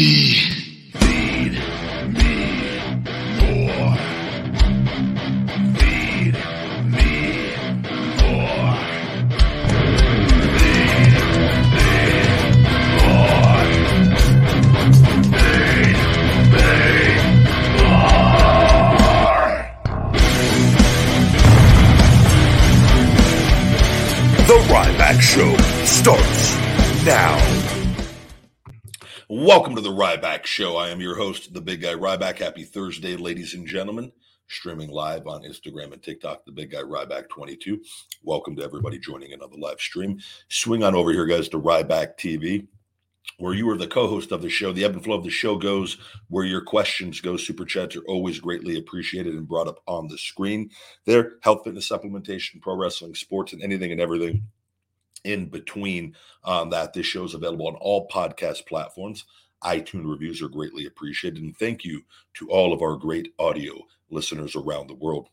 me. 0.00 0.69
Welcome 29.40 29.74
to 29.76 29.80
the 29.80 29.88
Ryback 29.88 30.44
Show. 30.44 30.76
I 30.76 30.90
am 30.90 31.00
your 31.00 31.16
host, 31.16 31.54
the 31.54 31.62
Big 31.62 31.80
Guy 31.80 31.94
Ryback. 31.94 32.40
Happy 32.40 32.62
Thursday, 32.62 33.16
ladies 33.16 33.54
and 33.54 33.66
gentlemen. 33.66 34.12
Streaming 34.48 34.90
live 34.90 35.26
on 35.26 35.44
Instagram 35.44 35.94
and 35.94 36.02
TikTok, 36.02 36.44
the 36.44 36.52
Big 36.52 36.72
Guy 36.72 36.82
Ryback 36.82 37.30
22. 37.30 37.80
Welcome 38.22 38.54
to 38.56 38.62
everybody 38.62 38.98
joining 38.98 39.32
another 39.32 39.56
live 39.56 39.80
stream. 39.80 40.18
Swing 40.50 40.82
on 40.82 40.94
over 40.94 41.10
here, 41.10 41.24
guys, 41.24 41.48
to 41.48 41.58
Ryback 41.58 42.18
TV, 42.18 42.66
where 43.38 43.54
you 43.54 43.66
are 43.70 43.78
the 43.78 43.86
co-host 43.86 44.30
of 44.30 44.42
the 44.42 44.50
show. 44.50 44.72
The 44.72 44.84
ebb 44.84 44.92
and 44.92 45.02
flow 45.02 45.16
of 45.16 45.24
the 45.24 45.30
show 45.30 45.56
goes 45.56 45.96
where 46.28 46.44
your 46.44 46.60
questions 46.60 47.22
go. 47.22 47.38
Super 47.38 47.64
chats 47.64 47.96
are 47.96 48.04
always 48.08 48.40
greatly 48.40 48.76
appreciated 48.76 49.32
and 49.32 49.48
brought 49.48 49.68
up 49.68 49.80
on 49.86 50.06
the 50.06 50.18
screen. 50.18 50.68
There, 51.06 51.36
health, 51.40 51.62
fitness, 51.64 51.88
supplementation, 51.88 52.60
pro 52.60 52.76
wrestling, 52.76 53.14
sports, 53.14 53.54
and 53.54 53.62
anything 53.62 53.90
and 53.90 54.02
everything 54.02 54.44
in 55.24 55.46
between 55.46 56.14
um, 56.44 56.70
that. 56.70 56.92
This 56.92 57.06
show 57.06 57.24
is 57.24 57.34
available 57.34 57.68
on 57.68 57.76
all 57.76 58.08
podcast 58.08 58.66
platforms. 58.66 59.24
iTunes 59.62 60.10
reviews 60.10 60.42
are 60.42 60.48
greatly 60.48 60.86
appreciated. 60.86 61.42
And 61.42 61.56
thank 61.56 61.84
you 61.84 62.02
to 62.34 62.50
all 62.50 62.72
of 62.72 62.82
our 62.82 62.96
great 62.96 63.32
audio 63.38 63.74
listeners 64.10 64.56
around 64.56 64.88
the 64.88 64.94
world. 64.94 65.28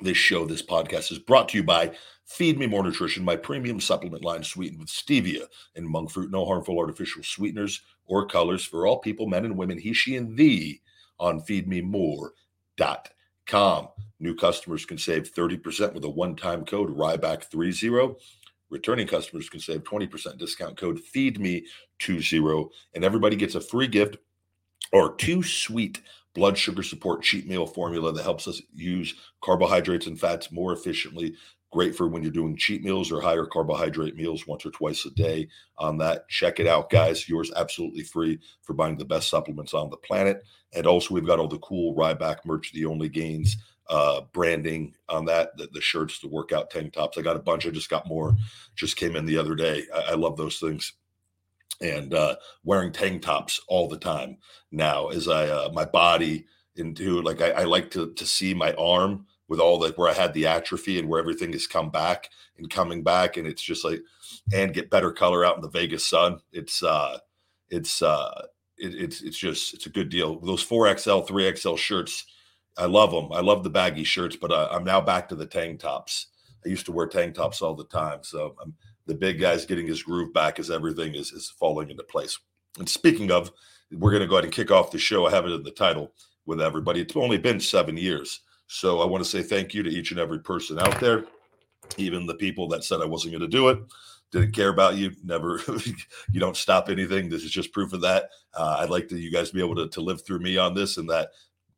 This 0.00 0.16
show, 0.16 0.44
this 0.44 0.62
podcast 0.62 1.12
is 1.12 1.18
brought 1.18 1.48
to 1.50 1.58
you 1.58 1.64
by 1.64 1.92
Feed 2.26 2.58
Me 2.58 2.66
More 2.66 2.82
Nutrition, 2.82 3.24
my 3.24 3.36
premium 3.36 3.80
supplement 3.80 4.24
line 4.24 4.42
sweetened 4.42 4.80
with 4.80 4.88
stevia 4.88 5.46
and 5.74 5.88
monk 5.88 6.10
fruit, 6.10 6.30
no 6.30 6.44
harmful 6.44 6.78
artificial 6.78 7.22
sweeteners 7.22 7.80
or 8.04 8.26
colors 8.26 8.64
for 8.64 8.86
all 8.86 8.98
people, 8.98 9.26
men 9.26 9.44
and 9.44 9.56
women, 9.56 9.78
he, 9.78 9.94
she, 9.94 10.16
and 10.16 10.36
thee 10.36 10.82
on 11.18 11.40
feedmemore.com. 11.40 13.88
New 14.18 14.34
customers 14.34 14.84
can 14.84 14.98
save 14.98 15.32
30% 15.32 15.94
with 15.94 16.04
a 16.04 16.10
one-time 16.10 16.64
code 16.64 16.96
RYBACK30. 16.96 18.16
Returning 18.70 19.06
customers 19.06 19.48
can 19.48 19.60
save 19.60 19.84
20% 19.84 20.38
discount 20.38 20.76
code 20.76 21.00
FEEDME20 21.14 22.68
and 22.94 23.04
everybody 23.04 23.36
gets 23.36 23.54
a 23.54 23.60
free 23.60 23.86
gift 23.86 24.16
or 24.92 25.14
two 25.16 25.42
sweet 25.42 26.00
blood 26.34 26.58
sugar 26.58 26.82
support 26.82 27.22
cheat 27.22 27.46
meal 27.46 27.66
formula 27.66 28.12
that 28.12 28.22
helps 28.22 28.46
us 28.46 28.60
use 28.74 29.14
carbohydrates 29.42 30.06
and 30.06 30.20
fats 30.20 30.52
more 30.52 30.72
efficiently. 30.72 31.34
Great 31.72 31.96
for 31.96 32.08
when 32.08 32.22
you're 32.22 32.30
doing 32.30 32.56
cheat 32.56 32.84
meals 32.84 33.10
or 33.10 33.20
higher 33.20 33.46
carbohydrate 33.46 34.16
meals 34.16 34.46
once 34.46 34.64
or 34.64 34.70
twice 34.70 35.04
a 35.04 35.10
day. 35.10 35.48
On 35.78 35.98
that, 35.98 36.28
check 36.28 36.60
it 36.60 36.66
out, 36.66 36.90
guys. 36.90 37.28
Yours 37.28 37.50
absolutely 37.56 38.02
free 38.02 38.38
for 38.62 38.74
buying 38.74 38.96
the 38.96 39.04
best 39.04 39.28
supplements 39.28 39.74
on 39.74 39.90
the 39.90 39.96
planet. 39.96 40.42
And 40.74 40.86
also, 40.86 41.14
we've 41.14 41.26
got 41.26 41.38
all 41.38 41.48
the 41.48 41.58
cool 41.58 41.94
Ryback 41.96 42.38
merch, 42.44 42.72
the 42.72 42.84
only 42.84 43.08
gains 43.08 43.56
uh 43.88 44.22
branding 44.32 44.94
on 45.08 45.24
that 45.26 45.56
the, 45.56 45.68
the 45.72 45.80
shirts 45.80 46.20
the 46.20 46.28
workout 46.28 46.70
tank 46.70 46.92
tops. 46.92 47.18
I 47.18 47.22
got 47.22 47.36
a 47.36 47.40
bunch. 47.40 47.66
I 47.66 47.70
just 47.70 47.90
got 47.90 48.08
more. 48.08 48.36
Just 48.74 48.96
came 48.96 49.16
in 49.16 49.26
the 49.26 49.38
other 49.38 49.54
day. 49.54 49.84
I, 49.94 50.12
I 50.12 50.14
love 50.14 50.36
those 50.36 50.58
things. 50.58 50.94
And 51.80 52.14
uh 52.14 52.36
wearing 52.64 52.92
tank 52.92 53.22
tops 53.22 53.60
all 53.68 53.88
the 53.88 53.98
time 53.98 54.38
now 54.72 55.08
as 55.08 55.28
i 55.28 55.46
uh 55.46 55.70
my 55.74 55.84
body 55.84 56.46
into 56.76 57.20
like 57.22 57.42
I, 57.42 57.50
I 57.50 57.64
like 57.64 57.90
to 57.92 58.12
to 58.14 58.26
see 58.26 58.54
my 58.54 58.72
arm 58.74 59.26
with 59.48 59.60
all 59.60 59.78
the 59.78 59.90
where 59.90 60.08
i 60.08 60.14
had 60.14 60.32
the 60.32 60.46
atrophy 60.46 60.98
and 60.98 61.08
where 61.08 61.20
everything 61.20 61.52
has 61.52 61.66
come 61.66 61.90
back 61.90 62.30
and 62.58 62.70
coming 62.70 63.02
back. 63.02 63.36
And 63.36 63.46
it's 63.46 63.62
just 63.62 63.84
like 63.84 64.00
and 64.52 64.74
get 64.74 64.90
better 64.90 65.12
color 65.12 65.44
out 65.44 65.56
in 65.56 65.62
the 65.62 65.68
vegas 65.68 66.06
sun. 66.06 66.40
It's 66.52 66.82
uh 66.82 67.18
it's 67.70 68.02
uh 68.02 68.46
it, 68.78 68.94
it's 68.94 69.22
it's 69.22 69.38
just 69.38 69.74
it's 69.74 69.86
a 69.86 69.90
good 69.90 70.08
deal. 70.08 70.38
Those 70.40 70.64
4xl 70.64 71.26
3xl 71.26 71.78
shirts 71.78 72.24
I 72.78 72.86
love 72.86 73.10
them. 73.10 73.32
I 73.32 73.40
love 73.40 73.64
the 73.64 73.70
baggy 73.70 74.04
shirts, 74.04 74.36
but 74.36 74.52
uh, 74.52 74.68
I'm 74.70 74.84
now 74.84 75.00
back 75.00 75.28
to 75.28 75.34
the 75.34 75.46
tank 75.46 75.80
tops. 75.80 76.28
I 76.64 76.68
used 76.68 76.86
to 76.86 76.92
wear 76.92 77.06
tank 77.06 77.34
tops 77.34 77.62
all 77.62 77.74
the 77.74 77.84
time, 77.84 78.20
so 78.22 78.54
I'm 78.62 78.74
the 79.06 79.14
big 79.14 79.40
guy's 79.40 79.64
getting 79.64 79.86
his 79.86 80.02
groove 80.02 80.32
back 80.32 80.58
as 80.58 80.70
everything 80.70 81.14
is 81.14 81.32
is 81.32 81.50
falling 81.58 81.90
into 81.90 82.02
place. 82.02 82.38
And 82.78 82.88
speaking 82.88 83.30
of, 83.30 83.52
we're 83.92 84.10
going 84.10 84.22
to 84.22 84.26
go 84.26 84.34
ahead 84.34 84.44
and 84.44 84.52
kick 84.52 84.70
off 84.70 84.90
the 84.90 84.98
show. 84.98 85.26
I 85.26 85.30
have 85.30 85.46
it 85.46 85.52
in 85.52 85.62
the 85.62 85.70
title 85.70 86.12
with 86.44 86.60
everybody. 86.60 87.00
It's 87.00 87.16
only 87.16 87.38
been 87.38 87.60
seven 87.60 87.96
years, 87.96 88.40
so 88.66 89.00
I 89.00 89.06
want 89.06 89.22
to 89.24 89.30
say 89.30 89.42
thank 89.42 89.74
you 89.74 89.82
to 89.82 89.90
each 89.90 90.10
and 90.10 90.20
every 90.20 90.40
person 90.40 90.78
out 90.78 91.00
there, 91.00 91.24
even 91.96 92.26
the 92.26 92.34
people 92.34 92.68
that 92.68 92.84
said 92.84 93.00
I 93.00 93.06
wasn't 93.06 93.32
going 93.32 93.48
to 93.48 93.56
do 93.56 93.68
it 93.68 93.78
didn't 94.32 94.52
care 94.52 94.70
about 94.70 94.96
you 94.96 95.12
never 95.24 95.60
you 96.32 96.40
don't 96.40 96.56
stop 96.56 96.88
anything 96.88 97.28
this 97.28 97.44
is 97.44 97.50
just 97.50 97.72
proof 97.72 97.92
of 97.92 98.00
that 98.00 98.30
uh, 98.54 98.78
i'd 98.80 98.90
like 98.90 99.08
to 99.08 99.16
you 99.16 99.30
guys 99.30 99.50
to 99.50 99.54
be 99.54 99.62
able 99.62 99.74
to, 99.74 99.88
to 99.88 100.00
live 100.00 100.24
through 100.24 100.40
me 100.40 100.58
on 100.58 100.74
this 100.74 100.96
and 100.96 101.08
that 101.08 101.30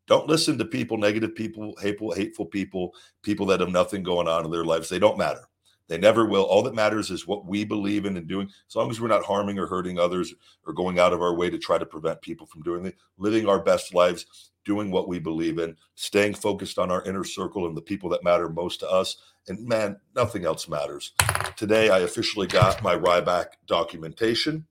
don't 0.09 0.27
listen 0.27 0.59
to 0.59 0.65
people, 0.65 0.97
negative 0.97 1.35
people, 1.35 1.75
hateful, 1.81 2.13
hateful 2.13 2.47
people, 2.47 2.95
people 3.23 3.47
that 3.47 3.61
have 3.61 3.69
nothing 3.69 4.03
going 4.03 4.27
on 4.27 4.45
in 4.45 4.51
their 4.51 4.65
lives. 4.65 4.89
They 4.89 4.99
don't 4.99 5.19
matter. 5.19 5.43
They 5.87 5.99
never 5.99 6.27
will. 6.27 6.43
All 6.43 6.63
that 6.65 6.75
matters 6.75 7.11
is 7.11 7.27
what 7.27 7.47
we 7.47 7.65
believe 7.65 8.05
in 8.05 8.17
and 8.17 8.27
doing. 8.27 8.51
As 8.69 8.77
long 8.77 8.91
as 8.91 9.01
we're 9.01 9.09
not 9.09 9.25
harming 9.25 9.59
or 9.59 9.67
hurting 9.67 9.99
others 9.99 10.35
or 10.67 10.73
going 10.73 10.99
out 10.99 11.13
of 11.13 11.23
our 11.23 11.35
way 11.35 11.49
to 11.51 11.59
try 11.59 11.79
to 11.79 11.87
prevent 11.87 12.21
people 12.21 12.47
from 12.47 12.63
doing 12.63 12.87
it, 12.87 12.97
living 13.17 13.49
our 13.49 13.63
best 13.63 13.95
lives, 13.95 14.51
doing 14.65 14.91
what 14.91 15.09
we 15.09 15.19
believe 15.19 15.59
in, 15.59 15.77
staying 15.95 16.35
focused 16.35 16.79
on 16.79 16.91
our 16.91 17.03
inner 17.05 17.25
circle 17.25 17.67
and 17.67 17.77
the 17.77 17.83
people 17.83 18.11
that 18.11 18.25
matter 18.25 18.49
most 18.49 18.81
to 18.81 18.91
us. 18.91 19.17
And 19.47 19.67
man, 19.67 19.99
nothing 20.15 20.45
else 20.45 20.69
matters. 20.69 21.13
Today, 21.57 21.89
I 21.89 22.01
officially 22.01 22.47
got 22.47 22.83
my 22.83 22.95
Ryback 22.95 23.47
documentation. 23.67 24.67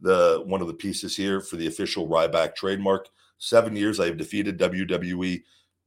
The 0.00 0.42
one 0.44 0.60
of 0.60 0.66
the 0.68 0.74
pieces 0.74 1.16
here 1.16 1.40
for 1.40 1.56
the 1.56 1.66
official 1.66 2.08
Ryback 2.08 2.54
trademark 2.54 3.08
seven 3.38 3.76
years, 3.76 4.00
I 4.00 4.06
have 4.06 4.16
defeated 4.16 4.58
WWE 4.58 5.42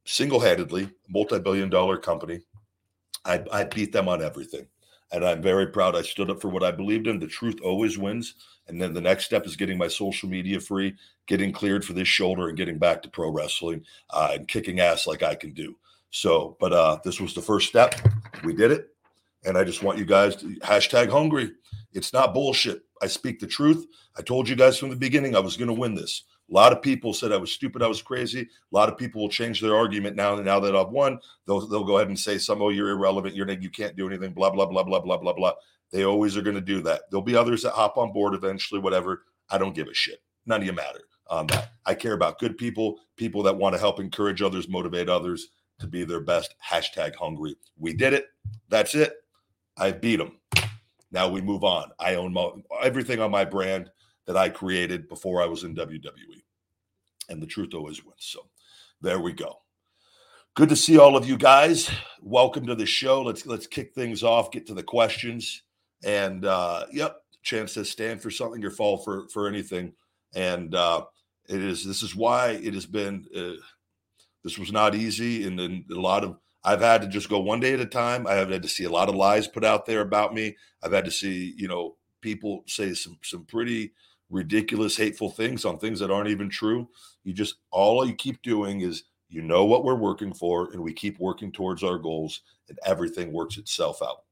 single 0.05 0.39
handedly, 0.39 0.89
multi 1.09 1.39
billion 1.39 1.69
dollar 1.69 1.97
company. 1.97 2.41
I, 3.25 3.43
I 3.51 3.63
beat 3.65 3.91
them 3.91 4.07
on 4.07 4.23
everything. 4.23 4.67
And 5.13 5.25
I'm 5.25 5.41
very 5.41 5.67
proud. 5.67 5.95
I 5.95 6.01
stood 6.01 6.29
up 6.29 6.41
for 6.41 6.47
what 6.47 6.63
I 6.63 6.71
believed 6.71 7.05
in. 7.05 7.19
The 7.19 7.27
truth 7.27 7.59
always 7.61 7.97
wins. 7.97 8.35
And 8.67 8.81
then 8.81 8.93
the 8.93 9.01
next 9.01 9.25
step 9.25 9.45
is 9.45 9.57
getting 9.57 9.77
my 9.77 9.89
social 9.89 10.29
media 10.29 10.59
free, 10.59 10.95
getting 11.27 11.51
cleared 11.51 11.83
for 11.83 11.91
this 11.91 12.07
shoulder, 12.07 12.47
and 12.47 12.57
getting 12.57 12.77
back 12.77 13.01
to 13.01 13.09
pro 13.09 13.29
wrestling 13.29 13.83
uh, 14.11 14.29
and 14.33 14.47
kicking 14.47 14.79
ass 14.79 15.07
like 15.07 15.21
I 15.21 15.35
can 15.35 15.51
do. 15.51 15.75
So, 16.11 16.55
but 16.59 16.71
uh, 16.71 16.99
this 17.03 17.19
was 17.19 17.33
the 17.33 17.41
first 17.41 17.67
step. 17.67 17.95
We 18.43 18.53
did 18.53 18.71
it. 18.71 18.87
And 19.43 19.57
I 19.57 19.63
just 19.65 19.83
want 19.83 19.97
you 19.97 20.05
guys 20.05 20.37
to 20.37 20.55
hashtag 20.59 21.09
hungry. 21.09 21.51
It's 21.93 22.13
not 22.13 22.33
bullshit. 22.33 22.83
I 23.01 23.07
speak 23.07 23.39
the 23.39 23.47
truth. 23.47 23.85
I 24.17 24.21
told 24.21 24.47
you 24.47 24.55
guys 24.55 24.77
from 24.77 24.89
the 24.89 24.95
beginning 24.95 25.35
I 25.35 25.39
was 25.39 25.57
going 25.57 25.67
to 25.67 25.73
win 25.73 25.95
this 25.95 26.23
A 26.51 26.53
lot 26.53 26.73
of 26.73 26.81
people 26.81 27.13
said 27.13 27.31
I 27.31 27.37
was 27.37 27.51
stupid, 27.51 27.81
I 27.81 27.87
was 27.87 28.01
crazy. 28.01 28.41
A 28.41 28.75
lot 28.75 28.89
of 28.89 28.97
people 28.97 29.21
will 29.21 29.29
change 29.29 29.61
their 29.61 29.75
argument 29.75 30.17
now. 30.17 30.35
Now 30.35 30.59
that 30.59 30.75
I've 30.75 30.89
won, 30.89 31.19
they'll 31.47 31.65
they'll 31.67 31.85
go 31.85 31.97
ahead 31.97 32.09
and 32.09 32.19
say 32.19 32.37
some, 32.37 32.61
oh, 32.61 32.69
you're 32.69 32.89
irrelevant, 32.89 33.35
you're 33.35 33.49
you 33.49 33.69
can't 33.69 33.95
do 33.95 34.07
anything, 34.07 34.33
blah 34.33 34.49
blah 34.49 34.65
blah 34.65 34.83
blah 34.83 34.99
blah 34.99 35.17
blah 35.17 35.33
blah. 35.33 35.53
They 35.91 36.03
always 36.03 36.35
are 36.37 36.41
going 36.41 36.55
to 36.55 36.61
do 36.61 36.81
that. 36.81 37.03
There'll 37.09 37.23
be 37.23 37.35
others 37.35 37.63
that 37.63 37.73
hop 37.73 37.97
on 37.97 38.11
board 38.11 38.33
eventually, 38.33 38.81
whatever. 38.81 39.23
I 39.49 39.57
don't 39.57 39.75
give 39.75 39.87
a 39.87 39.93
shit. 39.93 40.21
None 40.45 40.61
of 40.61 40.65
you 40.65 40.73
matter 40.73 41.01
on 41.29 41.47
that. 41.47 41.71
I 41.85 41.93
care 41.93 42.13
about 42.13 42.39
good 42.39 42.57
people, 42.57 42.99
people 43.15 43.43
that 43.43 43.57
want 43.57 43.73
to 43.73 43.79
help 43.79 43.99
encourage 43.99 44.41
others, 44.41 44.67
motivate 44.67 45.09
others 45.09 45.49
to 45.79 45.87
be 45.87 46.03
their 46.03 46.21
best. 46.21 46.55
Hashtag 46.65 47.15
hungry. 47.15 47.55
We 47.77 47.93
did 47.93 48.13
it. 48.13 48.27
That's 48.69 48.95
it. 48.95 49.13
I 49.77 49.91
beat 49.91 50.17
them. 50.17 50.37
Now 51.11 51.27
we 51.29 51.41
move 51.41 51.63
on. 51.63 51.91
I 51.99 52.15
own 52.15 52.35
everything 52.83 53.19
on 53.19 53.31
my 53.31 53.45
brand 53.45 53.89
that 54.25 54.37
I 54.37 54.49
created 54.49 55.07
before 55.07 55.41
I 55.41 55.45
was 55.45 55.63
in 55.63 55.75
WWE. 55.75 56.43
And 57.29 57.41
the 57.41 57.47
truth 57.47 57.73
always 57.73 58.03
wins. 58.03 58.17
So 58.19 58.49
there 59.01 59.19
we 59.19 59.33
go. 59.33 59.61
Good 60.53 60.69
to 60.69 60.75
see 60.75 60.97
all 60.97 61.15
of 61.15 61.27
you 61.27 61.37
guys. 61.37 61.89
Welcome 62.21 62.65
to 62.67 62.75
the 62.75 62.85
show. 62.85 63.21
Let's 63.21 63.45
let's 63.45 63.67
kick 63.67 63.93
things 63.93 64.21
off, 64.21 64.51
get 64.51 64.67
to 64.67 64.73
the 64.73 64.83
questions. 64.83 65.63
And 66.03 66.45
uh 66.45 66.87
yep, 66.91 67.21
chance 67.41 67.73
to 67.75 67.85
stand 67.85 68.21
for 68.21 68.29
something 68.29 68.63
or 68.65 68.69
fall 68.69 68.97
for 68.97 69.27
for 69.29 69.47
anything. 69.47 69.93
And 70.35 70.75
uh 70.75 71.05
it 71.47 71.61
is 71.61 71.85
this 71.85 72.03
is 72.03 72.15
why 72.15 72.49
it 72.49 72.73
has 72.73 72.85
been 72.85 73.25
uh, 73.35 73.61
this 74.43 74.57
was 74.57 74.71
not 74.71 74.95
easy 74.95 75.47
and, 75.47 75.59
and 75.59 75.85
a 75.89 75.99
lot 75.99 76.23
of 76.23 76.37
I've 76.63 76.81
had 76.81 77.01
to 77.01 77.07
just 77.07 77.29
go 77.29 77.39
one 77.39 77.59
day 77.59 77.73
at 77.73 77.79
a 77.79 77.85
time. 77.85 78.27
I 78.27 78.33
have 78.33 78.49
had 78.49 78.61
to 78.63 78.69
see 78.69 78.83
a 78.83 78.91
lot 78.91 79.09
of 79.09 79.15
lies 79.15 79.47
put 79.47 79.63
out 79.65 79.85
there 79.85 80.01
about 80.01 80.33
me. 80.33 80.55
I've 80.83 80.91
had 80.91 81.05
to 81.05 81.11
see, 81.11 81.55
you 81.57 81.67
know, 81.67 81.95
people 82.21 82.63
say 82.67 82.93
some 82.93 83.17
some 83.23 83.45
pretty 83.45 83.93
ridiculous, 84.31 84.97
hateful 84.97 85.29
things 85.29 85.65
on 85.65 85.77
things 85.77 85.99
that 85.99 86.09
aren't 86.09 86.29
even 86.29 86.49
true. 86.49 86.89
You 87.23 87.33
just 87.33 87.55
all 87.69 88.05
you 88.05 88.15
keep 88.15 88.41
doing 88.41 88.81
is 88.81 89.03
you 89.29 89.41
know 89.41 89.65
what 89.65 89.83
we're 89.83 89.95
working 89.95 90.33
for, 90.33 90.71
and 90.71 90.81
we 90.81 90.93
keep 90.93 91.19
working 91.19 91.51
towards 91.51 91.83
our 91.83 91.97
goals, 91.97 92.41
and 92.69 92.79
everything 92.85 93.31
works 93.31 93.57
itself 93.57 94.01
out. 94.01 94.23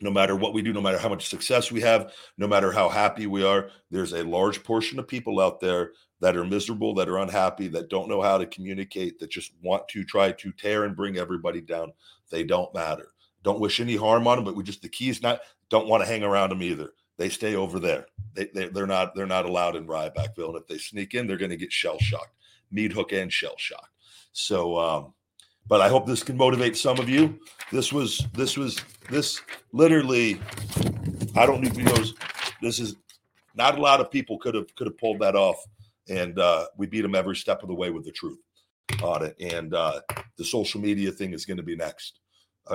No 0.00 0.10
matter 0.10 0.36
what 0.36 0.54
we 0.54 0.62
do, 0.62 0.72
no 0.72 0.80
matter 0.80 0.98
how 0.98 1.08
much 1.08 1.28
success 1.28 1.70
we 1.70 1.80
have, 1.80 2.12
no 2.38 2.46
matter 2.46 2.72
how 2.72 2.88
happy 2.88 3.26
we 3.26 3.44
are, 3.44 3.70
there's 3.90 4.12
a 4.12 4.24
large 4.24 4.62
portion 4.62 4.98
of 4.98 5.08
people 5.08 5.40
out 5.40 5.60
there 5.60 5.92
that 6.20 6.36
are 6.36 6.44
miserable, 6.44 6.94
that 6.94 7.08
are 7.08 7.18
unhappy, 7.18 7.68
that 7.68 7.90
don't 7.90 8.08
know 8.08 8.22
how 8.22 8.38
to 8.38 8.46
communicate, 8.46 9.18
that 9.18 9.30
just 9.30 9.52
want 9.62 9.86
to 9.88 10.04
try 10.04 10.32
to 10.32 10.52
tear 10.52 10.84
and 10.84 10.96
bring 10.96 11.18
everybody 11.18 11.60
down. 11.60 11.92
They 12.30 12.44
don't 12.44 12.72
matter. 12.74 13.08
Don't 13.42 13.60
wish 13.60 13.80
any 13.80 13.96
harm 13.96 14.26
on 14.26 14.36
them, 14.36 14.44
but 14.44 14.54
we 14.54 14.62
just 14.62 14.82
the 14.82 14.88
key 14.88 15.08
is 15.08 15.22
not 15.22 15.40
don't 15.70 15.88
want 15.88 16.02
to 16.02 16.08
hang 16.08 16.22
around 16.22 16.50
them 16.50 16.62
either 16.62 16.92
they 17.20 17.28
stay 17.28 17.54
over 17.54 17.78
there. 17.78 18.06
They, 18.32 18.46
they 18.46 18.68
they're 18.68 18.86
not 18.86 19.14
they're 19.14 19.26
not 19.26 19.44
allowed 19.44 19.76
in 19.76 19.86
Rybackville, 19.86 20.48
and 20.48 20.56
if 20.56 20.66
they 20.66 20.78
sneak 20.78 21.12
in, 21.12 21.26
they're 21.26 21.36
going 21.36 21.50
to 21.50 21.56
get 21.56 21.70
shell 21.70 21.98
shocked, 21.98 22.34
meat 22.72 22.92
hook 22.92 23.12
and 23.12 23.30
shell 23.30 23.56
shocked. 23.58 23.90
So, 24.32 24.78
um, 24.78 25.12
but 25.68 25.82
I 25.82 25.90
hope 25.90 26.06
this 26.06 26.22
can 26.22 26.38
motivate 26.38 26.78
some 26.78 26.98
of 26.98 27.10
you. 27.10 27.38
This 27.70 27.92
was 27.92 28.26
this 28.32 28.56
was 28.56 28.80
this 29.10 29.38
literally. 29.72 30.40
I 31.36 31.44
don't 31.44 31.60
need 31.60 31.74
videos. 31.74 32.14
This 32.62 32.78
is 32.78 32.96
not 33.54 33.76
a 33.76 33.82
lot 33.82 34.00
of 34.00 34.10
people 34.10 34.38
could 34.38 34.54
have 34.54 34.74
could 34.74 34.86
have 34.86 34.96
pulled 34.96 35.18
that 35.18 35.36
off, 35.36 35.62
and 36.08 36.38
uh, 36.38 36.68
we 36.78 36.86
beat 36.86 37.02
them 37.02 37.14
every 37.14 37.36
step 37.36 37.62
of 37.62 37.68
the 37.68 37.74
way 37.74 37.90
with 37.90 38.06
the 38.06 38.12
truth 38.12 38.38
on 39.02 39.26
it. 39.26 39.36
And 39.38 39.74
uh, 39.74 40.00
the 40.38 40.44
social 40.44 40.80
media 40.80 41.10
thing 41.10 41.34
is 41.34 41.44
going 41.44 41.58
to 41.58 41.62
be 41.62 41.76
next. 41.76 42.20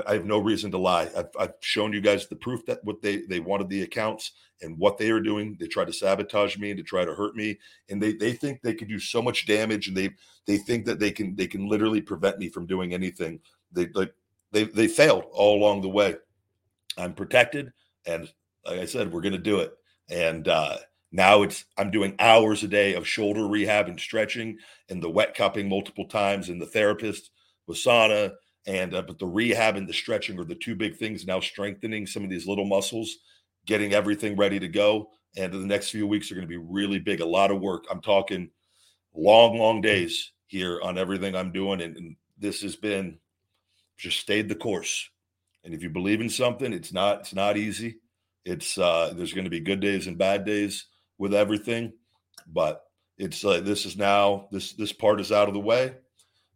I 0.07 0.13
have 0.13 0.25
no 0.25 0.39
reason 0.39 0.71
to 0.71 0.77
lie. 0.77 1.09
I've, 1.15 1.29
I've, 1.39 1.53
shown 1.61 1.93
you 1.93 2.01
guys 2.01 2.27
the 2.27 2.35
proof 2.35 2.65
that 2.65 2.83
what 2.83 3.01
they 3.01 3.17
they 3.17 3.39
wanted 3.39 3.69
the 3.69 3.83
accounts 3.83 4.31
and 4.61 4.77
what 4.77 4.97
they 4.97 5.09
are 5.09 5.21
doing. 5.21 5.55
They 5.59 5.67
try 5.67 5.85
to 5.85 5.93
sabotage 5.93 6.57
me 6.57 6.71
and 6.71 6.77
to 6.77 6.83
try 6.83 7.05
to 7.05 7.13
hurt 7.13 7.35
me, 7.35 7.59
and 7.89 8.01
they 8.01 8.13
they 8.13 8.33
think 8.33 8.61
they 8.61 8.73
can 8.73 8.87
do 8.87 8.99
so 8.99 9.21
much 9.21 9.45
damage, 9.45 9.87
and 9.87 9.95
they 9.95 10.11
they 10.45 10.57
think 10.57 10.85
that 10.85 10.99
they 10.99 11.11
can 11.11 11.35
they 11.35 11.47
can 11.47 11.69
literally 11.69 12.01
prevent 12.01 12.39
me 12.39 12.49
from 12.49 12.65
doing 12.65 12.93
anything. 12.93 13.39
They 13.71 13.87
like 13.93 14.13
they 14.51 14.65
they 14.65 14.87
failed 14.87 15.25
all 15.31 15.57
along 15.57 15.81
the 15.81 15.89
way. 15.89 16.15
I'm 16.97 17.13
protected, 17.13 17.71
and 18.05 18.29
like 18.65 18.79
I 18.79 18.85
said, 18.85 19.11
we're 19.11 19.21
to 19.21 19.37
do 19.37 19.59
it. 19.59 19.73
And 20.09 20.47
uh, 20.47 20.77
now 21.11 21.43
it's 21.43 21.65
I'm 21.77 21.91
doing 21.91 22.15
hours 22.19 22.63
a 22.63 22.67
day 22.67 22.95
of 22.95 23.07
shoulder 23.07 23.47
rehab 23.47 23.87
and 23.87 23.99
stretching, 23.99 24.57
and 24.89 25.01
the 25.01 25.09
wet 25.09 25.35
cupping 25.35 25.69
multiple 25.69 26.05
times, 26.05 26.49
and 26.49 26.61
the 26.61 26.65
therapist, 26.65 27.31
Wasana 27.69 28.33
and 28.67 28.95
uh, 28.95 29.01
but 29.01 29.19
the 29.19 29.27
rehab 29.27 29.75
and 29.75 29.87
the 29.87 29.93
stretching 29.93 30.39
are 30.39 30.45
the 30.45 30.55
two 30.55 30.75
big 30.75 30.97
things 30.97 31.25
now 31.25 31.39
strengthening 31.39 32.07
some 32.07 32.23
of 32.23 32.29
these 32.29 32.47
little 32.47 32.65
muscles, 32.65 33.17
getting 33.65 33.93
everything 33.93 34.35
ready 34.35 34.59
to 34.59 34.67
go. 34.67 35.09
And 35.37 35.51
the 35.51 35.57
next 35.59 35.89
few 35.89 36.07
weeks 36.07 36.31
are 36.31 36.35
going 36.35 36.47
to 36.47 36.49
be 36.49 36.57
really 36.57 36.99
big, 36.99 37.21
a 37.21 37.25
lot 37.25 37.51
of 37.51 37.61
work. 37.61 37.85
I'm 37.91 38.01
talking 38.01 38.49
long, 39.13 39.57
long 39.57 39.81
days 39.81 40.31
here 40.47 40.79
on 40.81 40.97
everything 40.97 41.35
I'm 41.35 41.51
doing. 41.51 41.81
And, 41.81 41.97
and 41.97 42.15
this 42.37 42.61
has 42.61 42.75
been 42.75 43.19
just 43.97 44.19
stayed 44.19 44.49
the 44.49 44.55
course. 44.55 45.09
And 45.63 45.73
if 45.73 45.83
you 45.83 45.89
believe 45.89 46.21
in 46.21 46.29
something, 46.29 46.73
it's 46.73 46.93
not 46.93 47.21
it's 47.21 47.33
not 47.33 47.57
easy. 47.57 47.97
It's 48.45 48.77
uh 48.77 49.13
there's 49.15 49.33
going 49.33 49.45
to 49.45 49.51
be 49.51 49.59
good 49.59 49.79
days 49.79 50.07
and 50.07 50.17
bad 50.17 50.45
days 50.45 50.87
with 51.17 51.33
everything, 51.33 51.93
but 52.47 52.83
it's 53.17 53.45
uh, 53.45 53.61
this 53.61 53.85
is 53.85 53.95
now 53.95 54.47
this 54.51 54.73
this 54.73 54.91
part 54.91 55.21
is 55.21 55.31
out 55.31 55.47
of 55.47 55.53
the 55.53 55.59
way 55.59 55.93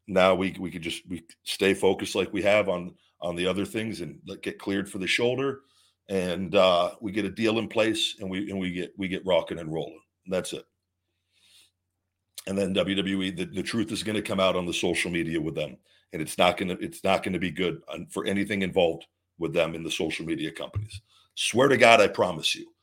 now 0.09 0.33
we 0.33 0.55
we 0.59 0.71
could 0.71 0.81
just 0.81 1.07
we 1.07 1.23
stay 1.43 1.73
focused 1.73 2.15
like 2.15 2.33
we 2.33 2.41
have 2.41 2.67
on 2.67 2.95
on 3.21 3.35
the 3.35 3.45
other 3.45 3.65
things 3.65 4.01
and 4.01 4.19
get 4.41 4.59
cleared 4.59 4.89
for 4.89 4.97
the 4.97 5.07
shoulder. 5.07 5.61
And 6.07 6.55
uh, 6.55 6.91
we 7.01 7.11
get 7.11 7.25
a 7.25 7.29
deal 7.29 7.59
in 7.59 7.67
place 7.67 8.15
and 8.19 8.29
we 8.29 8.49
and 8.49 8.59
we 8.59 8.71
get 8.71 8.93
we 8.97 9.07
get 9.07 9.25
rocking 9.25 9.59
and 9.59 9.71
rolling. 9.71 10.01
That's 10.27 10.53
it. 10.53 10.65
And 12.47 12.57
then 12.57 12.73
wwe 12.73 13.35
the, 13.37 13.45
the 13.45 13.63
truth 13.63 13.91
is 13.91 14.01
going 14.01 14.15
to 14.15 14.21
come 14.21 14.39
out 14.39 14.55
on 14.55 14.65
the 14.65 14.73
social 14.73 15.11
media 15.11 15.39
with 15.39 15.53
them. 15.53 15.77
And 16.11 16.21
it's 16.21 16.39
not 16.39 16.57
going 16.57 16.69
to 16.69 16.83
it's 16.83 17.03
not 17.03 17.21
going 17.21 17.33
to 17.33 17.39
be 17.39 17.51
good 17.51 17.81
for 18.09 18.25
anything 18.25 18.63
involved 18.63 19.05
with 19.37 19.53
them 19.53 19.75
in 19.75 19.83
the 19.83 19.91
social 19.91 20.25
media 20.25 20.51
companies. 20.51 21.01
Swear 21.35 21.67
to 21.67 21.77
god 21.77 22.01
i 22.01 22.07
promise 22.07 22.55
you. 22.55 22.73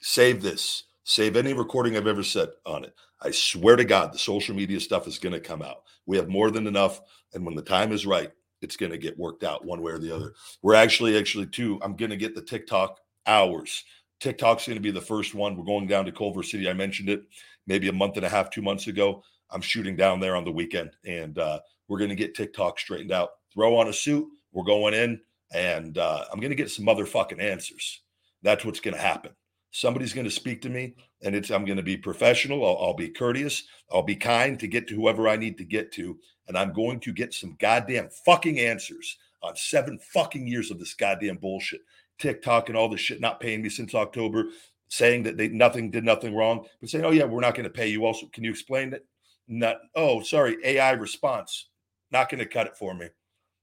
Save 0.00 0.42
this. 0.42 0.84
Save 1.02 1.36
any 1.36 1.54
recording 1.54 1.96
i've 1.96 2.06
ever 2.06 2.22
said 2.22 2.50
on 2.64 2.84
it. 2.84 2.94
I 3.20 3.30
swear 3.30 3.76
to 3.76 3.84
God, 3.84 4.12
the 4.12 4.18
social 4.18 4.54
media 4.54 4.78
stuff 4.78 5.06
is 5.06 5.18
going 5.18 5.32
to 5.32 5.40
come 5.40 5.62
out. 5.62 5.82
We 6.06 6.16
have 6.16 6.28
more 6.28 6.50
than 6.50 6.66
enough. 6.66 7.00
And 7.34 7.44
when 7.44 7.54
the 7.54 7.62
time 7.62 7.92
is 7.92 8.06
right, 8.06 8.30
it's 8.62 8.76
going 8.76 8.92
to 8.92 8.98
get 8.98 9.18
worked 9.18 9.44
out 9.44 9.64
one 9.64 9.82
way 9.82 9.92
or 9.92 9.98
the 9.98 10.14
other. 10.14 10.32
We're 10.62 10.74
actually, 10.74 11.18
actually, 11.18 11.46
too, 11.46 11.78
I'm 11.82 11.96
going 11.96 12.10
to 12.10 12.16
get 12.16 12.34
the 12.34 12.42
TikTok 12.42 12.98
hours. 13.26 13.84
TikTok's 14.20 14.66
going 14.66 14.76
to 14.76 14.82
be 14.82 14.90
the 14.90 15.00
first 15.00 15.34
one. 15.34 15.56
We're 15.56 15.64
going 15.64 15.86
down 15.86 16.06
to 16.06 16.12
Culver 16.12 16.42
City. 16.42 16.68
I 16.68 16.72
mentioned 16.72 17.10
it 17.10 17.22
maybe 17.66 17.88
a 17.88 17.92
month 17.92 18.16
and 18.16 18.24
a 18.24 18.30
half, 18.30 18.50
two 18.50 18.62
months 18.62 18.86
ago. 18.86 19.22
I'm 19.50 19.60
shooting 19.60 19.96
down 19.96 20.20
there 20.20 20.36
on 20.36 20.44
the 20.44 20.52
weekend 20.52 20.90
and 21.04 21.38
uh, 21.38 21.60
we're 21.88 21.98
going 21.98 22.10
to 22.10 22.16
get 22.16 22.34
TikTok 22.34 22.78
straightened 22.78 23.12
out. 23.12 23.30
Throw 23.52 23.76
on 23.76 23.88
a 23.88 23.92
suit. 23.92 24.26
We're 24.52 24.64
going 24.64 24.94
in 24.94 25.20
and 25.52 25.98
uh, 25.98 26.24
I'm 26.32 26.40
going 26.40 26.50
to 26.50 26.56
get 26.56 26.70
some 26.70 26.86
motherfucking 26.86 27.40
answers. 27.40 28.00
That's 28.42 28.64
what's 28.64 28.80
going 28.80 28.94
to 28.94 29.00
happen. 29.00 29.32
Somebody's 29.70 30.12
going 30.12 30.24
to 30.24 30.30
speak 30.30 30.62
to 30.62 30.70
me 30.70 30.94
and 31.22 31.34
it's 31.34 31.50
I'm 31.50 31.64
going 31.64 31.76
to 31.76 31.82
be 31.82 31.96
professional. 31.96 32.64
I'll, 32.64 32.88
I'll, 32.88 32.94
be 32.94 33.08
courteous. 33.08 33.64
I'll 33.90 34.02
be 34.02 34.16
kind 34.16 34.58
to 34.60 34.66
get 34.66 34.88
to 34.88 34.94
whoever 34.94 35.28
I 35.28 35.36
need 35.36 35.58
to 35.58 35.64
get 35.64 35.92
to, 35.92 36.18
and 36.48 36.56
I'm 36.56 36.72
going 36.72 37.00
to 37.00 37.12
get 37.12 37.34
some 37.34 37.56
goddamn 37.58 38.10
fucking 38.24 38.58
answers 38.60 39.16
on 39.42 39.56
seven 39.56 39.98
fucking 39.98 40.46
years 40.46 40.70
of 40.70 40.78
this 40.78 40.94
goddamn 40.94 41.36
bullshit. 41.36 41.80
TikTok 42.18 42.68
and 42.68 42.78
all 42.78 42.88
this 42.88 43.00
shit 43.00 43.20
not 43.20 43.40
paying 43.40 43.62
me 43.62 43.68
since 43.68 43.94
October, 43.94 44.46
saying 44.88 45.22
that 45.24 45.36
they 45.36 45.48
nothing 45.48 45.90
did 45.90 46.04
nothing 46.04 46.34
wrong, 46.34 46.66
but 46.80 46.88
saying, 46.88 47.04
"Oh 47.04 47.10
yeah, 47.10 47.24
we're 47.24 47.40
not 47.40 47.54
going 47.54 47.64
to 47.64 47.70
pay 47.70 47.88
you." 47.88 48.04
Also, 48.04 48.26
can 48.28 48.44
you 48.44 48.50
explain 48.50 48.90
that? 48.90 49.04
Not. 49.48 49.76
Oh, 49.94 50.22
sorry, 50.22 50.56
AI 50.64 50.92
response. 50.92 51.68
Not 52.10 52.30
going 52.30 52.38
to 52.38 52.46
cut 52.46 52.66
it 52.66 52.76
for 52.76 52.94
me. 52.94 53.08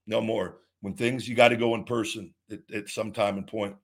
No 0.06 0.20
more. 0.20 0.58
When 0.82 0.94
things 0.94 1.28
you 1.28 1.34
got 1.34 1.48
to 1.48 1.56
go 1.56 1.74
in 1.74 1.84
person 1.84 2.34
at, 2.50 2.60
at 2.72 2.88
some 2.88 3.10
time 3.10 3.38
and 3.38 3.46
point, 3.46 3.74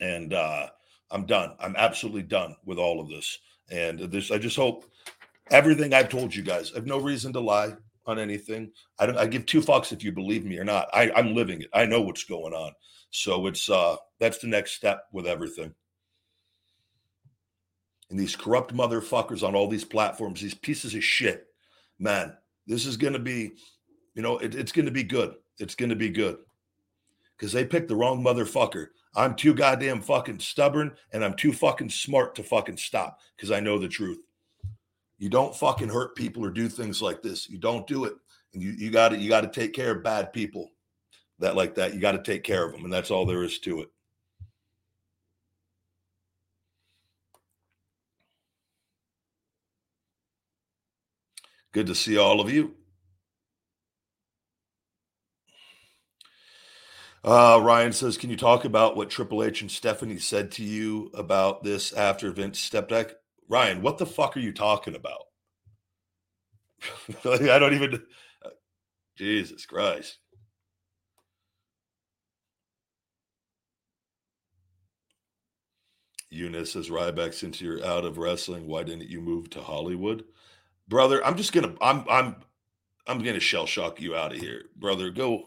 and 0.00 0.34
uh 0.34 0.68
I'm 1.10 1.26
done. 1.26 1.54
I'm 1.60 1.76
absolutely 1.76 2.22
done 2.22 2.56
with 2.64 2.78
all 2.78 3.00
of 3.00 3.08
this. 3.08 3.38
And 3.70 3.98
this, 3.98 4.30
I 4.30 4.38
just 4.38 4.56
hope 4.56 4.84
everything 5.50 5.94
I've 5.94 6.08
told 6.08 6.34
you 6.34 6.42
guys, 6.42 6.72
I 6.72 6.76
have 6.76 6.86
no 6.86 6.98
reason 6.98 7.32
to 7.34 7.40
lie 7.40 7.74
on 8.06 8.18
anything. 8.18 8.70
I 8.98 9.06
don't, 9.06 9.16
I 9.18 9.26
give 9.26 9.46
two 9.46 9.60
fucks 9.60 9.92
if 9.92 10.04
you 10.04 10.12
believe 10.12 10.44
me 10.44 10.58
or 10.58 10.64
not. 10.64 10.88
I, 10.92 11.10
I'm 11.14 11.34
living 11.34 11.62
it. 11.62 11.70
I 11.72 11.86
know 11.86 12.02
what's 12.02 12.24
going 12.24 12.52
on. 12.52 12.72
So 13.10 13.46
it's, 13.46 13.70
uh, 13.70 13.96
that's 14.18 14.38
the 14.38 14.48
next 14.48 14.72
step 14.72 15.04
with 15.12 15.26
everything. 15.26 15.72
And 18.10 18.18
these 18.18 18.36
corrupt 18.36 18.74
motherfuckers 18.74 19.46
on 19.46 19.54
all 19.54 19.68
these 19.68 19.84
platforms, 19.84 20.40
these 20.40 20.54
pieces 20.54 20.94
of 20.94 21.02
shit, 21.02 21.46
man, 21.98 22.36
this 22.66 22.86
is 22.86 22.96
going 22.96 23.14
to 23.14 23.18
be, 23.18 23.52
you 24.14 24.22
know, 24.22 24.38
it, 24.38 24.54
it's 24.54 24.72
going 24.72 24.86
to 24.86 24.92
be 24.92 25.04
good. 25.04 25.34
It's 25.58 25.74
going 25.74 25.88
to 25.88 25.96
be 25.96 26.10
good 26.10 26.38
because 27.36 27.52
they 27.52 27.64
picked 27.64 27.88
the 27.88 27.96
wrong 27.96 28.22
motherfucker. 28.22 28.88
I'm 29.16 29.34
too 29.34 29.54
goddamn 29.54 30.00
fucking 30.00 30.40
stubborn 30.40 30.92
and 31.12 31.24
I'm 31.24 31.34
too 31.34 31.52
fucking 31.52 31.90
smart 31.90 32.34
to 32.36 32.42
fucking 32.42 32.76
stop 32.76 33.20
because 33.36 33.50
I 33.50 33.60
know 33.60 33.78
the 33.78 33.88
truth. 33.88 34.18
You 35.18 35.28
don't 35.28 35.54
fucking 35.54 35.88
hurt 35.88 36.16
people 36.16 36.44
or 36.44 36.50
do 36.50 36.68
things 36.68 37.00
like 37.00 37.22
this. 37.22 37.48
You 37.48 37.58
don't 37.58 37.86
do 37.86 38.04
it. 38.04 38.14
And 38.52 38.62
you 38.62 38.72
you 38.72 38.90
got 38.90 39.10
to 39.10 39.16
you 39.16 39.28
got 39.28 39.42
to 39.42 39.48
take 39.48 39.72
care 39.72 39.92
of 39.92 40.02
bad 40.02 40.32
people 40.32 40.72
that 41.38 41.56
like 41.56 41.74
that. 41.76 41.94
You 41.94 42.00
got 42.00 42.12
to 42.12 42.22
take 42.22 42.42
care 42.42 42.64
of 42.64 42.72
them 42.72 42.84
and 42.84 42.92
that's 42.92 43.10
all 43.10 43.26
there 43.26 43.44
is 43.44 43.58
to 43.60 43.82
it. 43.82 43.88
Good 51.72 51.86
to 51.88 51.94
see 51.94 52.18
all 52.18 52.40
of 52.40 52.52
you. 52.52 52.74
Uh, 57.24 57.60
Ryan 57.62 57.92
says, 57.94 58.18
"Can 58.18 58.30
you 58.30 58.36
talk 58.36 58.66
about 58.66 58.96
what 58.96 59.10
Triple 59.10 59.44
H 59.44 59.62
and 59.62 59.70
Stephanie 59.70 60.18
said 60.18 60.52
to 60.52 60.64
you 60.64 61.10
about 61.14 61.64
this 61.64 61.92
after 61.94 62.32
Vince 62.32 62.60
stepped 62.60 62.90
back?" 62.90 63.12
Ryan, 63.48 63.82
what 63.82 63.98
the 63.98 64.06
fuck 64.06 64.36
are 64.36 64.40
you 64.40 64.52
talking 64.52 64.96
about? 64.96 65.24
I 67.24 67.58
don't 67.58 67.74
even. 67.74 68.02
Jesus 69.16 69.66
Christ. 69.66 70.18
Eunice 76.30 76.72
says, 76.72 76.90
Ryback, 76.90 77.34
since 77.34 77.60
you're 77.60 77.84
out 77.86 78.04
of 78.04 78.18
wrestling, 78.18 78.66
why 78.66 78.82
didn't 78.82 79.08
you 79.08 79.20
move 79.20 79.50
to 79.50 79.62
Hollywood? 79.62 80.24
Brother, 80.88 81.24
I'm 81.24 81.36
just 81.36 81.52
gonna 81.52 81.74
I'm 81.80 82.04
I'm 82.10 82.36
I'm 83.06 83.22
gonna 83.22 83.40
shell 83.40 83.66
shock 83.66 84.00
you 84.00 84.16
out 84.16 84.34
of 84.34 84.40
here. 84.40 84.64
Brother, 84.76 85.10
go. 85.10 85.46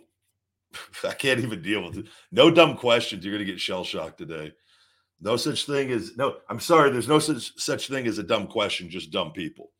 I 1.03 1.13
can't 1.13 1.39
even 1.39 1.61
deal 1.61 1.83
with 1.83 1.97
it. 1.97 2.07
No 2.31 2.51
dumb 2.51 2.77
questions. 2.77 3.23
You're 3.23 3.33
gonna 3.33 3.45
get 3.45 3.59
shell 3.59 3.83
shocked 3.83 4.17
today. 4.17 4.53
No 5.19 5.35
such 5.35 5.65
thing 5.65 5.91
as 5.91 6.15
no, 6.17 6.37
I'm 6.49 6.59
sorry, 6.59 6.91
there's 6.91 7.07
no 7.07 7.19
such 7.19 7.59
such 7.59 7.87
thing 7.87 8.07
as 8.07 8.17
a 8.17 8.23
dumb 8.23 8.47
question, 8.47 8.89
just 8.89 9.11
dumb 9.11 9.31
people. 9.31 9.71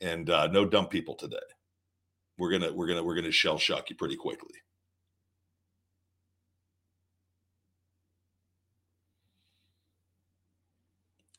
And 0.00 0.30
uh, 0.30 0.48
no 0.48 0.64
dumb 0.64 0.86
people 0.88 1.14
today. 1.14 1.36
We're 2.38 2.50
gonna 2.50 2.72
we're 2.72 2.86
gonna 2.86 3.02
we're 3.02 3.14
gonna 3.14 3.32
shell 3.32 3.58
shock 3.58 3.90
you 3.90 3.96
pretty 3.96 4.16
quickly. 4.16 4.54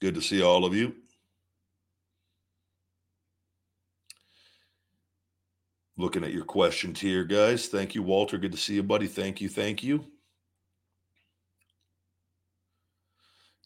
Good 0.01 0.15
to 0.15 0.21
see 0.21 0.41
all 0.41 0.65
of 0.65 0.73
you. 0.73 0.95
Looking 5.99 6.23
at 6.23 6.31
your 6.31 6.45
questions 6.45 6.97
here, 6.97 7.25
guys. 7.25 7.67
Thank 7.67 7.93
you, 7.93 8.01
Walter. 8.01 8.37
Good 8.37 8.53
to 8.53 8.57
see 8.57 8.75
you, 8.75 8.83
buddy. 8.83 9.05
Thank 9.05 9.41
you. 9.41 9.49
Thank 9.49 9.83
you. 9.83 10.05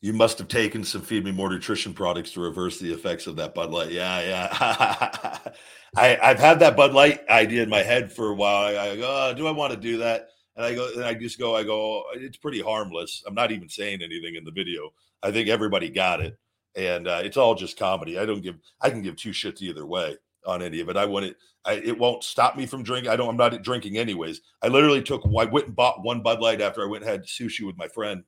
You 0.01 0.13
must 0.13 0.39
have 0.39 0.47
taken 0.47 0.83
some 0.83 1.03
Feed 1.03 1.25
Me 1.25 1.31
More 1.31 1.51
nutrition 1.51 1.93
products 1.93 2.31
to 2.31 2.41
reverse 2.41 2.79
the 2.79 2.91
effects 2.91 3.27
of 3.27 3.35
that 3.35 3.53
Bud 3.53 3.69
Light. 3.69 3.91
Yeah, 3.91 4.19
yeah. 4.21 5.37
I, 5.95 6.17
I've 6.23 6.39
had 6.39 6.59
that 6.61 6.75
Bud 6.75 6.93
Light 6.93 7.21
idea 7.29 7.61
in 7.61 7.69
my 7.69 7.83
head 7.83 8.11
for 8.11 8.31
a 8.31 8.35
while. 8.35 8.65
I, 8.65 8.89
I 8.89 8.95
go, 8.95 9.07
oh, 9.07 9.33
do 9.35 9.45
I 9.45 9.51
want 9.51 9.71
to 9.71 9.79
do 9.79 9.97
that? 9.97 10.29
And 10.55 10.65
I 10.65 10.73
go, 10.73 10.91
and 10.91 11.05
I 11.05 11.13
just 11.13 11.37
go, 11.37 11.55
I 11.55 11.61
go, 11.61 12.03
it's 12.15 12.37
pretty 12.37 12.61
harmless. 12.63 13.23
I'm 13.27 13.35
not 13.35 13.51
even 13.51 13.69
saying 13.69 14.01
anything 14.01 14.33
in 14.33 14.43
the 14.43 14.51
video. 14.51 14.91
I 15.21 15.29
think 15.29 15.49
everybody 15.49 15.87
got 15.87 16.19
it, 16.19 16.35
and 16.75 17.07
uh, 17.07 17.21
it's 17.23 17.37
all 17.37 17.53
just 17.53 17.77
comedy. 17.77 18.17
I 18.17 18.25
don't 18.25 18.41
give, 18.41 18.55
I 18.81 18.89
can 18.89 19.03
give 19.03 19.17
two 19.17 19.29
shits 19.29 19.61
either 19.61 19.85
way 19.85 20.17
on 20.45 20.61
any 20.61 20.79
of 20.79 20.89
it. 20.89 20.97
I 20.97 21.05
wouldn't. 21.05 21.35
I, 21.65 21.73
it 21.73 21.97
won't 21.97 22.23
stop 22.23 22.57
me 22.57 22.65
from 22.65 22.83
drinking. 22.83 23.11
I 23.11 23.15
don't. 23.15 23.29
I'm 23.29 23.37
not 23.37 23.61
drinking 23.61 23.97
anyways. 23.97 24.41
I 24.61 24.67
literally 24.67 25.01
took. 25.01 25.23
I 25.25 25.45
went 25.45 25.67
and 25.67 25.75
bought 25.75 26.03
one 26.03 26.21
Bud 26.21 26.39
Light 26.39 26.61
after 26.61 26.81
I 26.83 26.87
went 26.87 27.03
and 27.03 27.11
had 27.11 27.23
sushi 27.23 27.65
with 27.65 27.77
my 27.77 27.87
friend, 27.87 28.23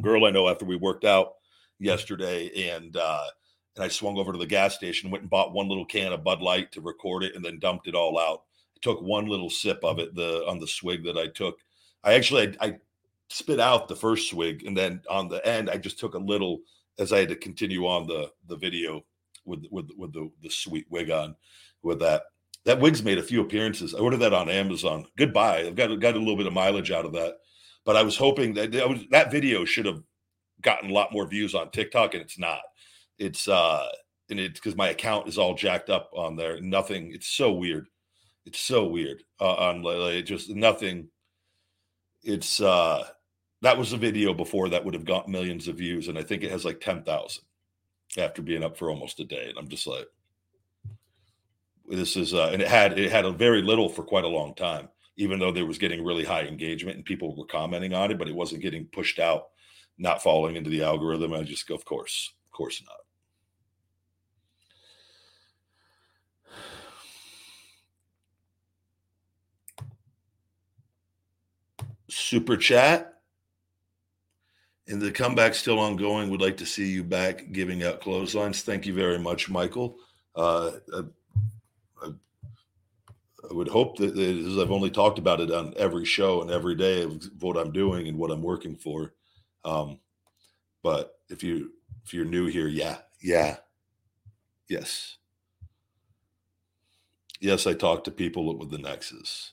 girl 0.00 0.24
I 0.24 0.30
know 0.30 0.48
after 0.48 0.64
we 0.64 0.76
worked 0.76 1.04
out 1.04 1.34
yesterday, 1.78 2.70
and 2.70 2.96
uh, 2.96 3.24
and 3.76 3.84
I 3.84 3.88
swung 3.88 4.18
over 4.18 4.32
to 4.32 4.38
the 4.38 4.46
gas 4.46 4.74
station, 4.74 5.10
went 5.10 5.22
and 5.22 5.30
bought 5.30 5.52
one 5.52 5.68
little 5.68 5.84
can 5.84 6.12
of 6.12 6.24
Bud 6.24 6.42
Light 6.42 6.72
to 6.72 6.80
record 6.80 7.22
it, 7.22 7.36
and 7.36 7.44
then 7.44 7.60
dumped 7.60 7.86
it 7.86 7.94
all 7.94 8.18
out. 8.18 8.42
I 8.76 8.78
took 8.82 9.00
one 9.00 9.26
little 9.26 9.50
sip 9.50 9.78
of 9.84 9.98
it 9.98 10.14
the 10.14 10.44
on 10.46 10.58
the 10.58 10.66
swig 10.66 11.04
that 11.04 11.16
I 11.16 11.28
took. 11.28 11.58
I 12.02 12.14
actually 12.14 12.56
I, 12.60 12.66
I 12.66 12.78
spit 13.28 13.60
out 13.60 13.88
the 13.88 13.96
first 13.96 14.30
swig, 14.30 14.64
and 14.64 14.76
then 14.76 15.00
on 15.08 15.28
the 15.28 15.46
end 15.46 15.70
I 15.70 15.76
just 15.76 15.98
took 15.98 16.14
a 16.14 16.18
little 16.18 16.60
as 16.98 17.12
I 17.12 17.20
had 17.20 17.28
to 17.28 17.36
continue 17.36 17.86
on 17.86 18.06
the 18.08 18.32
the 18.48 18.56
video 18.56 19.04
with 19.48 19.64
with 19.70 19.90
with 19.96 20.12
the 20.12 20.30
the 20.42 20.50
sweet 20.50 20.86
wig 20.90 21.10
on 21.10 21.34
with 21.82 22.00
that. 22.00 22.24
That 22.64 22.80
wig's 22.80 23.02
made 23.02 23.18
a 23.18 23.22
few 23.22 23.40
appearances. 23.40 23.94
I 23.94 23.98
ordered 23.98 24.18
that 24.18 24.34
on 24.34 24.50
Amazon. 24.50 25.06
Goodbye. 25.16 25.60
I've 25.60 25.74
got 25.74 25.88
got 26.00 26.14
a 26.14 26.18
little 26.18 26.36
bit 26.36 26.46
of 26.46 26.52
mileage 26.52 26.90
out 26.90 27.06
of 27.06 27.12
that, 27.12 27.38
but 27.84 27.96
I 27.96 28.02
was 28.02 28.16
hoping 28.16 28.54
that 28.54 28.72
that, 28.72 28.88
was, 28.88 29.00
that 29.10 29.30
video 29.30 29.64
should 29.64 29.86
have 29.86 30.02
gotten 30.60 30.90
a 30.90 30.92
lot 30.92 31.12
more 31.12 31.26
views 31.26 31.54
on 31.54 31.70
TikTok, 31.70 32.14
and 32.14 32.22
it's 32.22 32.38
not. 32.38 32.60
It's 33.18 33.48
uh, 33.48 33.88
and 34.30 34.38
it's 34.38 34.60
because 34.60 34.76
my 34.76 34.90
account 34.90 35.28
is 35.28 35.38
all 35.38 35.54
jacked 35.54 35.88
up 35.88 36.10
on 36.14 36.36
there. 36.36 36.60
Nothing. 36.60 37.12
It's 37.14 37.28
so 37.28 37.52
weird. 37.52 37.88
It's 38.44 38.60
so 38.60 38.86
weird. 38.86 39.22
Uh, 39.40 39.54
on 39.54 39.82
like, 39.82 40.24
just 40.24 40.50
nothing. 40.50 41.08
It's 42.22 42.60
uh, 42.60 43.04
that 43.62 43.78
was 43.78 43.92
a 43.92 43.96
video 43.96 44.34
before 44.34 44.68
that 44.68 44.84
would 44.84 44.94
have 44.94 45.04
got 45.04 45.28
millions 45.28 45.68
of 45.68 45.76
views, 45.76 46.08
and 46.08 46.18
I 46.18 46.22
think 46.22 46.42
it 46.42 46.50
has 46.50 46.64
like 46.64 46.80
ten 46.80 47.02
thousand 47.02 47.44
after 48.16 48.42
being 48.42 48.64
up 48.64 48.76
for 48.76 48.90
almost 48.90 49.20
a 49.20 49.24
day. 49.24 49.46
And 49.48 49.58
I'm 49.58 49.68
just 49.68 49.86
like, 49.86 50.06
this 51.88 52.16
is 52.16 52.34
uh, 52.34 52.50
and 52.52 52.62
it 52.62 52.68
had 52.68 52.98
it 52.98 53.10
had 53.10 53.24
a 53.24 53.32
very 53.32 53.62
little 53.62 53.88
for 53.88 54.02
quite 54.02 54.24
a 54.24 54.28
long 54.28 54.54
time, 54.54 54.88
even 55.16 55.38
though 55.38 55.52
there 55.52 55.66
was 55.66 55.78
getting 55.78 56.04
really 56.04 56.24
high 56.24 56.42
engagement 56.42 56.96
and 56.96 57.04
people 57.04 57.34
were 57.36 57.46
commenting 57.46 57.94
on 57.94 58.10
it, 58.10 58.18
but 58.18 58.28
it 58.28 58.34
wasn't 58.34 58.62
getting 58.62 58.86
pushed 58.86 59.18
out, 59.18 59.48
not 59.98 60.22
falling 60.22 60.56
into 60.56 60.70
the 60.70 60.82
algorithm. 60.82 61.32
I 61.32 61.42
just 61.42 61.66
go, 61.66 61.74
of 61.74 61.84
course, 61.84 62.34
of 62.46 62.56
course 62.56 62.82
not. 62.86 62.96
Super 72.10 72.56
chat. 72.56 73.17
And 74.88 75.02
the 75.02 75.12
comeback 75.12 75.54
still 75.54 75.78
ongoing. 75.78 76.30
We'd 76.30 76.40
like 76.40 76.56
to 76.56 76.66
see 76.66 76.88
you 76.88 77.04
back 77.04 77.52
giving 77.52 77.84
out 77.84 78.00
clotheslines. 78.00 78.62
Thank 78.62 78.86
you 78.86 78.94
very 78.94 79.18
much, 79.18 79.50
Michael. 79.50 79.98
Uh, 80.34 80.72
I, 80.94 81.02
I, 82.02 82.08
I, 83.50 83.52
would 83.52 83.68
hope 83.68 83.98
that 83.98 84.16
as 84.16 84.58
I've 84.58 84.70
only 84.70 84.90
talked 84.90 85.18
about 85.18 85.40
it 85.40 85.50
on 85.50 85.74
every 85.76 86.06
show 86.06 86.40
and 86.40 86.50
every 86.50 86.74
day 86.74 87.02
of 87.02 87.22
what 87.40 87.58
I'm 87.58 87.70
doing 87.70 88.08
and 88.08 88.16
what 88.16 88.30
I'm 88.30 88.42
working 88.42 88.76
for. 88.76 89.12
Um, 89.62 89.98
but 90.82 91.18
if 91.28 91.42
you 91.42 91.72
if 92.06 92.14
you're 92.14 92.24
new 92.24 92.46
here, 92.46 92.68
yeah, 92.68 92.98
yeah, 93.20 93.56
yes, 94.68 95.18
yes, 97.40 97.66
I 97.66 97.74
talk 97.74 98.04
to 98.04 98.10
people 98.10 98.56
with 98.56 98.70
the 98.70 98.78
Nexus. 98.78 99.52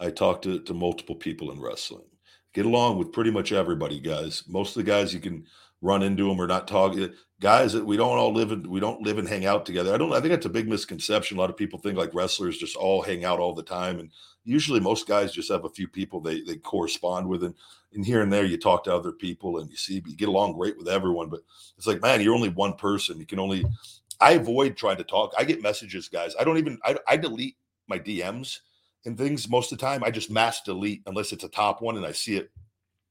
I 0.00 0.10
talk 0.10 0.42
to, 0.42 0.58
to 0.58 0.74
multiple 0.74 1.14
people 1.14 1.52
in 1.52 1.60
wrestling 1.60 2.02
get 2.52 2.66
along 2.66 2.98
with 2.98 3.12
pretty 3.12 3.30
much 3.30 3.52
everybody, 3.52 4.00
guys. 4.00 4.44
Most 4.48 4.76
of 4.76 4.84
the 4.84 4.90
guys 4.90 5.12
you 5.14 5.20
can 5.20 5.46
run 5.80 6.02
into 6.02 6.28
them 6.28 6.40
or 6.40 6.46
not 6.46 6.68
talk. 6.68 6.96
Eh, 6.96 7.08
guys 7.40 7.72
that 7.72 7.84
we 7.84 7.96
don't 7.96 8.18
all 8.18 8.32
live 8.32 8.52
in, 8.52 8.68
we 8.70 8.80
don't 8.80 9.02
live 9.02 9.18
and 9.18 9.28
hang 9.28 9.44
out 9.44 9.66
together. 9.66 9.92
I 9.92 9.98
don't. 9.98 10.12
I 10.12 10.20
think 10.20 10.30
that's 10.30 10.46
a 10.46 10.50
big 10.50 10.68
misconception. 10.68 11.36
A 11.36 11.40
lot 11.40 11.50
of 11.50 11.56
people 11.56 11.78
think 11.78 11.98
like 11.98 12.14
wrestlers 12.14 12.58
just 12.58 12.76
all 12.76 13.02
hang 13.02 13.24
out 13.24 13.40
all 13.40 13.54
the 13.54 13.62
time, 13.62 13.98
and 13.98 14.10
usually 14.44 14.80
most 14.80 15.06
guys 15.06 15.32
just 15.32 15.50
have 15.50 15.64
a 15.64 15.70
few 15.70 15.88
people 15.88 16.20
they 16.20 16.40
they 16.42 16.56
correspond 16.56 17.28
with, 17.28 17.42
and 17.44 17.54
and 17.94 18.06
here 18.06 18.22
and 18.22 18.32
there 18.32 18.44
you 18.44 18.56
talk 18.56 18.84
to 18.84 18.94
other 18.94 19.12
people 19.12 19.58
and 19.58 19.70
you 19.70 19.76
see 19.76 19.94
you 19.94 20.16
get 20.16 20.28
along 20.28 20.54
great 20.54 20.78
with 20.78 20.88
everyone. 20.88 21.28
But 21.28 21.40
it's 21.76 21.86
like, 21.86 22.00
man, 22.00 22.20
you're 22.20 22.34
only 22.34 22.48
one 22.48 22.74
person. 22.74 23.18
You 23.18 23.26
can 23.26 23.40
only. 23.40 23.64
I 24.20 24.32
avoid 24.32 24.76
trying 24.76 24.98
to 24.98 25.04
talk. 25.04 25.32
I 25.36 25.42
get 25.42 25.62
messages, 25.62 26.08
guys. 26.08 26.34
I 26.38 26.44
don't 26.44 26.58
even. 26.58 26.78
I, 26.84 26.96
I 27.08 27.16
delete 27.16 27.56
my 27.88 27.98
DMs 27.98 28.60
and 29.04 29.18
things 29.18 29.48
most 29.48 29.72
of 29.72 29.78
the 29.78 29.84
time 29.84 30.04
i 30.04 30.10
just 30.10 30.30
mass 30.30 30.62
delete 30.62 31.02
unless 31.06 31.32
it's 31.32 31.44
a 31.44 31.48
top 31.48 31.82
one 31.82 31.96
and 31.96 32.06
i 32.06 32.12
see 32.12 32.36
it 32.36 32.50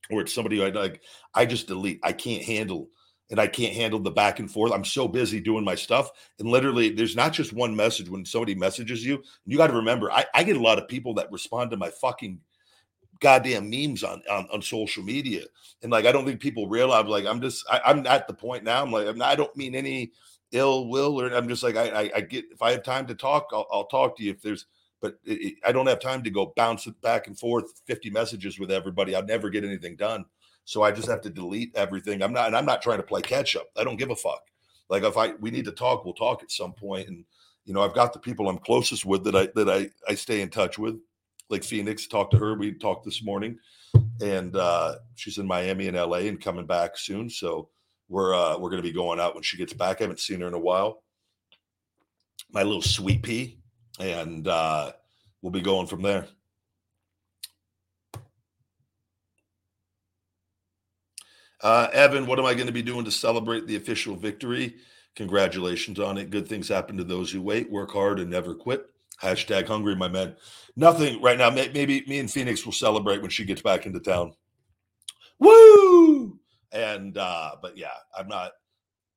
or 0.09 0.21
it's 0.21 0.33
somebody 0.33 0.63
i 0.63 0.69
like 0.69 1.01
i 1.33 1.45
just 1.45 1.67
delete. 1.67 1.99
I 2.03 2.11
can't 2.11 2.43
handle 2.43 2.89
and 3.29 3.39
i 3.39 3.47
can't 3.47 3.73
handle 3.73 3.99
the 3.99 4.11
back 4.11 4.39
and 4.39 4.51
forth. 4.51 4.71
I'm 4.71 4.85
so 4.85 5.07
busy 5.07 5.39
doing 5.39 5.63
my 5.63 5.75
stuff 5.75 6.09
and 6.39 6.49
literally 6.49 6.89
there's 6.89 7.15
not 7.15 7.33
just 7.33 7.53
one 7.53 7.75
message 7.75 8.09
when 8.09 8.25
somebody 8.25 8.55
messages 8.55 9.05
you. 9.05 9.23
You 9.45 9.57
got 9.57 9.67
to 9.67 9.73
remember 9.73 10.11
I, 10.11 10.25
I 10.33 10.43
get 10.43 10.57
a 10.57 10.61
lot 10.61 10.79
of 10.79 10.87
people 10.87 11.13
that 11.15 11.31
respond 11.31 11.71
to 11.71 11.77
my 11.77 11.89
fucking 11.89 12.39
goddamn 13.19 13.69
memes 13.69 14.03
on, 14.03 14.21
on, 14.29 14.47
on 14.51 14.61
social 14.61 15.03
media. 15.03 15.45
And 15.83 15.91
like 15.91 16.05
i 16.05 16.11
don't 16.11 16.25
think 16.25 16.39
people 16.39 16.67
realize 16.67 17.05
like 17.05 17.25
i'm 17.25 17.41
just 17.41 17.65
I, 17.69 17.91
am 17.91 18.05
at 18.05 18.27
the 18.27 18.33
point 18.33 18.63
now 18.63 18.81
i'm 18.81 18.91
like 18.91 19.07
I'm 19.07 19.17
not, 19.17 19.29
i 19.29 19.35
don't 19.35 19.55
mean 19.55 19.75
any 19.75 20.11
ill 20.51 20.89
will 20.89 21.19
or 21.19 21.33
i'm 21.33 21.47
just 21.47 21.63
like 21.63 21.77
I, 21.77 21.89
I, 21.89 22.11
I 22.17 22.21
get 22.21 22.45
if 22.51 22.61
i 22.61 22.71
have 22.71 22.83
time 22.83 23.07
to 23.07 23.15
talk 23.15 23.47
I'll, 23.53 23.67
I'll 23.71 23.85
talk 23.85 24.17
to 24.17 24.23
you. 24.23 24.31
If 24.31 24.41
there's 24.41 24.65
but 25.01 25.15
it, 25.25 25.55
I 25.65 25.71
don't 25.71 25.87
have 25.87 25.99
time 25.99 26.23
to 26.23 26.29
go 26.29 26.53
bounce 26.55 26.87
it 26.87 26.99
back 27.01 27.27
and 27.27 27.37
forth 27.37 27.81
50 27.87 28.11
messages 28.11 28.59
with 28.59 28.71
everybody. 28.71 29.15
I'd 29.15 29.27
never 29.27 29.49
get 29.49 29.65
anything 29.65 29.95
done. 29.95 30.25
So 30.63 30.83
I 30.83 30.91
just 30.91 31.09
have 31.09 31.21
to 31.21 31.29
delete 31.29 31.75
everything. 31.75 32.21
I'm 32.21 32.31
not, 32.31 32.47
and 32.47 32.55
I'm 32.55 32.65
not 32.65 32.81
trying 32.81 32.97
to 32.97 33.03
play 33.03 33.21
catch 33.21 33.55
up. 33.55 33.67
I 33.75 33.83
don't 33.83 33.97
give 33.97 34.11
a 34.11 34.15
fuck. 34.15 34.43
Like 34.89 35.03
if 35.03 35.17
I, 35.17 35.33
we 35.39 35.49
need 35.51 35.65
to 35.65 35.71
talk, 35.71 36.05
we'll 36.05 36.13
talk 36.13 36.43
at 36.43 36.51
some 36.51 36.73
point. 36.73 37.07
And, 37.07 37.25
you 37.65 37.73
know, 37.73 37.81
I've 37.81 37.95
got 37.95 38.13
the 38.13 38.19
people 38.19 38.47
I'm 38.47 38.59
closest 38.59 39.05
with 39.05 39.23
that 39.23 39.35
I, 39.35 39.49
that 39.55 39.69
I, 39.69 39.89
I 40.07 40.15
stay 40.15 40.41
in 40.41 40.49
touch 40.49 40.77
with, 40.77 40.99
like 41.49 41.63
Phoenix, 41.63 42.07
talked 42.07 42.31
to 42.31 42.37
her. 42.37 42.53
We 42.55 42.73
talked 42.73 43.03
this 43.03 43.23
morning 43.23 43.57
and 44.21 44.55
uh, 44.55 44.95
she's 45.15 45.39
in 45.39 45.47
Miami 45.47 45.87
and 45.87 45.97
LA 45.97 46.19
and 46.19 46.39
coming 46.39 46.67
back 46.67 46.97
soon. 46.97 47.29
So 47.29 47.69
we're, 48.07 48.35
uh, 48.35 48.57
we're 48.57 48.69
going 48.69 48.81
to 48.81 48.87
be 48.87 48.93
going 48.93 49.19
out 49.19 49.33
when 49.33 49.43
she 49.43 49.57
gets 49.57 49.73
back. 49.73 49.99
I 49.99 50.03
haven't 50.03 50.19
seen 50.19 50.41
her 50.41 50.47
in 50.47 50.53
a 50.53 50.59
while. 50.59 51.03
My 52.51 52.63
little 52.63 52.81
sweet 52.81 53.23
pea 53.23 53.60
and 53.99 54.47
uh, 54.47 54.91
we'll 55.41 55.51
be 55.51 55.61
going 55.61 55.87
from 55.87 56.01
there. 56.01 56.27
Uh, 61.61 61.87
Evan, 61.93 62.25
what 62.25 62.39
am 62.39 62.45
I 62.45 62.53
going 62.53 62.67
to 62.67 62.73
be 62.73 62.81
doing 62.81 63.05
to 63.05 63.11
celebrate 63.11 63.67
the 63.67 63.75
official 63.75 64.15
victory? 64.15 64.77
Congratulations 65.15 65.99
on 65.99 66.17
it. 66.17 66.31
Good 66.31 66.47
things 66.47 66.67
happen 66.67 66.97
to 66.97 67.03
those 67.03 67.31
who 67.31 67.41
wait. 67.41 67.69
Work 67.69 67.91
hard 67.91 68.19
and 68.19 68.29
never 68.29 68.55
quit. 68.55 68.87
Hashtag 69.21 69.67
hungry, 69.67 69.95
my 69.95 70.07
man. 70.07 70.35
Nothing 70.75 71.21
right 71.21 71.37
now. 71.37 71.51
Maybe 71.51 72.03
me 72.07 72.19
and 72.19 72.31
Phoenix 72.31 72.65
will 72.65 72.73
celebrate 72.73 73.21
when 73.21 73.29
she 73.29 73.45
gets 73.45 73.61
back 73.61 73.85
into 73.85 73.99
town. 73.99 74.33
Woo! 75.37 76.39
And 76.71 77.17
uh, 77.17 77.51
but 77.61 77.77
yeah, 77.77 77.93
I'm 78.17 78.27
not. 78.27 78.53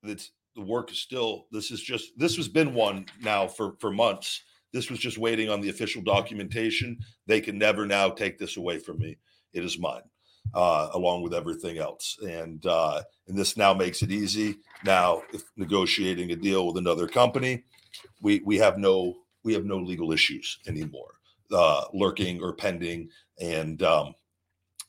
It's 0.03 0.31
the 0.55 0.61
work 0.61 0.91
is 0.91 0.99
still. 0.99 1.47
This 1.51 1.71
is 1.71 1.81
just. 1.81 2.11
This 2.17 2.35
has 2.35 2.47
been 2.47 2.73
one 2.73 3.05
now 3.21 3.47
for 3.47 3.75
for 3.79 3.89
months. 3.89 4.43
This 4.75 4.89
was 4.89 4.99
just 4.99 5.17
waiting 5.17 5.49
on 5.49 5.61
the 5.61 5.69
official 5.69 6.01
documentation. 6.01 6.99
They 7.27 7.39
can 7.39 7.57
never 7.57 7.85
now 7.85 8.09
take 8.09 8.37
this 8.37 8.57
away 8.57 8.77
from 8.77 8.99
me. 8.99 9.15
It 9.53 9.63
is 9.63 9.79
mine 9.79 10.01
uh, 10.53 10.89
along 10.91 11.21
with 11.23 11.33
everything 11.33 11.77
else. 11.77 12.17
And 12.21 12.63
uh, 12.65 13.01
and 13.29 13.37
this 13.37 13.55
now 13.55 13.73
makes 13.73 14.01
it 14.01 14.11
easy. 14.11 14.57
Now, 14.83 15.23
if 15.31 15.43
negotiating 15.55 16.31
a 16.31 16.35
deal 16.35 16.67
with 16.67 16.75
another 16.75 17.07
company, 17.07 17.63
we 18.21 18.41
we 18.45 18.57
have 18.57 18.77
no 18.77 19.15
we 19.45 19.53
have 19.53 19.63
no 19.63 19.77
legal 19.77 20.11
issues 20.11 20.59
anymore, 20.67 21.13
uh, 21.53 21.85
lurking 21.93 22.43
or 22.43 22.51
pending, 22.51 23.07
and 23.39 23.81
um, 23.81 24.13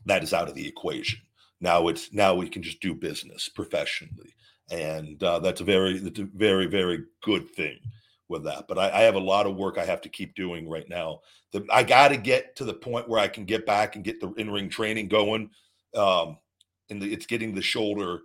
that 0.05 0.25
is 0.25 0.35
out 0.35 0.49
of 0.49 0.57
the 0.57 0.67
equation. 0.67 1.21
Now 1.61 1.87
it's 1.87 2.13
now 2.13 2.35
we 2.35 2.49
can 2.49 2.65
just 2.65 2.81
do 2.81 2.93
business 2.93 3.49
professionally, 3.49 4.35
and 4.69 5.23
uh, 5.23 5.39
that's 5.39 5.61
a 5.61 5.65
very 5.65 5.99
that's 5.99 6.19
a 6.19 6.29
very 6.35 6.67
very 6.67 7.05
good 7.23 7.49
thing 7.55 7.79
with 8.29 8.45
that. 8.45 8.67
But 8.69 8.79
I, 8.79 8.91
I, 8.91 9.01
have 9.03 9.15
a 9.15 9.21
lot 9.21 9.47
of 9.47 9.57
work 9.57 9.79
I 9.79 9.85
have 9.85 10.01
to 10.03 10.09
keep 10.09 10.35
doing 10.35 10.69
right 10.69 10.89
now. 10.89 11.21
The, 11.53 11.67
I 11.71 11.83
got 11.83 12.09
to 12.09 12.17
get 12.17 12.57
to 12.57 12.65
the 12.65 12.75
point 12.75 13.09
where 13.09 13.21
I 13.21 13.29
can 13.29 13.45
get 13.45 13.67
back 13.67 13.95
and 13.95 14.05
get 14.05 14.21
the 14.21 14.33
in 14.33 14.51
ring 14.51 14.69
training 14.69 15.09
going. 15.09 15.51
Um, 15.95 16.39
and 16.91 17.01
the, 17.01 17.13
it's 17.13 17.27
getting 17.27 17.55
the 17.55 17.63
shoulder 17.63 18.21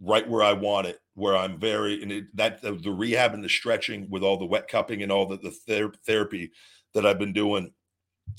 right 0.00 0.28
where 0.28 0.42
I 0.42 0.52
want 0.52 0.86
it, 0.86 1.00
where 1.14 1.36
I'm 1.36 1.58
very 1.58 2.02
and 2.02 2.12
it, 2.12 2.36
that 2.36 2.60
the, 2.62 2.72
the, 2.72 2.90
rehab 2.90 3.34
and 3.34 3.44
the 3.44 3.48
stretching 3.48 4.08
with 4.10 4.22
all 4.22 4.36
the 4.36 4.44
wet 4.44 4.68
cupping 4.68 5.02
and 5.02 5.12
all 5.12 5.26
the, 5.26 5.38
the 5.38 5.50
ther- 5.50 5.92
therapy 6.06 6.50
that 6.94 7.06
I've 7.06 7.18
been 7.18 7.32
doing 7.32 7.72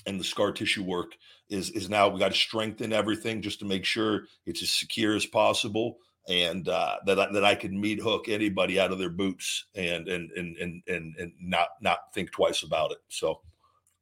and 0.06 0.20
the 0.20 0.24
scar 0.24 0.52
tissue 0.52 0.84
work 0.84 1.16
is 1.50 1.70
is 1.72 1.90
now 1.90 2.10
we 2.10 2.20
got 2.20 2.32
to 2.32 2.38
strengthen 2.38 2.94
everything 2.94 3.42
just 3.42 3.60
to 3.60 3.66
make 3.66 3.86
sure 3.86 4.26
it's 4.46 4.62
as 4.62 4.70
secure 4.70 5.16
as 5.16 5.26
possible 5.26 5.98
and 6.28 6.68
uh, 6.68 6.98
that 7.06 7.20
I, 7.20 7.32
that 7.32 7.46
I 7.46 7.56
could 7.56 7.74
meat 7.74 8.02
hook 8.02 8.28
anybody 8.28 8.80
out 8.80 8.92
of 8.92 9.00
their 9.00 9.10
boots 9.10 9.66
and 9.76 10.08
and 10.08 10.32
and 10.32 10.58
and 10.58 10.84
and, 10.88 11.16
and 11.18 11.32
not 11.40 11.70
not 11.82 12.14
think 12.14 12.32
twice 12.32 12.64
about 12.64 12.92
it. 12.92 13.00
So 13.10 13.42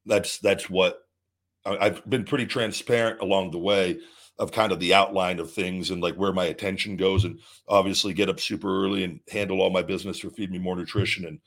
that's 0.06 0.40
that's 0.40 0.70
what 0.70 1.00
I've 1.66 2.08
been 2.10 2.26
pretty 2.26 2.46
transparent 2.46 3.22
along 3.22 3.52
the 3.52 3.60
way 3.60 4.00
of 4.38 4.52
kind 4.52 4.72
of 4.72 4.80
the 4.80 4.94
outline 4.94 5.40
of 5.40 5.52
things 5.52 5.92
and 5.92 6.02
like 6.02 6.16
where 6.16 6.34
my 6.34 6.46
attention 6.46 6.98
goes 6.98 7.24
and 7.24 7.40
obviously 7.68 8.14
get 8.14 8.30
up 8.30 8.40
super 8.40 8.84
early 8.84 9.04
and 9.04 9.20
handle 9.30 9.62
all 9.62 9.70
my 9.70 9.82
business 9.82 10.20
for 10.20 10.30
feed 10.30 10.52
me 10.52 10.60
more 10.60 10.76
nutrition 10.76 11.26
and 11.26 11.40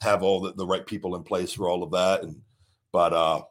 have 0.00 0.22
all 0.22 0.40
the, 0.40 0.52
the 0.54 0.66
right 0.66 0.86
people 0.86 1.14
in 1.14 1.22
place 1.22 1.52
for 1.52 1.68
all 1.68 1.82
of 1.82 1.90
that 1.90 2.22
and 2.22 2.40
but 2.92 3.12
uh 3.12 3.42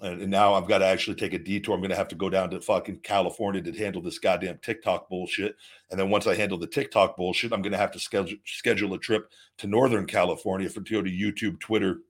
and, 0.00 0.30
now 0.30 0.54
I've 0.54 0.68
got 0.68 0.78
to 0.78 0.86
actually 0.86 1.16
take 1.16 1.32
a 1.32 1.38
detour. 1.38 1.74
I'm 1.74 1.80
going 1.80 1.90
to 1.90 1.96
have 1.96 2.08
to 2.08 2.14
go 2.14 2.28
down 2.28 2.50
to 2.50 2.60
fucking 2.60 3.00
California 3.00 3.62
to 3.62 3.72
handle 3.72 4.02
this 4.02 4.18
goddamn 4.18 4.58
TikTok 4.58 5.08
bullshit. 5.08 5.56
And 5.90 5.98
then 5.98 6.10
once 6.10 6.26
I 6.26 6.34
handle 6.34 6.58
the 6.58 6.66
TikTok 6.66 7.16
bullshit, 7.16 7.52
I'm 7.52 7.62
going 7.62 7.72
to 7.72 7.78
have 7.78 7.92
to 7.92 7.98
schedule 7.98 8.38
schedule 8.44 8.94
a 8.94 8.98
trip 8.98 9.30
to 9.58 9.66
Northern 9.66 10.06
California 10.06 10.68
for 10.68 10.80
to 10.80 10.92
go 10.92 11.02
to 11.02 11.10
YouTube, 11.10 11.60
Twitter, 11.60 12.00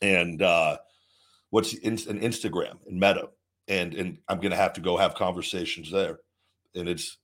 and 0.00 0.42
uh, 0.42 0.78
what's 1.50 1.74
in, 1.74 1.96
Instagram 1.96 2.78
and 2.86 2.98
Meta, 2.98 3.28
and 3.68 3.94
and 3.94 4.18
I'm 4.28 4.38
going 4.38 4.50
to 4.50 4.56
have 4.56 4.72
to 4.74 4.80
go 4.80 4.96
have 4.96 5.14
conversations 5.14 5.90
there. 5.90 6.18
And 6.74 6.88
it's 6.88 7.18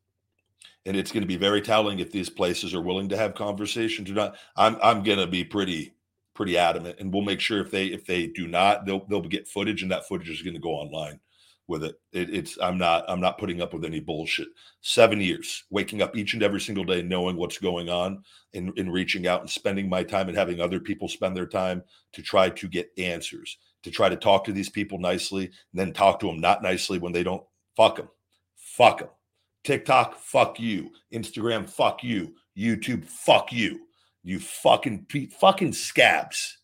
and 0.87 0.97
it's 0.97 1.13
going 1.13 1.23
to 1.23 1.29
be 1.29 1.37
very 1.37 1.61
telling 1.61 1.99
if 1.99 2.13
these 2.13 2.31
places 2.31 2.75
are 2.75 2.81
willing 2.81 3.09
to 3.09 3.17
have 3.17 3.35
conversations 3.35 4.11
or 4.11 4.15
not. 4.15 4.37
I'm 4.57 4.79
I'm 4.83 5.03
going 5.03 5.19
to 5.19 5.27
be 5.27 5.45
pretty 5.45 5.95
pretty 6.39 6.57
adamant, 6.57 6.95
and 7.01 7.13
we'll 7.13 7.25
make 7.25 7.41
sure 7.41 7.61
if 7.61 7.73
they 7.73 7.87
if 7.87 8.07
they 8.07 8.29
do 8.29 8.47
not, 8.47 8.87
they'll 8.87 9.05
they'll 9.07 9.21
get 9.21 9.49
footage, 9.49 9.83
and 9.83 9.91
that 9.91 10.07
footage 10.07 10.31
is 10.31 10.41
going 10.41 10.55
to 10.55 10.61
go 10.61 10.71
online 10.71 11.19
with 11.67 11.83
it. 11.83 12.01
it. 12.13 12.33
It's 12.33 12.57
I'm 12.63 12.79
not 12.79 13.05
I'm 13.09 13.21
not 13.21 13.39
putting 13.39 13.61
up 13.61 13.75
with 13.75 13.85
any 13.85 13.99
bullshit. 13.99 14.47
Seven 14.81 15.21
years, 15.21 15.65
waking 15.69 16.01
up 16.01 16.17
each 16.17 16.35
and 16.35 16.43
every 16.45 16.61
single 16.61 16.85
day, 16.85 17.03
knowing 17.03 17.35
what's 17.35 17.59
going 17.59 17.89
on, 17.89 18.23
and 18.55 18.73
in 18.79 18.89
reaching 18.89 19.27
out 19.27 19.41
and 19.41 19.51
spending 19.51 19.89
my 19.89 20.05
time 20.05 20.29
and 20.29 20.39
having 20.39 20.61
other 20.61 20.79
people 20.79 21.09
spend 21.09 21.37
their 21.37 21.45
time 21.45 21.83
to 22.13 22.23
try 22.23 22.49
to 22.51 22.69
get 22.69 22.93
answers, 22.99 23.59
to 23.83 23.91
try 23.91 24.09
to 24.09 24.17
talk 24.17 24.45
to 24.45 24.53
these 24.53 24.71
people 24.71 25.01
nicely, 25.01 25.47
and 25.47 25.55
then 25.75 25.93
talk 25.93 26.21
to 26.21 26.29
them 26.29 26.41
not 26.41 26.63
nicely 26.63 27.01
when 27.01 27.13
they 27.13 27.25
don't. 27.25 27.43
Fuck 27.77 27.97
them, 27.97 28.09
fuck 28.55 29.01
them. 29.01 29.09
TikTok, 29.65 30.21
fuck 30.21 30.61
you. 30.61 30.91
Instagram, 31.13 31.69
fuck 31.69 32.05
you. 32.05 32.35
YouTube, 32.57 33.05
fuck 33.05 33.53
you. 33.53 33.88
You 34.23 34.41
fucking 34.41 35.07
fucking 35.41 35.73
scabs. 35.73 36.59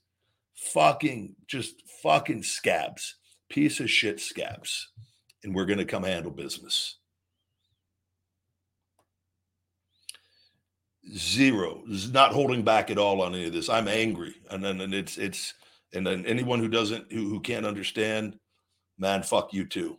Fucking 0.73 1.37
just 1.47 1.83
fucking 2.03 2.43
scabs. 2.43 3.17
Piece 3.49 3.81
of 3.81 3.91
shit 3.91 4.21
scabs. 4.21 4.91
And 5.43 5.55
we're 5.55 5.67
going 5.67 5.79
to 5.79 5.85
come 5.85 6.05
handle 6.05 6.31
business. 6.31 6.99
Zero. 11.17 11.83
Is 11.89 12.13
not 12.13 12.33
holding 12.33 12.63
back 12.63 12.91
at 12.91 12.99
all 12.99 13.23
on 13.23 13.35
any 13.35 13.47
of 13.47 13.53
this. 13.53 13.69
I'm 13.69 13.89
angry. 13.89 14.35
And 14.51 14.65
then 14.65 14.81
and 14.81 14.95
it's 14.95 15.19
it's 15.19 15.55
and 15.93 16.07
then 16.07 16.25
anyone 16.27 16.61
who 16.61 16.69
doesn't 16.69 17.13
who, 17.13 17.29
who 17.29 17.41
can't 17.41 17.67
understand, 17.67 18.39
man, 18.99 19.23
fuck 19.23 19.53
you 19.53 19.67
too. 19.67 19.99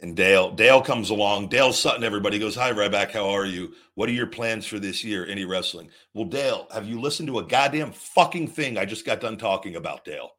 And 0.00 0.16
Dale, 0.16 0.50
Dale 0.50 0.82
comes 0.82 1.10
along. 1.10 1.48
Dale 1.48 1.72
Sutton, 1.72 2.02
everybody 2.02 2.38
goes, 2.38 2.56
Hi, 2.56 2.72
Ryback. 2.72 3.12
How 3.12 3.28
are 3.30 3.46
you? 3.46 3.72
What 3.94 4.08
are 4.08 4.12
your 4.12 4.26
plans 4.26 4.66
for 4.66 4.78
this 4.78 5.04
year? 5.04 5.24
Any 5.26 5.44
wrestling? 5.44 5.88
Well, 6.14 6.24
Dale, 6.24 6.66
have 6.72 6.86
you 6.86 7.00
listened 7.00 7.28
to 7.28 7.38
a 7.38 7.46
goddamn 7.46 7.92
fucking 7.92 8.48
thing 8.48 8.76
I 8.76 8.84
just 8.84 9.06
got 9.06 9.20
done 9.20 9.36
talking 9.36 9.76
about, 9.76 10.04
Dale? 10.04 10.30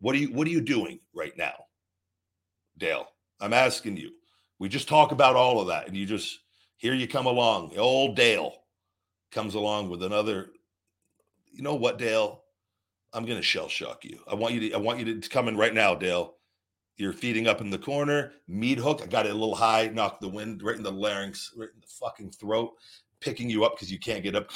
What 0.00 0.14
are 0.14 0.18
you 0.18 0.32
what 0.32 0.46
are 0.46 0.50
you 0.50 0.60
doing 0.60 1.00
right 1.14 1.36
now? 1.36 1.54
Dale, 2.78 3.06
I'm 3.40 3.52
asking 3.52 3.98
you. 3.98 4.12
We 4.58 4.68
just 4.68 4.88
talk 4.88 5.12
about 5.12 5.36
all 5.36 5.60
of 5.60 5.68
that, 5.68 5.86
and 5.86 5.96
you 5.96 6.06
just 6.06 6.38
here 6.76 6.94
you 6.94 7.06
come 7.06 7.26
along. 7.26 7.76
Old 7.76 8.16
Dale 8.16 8.54
comes 9.32 9.54
along 9.54 9.90
with 9.90 10.02
another. 10.02 10.50
You 11.52 11.62
know 11.62 11.74
what, 11.74 11.98
Dale? 11.98 12.42
I'm 13.12 13.26
gonna 13.26 13.42
shell 13.42 13.68
shock 13.68 14.04
you. 14.04 14.20
I 14.30 14.34
want 14.34 14.54
you 14.54 14.60
to 14.60 14.72
I 14.72 14.78
want 14.78 14.98
you 15.00 15.20
to 15.20 15.28
come 15.28 15.48
in 15.48 15.58
right 15.58 15.74
now, 15.74 15.94
Dale 15.94 16.37
you're 16.98 17.12
feeding 17.12 17.46
up 17.46 17.60
in 17.60 17.70
the 17.70 17.78
corner, 17.78 18.32
meat 18.48 18.78
hook. 18.78 19.00
I 19.02 19.06
got 19.06 19.24
it 19.24 19.30
a 19.30 19.34
little 19.34 19.54
high, 19.54 19.86
knocked 19.86 20.20
the 20.20 20.28
wind 20.28 20.62
right 20.64 20.76
in 20.76 20.82
the 20.82 20.90
larynx, 20.90 21.52
right 21.56 21.68
in 21.72 21.80
the 21.80 21.86
fucking 21.86 22.32
throat, 22.32 22.72
picking 23.20 23.48
you 23.48 23.64
up 23.64 23.76
because 23.76 23.90
you 23.90 24.00
can't 24.00 24.24
get 24.24 24.34
up. 24.34 24.50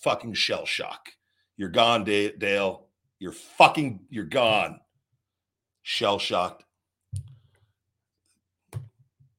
fucking 0.00 0.34
shell 0.34 0.66
shock. 0.66 1.10
You're 1.56 1.68
gone, 1.68 2.02
Dale. 2.02 2.88
You're 3.20 3.32
fucking, 3.32 4.00
you're 4.10 4.24
gone. 4.24 4.80
Shell 5.82 6.18
shocked. 6.18 6.64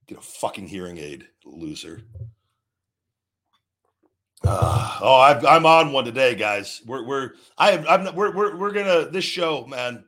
Get 0.08 0.18
a 0.20 0.22
fucking 0.22 0.68
hearing 0.68 0.98
aid, 0.98 1.28
loser. 1.44 2.04
Uh, 4.46 5.00
oh, 5.02 5.20
i 5.20 5.56
am 5.56 5.66
on 5.66 5.92
one 5.92 6.06
today, 6.06 6.36
guys. 6.36 6.82
We're 6.86 7.04
we're 7.04 7.32
I 7.58 7.72
have 7.72 7.88
I'm 7.88 8.16
we're 8.16 8.32
we're 8.32 8.56
we're 8.56 8.72
gonna 8.72 9.10
this 9.10 9.26
show, 9.26 9.66
man. 9.66 10.06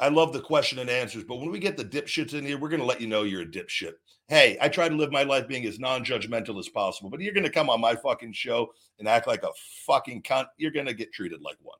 I 0.00 0.08
love 0.08 0.32
the 0.32 0.40
question 0.40 0.78
and 0.78 0.88
answers, 0.88 1.24
but 1.24 1.36
when 1.36 1.50
we 1.50 1.58
get 1.58 1.76
the 1.76 1.84
dipshits 1.84 2.32
in 2.32 2.46
here, 2.46 2.58
we're 2.58 2.70
going 2.70 2.80
to 2.80 2.86
let 2.86 3.02
you 3.02 3.06
know 3.06 3.22
you're 3.22 3.42
a 3.42 3.46
dipshit. 3.46 3.92
Hey, 4.28 4.56
I 4.58 4.70
try 4.70 4.88
to 4.88 4.94
live 4.94 5.12
my 5.12 5.24
life 5.24 5.46
being 5.46 5.66
as 5.66 5.78
non 5.78 6.02
judgmental 6.02 6.58
as 6.58 6.70
possible, 6.70 7.10
but 7.10 7.20
you're 7.20 7.34
going 7.34 7.44
to 7.44 7.50
come 7.50 7.68
on 7.68 7.82
my 7.82 7.94
fucking 7.94 8.32
show 8.32 8.72
and 8.98 9.06
act 9.06 9.26
like 9.26 9.42
a 9.42 9.50
fucking 9.86 10.22
cunt. 10.22 10.46
You're 10.56 10.70
going 10.70 10.86
to 10.86 10.94
get 10.94 11.12
treated 11.12 11.42
like 11.42 11.58
one. 11.60 11.76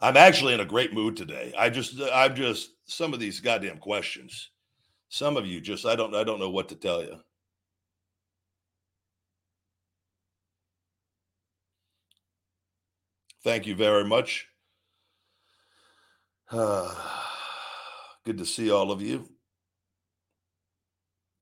I'm 0.00 0.16
actually 0.16 0.54
in 0.54 0.60
a 0.60 0.64
great 0.64 0.94
mood 0.94 1.16
today. 1.16 1.52
I 1.58 1.68
just, 1.68 2.00
I'm 2.12 2.36
just, 2.36 2.70
some 2.84 3.12
of 3.12 3.18
these 3.18 3.40
goddamn 3.40 3.78
questions. 3.78 4.50
Some 5.08 5.36
of 5.36 5.46
you 5.46 5.60
just, 5.60 5.84
I 5.84 5.96
don't, 5.96 6.14
I 6.14 6.22
don't 6.22 6.38
know 6.38 6.50
what 6.50 6.68
to 6.68 6.76
tell 6.76 7.02
you. 7.02 7.16
Thank 13.42 13.66
you 13.66 13.74
very 13.74 14.04
much. 14.04 14.46
Good 18.24 18.38
to 18.38 18.44
see 18.44 18.70
all 18.70 18.90
of 18.90 19.00
you. 19.00 19.26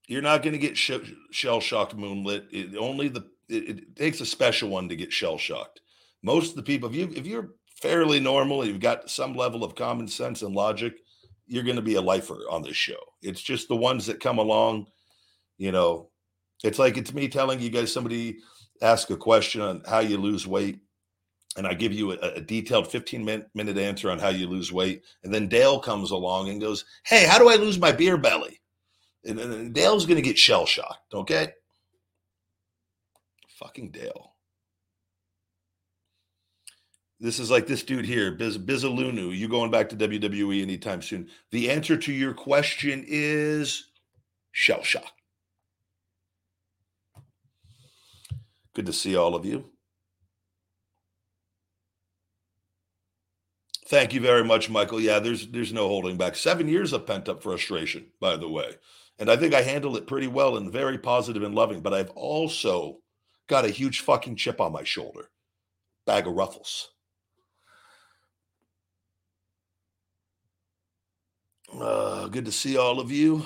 You're 0.07 0.23
not 0.23 0.43
going 0.43 0.53
to 0.53 0.59
get 0.59 0.77
sh- 0.77 1.13
shell 1.33 1.61
shocked 1.61 1.97
moonlit. 1.97 2.47
It, 2.53 2.77
only 2.77 3.09
the 3.09 3.27
it, 3.49 3.69
it, 3.69 3.97
takes 3.97 4.21
a 4.21 4.27
special 4.27 4.69
one 4.69 4.89
to 4.89 4.97
get 4.97 5.13
shell 5.13 5.37
shocked. 5.37 5.81
Most 6.23 6.51
of 6.51 6.57
the 6.57 6.63
people, 6.63 6.89
if 6.89 6.95
you 6.95 7.11
if 7.15 7.27
you're 7.27 7.51
fairly 7.83 8.21
normal, 8.21 8.65
you've 8.65 8.79
got 8.79 9.11
some 9.11 9.35
level 9.35 9.65
of 9.65 9.75
common 9.75 10.07
sense 10.07 10.43
and 10.43 10.55
logic, 10.55 10.95
you're 11.47 11.65
going 11.65 11.77
to 11.77 11.83
be 11.83 11.97
a 11.97 12.01
lifer 12.01 12.39
on 12.49 12.63
this 12.63 12.77
show. 12.77 13.01
It's 13.21 13.41
just 13.41 13.67
the 13.67 13.77
ones 13.77 14.07
that 14.07 14.21
come 14.21 14.39
along, 14.39 14.87
you 15.59 15.73
know. 15.73 16.11
It's 16.63 16.79
like 16.79 16.97
it's 16.97 17.13
me 17.13 17.27
telling 17.29 17.59
you 17.61 17.71
guys 17.71 17.93
somebody 17.93 18.39
ask 18.81 19.11
a 19.11 19.17
question 19.17 19.61
on 19.61 19.83
how 19.89 20.01
you 20.01 20.19
lose 20.19 20.47
weight 20.47 20.79
and 21.61 21.67
I 21.67 21.75
give 21.75 21.93
you 21.93 22.13
a, 22.13 22.17
a 22.17 22.41
detailed 22.41 22.91
15 22.91 23.23
minute, 23.23 23.51
minute 23.53 23.77
answer 23.77 24.11
on 24.11 24.19
how 24.19 24.31
you 24.31 24.47
lose 24.47 24.73
weight. 24.73 25.05
And 25.25 25.35
then 25.35 25.47
Dale 25.47 25.79
comes 25.79 26.11
along 26.11 26.49
and 26.49 26.59
goes, 26.59 26.87
Hey, 27.05 27.27
how 27.27 27.39
do 27.39 27.51
I 27.51 27.57
lose 27.57 27.79
my 27.79 27.93
beer 27.93 28.17
belly? 28.17 28.63
And, 29.27 29.39
and 29.39 29.75
Dale's 29.75 30.07
going 30.07 30.17
to 30.17 30.23
get 30.23 30.39
shell 30.39 30.65
shocked. 30.65 31.13
Okay. 31.13 31.53
Fucking 33.59 33.91
Dale. 33.91 34.33
This 37.21 37.39
is 37.39 37.51
like 37.51 37.67
this 37.67 37.83
dude 37.83 38.07
here, 38.07 38.33
Biz, 38.33 38.57
Bizalunu. 38.57 39.37
You 39.37 39.47
going 39.47 39.71
back 39.71 39.91
to 39.91 39.97
WWE 39.97 40.63
anytime 40.63 41.03
soon? 41.03 41.29
The 41.51 41.71
answer 41.71 41.99
to 41.99 42.11
your 42.11 42.33
question 42.33 43.05
is 43.07 43.91
shell 44.53 44.83
shock. 44.83 45.13
Good 48.73 48.87
to 48.87 48.95
see 48.95 49.15
all 49.15 49.35
of 49.35 49.45
you. 49.45 49.67
Thank 53.91 54.15
you 54.15 54.21
very 54.21 54.45
much, 54.45 54.71
Michael. 54.71 55.01
Yeah, 55.01 55.19
there's 55.19 55.49
there's 55.49 55.73
no 55.73 55.89
holding 55.89 56.17
back. 56.17 56.37
Seven 56.37 56.69
years 56.69 56.93
of 56.93 57.07
pent 57.07 57.29
up 57.29 57.43
frustration, 57.43 58.07
by 58.21 58.37
the 58.37 58.49
way, 58.49 58.77
and 59.19 59.29
I 59.29 59.37
think 59.37 59.53
I 59.53 59.63
handled 59.63 59.97
it 59.97 60.07
pretty 60.07 60.29
well 60.29 60.57
and 60.57 60.73
very 60.73 60.97
positive 60.97 61.43
and 61.43 61.57
loving. 61.57 61.81
But 61.81 61.95
I've 61.95 62.11
also 62.11 62.99
got 63.49 63.65
a 63.65 63.69
huge 63.69 64.03
fucking 64.03 64.37
chip 64.37 64.61
on 64.61 64.71
my 64.71 64.85
shoulder, 64.85 65.29
bag 66.07 66.29
of 66.29 66.35
ruffles. 66.35 66.91
Uh, 71.75 72.29
good 72.29 72.45
to 72.45 72.53
see 72.53 72.77
all 72.77 73.01
of 73.01 73.11
you. 73.11 73.45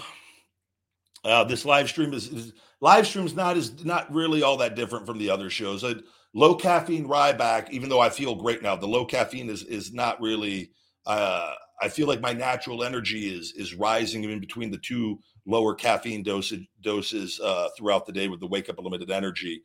Uh, 1.25 1.45
this 1.45 1.65
live 1.65 1.89
stream 1.89 2.13
is, 2.13 2.29
is 2.29 2.53
live 2.83 3.07
stream's 3.07 3.35
not 3.35 3.57
is 3.57 3.83
not 3.83 4.13
really 4.13 4.43
all 4.43 4.59
that 4.59 4.77
different 4.77 5.07
from 5.07 5.17
the 5.17 5.31
other 5.31 5.49
shows. 5.49 5.83
I, 5.83 5.95
low 6.35 6.55
caffeine 6.55 7.07
Ryback, 7.07 7.71
even 7.71 7.89
though 7.89 8.01
I 8.01 8.11
feel 8.11 8.35
great 8.35 8.63
now, 8.63 8.77
the 8.77 8.89
low 8.89 9.07
caffeine 9.07 9.49
is 9.49 9.63
is 9.63 9.93
not 9.93 10.21
really. 10.21 10.73
Uh, 11.07 11.53
I 11.81 11.89
feel 11.89 12.07
like 12.07 12.21
my 12.21 12.33
natural 12.33 12.85
energy 12.85 13.35
is 13.35 13.53
is 13.57 13.75
rising 13.75 14.25
in 14.25 14.41
between 14.41 14.71
the 14.71 14.79
two 14.79 15.21
lower 15.47 15.75
caffeine 15.75 16.23
dosage 16.23 16.67
doses 16.81 17.41
uh, 17.41 17.69
throughout 17.77 18.07
the 18.07 18.13
day 18.13 18.29
with 18.29 18.41
the 18.41 18.47
wake 18.47 18.69
up 18.69 18.79
limited 18.79 19.11
energy. 19.11 19.63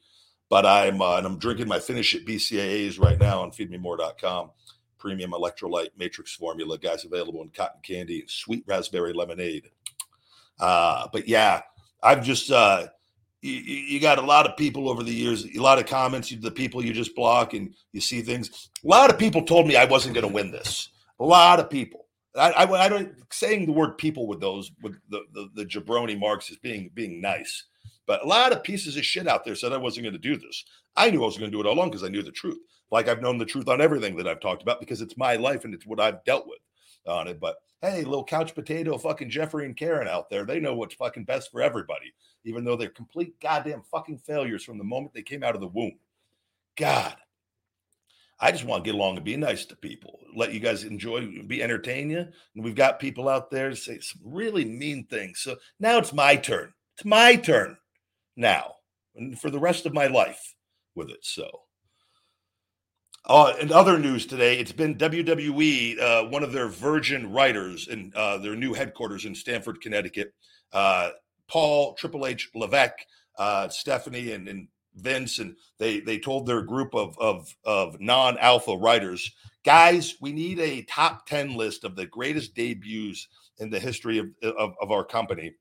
But 0.50 0.66
I'm 0.66 1.02
uh, 1.02 1.18
and 1.18 1.26
I'm 1.26 1.40
drinking 1.40 1.68
my 1.68 1.80
finish 1.80 2.16
it 2.16 2.26
BCAAs 2.26 3.00
right 3.00 3.20
now 3.20 3.42
on 3.42 3.52
feedmemore.com. 3.52 4.52
Premium 4.98 5.32
electrolyte 5.32 5.92
matrix 5.98 6.36
formula, 6.36 6.78
guys, 6.78 7.06
available 7.06 7.42
in 7.42 7.50
cotton 7.50 7.80
candy 7.82 8.22
and 8.22 8.30
sweet 8.30 8.66
raspberry 8.68 9.14
lemonade. 9.14 9.70
Uh, 10.60 11.08
but 11.14 11.26
yeah, 11.26 11.62
I've 12.04 12.22
just 12.22 12.52
uh, 12.52 12.88
you, 13.42 13.54
you, 13.54 14.00
got 14.00 14.18
a 14.18 14.22
lot 14.22 14.46
of 14.46 14.58
people 14.58 14.90
over 14.90 15.04
the 15.04 15.14
years, 15.14 15.46
a 15.46 15.62
lot 15.62 15.80
of 15.80 15.86
comments, 15.86 16.34
the 16.42 16.52
people 16.52 16.84
you 16.84 16.94
just 16.94 17.16
block 17.16 17.54
and 17.54 17.74
you 17.94 18.02
see 18.02 18.22
things. 18.22 18.70
A 18.84 18.88
lot 18.88 19.10
of 19.10 19.18
people 19.18 19.44
told 19.44 19.68
me 19.68 19.76
I 19.76 19.86
wasn't 19.86 20.16
going 20.16 20.28
to 20.28 20.34
win 20.34 20.52
this. 20.52 20.90
A 21.20 21.26
lot 21.26 21.60
of 21.60 21.70
people. 21.70 22.06
I, 22.36 22.52
I, 22.52 22.86
I, 22.86 22.90
don't 22.90 23.16
saying 23.32 23.66
the 23.66 23.72
word 23.72 23.98
people 23.98 24.28
with 24.28 24.40
those 24.40 24.72
with 24.82 24.96
the, 25.10 25.24
the, 25.34 25.50
the 25.56 25.66
jabroni 25.66 26.18
marks 26.18 26.50
is 26.52 26.58
being 26.58 26.92
being 26.94 27.22
nice, 27.22 27.66
but 28.06 28.24
a 28.24 28.28
lot 28.28 28.52
of 28.52 28.64
pieces 28.64 28.98
of 28.98 29.06
shit 29.06 29.28
out 29.28 29.44
there 29.44 29.56
said 29.56 29.74
I 29.74 29.78
wasn't 29.78 30.04
going 30.04 30.14
to 30.14 30.20
do 30.20 30.38
this. 30.38 30.64
I 30.96 31.10
knew 31.10 31.24
I 31.24 31.26
was 31.26 31.38
going 31.38 31.50
to 31.50 31.56
do 31.56 31.62
it 31.62 31.68
all 31.68 31.74
along 31.74 31.90
because 31.90 32.04
I 32.04 32.10
knew 32.10 32.22
the 32.22 32.32
truth. 32.32 32.60
Like 32.92 33.08
I've 33.08 33.22
known 33.22 33.40
the 33.40 33.46
truth 33.46 33.68
on 33.68 33.82
everything 33.82 34.16
that 34.18 34.28
I've 34.28 34.40
talked 34.40 34.62
about 34.62 34.80
because 34.80 35.02
it's 35.02 35.18
my 35.18 35.38
life 35.38 35.66
and 35.66 35.74
it's 35.74 35.88
what 35.88 36.00
I've 36.00 36.24
dealt 36.24 36.48
with 36.48 36.60
on 37.08 37.28
it. 37.28 37.40
But 37.40 37.58
hey, 37.82 38.04
little 38.04 38.24
couch 38.24 38.54
potato 38.56 38.98
fucking 38.98 39.30
Jeffrey 39.30 39.66
and 39.66 39.76
Karen 39.76 40.08
out 40.08 40.30
there, 40.30 40.46
they 40.46 40.60
know 40.60 40.76
what's 40.76 40.96
fucking 40.96 41.26
best 41.26 41.52
for 41.52 41.62
everybody, 41.62 42.14
even 42.44 42.64
though 42.64 42.76
they're 42.76 42.90
complete 42.90 43.40
goddamn 43.40 43.84
fucking 43.92 44.20
failures 44.20 44.64
from 44.64 44.78
the 44.78 44.84
moment 44.84 45.14
they 45.14 45.22
came 45.22 45.44
out 45.44 45.56
of 45.56 45.62
the 45.62 45.68
womb. 45.68 45.98
God, 46.76 47.16
I 48.40 48.52
just 48.52 48.66
want 48.66 48.84
to 48.84 48.88
get 48.88 48.96
along 48.96 49.18
and 49.18 49.26
be 49.26 49.36
nice 49.36 49.66
to 49.66 49.76
people, 49.76 50.20
let 50.36 50.54
you 50.54 50.60
guys 50.60 50.84
enjoy, 50.84 51.44
be 51.48 51.62
entertain 51.62 52.10
you. 52.10 52.20
And 52.56 52.64
we've 52.64 52.76
got 52.76 53.00
people 53.00 53.28
out 53.28 53.52
there 53.52 53.76
say 53.76 54.00
some 54.00 54.22
really 54.24 54.66
mean 54.66 55.06
things. 55.06 55.40
So 55.40 55.58
now 55.80 55.98
it's 55.98 56.14
my 56.14 56.36
turn. 56.36 56.74
It's 56.96 57.06
my 57.06 57.36
turn 57.36 57.78
now 58.38 58.76
and 59.16 59.40
for 59.40 59.50
the 59.50 59.60
rest 59.60 59.86
of 59.86 59.94
my 59.94 60.08
life 60.08 60.56
with 60.96 61.10
it. 61.10 61.20
So 61.22 61.50
uh, 63.26 63.54
in 63.60 63.72
other 63.72 64.00
news 64.00 64.26
today, 64.26 64.58
it's 64.60 64.72
been 64.72 64.96
WWE, 64.96 66.00
uh, 66.00 66.24
one 66.30 66.44
of 66.44 66.52
their 66.52 66.68
Virgin 66.68 67.32
writers 67.32 67.88
in 67.88 68.12
uh, 68.16 68.38
their 68.38 68.56
new 68.56 68.74
headquarters 68.74 69.26
in 69.26 69.36
Stamford, 69.36 69.82
Connecticut. 69.82 70.34
Uh, 70.72 71.12
Paul 71.48 71.96
Triple 71.96 72.28
H 72.28 72.50
Levesque, 72.54 73.00
uh, 73.38 73.70
Stephanie, 73.70 74.32
and, 74.32 74.48
and, 74.48 74.68
Vince, 74.96 75.40
and 75.40 75.56
they 75.78 76.00
they 76.02 76.20
told 76.20 76.46
their 76.46 76.62
group 76.62 76.94
of 76.94 77.18
of, 77.20 77.56
of 77.64 78.02
non 78.02 78.38
alpha 78.40 78.76
writers, 78.76 79.32
guys, 79.64 80.16
we 80.20 80.34
need 80.34 80.60
a 80.60 80.82
top 80.84 81.26
ten 81.26 81.56
list 81.56 81.84
of 81.84 81.96
the 81.96 82.08
greatest 82.08 82.54
debuts 82.54 83.28
in 83.60 83.70
the 83.70 83.80
history 83.80 84.18
of, 84.18 84.28
of, 84.58 84.74
of 84.82 84.92
our 84.92 85.06
company 85.06 85.54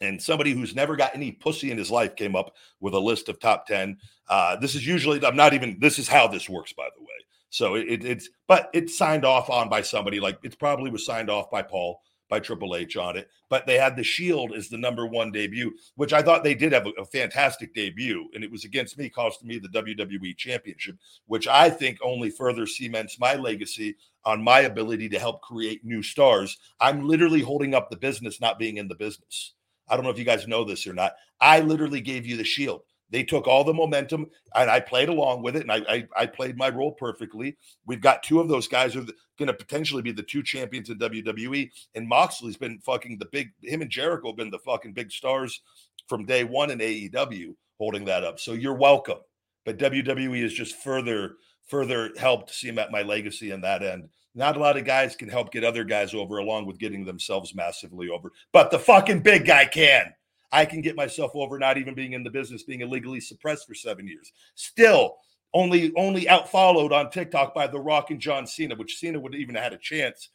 and 0.00 0.20
somebody 0.20 0.52
who's 0.52 0.74
never 0.74 0.96
got 0.96 1.14
any 1.14 1.32
pussy 1.32 1.70
in 1.70 1.78
his 1.78 1.90
life 1.90 2.16
came 2.16 2.34
up 2.34 2.54
with 2.80 2.94
a 2.94 2.98
list 2.98 3.28
of 3.28 3.38
top 3.38 3.66
10 3.66 3.96
uh, 4.28 4.56
this 4.56 4.74
is 4.74 4.86
usually 4.86 5.24
i'm 5.24 5.36
not 5.36 5.54
even 5.54 5.76
this 5.80 5.98
is 5.98 6.08
how 6.08 6.26
this 6.26 6.48
works 6.48 6.72
by 6.72 6.88
the 6.96 7.02
way. 7.02 7.08
So 7.50 7.76
it, 7.76 8.04
it's 8.04 8.28
but 8.48 8.68
it's 8.72 8.98
signed 8.98 9.24
off 9.24 9.48
on 9.48 9.68
by 9.68 9.82
somebody 9.82 10.18
like 10.18 10.38
it 10.42 10.58
probably 10.58 10.90
was 10.90 11.06
signed 11.06 11.30
off 11.30 11.50
by 11.50 11.62
paul 11.62 12.00
by 12.28 12.40
triple 12.40 12.74
h 12.74 12.96
on 12.96 13.16
it 13.16 13.28
but 13.48 13.66
they 13.66 13.76
had 13.78 13.94
the 13.96 14.02
shield 14.02 14.52
as 14.54 14.68
the 14.68 14.78
number 14.78 15.06
one 15.06 15.30
debut 15.30 15.72
which 15.94 16.12
i 16.12 16.22
thought 16.22 16.42
they 16.42 16.54
did 16.54 16.72
have 16.72 16.86
a, 16.86 16.90
a 17.00 17.04
fantastic 17.04 17.72
debut 17.74 18.28
and 18.34 18.42
it 18.42 18.50
was 18.50 18.64
against 18.64 18.98
me 18.98 19.08
costing 19.08 19.46
me 19.46 19.58
the 19.58 19.68
wwe 19.68 20.36
championship 20.36 20.96
which 21.26 21.46
i 21.46 21.70
think 21.70 21.98
only 22.02 22.30
further 22.30 22.66
cements 22.66 23.20
my 23.20 23.36
legacy 23.36 23.94
on 24.24 24.42
my 24.42 24.60
ability 24.60 25.08
to 25.08 25.18
help 25.18 25.42
create 25.42 25.84
new 25.84 26.02
stars. 26.02 26.58
I'm 26.80 27.06
literally 27.06 27.40
holding 27.40 27.74
up 27.74 27.90
the 27.90 27.96
business 27.96 28.40
not 28.40 28.58
being 28.58 28.78
in 28.78 28.88
the 28.88 28.94
business 28.94 29.52
I 29.88 29.96
don't 29.96 30.04
know 30.04 30.10
if 30.10 30.18
you 30.18 30.24
guys 30.24 30.48
know 30.48 30.64
this 30.64 30.86
or 30.86 30.94
not. 30.94 31.14
I 31.40 31.60
literally 31.60 32.00
gave 32.00 32.26
you 32.26 32.36
the 32.36 32.44
shield. 32.44 32.82
They 33.10 33.22
took 33.22 33.46
all 33.46 33.64
the 33.64 33.74
momentum 33.74 34.26
and 34.54 34.70
I 34.70 34.80
played 34.80 35.08
along 35.08 35.42
with 35.42 35.56
it 35.56 35.62
and 35.62 35.70
I, 35.70 35.82
I, 35.88 36.08
I 36.16 36.26
played 36.26 36.56
my 36.56 36.68
role 36.70 36.92
perfectly. 36.92 37.56
We've 37.86 38.00
got 38.00 38.22
two 38.22 38.40
of 38.40 38.48
those 38.48 38.66
guys 38.66 38.94
who 38.94 39.02
are 39.02 39.12
going 39.38 39.46
to 39.46 39.54
potentially 39.54 40.02
be 40.02 40.10
the 40.10 40.22
two 40.22 40.42
champions 40.42 40.90
in 40.90 40.98
WWE. 40.98 41.70
And 41.94 42.08
Moxley's 42.08 42.56
been 42.56 42.80
fucking 42.80 43.18
the 43.18 43.26
big, 43.26 43.52
him 43.62 43.82
and 43.82 43.90
Jericho 43.90 44.28
have 44.28 44.36
been 44.36 44.50
the 44.50 44.58
fucking 44.58 44.94
big 44.94 45.12
stars 45.12 45.60
from 46.08 46.24
day 46.24 46.44
one 46.44 46.70
in 46.70 46.78
AEW 46.78 47.54
holding 47.78 48.04
that 48.06 48.24
up. 48.24 48.40
So 48.40 48.52
you're 48.52 48.74
welcome. 48.74 49.18
But 49.64 49.78
WWE 49.78 50.42
has 50.42 50.52
just 50.52 50.76
further, 50.76 51.36
further 51.68 52.10
helped 52.18 52.54
cement 52.54 52.90
my 52.90 53.02
legacy 53.02 53.50
in 53.50 53.60
that 53.62 53.82
end. 53.82 54.08
Not 54.34 54.56
a 54.56 54.60
lot 54.60 54.76
of 54.76 54.84
guys 54.84 55.14
can 55.14 55.28
help 55.28 55.52
get 55.52 55.64
other 55.64 55.84
guys 55.84 56.12
over 56.12 56.38
along 56.38 56.66
with 56.66 56.78
getting 56.78 57.04
themselves 57.04 57.54
massively 57.54 58.08
over, 58.08 58.32
but 58.52 58.70
the 58.70 58.78
fucking 58.78 59.20
big 59.20 59.46
guy 59.46 59.64
can. 59.66 60.12
I 60.50 60.64
can 60.64 60.80
get 60.80 60.96
myself 60.96 61.32
over 61.34 61.58
not 61.58 61.78
even 61.78 61.94
being 61.94 62.12
in 62.12 62.22
the 62.22 62.30
business, 62.30 62.62
being 62.62 62.80
illegally 62.80 63.20
suppressed 63.20 63.66
for 63.66 63.74
seven 63.74 64.06
years. 64.06 64.32
Still, 64.54 65.16
only 65.52 65.92
only 65.96 66.28
out 66.28 66.50
followed 66.50 66.92
on 66.92 67.10
TikTok 67.10 67.54
by 67.54 67.66
The 67.66 67.80
Rock 67.80 68.10
and 68.10 68.20
John 68.20 68.46
Cena, 68.46 68.74
which 68.74 68.98
Cena 68.98 69.18
would 69.20 69.34
even 69.34 69.54
have 69.54 69.64
had 69.64 69.72
a 69.72 69.78
chance 69.78 70.28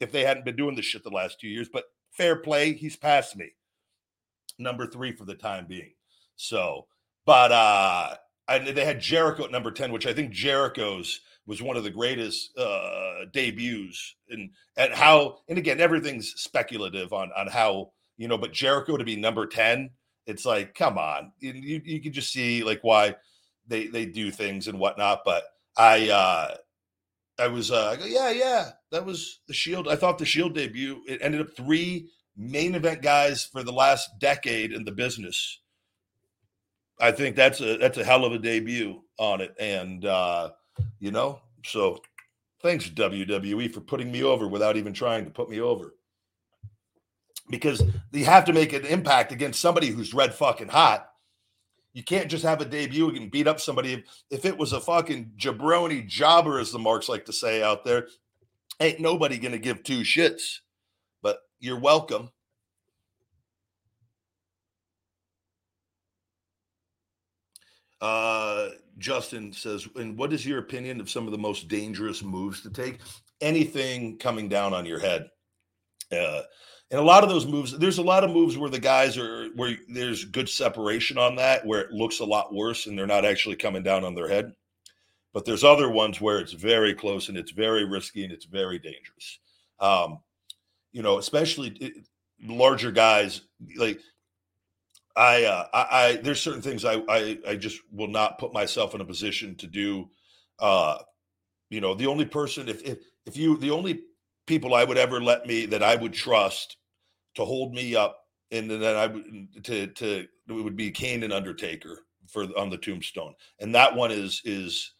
if 0.00 0.12
they 0.12 0.24
hadn't 0.24 0.44
been 0.44 0.56
doing 0.56 0.76
this 0.76 0.86
shit 0.86 1.02
the 1.04 1.10
last 1.10 1.40
two 1.40 1.48
years. 1.48 1.68
But 1.68 1.84
fair 2.10 2.36
play, 2.36 2.72
he's 2.72 2.96
past 2.96 3.36
me. 3.36 3.50
Number 4.58 4.86
three 4.86 5.12
for 5.12 5.24
the 5.24 5.34
time 5.34 5.66
being. 5.66 5.92
So, 6.36 6.86
but 7.26 7.52
uh 7.52 8.14
and 8.48 8.66
they 8.66 8.84
had 8.84 9.00
Jericho 9.00 9.44
at 9.44 9.52
number 9.52 9.70
10, 9.70 9.92
which 9.92 10.06
I 10.06 10.12
think 10.12 10.32
Jericho's 10.32 11.20
was 11.50 11.60
one 11.60 11.76
of 11.76 11.82
the 11.82 11.90
greatest 11.90 12.56
uh, 12.56 13.24
debuts 13.32 14.14
and 14.28 14.50
and 14.76 14.94
how 14.94 15.38
and 15.48 15.58
again 15.58 15.80
everything's 15.80 16.32
speculative 16.36 17.12
on 17.12 17.32
on 17.36 17.48
how 17.48 17.90
you 18.16 18.28
know 18.28 18.38
but 18.38 18.52
Jericho 18.52 18.96
to 18.96 19.04
be 19.04 19.16
number 19.16 19.46
10 19.46 19.90
it's 20.26 20.46
like 20.46 20.76
come 20.76 20.96
on 20.96 21.32
you 21.40 21.82
you 21.84 22.00
can 22.00 22.12
just 22.12 22.32
see 22.32 22.62
like 22.62 22.78
why 22.82 23.16
they 23.66 23.88
they 23.88 24.06
do 24.06 24.30
things 24.30 24.68
and 24.68 24.78
whatnot 24.78 25.22
but 25.24 25.42
I 25.76 26.08
uh 26.10 26.54
I 27.36 27.48
was 27.48 27.72
uh 27.72 27.90
I 27.90 27.96
go, 27.96 28.04
yeah 28.04 28.30
yeah 28.30 28.70
that 28.92 29.04
was 29.04 29.40
the 29.48 29.54
Shield. 29.54 29.88
I 29.88 29.96
thought 29.96 30.18
the 30.18 30.24
Shield 30.24 30.54
debut 30.54 31.00
it 31.08 31.20
ended 31.20 31.40
up 31.40 31.56
three 31.56 32.10
main 32.36 32.76
event 32.76 33.02
guys 33.02 33.44
for 33.44 33.64
the 33.64 33.72
last 33.72 34.08
decade 34.20 34.72
in 34.72 34.84
the 34.84 34.92
business. 34.92 35.60
I 37.00 37.10
think 37.10 37.34
that's 37.34 37.60
a 37.60 37.76
that's 37.76 37.98
a 37.98 38.04
hell 38.04 38.24
of 38.24 38.32
a 38.32 38.38
debut 38.38 39.00
on 39.18 39.40
it 39.40 39.52
and 39.58 40.04
uh 40.04 40.50
you 40.98 41.10
know? 41.10 41.40
So 41.64 42.00
thanks, 42.62 42.88
WWE, 42.88 43.72
for 43.72 43.80
putting 43.80 44.10
me 44.10 44.22
over 44.22 44.46
without 44.46 44.76
even 44.76 44.92
trying 44.92 45.24
to 45.24 45.30
put 45.30 45.50
me 45.50 45.60
over. 45.60 45.94
Because 47.48 47.82
you 48.12 48.24
have 48.24 48.44
to 48.44 48.52
make 48.52 48.72
an 48.72 48.84
impact 48.84 49.32
against 49.32 49.60
somebody 49.60 49.88
who's 49.88 50.14
red 50.14 50.34
fucking 50.34 50.68
hot. 50.68 51.08
You 51.92 52.04
can't 52.04 52.30
just 52.30 52.44
have 52.44 52.60
a 52.60 52.64
debut 52.64 53.10
and 53.10 53.30
beat 53.30 53.48
up 53.48 53.60
somebody. 53.60 54.04
If 54.30 54.44
it 54.44 54.56
was 54.56 54.72
a 54.72 54.80
fucking 54.80 55.32
jabroni 55.36 56.06
jobber, 56.06 56.60
as 56.60 56.70
the 56.70 56.78
marks 56.78 57.08
like 57.08 57.24
to 57.24 57.32
say 57.32 57.62
out 57.62 57.84
there, 57.84 58.06
ain't 58.78 59.00
nobody 59.00 59.38
going 59.38 59.52
to 59.52 59.58
give 59.58 59.82
two 59.82 60.00
shits. 60.00 60.58
But 61.22 61.40
you're 61.58 61.80
welcome. 61.80 62.30
Uh, 68.00 68.68
Justin 69.00 69.52
says, 69.52 69.88
and 69.96 70.16
what 70.16 70.32
is 70.32 70.46
your 70.46 70.58
opinion 70.58 71.00
of 71.00 71.10
some 71.10 71.26
of 71.26 71.32
the 71.32 71.38
most 71.38 71.66
dangerous 71.66 72.22
moves 72.22 72.60
to 72.62 72.70
take? 72.70 73.00
Anything 73.40 74.18
coming 74.18 74.48
down 74.48 74.74
on 74.74 74.86
your 74.86 75.00
head. 75.00 75.28
Uh, 76.12 76.42
and 76.90 77.00
a 77.00 77.04
lot 77.04 77.22
of 77.22 77.30
those 77.30 77.46
moves, 77.46 77.76
there's 77.78 77.98
a 77.98 78.02
lot 78.02 78.24
of 78.24 78.30
moves 78.30 78.58
where 78.58 78.70
the 78.70 78.80
guys 78.80 79.16
are 79.16 79.48
where 79.54 79.76
there's 79.88 80.24
good 80.24 80.48
separation 80.48 81.18
on 81.18 81.36
that, 81.36 81.64
where 81.64 81.80
it 81.80 81.92
looks 81.92 82.20
a 82.20 82.24
lot 82.24 82.52
worse 82.52 82.86
and 82.86 82.98
they're 82.98 83.06
not 83.06 83.24
actually 83.24 83.56
coming 83.56 83.82
down 83.82 84.04
on 84.04 84.14
their 84.14 84.28
head. 84.28 84.52
But 85.32 85.44
there's 85.44 85.62
other 85.64 85.88
ones 85.88 86.20
where 86.20 86.40
it's 86.40 86.52
very 86.52 86.94
close 86.94 87.28
and 87.28 87.38
it's 87.38 87.52
very 87.52 87.84
risky 87.84 88.24
and 88.24 88.32
it's 88.32 88.44
very 88.44 88.78
dangerous. 88.80 89.38
Um, 89.78 90.18
you 90.92 91.02
know, 91.02 91.18
especially 91.18 91.68
it, 91.80 91.92
larger 92.42 92.90
guys 92.90 93.42
like 93.76 94.00
I, 95.16 95.44
uh, 95.44 95.66
I, 95.72 95.86
I, 95.90 96.16
there's 96.22 96.40
certain 96.40 96.62
things 96.62 96.84
I, 96.84 97.02
I, 97.08 97.38
I 97.46 97.56
just 97.56 97.80
will 97.92 98.08
not 98.08 98.38
put 98.38 98.52
myself 98.52 98.94
in 98.94 99.00
a 99.00 99.04
position 99.04 99.56
to 99.56 99.66
do. 99.66 100.10
Uh, 100.58 100.98
you 101.68 101.80
know, 101.80 101.94
the 101.94 102.06
only 102.06 102.24
person, 102.24 102.68
if, 102.68 102.82
if, 102.82 102.98
if 103.26 103.36
you, 103.36 103.56
the 103.56 103.70
only 103.70 104.00
people 104.46 104.74
I 104.74 104.84
would 104.84 104.98
ever 104.98 105.20
let 105.20 105.46
me 105.46 105.66
that 105.66 105.82
I 105.82 105.94
would 105.94 106.12
trust 106.12 106.76
to 107.36 107.44
hold 107.44 107.72
me 107.72 107.94
up, 107.94 108.18
and 108.50 108.68
then 108.70 108.82
I 108.82 109.06
would 109.06 109.64
to 109.64 109.86
to 109.86 110.26
it 110.48 110.52
would 110.52 110.76
be 110.76 110.90
Kane 110.90 111.22
and 111.22 111.32
Undertaker 111.32 112.00
for 112.26 112.44
on 112.58 112.68
the 112.68 112.76
tombstone, 112.76 113.34
and 113.60 113.74
that 113.74 113.94
one 113.94 114.10
is 114.10 114.42
is 114.44 114.92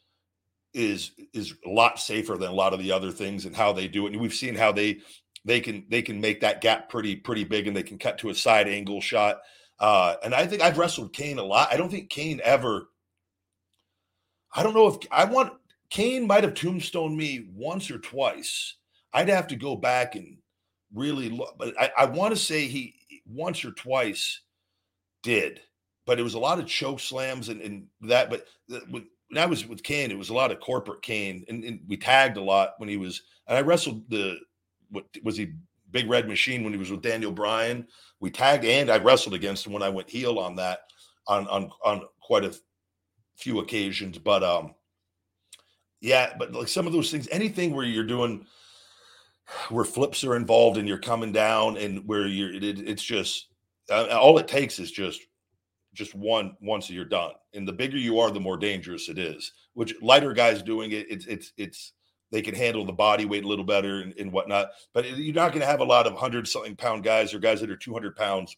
is 0.72 1.10
is 1.34 1.54
a 1.66 1.70
lot 1.70 1.98
safer 1.98 2.36
than 2.36 2.50
a 2.50 2.54
lot 2.54 2.72
of 2.72 2.78
the 2.78 2.92
other 2.92 3.10
things 3.10 3.44
and 3.44 3.56
how 3.56 3.72
they 3.72 3.88
do 3.88 4.06
it. 4.06 4.12
And 4.12 4.20
we've 4.20 4.32
seen 4.32 4.54
how 4.54 4.70
they 4.70 5.00
they 5.44 5.60
can 5.60 5.84
they 5.90 6.02
can 6.02 6.20
make 6.20 6.40
that 6.42 6.60
gap 6.60 6.88
pretty 6.88 7.16
pretty 7.16 7.44
big, 7.44 7.66
and 7.66 7.76
they 7.76 7.82
can 7.82 7.98
cut 7.98 8.18
to 8.18 8.30
a 8.30 8.34
side 8.34 8.68
angle 8.68 9.00
shot. 9.00 9.38
Uh, 9.80 10.16
and 10.22 10.34
I 10.34 10.46
think 10.46 10.62
I've 10.62 10.78
wrestled 10.78 11.12
Kane 11.14 11.38
a 11.38 11.42
lot. 11.42 11.72
I 11.72 11.76
don't 11.76 11.90
think 11.90 12.10
Kane 12.10 12.40
ever. 12.44 12.88
I 14.54 14.62
don't 14.62 14.74
know 14.74 14.88
if 14.88 14.96
I 15.10 15.24
want 15.24 15.54
Kane 15.88 16.26
might 16.26 16.44
have 16.44 16.54
tombstone 16.54 17.16
me 17.16 17.48
once 17.54 17.90
or 17.90 17.98
twice. 17.98 18.76
I'd 19.12 19.28
have 19.28 19.48
to 19.48 19.56
go 19.56 19.74
back 19.74 20.14
and 20.14 20.36
really 20.94 21.30
look, 21.30 21.56
but 21.58 21.74
I, 21.80 21.90
I 21.98 22.04
want 22.04 22.34
to 22.34 22.40
say 22.40 22.66
he 22.66 22.94
once 23.26 23.64
or 23.64 23.72
twice 23.72 24.40
did, 25.22 25.60
but 26.06 26.20
it 26.20 26.22
was 26.22 26.34
a 26.34 26.38
lot 26.38 26.58
of 26.58 26.66
choke 26.66 27.00
slams 27.00 27.48
and, 27.48 27.60
and 27.60 27.86
that. 28.02 28.30
But 28.30 28.46
when, 28.90 29.06
I 29.36 29.46
was 29.46 29.66
with 29.66 29.82
Kane, 29.82 30.10
it 30.10 30.18
was 30.18 30.30
a 30.30 30.34
lot 30.34 30.50
of 30.50 30.60
corporate 30.60 31.02
Kane, 31.02 31.44
and, 31.48 31.62
and 31.64 31.80
we 31.86 31.96
tagged 31.96 32.36
a 32.36 32.42
lot 32.42 32.74
when 32.78 32.88
he 32.88 32.96
was. 32.96 33.22
And 33.46 33.56
I 33.56 33.62
wrestled 33.62 34.08
the 34.10 34.38
what 34.90 35.06
was 35.22 35.36
he 35.36 35.52
Big 35.90 36.08
Red 36.08 36.28
Machine 36.28 36.64
when 36.64 36.72
he 36.72 36.78
was 36.78 36.90
with 36.90 37.02
Daniel 37.02 37.32
Bryan. 37.32 37.86
We 38.20 38.30
tagged 38.30 38.64
and 38.64 38.90
I 38.90 38.98
wrestled 38.98 39.34
against 39.34 39.66
him 39.66 39.72
when 39.72 39.82
I 39.82 39.88
went 39.88 40.10
heel 40.10 40.38
on 40.38 40.56
that 40.56 40.80
on 41.26 41.46
on 41.48 41.70
on 41.84 42.02
quite 42.20 42.44
a 42.44 42.54
few 43.36 43.60
occasions. 43.60 44.18
But 44.18 44.42
um, 44.42 44.74
yeah, 46.00 46.34
but 46.38 46.52
like 46.52 46.68
some 46.68 46.86
of 46.86 46.92
those 46.92 47.10
things, 47.10 47.28
anything 47.30 47.74
where 47.74 47.84
you're 47.84 48.04
doing 48.04 48.46
where 49.68 49.84
flips 49.84 50.24
are 50.24 50.36
involved 50.36 50.78
and 50.78 50.88
you're 50.88 50.98
coming 50.98 51.32
down 51.32 51.76
and 51.76 52.06
where 52.06 52.26
you're 52.26 52.52
it, 52.52 52.64
it's 52.64 53.02
just 53.02 53.48
uh, 53.90 54.06
all 54.06 54.38
it 54.38 54.48
takes 54.48 54.78
is 54.78 54.90
just 54.90 55.20
just 55.92 56.14
one 56.14 56.56
once 56.60 56.88
you're 56.88 57.04
done 57.04 57.32
and 57.54 57.66
the 57.66 57.72
bigger 57.72 57.96
you 57.96 58.20
are 58.20 58.30
the 58.30 58.38
more 58.38 58.56
dangerous 58.56 59.08
it 59.08 59.18
is 59.18 59.52
which 59.74 59.94
lighter 60.00 60.32
guys 60.32 60.62
doing 60.62 60.92
it 60.92 61.06
it's 61.10 61.26
it's 61.26 61.52
it's 61.56 61.92
they 62.30 62.42
can 62.42 62.54
handle 62.54 62.84
the 62.84 62.92
body 62.92 63.24
weight 63.24 63.44
a 63.44 63.48
little 63.48 63.64
better 63.64 64.00
and, 64.00 64.14
and 64.18 64.32
whatnot. 64.32 64.70
But 64.92 65.18
you're 65.18 65.34
not 65.34 65.50
going 65.50 65.60
to 65.60 65.66
have 65.66 65.80
a 65.80 65.84
lot 65.84 66.06
of 66.06 66.14
hundred 66.14 66.46
something 66.46 66.76
pound 66.76 67.04
guys 67.04 67.34
or 67.34 67.38
guys 67.38 67.60
that 67.60 67.70
are 67.70 67.76
200 67.76 68.16
pounds 68.16 68.56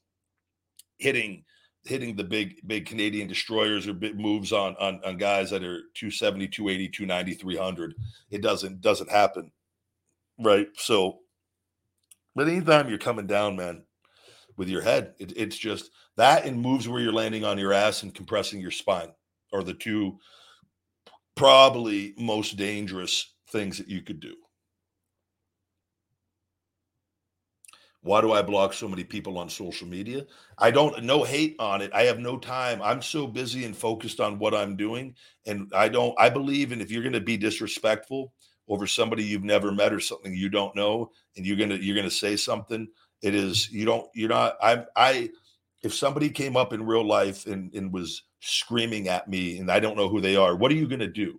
hitting 0.98 1.44
hitting 1.84 2.14
the 2.14 2.24
big 2.24 2.66
big 2.66 2.86
Canadian 2.86 3.26
destroyers 3.26 3.88
or 3.88 3.92
big 3.92 4.18
moves 4.18 4.52
on 4.52 4.76
on, 4.76 5.00
on 5.04 5.16
guys 5.16 5.50
that 5.50 5.64
are 5.64 5.82
270, 5.94 6.48
280, 6.48 6.88
290, 6.88 7.34
300. 7.34 7.94
It 8.30 8.42
doesn't 8.42 8.80
doesn't 8.80 9.10
happen, 9.10 9.50
right? 10.38 10.68
So, 10.76 11.20
but 12.34 12.48
anytime 12.48 12.88
you're 12.88 12.98
coming 12.98 13.26
down, 13.26 13.56
man, 13.56 13.84
with 14.56 14.68
your 14.68 14.82
head, 14.82 15.14
it, 15.18 15.32
it's 15.36 15.56
just 15.56 15.90
that 16.16 16.44
and 16.44 16.60
moves 16.60 16.88
where 16.88 17.00
you're 17.00 17.12
landing 17.12 17.44
on 17.44 17.58
your 17.58 17.72
ass 17.72 18.02
and 18.02 18.14
compressing 18.14 18.60
your 18.60 18.70
spine 18.70 19.12
are 19.52 19.62
the 19.62 19.74
two 19.74 20.18
probably 21.34 22.14
most 22.18 22.56
dangerous 22.56 23.31
things 23.52 23.78
that 23.78 23.88
you 23.88 24.02
could 24.02 24.20
do. 24.20 24.34
Why 28.02 28.20
do 28.20 28.32
I 28.32 28.42
block 28.42 28.72
so 28.72 28.88
many 28.88 29.04
people 29.04 29.38
on 29.38 29.48
social 29.48 29.86
media? 29.86 30.26
I 30.58 30.72
don't 30.72 31.04
no 31.04 31.22
hate 31.22 31.54
on 31.60 31.80
it. 31.80 31.92
I 31.94 32.02
have 32.02 32.18
no 32.18 32.36
time. 32.36 32.82
I'm 32.82 33.00
so 33.00 33.28
busy 33.28 33.64
and 33.64 33.76
focused 33.76 34.18
on 34.18 34.40
what 34.40 34.54
I'm 34.54 34.76
doing 34.76 35.14
and 35.46 35.70
I 35.72 35.88
don't 35.88 36.14
I 36.18 36.28
believe 36.28 36.72
in 36.72 36.80
if 36.80 36.90
you're 36.90 37.04
going 37.04 37.12
to 37.12 37.20
be 37.20 37.36
disrespectful 37.36 38.32
over 38.68 38.88
somebody 38.88 39.22
you've 39.22 39.44
never 39.44 39.70
met 39.70 39.92
or 39.92 40.00
something 40.00 40.34
you 40.34 40.48
don't 40.48 40.74
know 40.74 41.10
and 41.36 41.46
you're 41.46 41.56
going 41.56 41.70
to 41.70 41.82
you're 41.82 41.94
going 41.94 42.08
to 42.08 42.14
say 42.14 42.36
something, 42.36 42.88
it 43.22 43.36
is 43.36 43.70
you 43.70 43.84
don't 43.84 44.08
you're 44.14 44.28
not 44.28 44.56
I 44.60 44.84
I 44.96 45.30
if 45.84 45.94
somebody 45.94 46.28
came 46.28 46.56
up 46.56 46.72
in 46.72 46.84
real 46.84 47.06
life 47.06 47.46
and 47.46 47.72
and 47.72 47.92
was 47.92 48.24
screaming 48.40 49.06
at 49.06 49.28
me 49.28 49.58
and 49.58 49.70
I 49.70 49.78
don't 49.78 49.96
know 49.96 50.08
who 50.08 50.20
they 50.20 50.34
are, 50.34 50.56
what 50.56 50.72
are 50.72 50.76
you 50.76 50.88
going 50.88 50.98
to 50.98 51.06
do? 51.06 51.38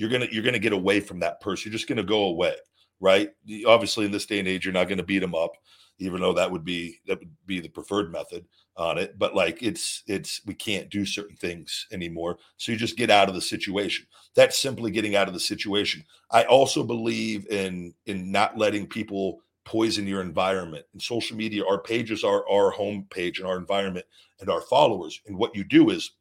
You're 0.00 0.08
gonna 0.08 0.28
you're 0.32 0.42
gonna 0.42 0.58
get 0.58 0.72
away 0.72 0.98
from 0.98 1.20
that 1.20 1.42
person. 1.42 1.70
You're 1.70 1.76
just 1.76 1.86
gonna 1.86 2.02
go 2.02 2.24
away, 2.24 2.54
right? 3.00 3.28
Obviously, 3.66 4.06
in 4.06 4.10
this 4.10 4.24
day 4.24 4.38
and 4.38 4.48
age, 4.48 4.64
you're 4.64 4.72
not 4.72 4.88
gonna 4.88 5.02
beat 5.02 5.18
them 5.18 5.34
up, 5.34 5.52
even 5.98 6.22
though 6.22 6.32
that 6.32 6.50
would 6.50 6.64
be 6.64 6.98
that 7.06 7.18
would 7.18 7.30
be 7.44 7.60
the 7.60 7.68
preferred 7.68 8.10
method 8.10 8.46
on 8.78 8.96
it. 8.96 9.18
But 9.18 9.36
like 9.36 9.62
it's 9.62 10.02
it's 10.06 10.40
we 10.46 10.54
can't 10.54 10.88
do 10.88 11.04
certain 11.04 11.36
things 11.36 11.86
anymore. 11.92 12.38
So 12.56 12.72
you 12.72 12.78
just 12.78 12.96
get 12.96 13.10
out 13.10 13.28
of 13.28 13.34
the 13.34 13.42
situation. 13.42 14.06
That's 14.34 14.58
simply 14.58 14.90
getting 14.90 15.16
out 15.16 15.28
of 15.28 15.34
the 15.34 15.40
situation. 15.40 16.02
I 16.30 16.44
also 16.44 16.82
believe 16.82 17.46
in 17.48 17.92
in 18.06 18.32
not 18.32 18.56
letting 18.56 18.86
people 18.86 19.42
poison 19.66 20.06
your 20.06 20.22
environment. 20.22 20.86
And 20.94 21.02
social 21.02 21.36
media, 21.36 21.62
our 21.66 21.82
pages 21.82 22.24
are 22.24 22.48
our 22.48 22.70
home 22.70 23.06
page 23.10 23.38
and 23.38 23.46
our 23.46 23.58
environment 23.58 24.06
and 24.40 24.48
our 24.48 24.62
followers. 24.62 25.20
And 25.26 25.36
what 25.36 25.54
you 25.54 25.62
do 25.62 25.90
is 25.90 26.12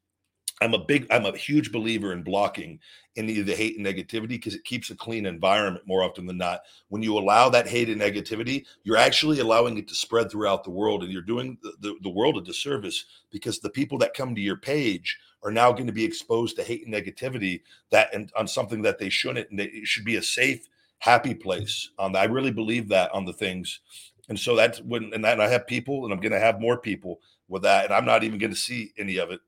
I'm 0.61 0.73
a 0.73 0.83
big, 0.83 1.07
I'm 1.09 1.25
a 1.25 1.37
huge 1.37 1.71
believer 1.71 2.11
in 2.11 2.23
blocking 2.23 2.79
any 3.19 3.39
of 3.39 3.45
the 3.45 3.55
hate 3.55 3.77
and 3.77 3.85
negativity 3.85 4.29
because 4.29 4.55
it 4.55 4.63
keeps 4.63 4.89
a 4.89 4.95
clean 4.95 5.25
environment 5.25 5.85
more 5.85 6.01
often 6.03 6.25
than 6.25 6.37
not. 6.37 6.61
When 6.87 7.03
you 7.03 7.17
allow 7.17 7.49
that 7.49 7.67
hate 7.67 7.89
and 7.89 8.01
negativity, 8.01 8.65
you're 8.83 8.97
actually 8.97 9.41
allowing 9.41 9.77
it 9.77 9.87
to 9.89 9.93
spread 9.95 10.31
throughout 10.31 10.63
the 10.63 10.71
world 10.71 11.03
and 11.03 11.11
you're 11.11 11.21
doing 11.21 11.57
the, 11.61 11.73
the, 11.81 11.95
the 12.01 12.09
world 12.09 12.37
a 12.37 12.41
disservice 12.41 13.05
because 13.29 13.59
the 13.59 13.69
people 13.69 13.97
that 13.99 14.13
come 14.13 14.33
to 14.33 14.41
your 14.41 14.55
page 14.55 15.19
are 15.43 15.51
now 15.51 15.71
going 15.71 15.87
to 15.87 15.93
be 15.93 16.03
exposed 16.03 16.55
to 16.55 16.63
hate 16.63 16.85
and 16.85 16.93
negativity 16.93 17.61
that 17.91 18.13
and 18.13 18.31
on 18.37 18.47
something 18.47 18.81
that 18.81 18.97
they 18.97 19.09
shouldn't 19.09 19.49
and 19.51 19.59
it 19.59 19.85
should 19.85 20.05
be 20.05 20.15
a 20.15 20.23
safe, 20.23 20.67
happy 20.99 21.33
place. 21.33 21.89
Um, 21.99 22.15
I 22.15 22.23
really 22.23 22.51
believe 22.51 22.87
that 22.89 23.11
on 23.11 23.25
the 23.25 23.33
things. 23.33 23.81
And 24.29 24.39
so 24.39 24.55
that's 24.55 24.79
when, 24.81 25.11
and 25.13 25.23
that 25.25 25.41
I 25.41 25.49
have 25.49 25.67
people 25.67 26.05
and 26.05 26.13
I'm 26.13 26.21
going 26.21 26.31
to 26.31 26.39
have 26.39 26.61
more 26.61 26.77
people 26.77 27.19
with 27.49 27.63
that. 27.63 27.85
And 27.85 27.93
I'm 27.93 28.05
not 28.05 28.23
even 28.23 28.39
going 28.39 28.53
to 28.53 28.57
see 28.57 28.93
any 28.97 29.17
of 29.17 29.31
it 29.31 29.41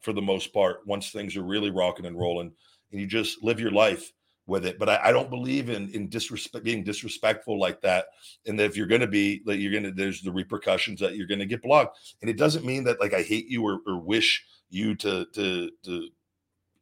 for 0.00 0.12
the 0.12 0.22
most 0.22 0.52
part 0.52 0.86
once 0.86 1.10
things 1.10 1.36
are 1.36 1.42
really 1.42 1.70
rocking 1.70 2.06
and 2.06 2.18
rolling 2.18 2.52
and 2.92 3.00
you 3.00 3.06
just 3.06 3.42
live 3.42 3.60
your 3.60 3.70
life 3.70 4.12
with 4.46 4.64
it. 4.64 4.78
But 4.78 4.88
I, 4.88 5.00
I 5.04 5.12
don't 5.12 5.30
believe 5.30 5.68
in 5.68 5.90
in 5.90 6.08
disrespect 6.08 6.64
being 6.64 6.82
disrespectful 6.82 7.58
like 7.58 7.80
that. 7.82 8.06
And 8.46 8.58
that 8.58 8.64
if 8.64 8.76
you're 8.76 8.86
going 8.86 9.02
to 9.02 9.06
be 9.06 9.42
like 9.46 9.60
you're 9.60 9.72
going 9.72 9.84
to 9.84 9.92
there's 9.92 10.22
the 10.22 10.32
repercussions 10.32 11.00
that 11.00 11.16
you're 11.16 11.26
going 11.26 11.38
to 11.38 11.46
get 11.46 11.62
blocked. 11.62 11.98
And 12.22 12.30
it 12.30 12.38
doesn't 12.38 12.64
mean 12.64 12.84
that 12.84 13.00
like 13.00 13.14
I 13.14 13.22
hate 13.22 13.48
you 13.48 13.64
or, 13.64 13.80
or 13.86 13.98
wish 13.98 14.44
you 14.70 14.94
to 14.96 15.26
to 15.34 15.70
to 15.84 16.08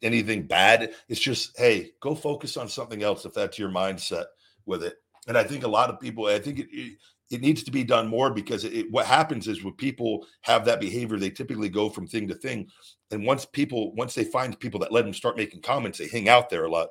anything 0.03 0.47
bad. 0.47 0.95
It's 1.09 1.21
just 1.21 1.59
hey, 1.59 1.91
go 2.01 2.15
focus 2.15 2.57
on 2.57 2.69
something 2.69 3.03
else 3.03 3.25
if 3.25 3.35
that's 3.35 3.59
your 3.59 3.71
mindset 3.71 4.27
with 4.65 4.83
it. 4.83 4.95
And 5.27 5.37
I 5.37 5.43
think 5.43 5.65
a 5.65 5.69
lot 5.69 5.91
of 5.91 6.01
people, 6.01 6.27
I 6.27 6.39
think 6.39 6.61
it, 6.61 6.99
it 7.31 7.41
needs 7.41 7.63
to 7.65 7.71
be 7.71 7.85
done 7.85 8.07
more 8.09 8.31
because 8.31 8.65
it, 8.65 8.91
what 8.91 9.07
happens 9.07 9.49
is 9.49 9.65
when 9.65 9.75
people 9.75 10.27
have 10.43 10.65
that 10.65 10.81
behavior, 10.81 11.19
they 11.19 11.31
typically 11.31 11.69
go 11.69 11.89
from 11.89 12.07
thing 12.07 12.29
to 12.29 12.35
thing. 12.35 12.69
And 13.11 13.27
once 13.27 13.45
people, 13.45 13.95
once 13.95 14.15
they 14.15 14.25
find 14.25 14.59
people 14.59 14.81
that 14.81 14.93
let 14.93 15.05
them 15.05 15.15
start 15.15 15.37
making 15.37 15.63
comments, 15.63 15.99
they 15.99 16.09
hang 16.09 16.29
out 16.29 16.51
there 16.51 16.65
a 16.65 16.71
lot. 16.71 16.89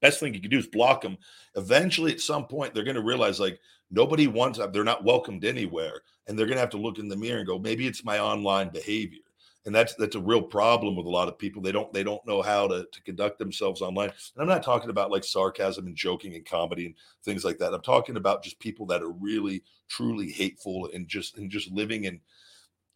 Best 0.00 0.18
thing 0.18 0.34
you 0.34 0.40
can 0.40 0.50
do 0.50 0.58
is 0.58 0.66
block 0.66 1.02
them. 1.02 1.16
Eventually, 1.54 2.12
at 2.12 2.20
some 2.20 2.46
point, 2.46 2.74
they're 2.74 2.82
going 2.82 2.96
to 2.96 3.02
realize 3.02 3.38
like 3.38 3.60
nobody 3.90 4.26
wants, 4.26 4.58
they're 4.72 4.82
not 4.82 5.04
welcomed 5.04 5.44
anywhere. 5.44 6.00
And 6.26 6.36
they're 6.36 6.46
going 6.46 6.56
to 6.56 6.60
have 6.60 6.70
to 6.70 6.76
look 6.76 6.98
in 6.98 7.08
the 7.08 7.16
mirror 7.16 7.38
and 7.38 7.46
go, 7.46 7.58
maybe 7.58 7.86
it's 7.86 8.04
my 8.04 8.18
online 8.18 8.70
behavior 8.70 9.21
and 9.64 9.74
that's 9.74 9.94
that's 9.94 10.16
a 10.16 10.20
real 10.20 10.42
problem 10.42 10.96
with 10.96 11.06
a 11.06 11.10
lot 11.10 11.28
of 11.28 11.38
people. 11.38 11.62
They 11.62 11.72
don't 11.72 11.92
they 11.92 12.02
don't 12.02 12.26
know 12.26 12.42
how 12.42 12.66
to, 12.68 12.86
to 12.90 13.02
conduct 13.02 13.38
themselves 13.38 13.80
online. 13.80 14.08
And 14.08 14.42
i'm 14.42 14.48
not 14.48 14.62
talking 14.62 14.90
about 14.90 15.10
like 15.10 15.24
sarcasm 15.24 15.86
and 15.86 15.96
joking 15.96 16.34
and 16.34 16.44
comedy 16.44 16.86
and 16.86 16.94
things 17.24 17.44
like 17.44 17.58
that. 17.58 17.72
I'm 17.72 17.82
talking 17.82 18.16
about 18.16 18.42
just 18.42 18.58
people 18.58 18.86
that 18.86 19.02
are 19.02 19.12
really 19.12 19.62
truly 19.88 20.30
hateful 20.30 20.90
and 20.92 21.06
just 21.06 21.36
and 21.36 21.50
just 21.50 21.70
living 21.70 22.04
in 22.04 22.20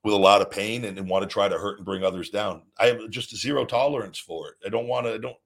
with 0.03 0.15
a 0.15 0.19
lot 0.19 0.41
of 0.41 0.51
pain 0.51 0.85
and, 0.85 0.99
and 0.99 1.09
want 1.09 1.23
to 1.23 1.29
try 1.29 1.49
to 1.49 1.59
hurt 1.59 1.79
and 1.79 1.87
bring 1.87 2.05
others 2.05 2.31
down. 2.31 2.63
I 2.79 2.87
have 2.87 3.11
just 3.11 3.37
zero 3.37 3.65
tolerance 3.65 4.19
for 4.19 4.49
it. 4.49 4.55
I 4.65 4.69
don't 4.69 4.89
want 4.89 5.07
to 5.07 5.15
i 5.15 5.19
don't 5.19 5.37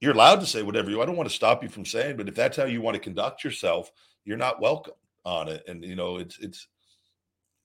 you're 0.00 0.14
allowed 0.14 0.38
to 0.38 0.46
say 0.46 0.62
whatever 0.62 0.90
you 0.90 1.02
i 1.02 1.06
don't 1.06 1.16
want 1.16 1.28
to 1.28 1.34
stop 1.34 1.60
you 1.60 1.68
from 1.68 1.84
saying 1.84 2.16
but 2.16 2.28
if 2.28 2.34
that's 2.36 2.56
how 2.56 2.66
you 2.66 2.80
want 2.80 2.94
to 2.94 3.00
conduct 3.00 3.42
yourself 3.42 3.90
you're 4.24 4.36
not 4.36 4.60
welcome 4.60 4.94
on 5.24 5.48
it. 5.48 5.64
And 5.68 5.84
you 5.84 5.96
know 5.96 6.16
it's 6.16 6.38
it's 6.38 6.68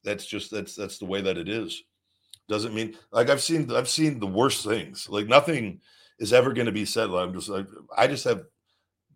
that's 0.04 0.26
just 0.26 0.52
that's 0.52 0.76
that's 0.76 0.98
the 0.98 1.06
way 1.06 1.22
that 1.22 1.38
it 1.38 1.50
is 1.50 1.84
Doesn't 2.50 2.74
mean 2.74 2.96
like 3.12 3.30
I've 3.30 3.42
seen 3.42 3.72
I've 3.72 3.90
seen 3.90 4.20
the 4.20 4.28
worst 4.28 4.66
things. 4.66 5.08
Like 5.10 5.28
nothing 5.28 5.80
is 6.20 6.34
ever 6.34 6.54
going 6.54 6.66
to 6.66 6.72
be 6.72 6.86
said. 6.86 7.10
I'm 7.10 7.34
just 7.34 7.50
like 7.50 7.68
I 7.98 8.08
just 8.08 8.26
have 8.26 8.44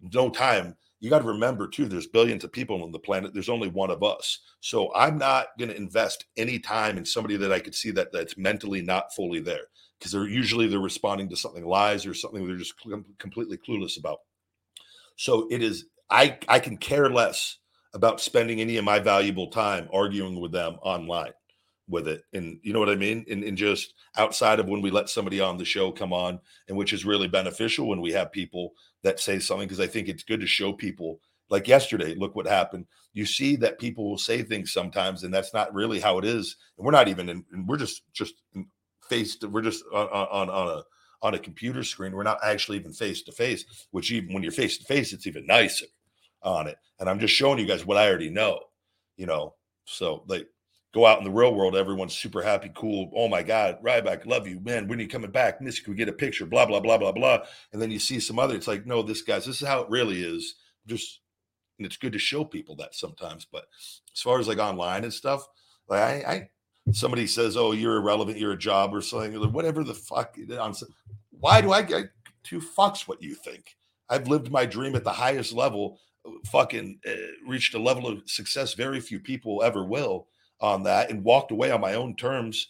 no 0.02 0.30
time. 0.30 0.76
You 1.00 1.10
got 1.10 1.20
to 1.20 1.28
remember 1.28 1.68
too, 1.68 1.86
there's 1.86 2.08
billions 2.08 2.44
of 2.44 2.52
people 2.52 2.82
on 2.84 2.92
the 2.92 3.00
planet. 3.00 3.34
There's 3.34 3.50
only 3.50 3.68
one 3.68 3.92
of 3.92 4.02
us. 4.02 4.40
So 4.62 4.94
I'm 4.96 5.18
not 5.18 5.48
going 5.60 5.70
to 5.70 5.78
invest 5.78 6.26
any 6.38 6.58
time 6.58 6.98
in 6.98 7.06
somebody 7.06 7.38
that 7.38 7.52
I 7.52 7.60
could 7.60 7.76
see 7.76 7.92
that 7.92 8.12
that's 8.12 8.38
mentally 8.38 8.82
not 8.82 9.14
fully 9.14 9.40
there 9.40 9.66
because 10.00 10.12
they're 10.12 10.28
usually 10.28 10.68
they're 10.68 10.80
responding 10.80 11.30
to 11.30 11.36
something 11.36 11.66
lies 11.66 12.06
or 12.06 12.14
something 12.14 12.48
they're 12.48 12.58
just 12.58 12.74
completely 13.20 13.58
clueless 13.58 14.00
about. 14.00 14.20
So 15.18 15.48
it 15.52 15.62
is 15.62 15.86
I 16.10 16.38
I 16.48 16.60
can 16.60 16.78
care 16.78 17.10
less 17.10 17.58
about 17.94 18.22
spending 18.22 18.62
any 18.62 18.78
of 18.78 18.86
my 18.86 19.00
valuable 19.00 19.48
time 19.48 19.90
arguing 19.92 20.40
with 20.40 20.52
them 20.52 20.78
online 20.82 21.34
with 21.88 22.08
it. 22.08 22.22
And 22.34 22.60
you 22.62 22.74
know 22.74 22.80
what 22.80 22.90
I 22.90 22.96
mean? 22.96 23.26
And, 23.30 23.44
and 23.44 23.58
just 23.58 23.94
outside 24.18 24.60
of 24.60 24.68
when 24.68 24.82
we 24.82 24.92
let 24.92 25.10
somebody 25.10 25.40
on 25.40 25.58
the 25.58 25.66
show 25.66 25.92
come 25.92 26.14
on, 26.14 26.40
and 26.68 26.78
which 26.78 26.94
is 26.94 27.06
really 27.06 27.28
beneficial 27.28 27.88
when 27.88 28.02
we 28.02 28.12
have 28.12 28.32
people 28.32 28.74
that 29.04 29.20
say 29.20 29.40
something, 29.40 29.68
because 29.68 29.80
I 29.80 29.88
think 29.88 30.08
it's 30.08 30.24
good 30.24 30.42
to 30.42 30.48
show 30.48 30.74
people. 30.74 31.20
Like 31.50 31.68
yesterday, 31.68 32.14
look 32.16 32.36
what 32.36 32.46
happened. 32.46 32.88
You 33.14 33.26
see 33.26 33.56
that 33.58 33.80
people 33.80 34.10
will 34.10 34.18
say 34.18 34.44
things 34.44 34.74
sometimes, 34.74 35.24
and 35.24 35.34
that's 35.34 35.54
not 35.54 35.74
really 35.74 36.00
how 36.00 36.18
it 36.18 36.26
is. 36.26 36.58
And 36.78 36.86
we're 36.86 36.92
not 36.92 37.08
even 37.08 37.30
in, 37.30 37.46
and 37.52 37.68
we're 37.68 37.78
just 37.78 38.02
just 38.12 38.36
faced, 39.10 39.46
we're 39.46 39.62
just 39.62 39.84
on, 39.94 40.08
on, 40.08 40.50
on 40.50 40.78
a 40.78 40.84
on 41.22 41.34
a 41.34 41.40
computer 41.40 41.84
screen. 41.84 42.12
We're 42.12 42.24
not 42.24 42.40
actually 42.44 42.78
even 42.78 42.94
face 42.94 43.24
to 43.24 43.32
face, 43.32 43.66
which 43.92 44.12
even 44.12 44.34
when 44.34 44.44
you're 44.44 44.52
face 44.52 44.78
to 44.78 44.84
face, 44.84 45.14
it's 45.14 45.26
even 45.26 45.48
nicer 45.48 45.86
on 46.44 46.68
it. 46.68 46.78
And 47.00 47.10
I'm 47.10 47.20
just 47.20 47.34
showing 47.34 47.60
you 47.60 47.66
guys 47.66 47.86
what 47.86 47.98
I 47.98 48.08
already 48.08 48.30
know, 48.30 48.60
you 49.16 49.26
know. 49.26 49.56
So 49.86 50.24
like 50.28 50.48
go 50.98 51.06
out 51.06 51.20
in 51.20 51.24
the 51.24 51.30
real 51.30 51.54
world, 51.54 51.76
everyone's 51.76 52.18
super 52.18 52.42
happy, 52.42 52.72
cool. 52.74 53.12
Oh 53.16 53.28
my 53.28 53.44
God, 53.44 53.78
Ryback, 53.84 54.26
love 54.26 54.48
you, 54.48 54.60
man. 54.62 54.88
When 54.88 54.98
are 54.98 55.04
you 55.04 55.08
coming 55.08 55.30
back? 55.30 55.62
Miss, 55.62 55.80
can 55.80 55.94
we 55.94 55.98
get 55.98 56.10
a 56.10 56.14
picture? 56.14 56.48
Blah 56.48 56.66
blah 56.66 56.80
blah 56.80 56.98
blah 56.98 57.12
blah. 57.12 57.40
And 57.72 57.80
then 57.80 57.92
you 57.92 58.00
see 58.00 58.20
some 58.20 58.40
other. 58.40 58.56
It's 58.56 58.68
like, 58.68 58.88
no, 58.88 59.04
this 59.04 59.22
guy's. 59.22 59.46
This 59.46 59.62
is 59.62 59.68
how 59.68 59.82
it 59.82 59.90
really 59.92 60.24
is. 60.24 60.56
Just, 60.88 61.20
and 61.78 61.86
it's 61.86 61.98
good 61.98 62.14
to 62.14 62.20
show 62.20 62.44
people 62.44 62.76
that 62.78 62.96
sometimes. 62.96 63.46
But 63.46 63.66
as 64.12 64.22
far 64.22 64.40
as 64.40 64.48
like 64.48 64.58
online 64.58 65.04
and 65.04 65.14
stuff, 65.14 65.46
like 65.88 66.02
I, 66.02 66.32
I 66.32 66.50
somebody 66.92 67.28
says, 67.28 67.56
"Oh, 67.56 67.74
you're 67.74 67.98
irrelevant. 67.98 68.40
You're 68.40 68.54
a 68.54 68.58
job 68.58 68.96
or 68.96 69.02
something." 69.02 69.36
Or 69.36 69.50
whatever 69.50 69.84
the 69.84 69.94
fuck. 69.94 70.36
Why 71.30 71.62
do 71.62 71.74
I 71.74 71.84
get 71.84 72.06
two 72.42 72.60
fucks 72.60 73.08
what 73.08 73.22
you 73.22 73.36
think? 73.36 73.78
I've 74.10 74.28
lived 74.28 74.50
my 74.50 74.66
dream 74.66 74.96
at 74.96 75.04
the 75.04 75.12
highest 75.12 75.54
level. 75.54 76.00
Fucking 76.48 77.02
uh, 77.08 77.12
reached 77.48 77.76
a 77.76 77.80
level 77.80 78.08
of 78.08 78.24
success 78.26 78.74
very 78.74 79.00
few 79.00 79.20
people 79.20 79.62
ever 79.64 79.86
will 79.86 80.28
on 80.60 80.84
that, 80.84 81.10
and 81.10 81.24
walked 81.24 81.52
away 81.52 81.72
on 81.72 81.82
my 81.82 81.94
own 81.94 82.16
terms. 82.16 82.68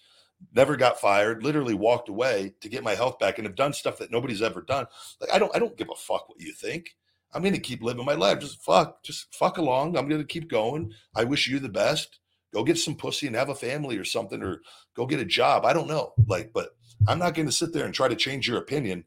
Never 0.54 0.76
got 0.76 1.00
fired. 1.00 1.44
Literally 1.44 1.74
walked 1.74 2.10
away 2.10 2.54
to 2.62 2.70
get 2.70 2.84
my 2.84 2.96
health 2.96 3.20
back, 3.20 3.38
and 3.38 3.48
have 3.48 3.56
done 3.56 3.74
stuff 3.74 3.98
that 4.00 4.12
nobody's 4.12 4.42
ever 4.42 4.62
done. 4.62 4.86
Like 5.20 5.34
I 5.34 5.40
don't, 5.40 5.56
I 5.56 5.60
don't 5.60 5.78
give 5.78 5.90
a 5.90 5.96
fuck 5.96 6.30
what 6.30 6.40
you 6.40 6.54
think. 6.54 6.96
I'm 7.34 7.42
going 7.42 7.54
to 7.54 7.60
keep 7.60 7.84
living 7.84 8.06
my 8.06 8.14
life. 8.14 8.40
Just 8.40 8.64
fuck, 8.64 9.04
just 9.04 9.34
fuck 9.36 9.58
along. 9.58 9.98
I'm 9.98 10.08
going 10.08 10.22
to 10.22 10.28
keep 10.28 10.50
going. 10.50 10.94
I 11.14 11.26
wish 11.26 11.48
you 11.48 11.60
the 11.60 11.70
best 11.70 12.20
go 12.54 12.64
get 12.64 12.78
some 12.78 12.96
pussy 12.96 13.28
and 13.28 13.36
have 13.36 13.50
a 13.50 13.56
family 13.56 13.98
or 13.98 14.06
something 14.06 14.42
or 14.42 14.62
go 14.96 15.06
get 15.06 15.20
a 15.20 15.26
job 15.26 15.66
i 15.66 15.74
don't 15.74 15.88
know 15.88 16.14
like 16.28 16.52
but 16.54 16.70
i'm 17.08 17.20
not 17.20 17.34
going 17.34 17.46
to 17.46 17.52
sit 17.52 17.74
there 17.74 17.86
and 17.86 17.94
try 17.94 18.08
to 18.08 18.16
change 18.16 18.48
your 18.48 18.58
opinion 18.58 19.04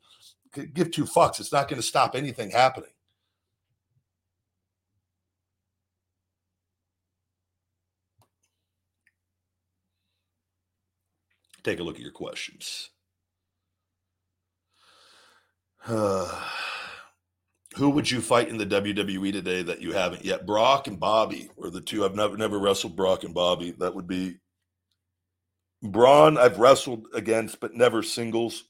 give 0.74 0.90
two 0.90 1.04
fucks 1.04 1.40
it's 1.40 1.52
not 1.52 1.68
going 1.68 1.80
to 1.80 1.86
stop 1.86 2.14
anything 2.14 2.50
happening 2.50 2.90
take 11.62 11.80
a 11.80 11.82
look 11.82 11.96
at 11.96 12.02
your 12.02 12.12
questions 12.12 12.90
uh, 15.86 16.28
who 17.76 17.90
would 17.90 18.10
you 18.10 18.20
fight 18.20 18.48
in 18.48 18.58
the 18.58 18.66
WWE 18.66 19.32
today 19.32 19.62
that 19.62 19.80
you 19.80 19.92
haven't 19.92 20.24
yet? 20.24 20.46
Brock 20.46 20.86
and 20.88 20.98
Bobby 20.98 21.50
were 21.56 21.70
the 21.70 21.80
two. 21.80 22.04
I've 22.04 22.16
never 22.16 22.36
never 22.36 22.58
wrestled 22.58 22.96
Brock 22.96 23.24
and 23.24 23.34
Bobby. 23.34 23.72
That 23.78 23.94
would 23.94 24.08
be 24.08 24.38
Braun. 25.82 26.36
I've 26.36 26.58
wrestled 26.58 27.06
against, 27.14 27.60
but 27.60 27.74
never 27.74 28.02
singles. 28.02 28.64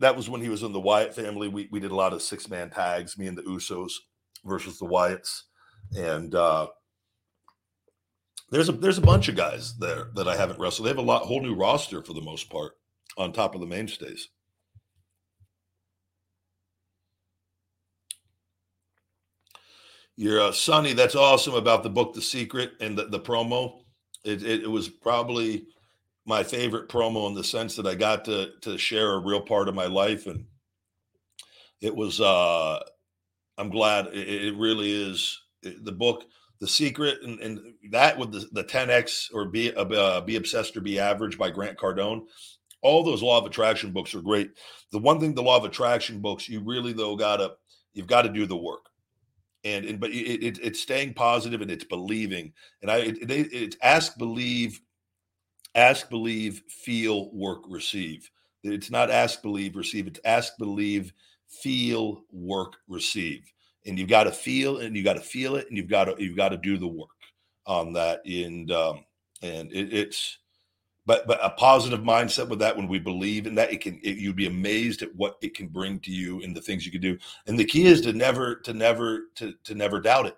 That 0.00 0.16
was 0.16 0.28
when 0.28 0.40
he 0.40 0.48
was 0.48 0.62
in 0.62 0.72
the 0.72 0.80
Wyatt 0.80 1.14
family. 1.14 1.48
We 1.48 1.68
we 1.70 1.80
did 1.80 1.92
a 1.92 1.96
lot 1.96 2.12
of 2.12 2.22
six 2.22 2.48
man 2.48 2.70
tags, 2.70 3.16
me 3.16 3.28
and 3.28 3.38
the 3.38 3.42
Usos 3.42 3.92
versus 4.44 4.78
the 4.78 4.86
Wyatts, 4.86 5.42
and 5.96 6.34
uh, 6.34 6.66
there's 8.50 8.68
a 8.68 8.72
there's 8.72 8.98
a 8.98 9.02
bunch 9.02 9.28
of 9.28 9.36
guys 9.36 9.76
there 9.78 10.08
that 10.14 10.28
I 10.28 10.36
haven't 10.36 10.58
wrestled. 10.58 10.86
They 10.86 10.90
have 10.90 10.98
a 10.98 11.02
lot 11.02 11.22
whole 11.22 11.42
new 11.42 11.54
roster 11.54 12.02
for 12.02 12.12
the 12.12 12.20
most 12.20 12.50
part 12.50 12.72
on 13.16 13.32
top 13.32 13.54
of 13.54 13.60
the 13.60 13.66
mainstays. 13.66 14.28
You're 20.16 20.40
uh, 20.40 20.52
Sonny. 20.52 20.94
That's 20.94 21.14
awesome 21.14 21.54
about 21.54 21.84
the 21.84 21.90
book, 21.90 22.12
The 22.12 22.22
Secret, 22.22 22.72
and 22.80 22.98
the, 22.98 23.06
the 23.06 23.20
promo. 23.20 23.82
It, 24.24 24.42
it, 24.42 24.64
it, 24.64 24.70
was 24.70 24.88
probably 24.88 25.66
my 26.26 26.42
favorite 26.42 26.88
promo 26.88 27.28
in 27.28 27.34
the 27.34 27.44
sense 27.44 27.76
that 27.76 27.86
I 27.86 27.94
got 27.94 28.24
to 28.24 28.50
to 28.62 28.76
share 28.76 29.12
a 29.12 29.24
real 29.24 29.40
part 29.40 29.68
of 29.68 29.74
my 29.74 29.86
life, 29.86 30.26
and 30.26 30.44
it 31.80 31.94
was. 31.94 32.20
uh 32.20 32.80
I'm 33.58 33.70
glad 33.70 34.06
it, 34.08 34.28
it 34.28 34.56
really 34.56 34.90
is 34.92 35.40
the 35.62 35.92
book, 35.92 36.24
The 36.60 36.68
Secret, 36.68 37.22
and, 37.22 37.38
and 37.40 37.60
that 37.90 38.18
with 38.18 38.32
the, 38.32 38.48
the 38.52 38.64
10x 38.64 39.32
or 39.32 39.46
be 39.46 39.74
uh, 39.74 40.20
be 40.20 40.36
obsessed 40.36 40.76
or 40.76 40.80
be 40.80 40.98
average 40.98 41.38
by 41.38 41.50
Grant 41.50 41.78
Cardone. 41.78 42.22
All 42.82 43.02
those 43.04 43.22
law 43.22 43.38
of 43.38 43.46
attraction 43.46 43.92
books 43.92 44.14
are 44.14 44.20
great. 44.20 44.50
The 44.92 44.98
one 44.98 45.20
thing, 45.20 45.34
the 45.34 45.42
law 45.42 45.56
of 45.56 45.64
attraction 45.64 46.20
books, 46.20 46.48
you 46.48 46.60
really 46.60 46.92
though 46.92 47.16
gotta 47.16 47.54
you've 47.92 48.06
got 48.06 48.22
to 48.22 48.28
do 48.28 48.46
the 48.46 48.56
work 48.56 48.88
and, 49.64 49.84
and 49.84 50.00
but 50.00 50.10
it, 50.10 50.44
it, 50.44 50.58
it's 50.62 50.80
staying 50.80 51.14
positive 51.14 51.60
and 51.60 51.70
it's 51.70 51.84
believing 51.84 52.52
and 52.82 52.90
i 52.90 52.98
it, 52.98 53.30
it, 53.30 53.52
it's 53.52 53.76
ask 53.82 54.16
believe 54.18 54.80
ask 55.74 56.08
believe 56.08 56.62
feel 56.68 57.30
work 57.32 57.64
receive 57.68 58.30
it's 58.62 58.90
not 58.90 59.10
ask 59.10 59.42
believe 59.42 59.76
receive 59.76 60.06
it's 60.06 60.20
ask 60.24 60.56
believe 60.58 61.12
feel 61.48 62.22
work 62.32 62.74
receive 62.88 63.52
and 63.86 63.98
you've 63.98 64.08
got 64.08 64.24
to 64.24 64.32
feel 64.32 64.78
and 64.78 64.96
you've 64.96 65.04
got 65.04 65.14
to 65.14 65.20
feel 65.20 65.56
it 65.56 65.66
and 65.68 65.76
you've 65.76 65.88
got 65.88 66.04
to 66.04 66.14
you've 66.18 66.36
got 66.36 66.50
to 66.50 66.56
do 66.56 66.78
the 66.78 66.86
work 66.86 67.08
on 67.66 67.92
that 67.92 68.24
and 68.24 68.70
um 68.72 69.04
and 69.42 69.72
it, 69.72 69.92
it's 69.92 70.38
but 71.06 71.26
but 71.26 71.38
a 71.42 71.50
positive 71.50 72.00
mindset 72.00 72.48
with 72.48 72.58
that 72.58 72.76
when 72.76 72.88
we 72.88 72.98
believe 72.98 73.46
in 73.46 73.54
that 73.54 73.72
it 73.72 73.80
can 73.80 73.98
it, 74.02 74.18
you'd 74.18 74.36
be 74.36 74.46
amazed 74.46 75.02
at 75.02 75.14
what 75.16 75.36
it 75.40 75.54
can 75.54 75.68
bring 75.68 75.98
to 76.00 76.10
you 76.10 76.42
and 76.42 76.56
the 76.56 76.60
things 76.60 76.84
you 76.84 76.92
can 76.92 77.00
do 77.00 77.16
and 77.46 77.58
the 77.58 77.64
key 77.64 77.86
is 77.86 78.00
to 78.02 78.12
never 78.12 78.56
to 78.56 78.72
never 78.72 79.28
to 79.34 79.54
to 79.64 79.74
never 79.74 80.00
doubt 80.00 80.26
it. 80.26 80.36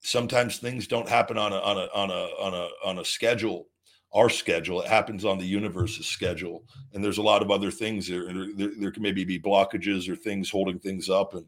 Sometimes 0.00 0.58
things 0.58 0.86
don't 0.86 1.08
happen 1.08 1.38
on 1.38 1.52
a 1.52 1.58
on 1.58 1.78
a 1.78 1.88
on 1.94 2.10
a 2.10 2.28
on 2.40 2.54
a 2.54 2.68
on 2.84 2.98
a 2.98 3.04
schedule 3.04 3.68
our 4.12 4.28
schedule 4.28 4.80
it 4.80 4.88
happens 4.88 5.24
on 5.24 5.36
the 5.36 5.44
universe's 5.44 6.06
schedule 6.06 6.64
and 6.94 7.04
there's 7.04 7.18
a 7.18 7.22
lot 7.22 7.42
of 7.42 7.50
other 7.50 7.70
things 7.70 8.08
there 8.08 8.32
there, 8.32 8.70
there 8.78 8.90
can 8.90 9.02
maybe 9.02 9.24
be 9.24 9.38
blockages 9.38 10.08
or 10.08 10.16
things 10.16 10.48
holding 10.48 10.78
things 10.78 11.10
up 11.10 11.34
and 11.34 11.44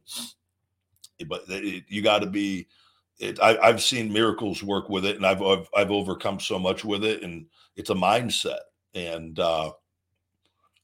but 1.26 1.42
it, 1.48 1.84
you 1.88 2.02
got 2.02 2.20
to 2.20 2.26
be 2.26 2.68
it, 3.18 3.40
I, 3.40 3.66
have 3.66 3.82
seen 3.82 4.12
miracles 4.12 4.62
work 4.62 4.88
with 4.88 5.04
it, 5.04 5.16
and 5.16 5.26
I've, 5.26 5.42
I've, 5.42 5.68
I've 5.76 5.90
overcome 5.90 6.38
so 6.38 6.58
much 6.58 6.84
with 6.84 7.04
it, 7.04 7.22
and 7.22 7.46
it's 7.76 7.90
a 7.90 7.94
mindset, 7.94 8.60
and 8.94 9.38
uh, 9.38 9.72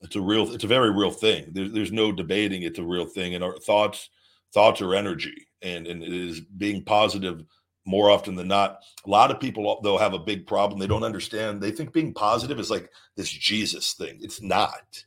it's 0.00 0.16
a 0.16 0.20
real, 0.20 0.52
it's 0.52 0.64
a 0.64 0.68
very 0.68 0.90
real 0.90 1.10
thing. 1.10 1.46
There's 1.52 1.72
there's 1.72 1.92
no 1.92 2.10
debating 2.12 2.62
it's 2.62 2.78
a 2.78 2.84
real 2.84 3.06
thing, 3.06 3.34
and 3.34 3.44
our 3.44 3.56
thoughts 3.58 4.10
thoughts 4.52 4.80
are 4.80 4.94
energy, 4.94 5.46
and 5.62 5.86
and 5.86 6.02
it 6.02 6.12
is 6.12 6.40
being 6.40 6.84
positive 6.84 7.44
more 7.86 8.10
often 8.10 8.34
than 8.34 8.48
not. 8.48 8.80
A 9.06 9.10
lot 9.10 9.30
of 9.30 9.40
people 9.40 9.80
though 9.82 9.98
have 9.98 10.14
a 10.14 10.18
big 10.18 10.46
problem. 10.46 10.80
They 10.80 10.86
don't 10.86 11.04
understand. 11.04 11.60
They 11.60 11.70
think 11.70 11.92
being 11.92 12.14
positive 12.14 12.58
is 12.58 12.70
like 12.70 12.90
this 13.16 13.28
Jesus 13.30 13.92
thing. 13.92 14.18
It's 14.20 14.42
not. 14.42 15.04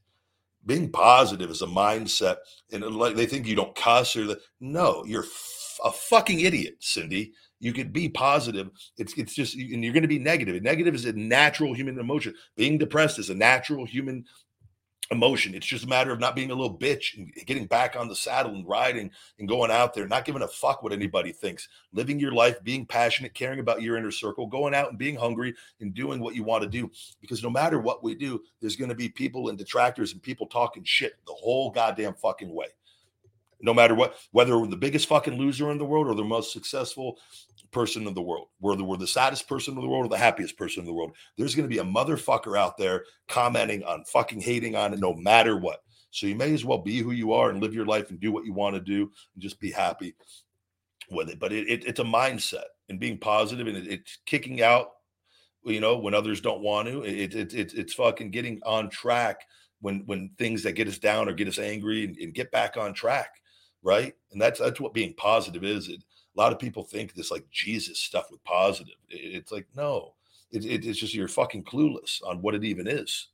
Being 0.68 0.92
positive 0.92 1.50
is 1.50 1.64
a 1.64 1.68
mindset, 1.68 2.38
and 2.72 2.84
uh, 2.84 2.90
like 2.90 3.16
they 3.16 3.26
think 3.26 3.48
you 3.48 3.56
don't 3.56 3.76
cuss 3.76 4.16
or 4.16 4.26
the 4.26 4.40
no, 4.60 5.04
you're 5.06 5.26
a 5.84 5.92
fucking 5.92 6.42
idiot, 6.42 6.76
Cindy. 6.82 7.32
You 7.60 7.74
could 7.74 7.92
be 7.92 8.10
positive. 8.10 8.70
It's 8.98 9.18
it's 9.18 9.34
just 9.34 9.56
and 9.56 9.84
you're 9.84 9.94
going 9.94 10.04
to 10.04 10.08
be 10.08 10.20
negative. 10.20 10.62
Negative 10.62 10.94
is 10.94 11.06
a 11.06 11.14
natural 11.14 11.74
human 11.74 11.98
emotion. 11.98 12.36
Being 12.56 12.78
depressed 12.78 13.18
is 13.18 13.32
a 13.32 13.36
natural 13.36 13.86
human 13.86 14.26
emotion. 15.12 15.56
It's 15.56 15.66
just 15.66 15.86
a 15.86 15.88
matter 15.88 16.12
of 16.12 16.20
not 16.20 16.36
being 16.36 16.52
a 16.52 16.56
little 16.56 16.78
bitch 16.78 17.18
and 17.18 17.34
getting 17.46 17.66
back 17.66 17.96
on 17.96 18.08
the 18.08 18.16
saddle 18.16 18.54
and 18.54 18.68
riding 18.68 19.12
and 19.40 19.48
going 19.48 19.72
out 19.72 19.94
there, 19.94 20.08
not 20.08 20.26
giving 20.26 20.42
a 20.42 20.48
fuck 20.48 20.84
what 20.84 20.92
anybody 20.92 21.32
thinks, 21.32 21.70
living 21.94 22.20
your 22.20 22.34
life, 22.34 22.62
being 22.64 22.86
passionate, 22.86 23.34
caring 23.34 23.60
about 23.60 23.82
your 23.82 23.98
inner 23.98 24.12
circle, 24.12 24.48
going 24.48 24.74
out 24.74 24.90
and 24.90 24.98
being 24.98 25.16
hungry 25.16 25.54
and 25.80 25.94
doing 25.94 26.20
what 26.20 26.36
you 26.36 26.44
want 26.44 26.64
to 26.64 26.70
do. 26.70 26.92
Because 27.22 27.44
no 27.44 27.50
matter 27.50 27.80
what 27.80 28.04
we 28.04 28.16
do, 28.16 28.42
there's 28.60 28.76
going 28.76 28.90
to 28.90 28.96
be 28.96 29.10
people 29.10 29.50
and 29.50 29.58
detractors 29.58 30.12
and 30.12 30.22
people 30.22 30.48
talking 30.48 30.84
shit 30.84 31.16
the 31.26 31.34
whole 31.34 31.72
goddamn 31.72 32.14
fucking 32.16 32.54
way 32.54 32.68
no 33.62 33.74
matter 33.74 33.96
what, 33.96 34.16
whether 34.32 34.58
we're 34.60 34.68
the 34.68 34.78
biggest 34.78 35.08
fucking 35.08 35.38
loser 35.38 35.72
in 35.72 35.78
the 35.78 35.86
world 35.86 36.08
or 36.08 36.16
the 36.16 36.24
most 36.24 36.54
successful 36.54 37.18
person 37.72 38.08
in 38.08 38.14
the 38.14 38.22
world, 38.22 38.48
whether 38.60 38.84
we're 38.84 38.98
the 38.98 39.08
saddest 39.08 39.48
person 39.48 39.76
in 39.76 39.82
the 39.82 39.88
world 39.88 40.06
or 40.06 40.10
the 40.10 40.18
happiest 40.18 40.58
person 40.58 40.82
in 40.82 40.86
the 40.86 40.94
world, 40.94 41.12
there's 41.38 41.56
going 41.56 41.68
to 41.68 41.74
be 41.74 41.82
a 41.82 41.84
motherfucker 41.84 42.58
out 42.58 42.78
there 42.78 43.04
commenting 43.28 43.84
on 43.84 44.04
fucking 44.06 44.42
hating 44.42 44.76
on 44.76 44.94
it 44.94 45.00
no 45.00 45.14
matter 45.14 45.58
what. 45.58 45.82
So 46.12 46.26
you 46.28 46.36
may 46.36 46.54
as 46.54 46.66
well 46.66 46.80
be 46.80 47.00
who 47.00 47.12
you 47.12 47.34
are 47.34 47.50
and 47.50 47.62
live 47.62 47.74
your 47.74 47.86
life 47.86 48.10
and 48.10 48.20
do 48.20 48.32
what 48.32 48.46
you 48.46 48.54
want 48.54 48.76
to 48.76 48.82
do 48.82 49.12
and 49.34 49.44
just 49.44 49.60
be 49.60 49.72
happy 49.72 50.16
with 51.10 51.30
it. 51.30 51.40
But 51.40 51.54
it, 51.54 51.68
it, 51.68 51.86
it's 51.86 52.00
a 52.00 52.04
mindset 52.04 52.66
and 52.90 53.00
being 53.00 53.18
positive 53.18 53.68
and 53.68 53.78
it, 53.78 53.88
it's 53.88 54.20
kicking 54.26 54.62
out, 54.62 54.92
you 55.64 55.80
know, 55.80 55.98
when 55.98 56.14
others 56.14 56.42
don't 56.42 56.62
want 56.62 56.88
to. 56.88 57.04
It, 57.04 57.36
it, 57.36 57.54
it, 57.54 57.74
it's 57.74 57.94
fucking 57.94 58.32
getting 58.32 58.62
on 58.66 58.90
track 58.90 59.42
when 59.82 60.04
when 60.06 60.32
things 60.38 60.64
that 60.64 60.74
get 60.74 60.88
us 60.88 60.98
down 60.98 61.30
or 61.30 61.34
get 61.34 61.48
us 61.48 61.60
angry 61.60 62.06
and, 62.06 62.18
and 62.18 62.34
get 62.34 62.52
back 62.52 62.78
on 62.78 62.94
track, 62.94 63.30
right? 63.84 64.14
And 64.32 64.42
that's 64.42 64.60
that's 64.60 64.80
what 64.80 64.94
being 64.94 65.14
positive 65.16 65.64
is. 65.64 65.90
It, 65.90 66.04
a 66.38 66.42
lot 66.42 66.54
of 66.54 66.60
people 66.60 66.84
think 66.84 67.14
this 67.14 67.32
like 67.32 67.50
Jesus 67.52 68.00
stuff 68.00 68.30
with 68.32 68.44
positive. 68.44 68.96
It's 69.10 69.52
like 69.52 69.66
no, 69.76 70.14
it, 70.52 70.66
it's 70.86 71.00
just 71.00 71.14
you're 71.16 71.28
fucking 71.28 71.64
clueless 71.64 72.22
on 72.26 72.42
what 72.42 72.56
it 72.56 72.64
even 72.64 72.88
is. 72.88 73.28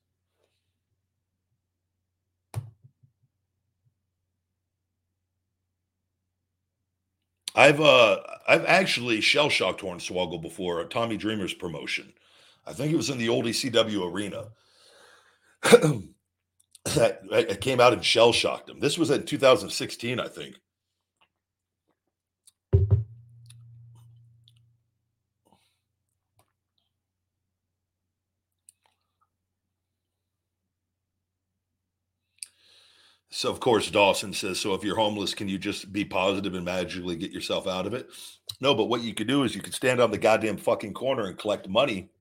I've 7.55 7.81
uh 7.81 8.19
I've 8.47 8.65
actually 8.65 9.21
shell 9.21 9.49
shocked 9.49 9.81
Hornswoggle 9.81 10.41
before 10.41 10.83
Tommy 10.85 11.17
Dreamer's 11.17 11.53
promotion. 11.53 12.13
I 12.65 12.73
think 12.73 12.93
it 12.93 12.97
was 12.97 13.09
in 13.09 13.17
the 13.17 13.29
old 13.29 13.45
ECW 13.45 14.11
arena. 14.11 14.45
that 16.95 17.21
I 17.31 17.43
came 17.55 17.79
out 17.79 17.93
and 17.93 18.03
shell 18.03 18.33
shocked 18.33 18.69
him. 18.69 18.79
This 18.79 18.97
was 18.97 19.09
in 19.09 19.25
2016, 19.25 20.19
I 20.19 20.27
think. 20.27 20.55
So 33.35 33.49
of 33.49 33.59
course 33.59 33.89
Dawson 33.89 34.31
says, 34.31 34.59
so 34.59 34.75
if 34.75 34.83
you're 34.83 34.95
homeless, 34.95 35.33
can 35.33 35.49
you 35.49 35.57
just 35.57 35.91
be 35.91 36.05
positive 36.05 36.53
and 36.53 36.63
magically 36.63 37.15
get 37.15 37.31
yourself 37.31 37.65
out 37.65 37.87
of 37.87 37.95
it? 37.95 38.07
No, 38.61 38.75
but 38.75 38.85
what 38.85 39.01
you 39.01 39.15
could 39.15 39.27
do 39.27 39.43
is 39.43 39.55
you 39.55 39.61
could 39.61 39.73
stand 39.73 39.99
on 39.99 40.11
the 40.11 40.19
goddamn 40.19 40.55
fucking 40.55 40.93
corner 40.93 41.25
and 41.25 41.37
collect 41.37 41.67
money 41.67 42.11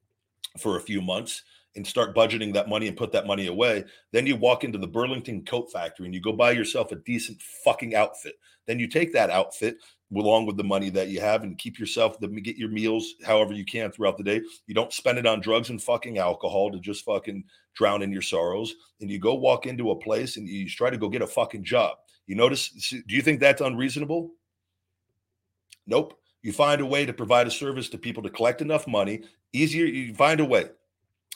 for 0.58 0.78
a 0.78 0.80
few 0.80 1.02
months 1.02 1.42
and 1.76 1.86
start 1.86 2.16
budgeting 2.16 2.54
that 2.54 2.70
money 2.70 2.88
and 2.88 2.96
put 2.96 3.12
that 3.12 3.26
money 3.26 3.48
away. 3.48 3.84
Then 4.12 4.26
you 4.26 4.36
walk 4.36 4.64
into 4.64 4.78
the 4.78 4.86
Burlington 4.86 5.44
coat 5.44 5.70
factory 5.70 6.06
and 6.06 6.14
you 6.14 6.20
go 6.22 6.32
buy 6.32 6.52
yourself 6.52 6.92
a 6.92 6.96
decent 6.96 7.42
fucking 7.62 7.94
outfit. 7.94 8.36
Then 8.66 8.78
you 8.78 8.88
take 8.88 9.12
that 9.12 9.28
outfit 9.28 9.76
along 10.14 10.46
with 10.46 10.56
the 10.56 10.64
money 10.64 10.90
that 10.90 11.08
you 11.08 11.20
have 11.20 11.42
and 11.42 11.58
keep 11.58 11.78
yourself 11.78 12.18
to 12.20 12.28
get 12.28 12.56
your 12.56 12.68
meals 12.68 13.14
however 13.24 13.52
you 13.52 13.64
can 13.64 13.90
throughout 13.90 14.18
the 14.18 14.24
day. 14.24 14.40
You 14.66 14.74
don't 14.74 14.92
spend 14.92 15.18
it 15.18 15.26
on 15.26 15.40
drugs 15.40 15.70
and 15.70 15.82
fucking 15.82 16.18
alcohol 16.18 16.70
to 16.70 16.78
just 16.78 17.04
fucking 17.04 17.44
drown 17.74 18.02
in 18.02 18.12
your 18.12 18.22
sorrows. 18.22 18.74
And 19.00 19.10
you 19.10 19.18
go 19.18 19.34
walk 19.34 19.66
into 19.66 19.90
a 19.90 19.96
place 19.96 20.36
and 20.36 20.46
you 20.46 20.68
try 20.68 20.90
to 20.90 20.98
go 20.98 21.08
get 21.08 21.22
a 21.22 21.26
fucking 21.26 21.64
job. 21.64 21.96
You 22.26 22.36
notice, 22.36 22.68
do 22.90 23.14
you 23.14 23.22
think 23.22 23.40
that's 23.40 23.60
unreasonable? 23.60 24.30
Nope. 25.86 26.18
You 26.42 26.52
find 26.52 26.80
a 26.80 26.86
way 26.86 27.06
to 27.06 27.12
provide 27.12 27.46
a 27.46 27.50
service 27.50 27.88
to 27.90 27.98
people 27.98 28.22
to 28.22 28.30
collect 28.30 28.62
enough 28.62 28.86
money. 28.86 29.22
Easier, 29.52 29.86
you 29.86 30.14
find 30.14 30.40
a 30.40 30.44
way. 30.44 30.68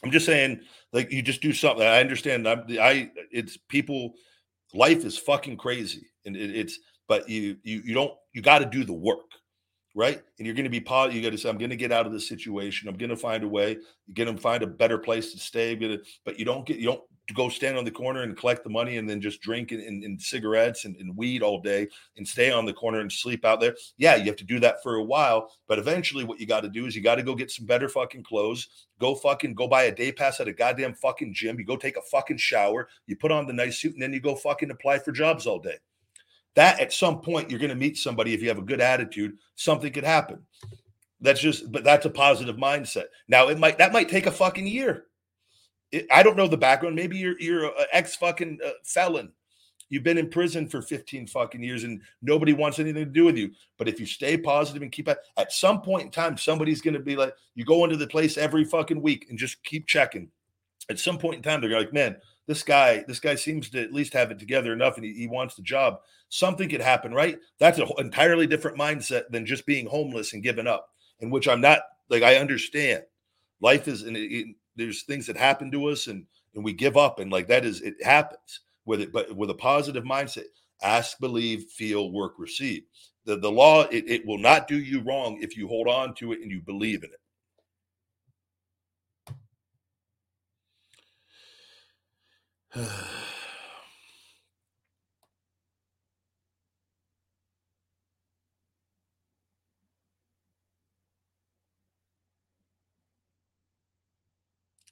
I'm 0.04 0.10
just 0.10 0.26
saying, 0.26 0.60
like 0.92 1.10
you 1.10 1.22
just 1.22 1.40
do 1.40 1.52
something. 1.52 1.86
I 1.86 2.00
understand. 2.00 2.48
I, 2.48 2.62
I 2.80 3.10
it's 3.30 3.56
people. 3.56 4.14
Life 4.74 5.04
is 5.04 5.16
fucking 5.16 5.56
crazy, 5.56 6.08
and 6.26 6.36
it, 6.36 6.54
it's 6.54 6.78
but 7.08 7.28
you 7.28 7.56
you 7.62 7.82
you 7.84 7.94
don't 7.94 8.12
you 8.32 8.42
got 8.42 8.60
to 8.60 8.66
do 8.66 8.84
the 8.84 8.92
work, 8.92 9.30
right? 9.94 10.20
And 10.38 10.46
you're 10.46 10.54
going 10.54 10.64
to 10.64 10.70
be 10.70 10.80
positive. 10.80 11.16
You 11.16 11.22
got 11.22 11.34
to 11.34 11.38
say, 11.38 11.48
I'm 11.48 11.58
going 11.58 11.70
to 11.70 11.76
get 11.76 11.92
out 11.92 12.06
of 12.06 12.12
this 12.12 12.28
situation. 12.28 12.88
I'm 12.88 12.96
going 12.96 13.10
to 13.10 13.16
find 13.16 13.42
a 13.44 13.48
way. 13.48 13.78
You're 14.06 14.24
going 14.26 14.34
to 14.34 14.40
find 14.40 14.62
a 14.62 14.66
better 14.66 14.98
place 14.98 15.32
to 15.32 15.38
stay. 15.38 15.74
Gonna, 15.76 15.98
but 16.24 16.38
you 16.38 16.44
don't 16.44 16.66
get 16.66 16.78
you 16.78 16.86
don't 16.86 17.02
to 17.28 17.34
go 17.34 17.48
stand 17.48 17.76
on 17.76 17.84
the 17.84 17.90
corner 17.90 18.22
and 18.22 18.36
collect 18.36 18.62
the 18.62 18.70
money 18.70 18.98
and 18.98 19.08
then 19.08 19.20
just 19.20 19.40
drink 19.40 19.72
and, 19.72 19.82
and, 19.82 20.04
and 20.04 20.20
cigarettes 20.20 20.84
and, 20.84 20.96
and, 20.96 21.16
weed 21.16 21.42
all 21.42 21.60
day 21.60 21.88
and 22.16 22.26
stay 22.26 22.52
on 22.52 22.64
the 22.64 22.72
corner 22.72 23.00
and 23.00 23.10
sleep 23.10 23.44
out 23.44 23.60
there. 23.60 23.74
Yeah, 23.96 24.14
you 24.16 24.26
have 24.26 24.36
to 24.36 24.44
do 24.44 24.60
that 24.60 24.82
for 24.82 24.96
a 24.96 25.02
while, 25.02 25.50
but 25.66 25.78
eventually 25.78 26.24
what 26.24 26.38
you 26.38 26.46
got 26.46 26.60
to 26.60 26.68
do 26.68 26.86
is 26.86 26.94
you 26.94 27.02
got 27.02 27.16
to 27.16 27.22
go 27.22 27.34
get 27.34 27.50
some 27.50 27.66
better 27.66 27.88
fucking 27.88 28.22
clothes. 28.22 28.68
Go 29.00 29.14
fucking 29.14 29.54
go 29.54 29.66
buy 29.66 29.84
a 29.84 29.94
day 29.94 30.12
pass 30.12 30.40
at 30.40 30.48
a 30.48 30.52
goddamn 30.52 30.94
fucking 30.94 31.34
gym. 31.34 31.58
You 31.58 31.64
go 31.64 31.76
take 31.76 31.96
a 31.96 32.02
fucking 32.02 32.38
shower. 32.38 32.88
You 33.06 33.16
put 33.16 33.32
on 33.32 33.46
the 33.46 33.52
nice 33.52 33.78
suit 33.78 33.94
and 33.94 34.02
then 34.02 34.12
you 34.12 34.20
go 34.20 34.36
fucking 34.36 34.70
apply 34.70 35.00
for 35.00 35.12
jobs 35.12 35.46
all 35.46 35.58
day. 35.58 35.78
That 36.56 36.80
at 36.80 36.92
some 36.92 37.20
point 37.20 37.50
you're 37.50 37.60
going 37.60 37.70
to 37.70 37.76
meet 37.76 37.96
somebody 37.96 38.34
if 38.34 38.42
you 38.42 38.48
have 38.48 38.58
a 38.58 38.62
good 38.62 38.80
attitude, 38.80 39.38
something 39.54 39.92
could 39.92 40.04
happen. 40.04 40.40
That's 41.20 41.40
just, 41.40 41.70
but 41.70 41.84
that's 41.84 42.06
a 42.06 42.10
positive 42.10 42.56
mindset. 42.56 43.04
Now 43.28 43.48
it 43.48 43.58
might 43.58 43.78
that 43.78 43.92
might 43.92 44.08
take 44.08 44.26
a 44.26 44.30
fucking 44.30 44.66
year 44.66 45.06
I 46.10 46.22
don't 46.22 46.36
know 46.36 46.48
the 46.48 46.56
background. 46.56 46.96
Maybe 46.96 47.16
you're 47.16 47.38
you're 47.40 47.66
an 47.66 47.86
ex 47.92 48.16
fucking 48.16 48.58
uh, 48.64 48.70
felon. 48.84 49.32
You've 49.88 50.02
been 50.02 50.18
in 50.18 50.30
prison 50.30 50.66
for 50.66 50.82
15 50.82 51.28
fucking 51.28 51.62
years 51.62 51.84
and 51.84 52.00
nobody 52.20 52.52
wants 52.52 52.80
anything 52.80 53.04
to 53.04 53.10
do 53.10 53.24
with 53.24 53.36
you. 53.36 53.52
But 53.78 53.88
if 53.88 54.00
you 54.00 54.06
stay 54.06 54.36
positive 54.36 54.82
and 54.82 54.90
keep 54.90 55.08
at 55.08 55.18
at 55.36 55.52
some 55.52 55.80
point 55.80 56.04
in 56.06 56.10
time, 56.10 56.36
somebody's 56.36 56.80
going 56.80 56.94
to 56.94 57.00
be 57.00 57.14
like, 57.14 57.34
you 57.54 57.64
go 57.64 57.84
into 57.84 57.96
the 57.96 58.06
place 58.06 58.36
every 58.36 58.64
fucking 58.64 59.00
week 59.00 59.26
and 59.30 59.38
just 59.38 59.62
keep 59.62 59.86
checking. 59.86 60.28
At 60.90 60.98
some 60.98 61.18
point 61.18 61.36
in 61.36 61.42
time, 61.42 61.60
they're 61.60 61.70
like, 61.70 61.92
man, 61.92 62.16
this 62.48 62.64
guy, 62.64 63.04
this 63.06 63.20
guy 63.20 63.36
seems 63.36 63.70
to 63.70 63.82
at 63.82 63.92
least 63.92 64.12
have 64.12 64.32
it 64.32 64.40
together 64.40 64.72
enough 64.72 64.96
and 64.96 65.04
he, 65.04 65.12
he 65.12 65.28
wants 65.28 65.54
the 65.54 65.62
job. 65.62 66.00
Something 66.28 66.68
could 66.68 66.80
happen, 66.80 67.14
right? 67.14 67.38
That's 67.58 67.78
an 67.78 67.88
entirely 67.98 68.46
different 68.46 68.78
mindset 68.78 69.28
than 69.30 69.46
just 69.46 69.64
being 69.66 69.86
homeless 69.86 70.32
and 70.32 70.42
giving 70.42 70.66
up, 70.66 70.88
in 71.20 71.30
which 71.30 71.48
I'm 71.48 71.60
not 71.60 71.80
like, 72.08 72.22
I 72.22 72.36
understand. 72.36 73.04
Life 73.60 73.88
is, 73.88 74.02
and 74.02 74.16
it, 74.16 74.48
there's 74.76 75.02
things 75.02 75.26
that 75.26 75.36
happen 75.36 75.70
to 75.72 75.86
us 75.86 76.06
and 76.06 76.26
and 76.54 76.64
we 76.64 76.72
give 76.72 76.96
up 76.96 77.18
and 77.18 77.30
like 77.30 77.48
that 77.48 77.64
is 77.64 77.80
it 77.82 78.02
happens 78.02 78.60
with 78.84 79.00
it 79.00 79.12
but 79.12 79.34
with 79.36 79.50
a 79.50 79.54
positive 79.54 80.04
mindset 80.04 80.44
ask 80.82 81.18
believe 81.18 81.64
feel 81.64 82.12
work 82.12 82.34
receive. 82.38 82.82
The, 83.24 83.36
the 83.36 83.50
law 83.50 83.82
it, 83.84 84.04
it 84.06 84.26
will 84.26 84.38
not 84.38 84.68
do 84.68 84.78
you 84.78 85.00
wrong 85.02 85.38
if 85.40 85.56
you 85.56 85.66
hold 85.66 85.88
on 85.88 86.14
to 86.14 86.32
it 86.32 86.40
and 86.40 86.50
you 86.50 86.60
believe 86.60 87.02
in 87.04 87.10
it 92.74 92.86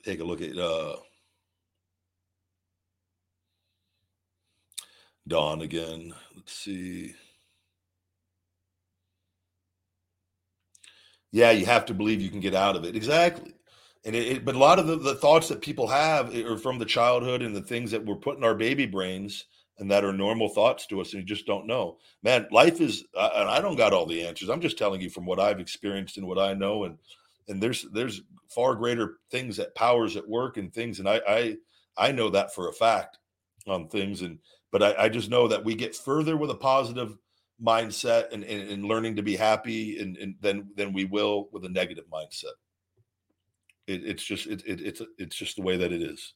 take 0.05 0.21
a 0.21 0.25
look 0.25 0.43
at 0.43 0.57
uh, 0.59 0.97
Dawn 5.27 5.63
again. 5.63 6.15
Let's 6.35 6.53
see. 6.53 7.15
Yeah, 11.33 11.51
you 11.51 11.67
have 11.67 11.87
to 11.87 11.95
believe 11.95 12.21
you 12.21 12.31
can 12.31 12.41
get 12.41 12.55
out 12.55 12.77
of 12.77 12.85
it. 12.85 12.97
Exactly. 12.97 13.55
And 14.05 14.15
it, 14.15 14.27
it, 14.29 14.45
but 14.45 14.55
a 14.55 14.59
lot 14.59 14.79
of 14.79 14.87
the, 14.87 14.97
the 14.97 15.15
thoughts 15.15 15.49
that 15.49 15.61
people 15.63 15.89
have 15.89 16.35
are 16.35 16.59
from 16.59 16.79
the 16.79 16.85
childhood 16.85 17.43
and 17.43 17.57
the 17.57 17.63
things 17.63 17.91
that 17.91 18.05
we're 18.05 18.17
put 18.17 18.37
in 18.37 18.45
our 18.45 18.55
baby 18.55 18.87
brains 18.87 19.47
and 19.79 19.91
that 19.91 20.05
are 20.05 20.13
normal 20.13 20.49
thoughts 20.49 20.87
to 20.87 21.01
us 21.01 21.13
and 21.13 21.23
you 21.23 21.27
just 21.27 21.47
don't 21.47 21.67
know 21.67 21.97
man 22.23 22.47
life 22.53 22.81
is 22.81 23.05
and 23.15 23.49
i 23.49 23.61
don't 23.61 23.77
got 23.77 23.93
all 23.93 24.07
the 24.07 24.25
answers 24.25 24.49
i'm 24.49 24.61
just 24.61 24.79
telling 24.79 25.01
you 25.01 25.11
from 25.11 25.27
what 25.27 25.41
i've 25.41 25.61
experienced 25.61 26.17
and 26.17 26.27
what 26.27 26.39
i 26.39 26.55
know 26.55 26.85
and 26.85 26.99
and 27.49 27.63
there's 27.63 27.87
there's 27.93 28.23
far 28.49 28.75
greater 28.75 29.19
things 29.31 29.57
that 29.57 29.75
powers 29.75 30.17
at 30.17 30.29
work 30.29 30.57
and 30.57 30.73
things 30.73 30.99
and 30.99 31.09
i 31.09 31.21
i 31.29 31.57
i 31.97 32.13
know 32.13 32.31
that 32.31 32.55
for 32.55 32.69
a 32.69 32.73
fact 32.73 33.19
on 33.67 33.89
things 33.89 34.23
and 34.23 34.39
but 34.71 34.83
i, 34.83 35.05
I 35.05 35.09
just 35.09 35.31
know 35.31 35.49
that 35.49 35.65
we 35.65 35.75
get 35.75 35.97
further 35.97 36.37
with 36.37 36.51
a 36.51 36.57
positive 36.57 37.17
mindset 37.63 38.33
and, 38.33 38.45
and, 38.45 38.71
and 38.71 38.85
learning 38.85 39.17
to 39.17 39.23
be 39.23 39.37
happy 39.37 39.99
and, 39.99 40.17
and 40.17 40.35
then 40.41 40.69
than 40.77 40.93
we 40.93 41.05
will 41.05 41.49
with 41.53 41.65
a 41.65 41.69
negative 41.69 42.05
mindset. 42.13 42.55
It, 43.87 44.05
it's 44.05 44.25
just 44.25 44.47
it, 44.47 44.63
it, 44.67 44.81
it's 44.81 45.03
it's 45.19 45.37
just 45.37 45.57
the 45.57 45.63
way 45.63 45.77
that 45.77 45.93
it 45.93 46.03
is 46.03 46.35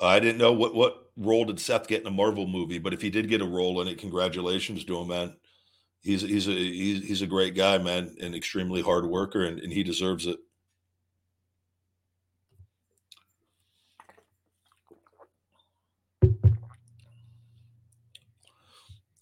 I 0.00 0.18
didn't 0.20 0.38
know 0.38 0.52
what 0.52 0.74
what 0.74 1.10
role 1.16 1.44
did 1.44 1.60
Seth 1.60 1.86
get 1.86 2.00
in 2.00 2.06
a 2.06 2.10
Marvel 2.10 2.46
movie, 2.46 2.78
but 2.78 2.94
if 2.94 3.02
he 3.02 3.10
did 3.10 3.28
get 3.28 3.42
a 3.42 3.46
role 3.46 3.80
in 3.82 3.88
it, 3.88 3.98
congratulations 3.98 4.84
to 4.84 4.98
him, 4.98 5.08
man. 5.08 5.36
He's 6.00 6.22
he's 6.22 6.48
a 6.48 6.52
he's, 6.52 7.06
he's 7.06 7.22
a 7.22 7.26
great 7.26 7.54
guy, 7.54 7.76
man, 7.78 8.16
and 8.20 8.34
extremely 8.34 8.80
hard 8.80 9.06
worker, 9.06 9.44
and, 9.44 9.58
and 9.60 9.72
he 9.72 9.82
deserves 9.82 10.26
it. 10.26 10.38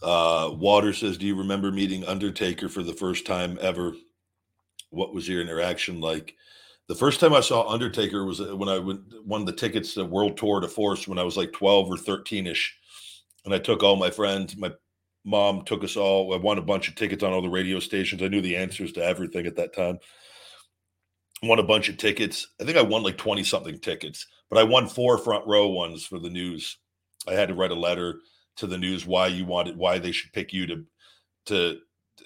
Uh, 0.01 0.51
Water 0.53 0.93
says, 0.93 1.19
"Do 1.19 1.27
you 1.27 1.35
remember 1.35 1.73
meeting 1.73 2.05
Undertaker 2.05 2.69
for 2.69 2.85
the 2.85 2.93
first 2.95 3.27
time 3.27 3.59
ever? 3.61 3.95
What 4.91 5.13
was 5.13 5.29
your 5.29 5.43
interaction 5.43 6.01
like?" 6.01 6.37
The 6.89 6.95
first 6.95 7.21
time 7.21 7.35
I 7.35 7.41
saw 7.41 7.69
Undertaker 7.69 8.25
was 8.25 8.41
uh, 8.41 8.57
when 8.57 8.71
I 8.71 8.79
went, 8.79 9.01
won 9.27 9.45
the 9.45 9.53
tickets 9.53 9.93
to 9.95 10.05
World 10.05 10.39
Tour 10.39 10.61
de 10.61 10.69
Force 10.69 11.07
when 11.07 11.19
I 11.19 11.23
was 11.23 11.37
like 11.37 11.53
12 11.53 11.91
or 11.91 11.99
13 11.99 12.47
ish. 12.47 12.75
And 13.45 13.55
I 13.55 13.59
took 13.59 13.83
all 13.83 13.97
my 13.97 14.11
friends. 14.11 14.57
My 14.57 14.73
mom 15.25 15.65
took 15.65 15.85
us 15.85 15.97
all. 15.99 16.33
I 16.33 16.39
won 16.39 16.57
a 16.57 16.63
bunch 16.63 16.89
of 16.89 16.95
tickets 16.95 17.23
on 17.23 17.33
all 17.33 17.43
the 17.43 17.49
radio 17.49 17.79
stations. 17.79 18.23
I 18.23 18.29
knew 18.29 18.41
the 18.41 18.57
answers 18.57 18.93
to 18.93 19.05
everything 19.05 19.47
at 19.47 19.57
that 19.57 19.75
time. 19.75 19.99
Won 21.43 21.59
a 21.59 21.63
bunch 21.63 21.91
of 21.91 21.99
tickets. 21.99 22.49
I 22.61 22.65
think 22.65 22.79
I 22.79 22.83
won 22.83 23.03
like 23.03 23.19
20 23.19 23.45
something 23.45 23.79
tickets, 23.79 24.27
but 24.49 24.59
I 24.59 24.65
won 24.65 24.89
four 24.89 25.19
front 25.19 25.47
row 25.47 25.69
ones 25.69 26.07
for 26.07 26.19
the 26.19 26.31
news. 26.31 26.79
I 27.29 27.33
had 27.33 27.49
to 27.49 27.55
write 27.55 27.71
a 27.71 27.77
letter 27.77 28.21
to 28.57 28.67
the 28.67 28.79
news 28.79 29.07
why 29.07 29.27
you 29.27 29.45
wanted, 29.45 29.77
why 29.77 29.99
they 29.99 30.11
should 30.11 30.33
pick 30.33 30.55
you 30.55 30.67
to, 30.67 30.85
to, 31.47 31.79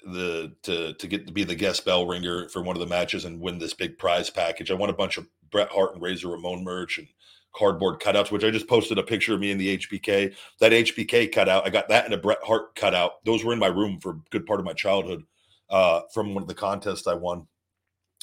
the 0.05 0.53
to 0.63 0.93
to 0.93 1.07
get 1.07 1.27
to 1.27 1.33
be 1.33 1.43
the 1.43 1.55
guest 1.55 1.85
bell 1.85 2.05
ringer 2.05 2.49
for 2.49 2.61
one 2.61 2.75
of 2.75 2.79
the 2.79 2.85
matches 2.85 3.25
and 3.25 3.39
win 3.39 3.57
this 3.57 3.73
big 3.73 3.97
prize 3.97 4.29
package. 4.29 4.71
I 4.71 4.75
won 4.75 4.89
a 4.89 4.93
bunch 4.93 5.17
of 5.17 5.27
Bret 5.51 5.69
Hart 5.69 5.93
and 5.93 6.01
Razor 6.01 6.29
Ramon 6.29 6.63
merch 6.63 6.97
and 6.97 7.07
cardboard 7.55 7.99
cutouts, 7.99 8.31
which 8.31 8.43
I 8.43 8.49
just 8.49 8.67
posted 8.67 8.97
a 8.97 9.03
picture 9.03 9.35
of 9.35 9.39
me 9.39 9.51
in 9.51 9.57
the 9.57 9.77
HBK. 9.77 10.33
That 10.59 10.71
HBK 10.71 11.31
cutout, 11.31 11.65
I 11.65 11.69
got 11.69 11.87
that 11.89 12.05
and 12.05 12.13
a 12.13 12.17
Bret 12.17 12.39
Hart 12.43 12.75
cutout. 12.75 13.23
Those 13.25 13.43
were 13.43 13.53
in 13.53 13.59
my 13.59 13.67
room 13.67 13.99
for 13.99 14.11
a 14.11 14.21
good 14.31 14.45
part 14.45 14.59
of 14.59 14.65
my 14.65 14.73
childhood 14.73 15.23
uh, 15.69 16.01
from 16.13 16.33
one 16.33 16.43
of 16.43 16.49
the 16.49 16.55
contests 16.55 17.07
I 17.07 17.13
won. 17.13 17.47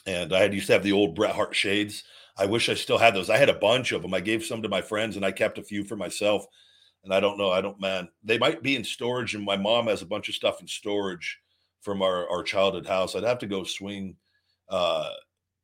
And 0.06 0.32
I 0.32 0.40
had 0.40 0.54
used 0.54 0.66
to 0.66 0.72
have 0.72 0.82
the 0.82 0.92
old 0.92 1.14
Bret 1.14 1.34
Hart 1.34 1.54
shades. 1.54 2.04
I 2.36 2.46
wish 2.46 2.68
I 2.68 2.74
still 2.74 2.98
had 2.98 3.14
those. 3.14 3.30
I 3.30 3.36
had 3.36 3.50
a 3.50 3.54
bunch 3.54 3.92
of 3.92 4.02
them. 4.02 4.14
I 4.14 4.20
gave 4.20 4.44
some 4.44 4.62
to 4.62 4.68
my 4.68 4.80
friends 4.82 5.16
and 5.16 5.24
I 5.24 5.30
kept 5.30 5.58
a 5.58 5.62
few 5.62 5.84
for 5.84 5.96
myself. 5.96 6.46
And 7.04 7.14
I 7.14 7.20
don't 7.20 7.38
know. 7.38 7.50
I 7.50 7.60
don't, 7.60 7.80
man, 7.80 8.08
they 8.24 8.38
might 8.38 8.62
be 8.62 8.76
in 8.76 8.84
storage. 8.84 9.34
And 9.34 9.44
my 9.44 9.56
mom 9.56 9.86
has 9.86 10.02
a 10.02 10.06
bunch 10.06 10.28
of 10.28 10.34
stuff 10.34 10.60
in 10.60 10.66
storage 10.66 11.38
from 11.80 12.02
our, 12.02 12.28
our 12.30 12.42
childhood 12.42 12.86
house. 12.86 13.14
I'd 13.14 13.24
have 13.24 13.38
to 13.40 13.46
go 13.46 13.64
swing 13.64 14.16
uh, 14.68 15.10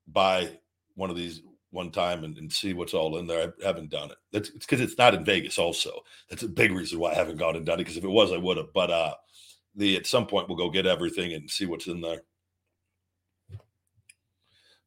by 0.08 0.58
one 0.94 1.10
of 1.10 1.16
these 1.16 1.42
one 1.70 1.90
time 1.90 2.24
and, 2.24 2.38
and, 2.38 2.50
see 2.50 2.72
what's 2.72 2.94
all 2.94 3.18
in 3.18 3.26
there. 3.26 3.52
I 3.62 3.66
haven't 3.66 3.90
done 3.90 4.10
it. 4.10 4.16
That's, 4.32 4.48
it's 4.50 4.64
because 4.64 4.80
it's 4.80 4.96
not 4.96 5.14
in 5.14 5.24
Vegas. 5.24 5.58
Also, 5.58 5.90
that's 6.30 6.42
a 6.42 6.48
big 6.48 6.72
reason 6.72 6.98
why 6.98 7.10
I 7.10 7.14
haven't 7.14 7.36
gone 7.36 7.56
and 7.56 7.66
done 7.66 7.74
it. 7.74 7.84
Because 7.84 7.98
if 7.98 8.04
it 8.04 8.08
was, 8.08 8.32
I 8.32 8.38
would 8.38 8.56
have. 8.56 8.72
But 8.72 8.90
uh, 8.90 9.14
the 9.74 9.96
at 9.96 10.06
some 10.06 10.26
point 10.26 10.48
we'll 10.48 10.56
go 10.56 10.70
get 10.70 10.86
everything 10.86 11.34
and 11.34 11.50
see 11.50 11.66
what's 11.66 11.86
in 11.86 12.00
there. 12.00 12.22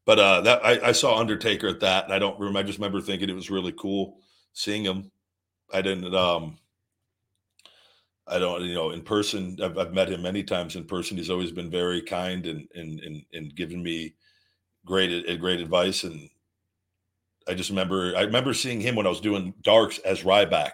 But 0.04 0.18
uh, 0.18 0.40
that 0.40 0.64
I, 0.64 0.88
I 0.88 0.92
saw 0.92 1.18
Undertaker 1.18 1.68
at 1.68 1.80
that, 1.80 2.04
and 2.04 2.12
I 2.12 2.18
don't 2.18 2.38
remember. 2.38 2.58
I 2.58 2.62
just 2.64 2.78
remember 2.78 3.00
thinking 3.00 3.28
it 3.28 3.34
was 3.34 3.50
really 3.50 3.72
cool 3.78 4.18
seeing 4.52 4.82
him. 4.82 5.10
I 5.72 5.82
didn't. 5.82 6.12
Um, 6.14 6.58
I 8.30 8.38
don't, 8.38 8.62
you 8.62 8.74
know, 8.74 8.90
in 8.90 9.02
person, 9.02 9.58
I've, 9.62 9.76
I've, 9.76 9.92
met 9.92 10.08
him 10.08 10.22
many 10.22 10.44
times 10.44 10.76
in 10.76 10.84
person. 10.84 11.16
He's 11.16 11.30
always 11.30 11.50
been 11.50 11.70
very 11.70 12.00
kind 12.00 12.46
and 12.46 12.68
and 12.74 13.00
and, 13.00 13.24
and 13.32 13.54
given 13.54 13.82
me 13.82 14.14
great 14.86 15.40
great 15.40 15.60
advice. 15.60 16.04
And 16.04 16.30
I 17.48 17.54
just 17.54 17.70
remember, 17.70 18.14
I 18.16 18.22
remember 18.22 18.54
seeing 18.54 18.80
him 18.80 18.94
when 18.94 19.06
I 19.06 19.10
was 19.10 19.20
doing 19.20 19.54
darks 19.62 19.98
as 19.98 20.22
Ryback, 20.22 20.72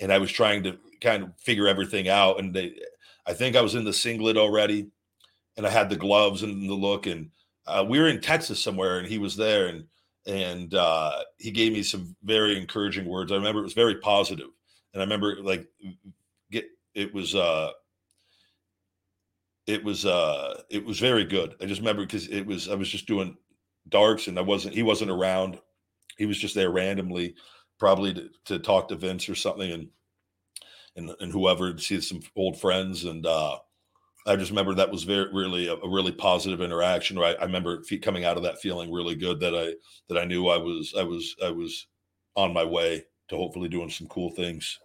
and 0.00 0.12
I 0.12 0.18
was 0.18 0.32
trying 0.32 0.62
to 0.62 0.78
kind 1.00 1.22
of 1.22 1.38
figure 1.38 1.68
everything 1.68 2.08
out. 2.08 2.40
And 2.40 2.54
they, 2.54 2.74
I 3.26 3.34
think 3.34 3.54
I 3.54 3.60
was 3.60 3.74
in 3.74 3.84
the 3.84 3.92
singlet 3.92 4.38
already, 4.38 4.88
and 5.56 5.66
I 5.66 5.70
had 5.70 5.90
the 5.90 5.96
gloves 5.96 6.42
and 6.42 6.68
the 6.68 6.74
look. 6.74 7.06
And 7.06 7.30
uh, 7.66 7.84
we 7.86 8.00
were 8.00 8.08
in 8.08 8.20
Texas 8.20 8.60
somewhere, 8.60 8.98
and 8.98 9.06
he 9.06 9.18
was 9.18 9.36
there, 9.36 9.66
and 9.66 9.84
and 10.26 10.72
uh, 10.72 11.22
he 11.38 11.50
gave 11.50 11.72
me 11.72 11.82
some 11.82 12.16
very 12.22 12.56
encouraging 12.58 13.04
words. 13.04 13.30
I 13.30 13.36
remember 13.36 13.60
it 13.60 13.64
was 13.64 13.74
very 13.74 13.96
positive, 13.96 14.48
and 14.94 15.02
I 15.02 15.04
remember 15.04 15.36
like 15.42 15.68
it 16.94 17.12
was 17.14 17.34
uh 17.34 17.70
it 19.66 19.82
was 19.82 20.04
uh 20.04 20.60
it 20.70 20.84
was 20.84 21.00
very 21.00 21.24
good. 21.24 21.54
I 21.60 21.66
just 21.66 21.80
remember 21.80 22.02
because 22.02 22.28
it 22.28 22.44
was 22.46 22.68
I 22.68 22.74
was 22.74 22.88
just 22.88 23.06
doing 23.06 23.36
darks 23.88 24.28
and 24.28 24.38
I 24.38 24.42
wasn't 24.42 24.74
he 24.74 24.82
wasn't 24.82 25.10
around. 25.10 25.58
He 26.18 26.26
was 26.26 26.38
just 26.38 26.54
there 26.54 26.70
randomly, 26.70 27.34
probably 27.78 28.14
to, 28.14 28.30
to 28.46 28.58
talk 28.58 28.88
to 28.88 28.96
Vince 28.96 29.28
or 29.28 29.34
something 29.34 29.72
and 29.72 29.88
and 30.96 31.10
and 31.20 31.32
whoever 31.32 31.76
see 31.78 32.00
some 32.00 32.20
old 32.36 32.60
friends 32.60 33.04
and 33.04 33.26
uh 33.26 33.58
I 34.26 34.36
just 34.36 34.50
remember 34.50 34.74
that 34.74 34.92
was 34.92 35.04
very 35.04 35.32
really 35.32 35.68
a, 35.68 35.74
a 35.74 35.88
really 35.90 36.12
positive 36.12 36.60
interaction. 36.62 37.18
Right, 37.18 37.36
I 37.40 37.44
remember 37.44 37.82
coming 38.02 38.24
out 38.24 38.36
of 38.36 38.44
that 38.44 38.60
feeling 38.60 38.92
really 38.92 39.16
good 39.16 39.40
that 39.40 39.54
I 39.54 39.74
that 40.08 40.20
I 40.20 40.24
knew 40.24 40.48
I 40.48 40.58
was 40.58 40.94
I 40.98 41.04
was 41.04 41.36
I 41.44 41.50
was 41.50 41.88
on 42.36 42.52
my 42.52 42.64
way 42.64 43.04
to 43.28 43.36
hopefully 43.36 43.68
doing 43.68 43.90
some 43.90 44.08
cool 44.08 44.30
things. 44.30 44.78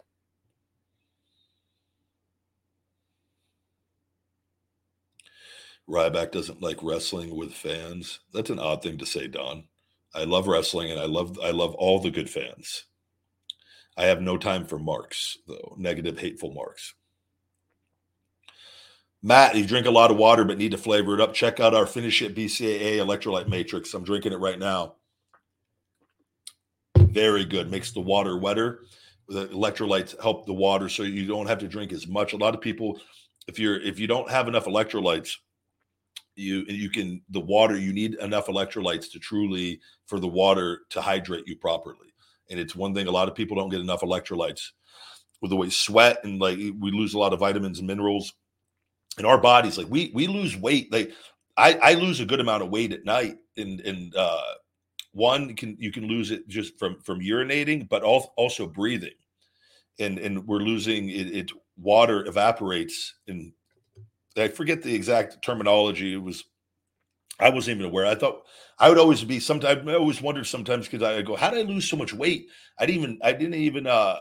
Ryback 5.90 6.32
doesn't 6.32 6.62
like 6.62 6.78
wrestling 6.84 7.36
with 7.36 7.54
fans. 7.54 8.20
That's 8.32 8.52
an 8.52 8.60
odd 8.60 8.84
thing 8.84 8.98
to 9.00 9.06
say, 9.06 9.28
Don. 9.28 9.64
I 10.14 10.24
love 10.24 10.48
wrestling 10.48 10.92
and 10.92 11.00
I 11.00 11.06
love 11.06 11.38
I 11.44 11.52
love 11.52 11.74
all 11.76 12.00
the 12.00 12.12
good 12.12 12.30
fans. 12.30 12.86
I 13.98 14.06
have 14.06 14.22
no 14.22 14.38
time 14.38 14.66
for 14.66 14.80
marks, 14.80 15.38
though, 15.48 15.76
negative, 15.78 16.20
hateful 16.20 16.54
marks. 16.54 16.94
Matt, 19.22 19.56
you 19.56 19.66
drink 19.66 19.86
a 19.86 19.92
lot 19.92 20.12
of 20.12 20.18
water 20.18 20.46
but 20.46 20.58
need 20.58 20.72
to 20.72 20.78
flavor 20.78 21.14
it 21.14 21.22
up. 21.22 21.34
Check 21.34 21.60
out 21.60 21.74
our 21.74 21.86
Finish 21.86 22.22
It 22.22 22.36
BCAA 22.36 22.98
electrolyte 22.98 23.50
matrix. 23.50 23.94
I'm 23.94 24.04
drinking 24.04 24.32
it 24.32 24.40
right 24.40 24.58
now. 24.58 24.96
Very 26.96 27.44
good. 27.44 27.70
Makes 27.70 27.92
the 27.92 28.00
water 28.00 28.38
wetter. 28.38 28.82
The 29.28 29.48
electrolytes 29.48 30.20
help 30.22 30.46
the 30.46 30.54
water 30.54 30.88
so 30.88 31.04
you 31.04 31.28
don't 31.28 31.48
have 31.48 31.60
to 31.60 31.68
drink 31.68 31.92
as 31.92 32.08
much. 32.08 32.34
A 32.34 32.38
lot 32.38 32.56
of 32.56 32.62
people, 32.62 33.00
if 33.48 33.60
you're 33.60 33.82
if 33.82 34.00
you 34.00 34.08
don't 34.08 34.30
have 34.30 34.48
enough 34.48 34.66
electrolytes, 34.66 35.36
you 36.40 36.66
and 36.68 36.78
you 36.78 36.90
can 36.90 37.22
the 37.30 37.40
water 37.40 37.78
you 37.78 37.94
need 37.94 38.16
enough 38.16 38.48
electrolytes 38.48 39.12
to 39.12 39.20
truly 39.20 39.80
for 40.08 40.20
the 40.20 40.28
water 40.28 40.82
to 40.90 41.02
hydrate 41.02 41.48
you 41.48 41.56
properly. 41.56 42.14
And 42.50 42.60
it's 42.60 42.76
one 42.76 42.96
thing 42.96 43.08
a 43.08 43.12
lot 43.12 43.28
of 43.28 43.36
people 43.36 43.56
don't 43.58 43.70
get 43.70 43.82
enough 43.82 44.02
electrolytes. 44.02 44.62
With 45.42 45.52
the 45.52 45.58
way 45.58 45.70
sweat 45.70 46.20
and 46.24 46.40
like 46.40 46.58
we 46.58 46.92
lose 46.92 47.14
a 47.14 47.20
lot 47.20 47.32
of 47.34 47.40
vitamins 47.40 47.80
and 47.80 47.88
minerals 47.88 48.34
in 49.18 49.26
our 49.26 49.38
bodies. 49.38 49.78
Like 49.78 49.88
we 49.90 50.12
we 50.14 50.28
lose 50.28 50.58
weight. 50.58 50.92
Like 50.92 51.12
i 51.58 51.74
i 51.82 51.94
lose 51.94 52.20
a 52.20 52.26
good 52.26 52.40
amount 52.40 52.64
of 52.64 52.70
weight 52.70 52.92
at 52.92 53.06
night. 53.06 53.38
And 53.58 53.80
and 53.82 54.16
uh 54.16 54.42
one 55.12 55.56
can 55.56 55.78
you 55.80 55.92
can 55.92 56.08
lose 56.08 56.32
it 56.32 56.48
just 56.48 56.78
from 56.78 57.00
from 57.02 57.20
urinating 57.20 57.88
but 57.88 58.04
also 58.04 58.68
breathing. 58.68 59.16
And 60.00 60.20
and 60.20 60.46
we're 60.46 60.60
losing 60.60 61.10
it, 61.10 61.36
it 61.36 61.52
water 61.78 62.26
evaporates 62.26 63.16
and 63.28 63.54
I 64.38 64.48
forget 64.50 64.84
the 64.84 64.96
exact 64.96 65.42
terminology. 65.44 66.14
It 66.14 66.24
was 66.24 66.44
I 67.40 67.50
wasn't 67.50 67.78
even 67.78 67.90
aware. 67.90 68.06
I 68.06 68.16
thought 68.16 68.44
I 68.78 68.90
would 68.90 68.98
always 68.98 69.24
be 69.24 69.40
sometimes 69.40 69.88
I 69.88 69.96
always 69.96 70.22
wondered 70.22 70.48
sometimes 70.48 70.88
because 70.88 71.04
I 71.04 71.22
go, 71.22 71.36
how 71.36 71.50
did 71.50 71.66
I 71.66 71.70
lose 71.70 71.90
so 71.90 71.98
much 71.98 72.14
weight? 72.14 72.48
I 72.80 72.86
didn't 72.86 73.04
even 73.04 73.20
I 73.24 73.34
didn't 73.34 73.56
even 73.56 73.88
uh 73.88 74.20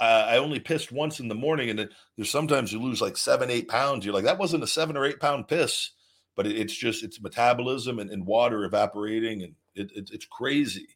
I 0.00 0.38
only 0.38 0.60
pissed 0.60 0.92
once 0.92 1.20
in 1.20 1.28
the 1.28 1.34
morning, 1.34 1.70
and 1.70 1.78
then 1.78 1.88
there's 2.16 2.30
sometimes 2.30 2.72
you 2.72 2.80
lose 2.80 3.00
like 3.00 3.16
seven, 3.16 3.50
eight 3.50 3.68
pounds. 3.68 4.04
You're 4.04 4.14
like, 4.14 4.24
that 4.24 4.38
wasn't 4.38 4.64
a 4.64 4.66
seven 4.66 4.96
or 4.96 5.04
eight 5.06 5.20
pound 5.20 5.48
piss, 5.48 5.90
but 6.36 6.46
it's 6.46 6.74
just 6.74 7.04
it's 7.04 7.20
metabolism 7.20 7.98
and, 7.98 8.10
and 8.10 8.26
water 8.26 8.64
evaporating, 8.64 9.42
and 9.42 9.54
it, 9.74 9.90
it, 9.96 10.10
it's 10.12 10.26
crazy 10.26 10.88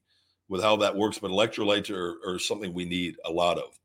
with 0.49 0.63
how 0.63 0.77
that 0.77 0.97
works. 0.97 1.19
But 1.19 1.31
electrolytes 1.31 1.91
are, 1.91 2.17
are 2.27 2.39
something 2.39 2.75
we 2.75 2.85
need 2.85 3.17
a 3.25 3.31
lot 3.31 3.59
of. 3.59 3.79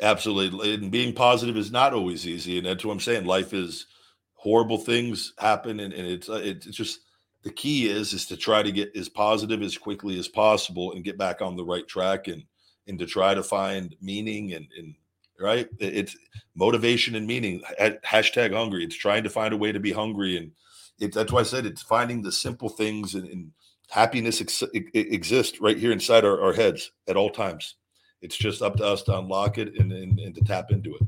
Absolutely. 0.00 0.74
And 0.74 0.90
being 0.90 1.12
positive 1.12 1.56
is 1.56 1.72
not 1.72 1.92
always 1.92 2.26
easy. 2.26 2.58
And 2.58 2.66
that's 2.66 2.84
what 2.84 2.92
I'm 2.92 3.00
saying. 3.00 3.24
Life 3.24 3.52
is 3.52 3.86
horrible 4.34 4.78
things 4.78 5.32
happen. 5.38 5.80
And, 5.80 5.92
and 5.92 6.06
it's, 6.06 6.28
uh, 6.28 6.40
it's 6.42 6.66
just 6.66 7.00
the 7.42 7.50
key 7.50 7.88
is, 7.88 8.12
is 8.12 8.26
to 8.26 8.36
try 8.36 8.62
to 8.62 8.72
get 8.72 8.94
as 8.96 9.08
positive 9.08 9.62
as 9.62 9.76
quickly 9.76 10.18
as 10.18 10.28
possible 10.28 10.92
and 10.92 11.04
get 11.04 11.18
back 11.18 11.42
on 11.42 11.56
the 11.56 11.64
right 11.64 11.86
track 11.86 12.28
and, 12.28 12.44
and 12.86 12.98
to 12.98 13.06
try 13.06 13.34
to 13.34 13.42
find 13.42 13.96
meaning 14.00 14.54
and, 14.54 14.68
and 14.78 14.94
right. 15.40 15.68
It's 15.78 16.16
motivation 16.54 17.16
and 17.16 17.26
meaning. 17.26 17.62
Hashtag 17.80 18.52
hungry. 18.52 18.84
It's 18.84 18.96
trying 18.96 19.24
to 19.24 19.30
find 19.30 19.52
a 19.52 19.58
way 19.58 19.72
to 19.72 19.80
be 19.80 19.92
hungry. 19.92 20.36
And 20.36 20.52
it, 21.00 21.12
that's 21.12 21.32
why 21.32 21.40
I 21.40 21.44
said 21.44 21.66
it's 21.66 21.82
finding 21.82 22.22
the 22.22 22.32
simple 22.32 22.68
things 22.68 23.14
and, 23.14 23.28
and 23.28 23.52
happiness 23.90 24.40
ex- 24.40 24.62
exists 24.94 25.60
right 25.60 25.78
here 25.78 25.92
inside 25.92 26.24
our, 26.24 26.40
our 26.40 26.52
heads 26.52 26.92
at 27.08 27.16
all 27.16 27.30
times. 27.30 27.74
It's 28.20 28.36
just 28.36 28.62
up 28.62 28.76
to 28.76 28.84
us 28.84 29.02
to 29.04 29.18
unlock 29.18 29.58
it 29.58 29.78
and, 29.78 29.92
and, 29.92 30.18
and 30.18 30.34
to 30.34 30.40
tap 30.42 30.70
into 30.70 30.94
it 30.94 31.02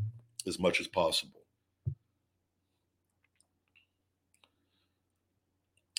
as 0.46 0.58
much 0.58 0.80
as 0.80 0.86
possible. 0.86 1.40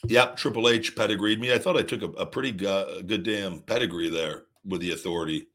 Yep, 0.07 0.37
Triple 0.37 0.69
H 0.69 0.95
pedigreed 0.95 1.39
me. 1.39 1.53
I 1.53 1.59
thought 1.59 1.77
I 1.77 1.83
took 1.83 2.01
a, 2.01 2.07
a 2.21 2.25
pretty 2.25 2.51
go- 2.51 3.01
good 3.05 3.23
damn 3.23 3.59
pedigree 3.59 4.09
there 4.09 4.43
with 4.65 4.81
the 4.81 4.91
authority. 4.91 5.47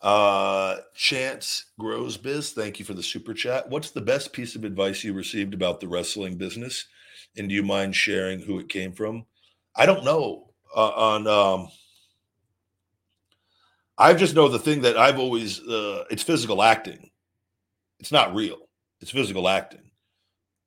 Uh, 0.00 0.78
Chance 0.94 1.66
Grows 1.78 2.16
Biz, 2.16 2.52
thank 2.52 2.78
you 2.78 2.84
for 2.84 2.94
the 2.94 3.02
super 3.02 3.34
chat. 3.34 3.68
What's 3.68 3.90
the 3.90 4.00
best 4.00 4.32
piece 4.32 4.56
of 4.56 4.64
advice 4.64 5.04
you 5.04 5.12
received 5.12 5.52
about 5.52 5.78
the 5.78 5.88
wrestling 5.88 6.36
business? 6.36 6.86
And 7.36 7.48
do 7.48 7.54
you 7.54 7.62
mind 7.62 7.94
sharing 7.94 8.40
who 8.40 8.58
it 8.58 8.68
came 8.68 8.92
from? 8.92 9.26
I 9.74 9.86
don't 9.86 10.04
know 10.04 10.50
uh, 10.74 10.88
on. 10.90 11.26
Um, 11.26 11.68
I 13.98 14.14
just 14.14 14.34
know 14.34 14.48
the 14.48 14.58
thing 14.58 14.82
that 14.82 14.96
I've 14.96 15.18
always 15.18 15.60
uh, 15.60 16.04
it's 16.10 16.22
physical 16.22 16.62
acting, 16.62 17.10
it's 17.98 18.12
not 18.12 18.34
real. 18.34 18.58
It's 19.00 19.10
physical 19.10 19.48
acting. 19.48 19.90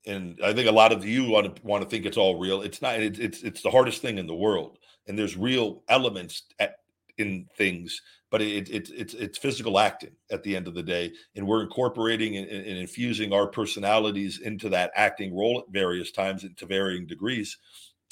And 0.05 0.39
I 0.43 0.53
think 0.53 0.67
a 0.67 0.73
lot 0.73 0.91
of 0.91 1.05
you 1.05 1.29
want 1.29 1.55
to 1.55 1.61
want 1.63 1.83
to 1.83 1.89
think 1.89 2.05
it's 2.05 2.17
all 2.17 2.37
real. 2.37 2.61
It's 2.61 2.81
not. 2.81 2.99
It's 2.99 3.19
it's, 3.19 3.41
it's 3.41 3.61
the 3.61 3.71
hardest 3.71 4.01
thing 4.01 4.17
in 4.17 4.27
the 4.27 4.35
world, 4.35 4.77
and 5.07 5.17
there's 5.17 5.37
real 5.37 5.83
elements 5.87 6.43
at, 6.59 6.75
in 7.17 7.47
things, 7.57 8.01
but 8.29 8.41
it, 8.41 8.69
it, 8.69 8.89
it's 8.89 9.13
it's 9.13 9.37
physical 9.37 9.79
acting 9.79 10.11
at 10.31 10.43
the 10.43 10.55
end 10.55 10.67
of 10.67 10.73
the 10.73 10.83
day, 10.83 11.11
and 11.35 11.47
we're 11.47 11.63
incorporating 11.63 12.35
and, 12.37 12.47
and 12.49 12.77
infusing 12.77 13.31
our 13.31 13.47
personalities 13.47 14.39
into 14.39 14.69
that 14.69 14.91
acting 14.95 15.33
role 15.35 15.59
at 15.59 15.71
various 15.71 16.11
times 16.11 16.43
and 16.43 16.57
to 16.57 16.65
varying 16.65 17.07
degrees 17.07 17.57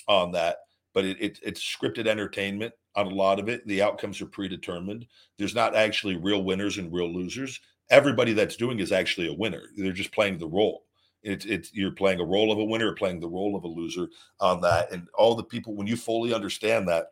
on 0.07 0.31
that. 0.31 0.57
But 0.93 1.05
it, 1.05 1.17
it, 1.21 1.39
it's 1.43 1.61
scripted 1.61 2.07
entertainment 2.07 2.73
on 2.95 3.07
a 3.07 3.15
lot 3.15 3.39
of 3.39 3.49
it. 3.49 3.65
The 3.67 3.81
outcomes 3.81 4.21
are 4.21 4.25
predetermined. 4.25 5.05
There's 5.37 5.55
not 5.55 5.75
actually 5.75 6.17
real 6.17 6.43
winners 6.43 6.77
and 6.77 6.91
real 6.91 7.11
losers. 7.11 7.59
Everybody 7.89 8.33
that's 8.33 8.55
doing 8.55 8.79
is 8.79 8.91
actually 8.91 9.27
a 9.27 9.33
winner. 9.33 9.63
They're 9.75 9.91
just 9.91 10.13
playing 10.13 10.37
the 10.37 10.47
role. 10.47 10.83
It's 11.23 11.45
it's 11.45 11.73
you're 11.73 11.91
playing 11.91 12.19
a 12.19 12.25
role 12.25 12.51
of 12.51 12.57
a 12.57 12.63
winner, 12.63 12.93
playing 12.93 13.19
the 13.19 13.29
role 13.29 13.55
of 13.55 13.63
a 13.63 13.67
loser 13.67 14.07
on 14.39 14.61
that. 14.61 14.91
And 14.91 15.07
all 15.13 15.35
the 15.35 15.43
people, 15.43 15.75
when 15.75 15.87
you 15.87 15.95
fully 15.95 16.33
understand 16.33 16.87
that, 16.87 17.07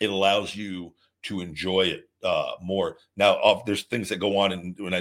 it 0.00 0.10
allows 0.10 0.54
you 0.54 0.94
to 1.24 1.40
enjoy 1.40 1.82
it 1.82 2.08
uh, 2.22 2.52
more. 2.60 2.98
Now, 3.16 3.62
there's 3.66 3.82
things 3.84 4.08
that 4.08 4.20
go 4.20 4.38
on 4.38 4.52
in 4.52 4.74
when 4.78 4.94
I 4.94 4.98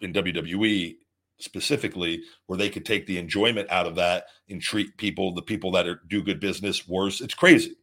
in 0.00 0.12
WWE 0.12 0.96
specifically 1.40 2.22
where 2.46 2.58
they 2.58 2.68
could 2.68 2.84
take 2.84 3.06
the 3.06 3.18
enjoyment 3.18 3.70
out 3.70 3.86
of 3.86 3.94
that 3.96 4.24
and 4.48 4.60
treat 4.60 4.96
people, 4.96 5.34
the 5.34 5.42
people 5.42 5.70
that 5.72 5.86
are, 5.86 6.00
do 6.08 6.22
good 6.22 6.40
business, 6.40 6.88
worse. 6.88 7.20
It's 7.20 7.34
crazy. 7.34 7.76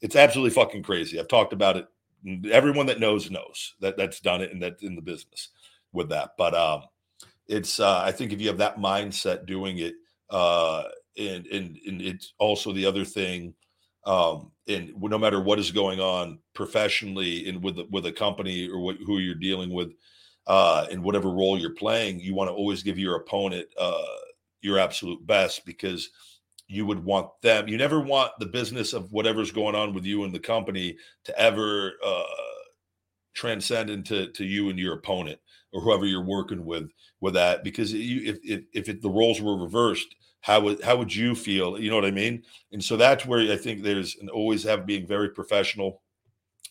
It's 0.00 0.16
absolutely 0.16 0.50
fucking 0.50 0.82
crazy. 0.82 1.18
I've 1.18 1.28
talked 1.28 1.52
about 1.52 1.76
it. 1.76 1.86
Everyone 2.50 2.86
that 2.86 3.00
knows 3.00 3.30
knows 3.30 3.74
that 3.80 3.96
that's 3.96 4.20
done 4.20 4.40
it 4.40 4.52
and 4.52 4.62
that's 4.62 4.82
in 4.82 4.96
the 4.96 5.02
business 5.02 5.50
with 5.92 6.08
that. 6.10 6.32
But 6.36 6.54
um, 6.54 6.82
it's 7.46 7.80
uh, 7.80 8.00
I 8.00 8.12
think 8.12 8.32
if 8.32 8.40
you 8.40 8.48
have 8.48 8.58
that 8.58 8.78
mindset 8.78 9.46
doing 9.46 9.78
it, 9.78 9.94
uh, 10.30 10.84
and 11.18 11.46
and 11.46 11.78
and 11.86 12.02
it's 12.02 12.34
also 12.38 12.72
the 12.72 12.86
other 12.86 13.04
thing, 13.04 13.54
um, 14.06 14.52
and 14.68 14.92
no 15.00 15.18
matter 15.18 15.40
what 15.40 15.58
is 15.58 15.70
going 15.70 16.00
on 16.00 16.38
professionally 16.54 17.48
and 17.48 17.62
with 17.62 17.78
with 17.90 18.06
a 18.06 18.12
company 18.12 18.68
or 18.68 18.80
what, 18.80 18.96
who 19.06 19.18
you're 19.18 19.34
dealing 19.34 19.70
with, 19.70 19.92
uh, 20.46 20.86
in 20.90 21.02
whatever 21.02 21.30
role 21.30 21.58
you're 21.58 21.74
playing, 21.74 22.20
you 22.20 22.34
want 22.34 22.48
to 22.48 22.54
always 22.54 22.82
give 22.82 22.98
your 22.98 23.16
opponent 23.16 23.66
uh, 23.78 24.02
your 24.60 24.78
absolute 24.78 25.24
best 25.26 25.64
because 25.64 26.10
you 26.66 26.86
would 26.86 27.04
want 27.04 27.28
them. 27.42 27.68
You 27.68 27.76
never 27.76 28.00
want 28.00 28.32
the 28.38 28.46
business 28.46 28.92
of 28.92 29.12
whatever's 29.12 29.50
going 29.50 29.74
on 29.74 29.94
with 29.94 30.04
you 30.04 30.24
and 30.24 30.34
the 30.34 30.40
company 30.40 30.96
to 31.24 31.38
ever 31.38 31.92
uh, 32.04 32.24
transcend 33.34 33.90
into 33.90 34.28
to 34.32 34.44
you 34.44 34.70
and 34.70 34.78
your 34.78 34.94
opponent 34.94 35.38
or 35.72 35.80
whoever 35.80 36.06
you're 36.06 36.24
working 36.24 36.64
with 36.64 36.88
with 37.20 37.34
that 37.34 37.64
because 37.64 37.92
you, 37.92 38.22
if 38.32 38.38
if, 38.44 38.64
if 38.72 38.88
it, 38.88 39.02
the 39.02 39.10
roles 39.10 39.40
were 39.40 39.56
reversed 39.60 40.14
how 40.40 40.60
would 40.60 40.82
how 40.82 40.96
would 40.96 41.14
you 41.14 41.34
feel 41.34 41.78
you 41.78 41.90
know 41.90 41.96
what 41.96 42.04
i 42.04 42.10
mean 42.10 42.42
and 42.72 42.82
so 42.82 42.96
that's 42.96 43.26
where 43.26 43.52
i 43.52 43.56
think 43.56 43.82
there's 43.82 44.16
and 44.20 44.30
always 44.30 44.62
have 44.62 44.86
being 44.86 45.06
very 45.06 45.28
professional 45.28 46.00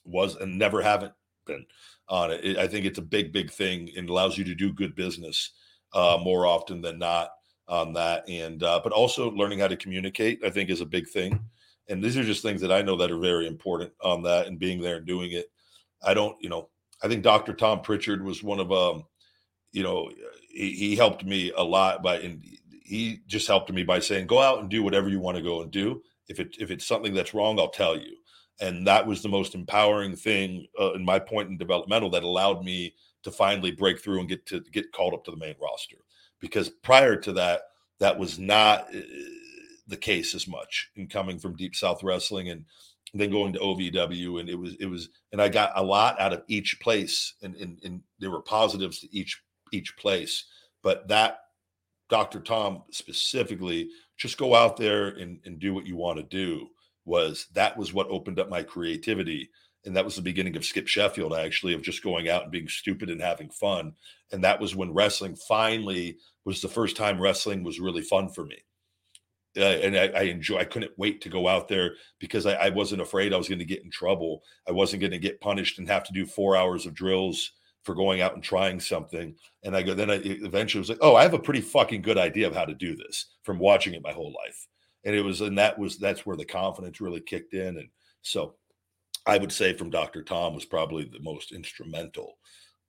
was 0.05 0.36
and 0.38 0.57
never 0.57 0.82
haven't 0.82 1.13
been 1.45 1.65
on 2.10 2.32
it. 2.32 2.43
it 2.43 2.58
i 2.58 2.68
think 2.68 2.86
it's 2.86 2.99
a 2.99 3.04
big 3.04 3.32
big 3.32 3.51
thing 3.51 3.89
and 3.97 4.10
allows 4.10 4.38
you 4.38 4.43
to 4.43 4.56
do 4.56 4.74
good 4.74 4.95
business 4.95 5.51
uh, 5.93 6.18
more 6.22 6.47
often 6.47 6.82
than 6.82 6.97
not 6.97 7.30
on 7.68 7.93
that 7.93 8.28
and 8.28 8.64
uh, 8.64 8.80
but 8.84 8.91
also 8.91 9.32
learning 9.32 9.60
how 9.60 9.68
to 9.68 9.78
communicate 9.78 10.39
i 10.45 10.49
think 10.49 10.70
is 10.70 10.82
a 10.82 10.86
big 10.86 11.08
thing 11.08 11.39
and 11.89 12.04
these 12.04 12.18
are 12.18 12.24
just 12.24 12.41
things 12.41 12.62
that 12.62 12.72
i 12.72 12.82
know 12.82 12.97
that 12.97 13.12
are 13.12 13.20
very 13.20 13.47
important 13.47 13.91
on 14.01 14.24
that 14.24 14.47
and 14.47 14.60
being 14.60 14.82
there 14.82 14.97
and 14.97 15.06
doing 15.06 15.32
it 15.32 15.45
i 16.04 16.14
don't 16.14 16.36
you 16.41 16.49
know 16.49 16.70
I 17.04 17.10
think 17.10 17.22
Dr. 17.22 17.54
Tom 17.54 17.82
Prichard 17.82 18.24
was 18.24 18.41
one 18.41 18.62
of 18.62 18.72
um, 18.72 19.04
you 19.74 19.84
know, 19.84 20.10
he, 20.49 20.72
he 20.72 20.95
helped 20.95 21.26
me 21.26 21.51
a 21.56 21.64
lot 21.64 22.01
by 22.01 22.20
and 22.20 22.41
he 22.86 23.20
just 23.28 23.47
helped 23.47 23.72
me 23.72 23.84
by 23.84 23.99
saying, 23.99 24.28
go 24.28 24.39
out 24.39 24.60
and 24.60 24.70
do 24.70 24.84
whatever 24.84 25.10
you 25.10 25.20
want 25.20 25.36
to 25.36 25.43
go 25.43 25.62
and 25.62 25.72
do. 25.72 26.01
If 26.30 26.39
it 26.39 26.56
if 26.60 26.72
it's 26.72 26.88
something 26.88 27.14
that's 27.14 27.34
wrong, 27.34 27.60
I'll 27.60 27.70
tell 27.70 27.97
you. 27.97 28.16
And 28.62 28.86
that 28.88 29.06
was 29.06 29.22
the 29.22 29.30
most 29.30 29.56
empowering 29.56 30.16
thing 30.16 30.68
uh, 30.80 30.93
in 30.93 31.04
my 31.04 31.20
point 31.20 31.49
in 31.49 31.58
developmental 31.58 32.10
that 32.12 32.24
allowed 32.24 32.64
me 32.64 32.93
to 33.24 33.32
finally 33.32 33.72
break 33.72 33.99
through 33.99 34.20
and 34.20 34.30
get 34.30 34.45
to 34.47 34.62
get 34.72 34.91
called 34.91 35.14
up 35.14 35.24
to 35.26 35.32
the 35.32 35.38
main 35.38 35.56
roster. 35.62 35.97
Because 36.39 36.70
prior 36.70 37.16
to 37.16 37.34
that, 37.34 37.62
that 37.99 38.18
was 38.18 38.38
not 38.38 38.93
uh, 38.93 38.99
the 39.88 39.97
case 39.97 40.36
as 40.36 40.47
much 40.47 40.91
in 40.95 41.08
coming 41.08 41.39
from 41.39 41.56
Deep 41.56 41.76
South 41.76 42.04
Wrestling 42.04 42.49
and 42.49 42.66
then 43.14 43.30
going 43.30 43.54
to 43.54 43.60
OVW, 43.60 44.39
and 44.39 44.49
it 44.49 44.56
was 44.56 44.76
it 44.80 44.88
was, 44.88 45.10
and 45.32 45.41
I 45.41 45.47
got 45.47 45.72
a 45.76 45.84
lot 45.84 46.20
out 46.20 46.34
of 46.34 46.43
each 46.47 46.80
place, 46.82 47.36
and 47.43 47.56
and, 47.56 47.80
and 47.84 48.01
there 48.20 48.32
were 48.32 48.41
positives 48.41 48.99
to 48.99 49.16
each 49.16 49.41
each 49.72 49.95
place. 49.97 50.45
But 50.82 51.08
that 51.10 51.39
Dr. 52.10 52.39
Tom 52.39 52.84
specifically, 52.91 53.89
just 54.18 54.38
go 54.38 54.56
out 54.56 54.78
there 54.78 55.10
and, 55.10 55.39
and 55.45 55.60
do 55.60 55.74
what 55.74 55.86
you 55.86 55.95
want 55.95 56.18
to 56.18 56.24
do. 56.24 56.68
Was 57.06 57.47
that 57.54 57.78
was 57.78 57.93
what 57.93 58.08
opened 58.10 58.39
up 58.39 58.49
my 58.49 58.64
creativity, 58.64 59.49
and 59.86 59.95
that 59.95 60.06
was 60.06 60.16
the 60.16 60.22
beginning 60.22 60.56
of 60.56 60.66
Skip 60.66 60.88
Sheffield 60.88 61.34
actually 61.34 61.74
of 61.74 61.82
just 61.82 62.04
going 62.04 62.30
out 62.30 62.43
and 62.43 62.51
being 62.51 62.68
stupid 62.68 63.10
and 63.10 63.22
having 63.22 63.49
fun. 63.49 63.93
And 64.32 64.43
that 64.43 64.60
was 64.60 64.76
when 64.76 64.93
wrestling 64.93 65.36
finally 65.36 66.18
was 66.45 66.62
the 66.62 66.70
first 66.70 66.95
time 66.95 67.22
wrestling 67.22 67.64
was 67.64 67.80
really 67.80 68.01
fun 68.01 68.30
for 68.30 68.45
me 68.45 68.58
uh, 69.58 69.62
and 69.62 69.95
I, 69.95 70.08
I, 70.08 70.22
enjoy. 70.24 70.58
I 70.58 70.64
couldn't 70.64 70.91
wait 70.97 71.22
to 71.22 71.30
go 71.30 71.47
out 71.47 71.68
there 71.68 71.95
because 72.20 72.45
I, 72.45 72.54
I 72.54 72.70
wasn't 72.70 73.01
afraid 73.01 73.34
I 73.34 73.38
was 73.38 73.47
going 73.47 73.60
to 73.60 73.66
get 73.66 73.84
in 73.84 73.91
trouble. 73.91 74.41
I 74.68 74.72
wasn't 74.72 75.01
going 75.01 75.12
to 75.12 75.20
get 75.20 75.41
punished 75.41 75.80
and 75.80 75.88
have 75.88 76.04
to 76.06 76.14
do 76.14 76.26
four 76.26 76.58
hours 76.58 76.86
of 76.86 76.93
drills 76.93 77.51
for 77.84 77.93
going 77.93 78.22
out 78.22 78.34
and 78.34 78.43
trying 78.43 78.80
something. 78.80 79.36
And 79.64 79.76
I 79.76 79.84
go 79.84 79.93
then 79.93 80.10
I 80.10 80.22
eventually 80.24 80.80
was 80.80 80.89
like, 80.89 80.99
oh, 81.01 81.16
I 81.16 81.24
have 81.24 81.34
a 81.34 81.39
pretty 81.39 81.62
fucking 81.62 82.01
good 82.01 82.18
idea 82.18 82.47
of 82.47 82.56
how 82.56 82.66
to 82.66 82.74
do 82.74 82.95
this 82.95 83.28
from 83.43 83.60
watching 83.60 83.93
it 83.93 84.04
my 84.04 84.12
whole 84.12 84.34
life. 84.45 84.68
And 85.06 85.16
it 85.16 85.22
was 85.22 85.41
and 85.41 85.58
that 85.58 85.78
was 85.78 85.97
that's 85.97 86.26
where 86.26 86.38
the 86.38 86.45
confidence 86.45 87.01
really 87.01 87.22
kicked 87.22 87.54
in. 87.54 87.78
And 87.78 87.89
so 88.22 88.56
I 89.26 89.38
would 89.38 89.51
say 89.51 89.74
from 89.74 89.89
Dr. 89.89 90.24
Tom 90.24 90.54
was 90.54 90.66
probably 90.66 91.06
the 91.06 91.20
most 91.20 91.51
instrumental 91.51 92.38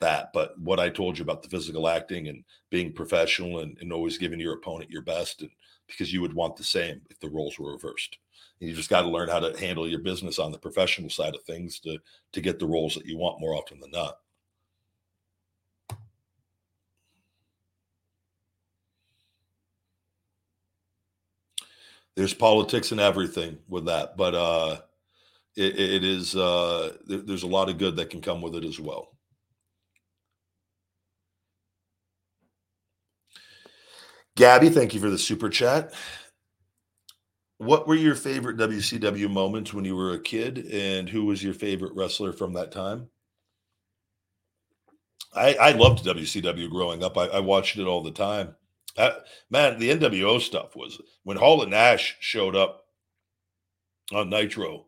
that. 0.01 0.31
But 0.33 0.59
what 0.59 0.81
I 0.81 0.91
told 0.91 1.19
you 1.19 1.23
about 1.23 1.43
the 1.43 1.49
physical 1.49 1.89
acting 1.89 2.29
and 2.29 2.45
being 2.71 2.93
professional 2.93 3.61
and, 3.61 3.77
and 3.81 3.93
always 3.93 4.19
giving 4.19 4.41
your 4.41 4.55
opponent 4.55 4.91
your 4.91 5.03
best 5.03 5.43
and 5.43 5.51
because 5.87 6.13
you 6.13 6.21
would 6.21 6.33
want 6.33 6.57
the 6.57 6.65
same 6.65 7.01
if 7.11 7.21
the 7.21 7.29
roles 7.29 7.59
were 7.59 7.73
reversed. 7.73 8.19
And 8.61 8.69
you 8.69 8.77
just 8.77 8.91
got 8.91 9.03
to 9.03 9.09
learn 9.09 9.29
how 9.29 9.41
to 9.41 9.59
handle 9.59 9.89
your 9.89 10.01
business 10.01 10.39
on 10.39 10.53
the 10.53 10.59
professional 10.59 11.11
side 11.11 11.35
of 11.35 11.43
things 11.43 11.81
to 11.81 11.99
to 12.33 12.41
get 12.41 12.59
the 12.59 12.67
roles 12.67 12.95
that 12.95 13.07
you 13.07 13.19
want 13.19 13.41
more 13.41 13.55
often 13.55 13.81
than 13.81 13.91
not. 13.91 14.19
There's 22.17 22.35
politics 22.35 22.93
and 22.93 23.01
everything 23.01 23.59
with 23.69 23.87
that, 23.87 24.17
but 24.17 24.35
uh, 24.35 24.77
it, 25.57 25.79
it 25.79 26.05
is 26.05 26.37
uh, 26.37 26.93
there's 27.07 27.43
a 27.43 27.49
lot 27.49 27.69
of 27.69 27.79
good 27.79 27.97
that 27.97 28.11
can 28.11 28.21
come 28.21 28.41
with 28.43 28.55
it 28.55 28.65
as 28.65 28.79
well. 28.79 29.09
Gabby, 34.37 34.69
thank 34.69 34.95
you 34.95 35.01
for 35.01 35.11
the 35.11 35.19
super 35.19 35.49
chat. 35.49 35.93
What 37.59 37.87
were 37.87 37.95
your 37.95 38.17
favorite 38.17 38.57
WCW 38.57 39.31
moments 39.31 39.73
when 39.73 39.85
you 39.85 39.97
were 39.97 40.13
a 40.13 40.21
kid, 40.21 40.59
and 40.73 41.09
who 41.09 41.25
was 41.25 41.43
your 41.43 41.55
favorite 41.55 41.95
wrestler 41.95 42.33
from 42.33 42.53
that 42.55 42.73
time? 42.73 43.09
I, 45.35 45.55
I 45.55 45.73
loved 45.73 46.05
WCW 46.05 46.71
growing 46.71 47.03
up. 47.05 47.17
I, 47.17 47.27
I 47.27 47.41
watched 47.41 47.79
it 47.79 47.87
all 47.87 48.03
the 48.03 48.11
time. 48.11 48.57
Uh, 48.97 49.13
man, 49.51 49.79
the 49.79 49.91
NWO 49.91 50.41
stuff 50.41 50.77
was 50.77 51.01
when 51.25 51.37
Hall 51.37 51.63
and 51.63 51.71
Nash 51.71 52.17
showed 52.21 52.55
up 52.55 52.85
on 54.13 54.31
Nitro. 54.31 54.87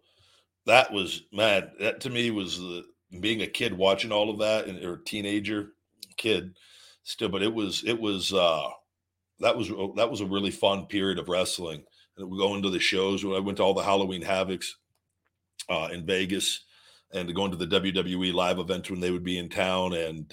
That 0.66 0.92
was 0.92 1.22
man. 1.32 1.70
That 1.80 2.00
to 2.02 2.10
me 2.10 2.30
was 2.30 2.58
the, 2.58 2.84
being 3.20 3.42
a 3.42 3.46
kid 3.46 3.72
watching 3.76 4.12
all 4.12 4.30
of 4.30 4.38
that, 4.38 4.66
and 4.66 4.82
or 4.84 4.94
a 4.94 5.04
teenager 5.04 5.70
kid 6.16 6.56
still. 7.02 7.28
But 7.28 7.42
it 7.42 7.52
was 7.52 7.82
it 7.84 8.00
was 8.00 8.32
uh 8.32 8.68
that 9.40 9.56
was 9.56 9.70
oh, 9.70 9.94
that 9.96 10.10
was 10.10 10.20
a 10.20 10.26
really 10.26 10.50
fun 10.50 10.86
period 10.86 11.18
of 11.18 11.28
wrestling. 11.28 11.84
And 12.16 12.30
we 12.30 12.38
go 12.38 12.54
into 12.54 12.70
the 12.70 12.80
shows. 12.80 13.24
When 13.24 13.36
I 13.36 13.40
went 13.40 13.58
to 13.58 13.64
all 13.64 13.74
the 13.74 13.82
Halloween 13.82 14.22
Havocs 14.22 14.66
uh, 15.68 15.88
in 15.92 16.06
Vegas, 16.06 16.64
and 17.12 17.34
going 17.34 17.50
to 17.50 17.56
the 17.56 17.80
WWE 17.80 18.32
live 18.32 18.58
events 18.58 18.90
when 18.90 19.00
they 19.00 19.10
would 19.10 19.24
be 19.24 19.38
in 19.38 19.48
town. 19.48 19.94
And 19.94 20.32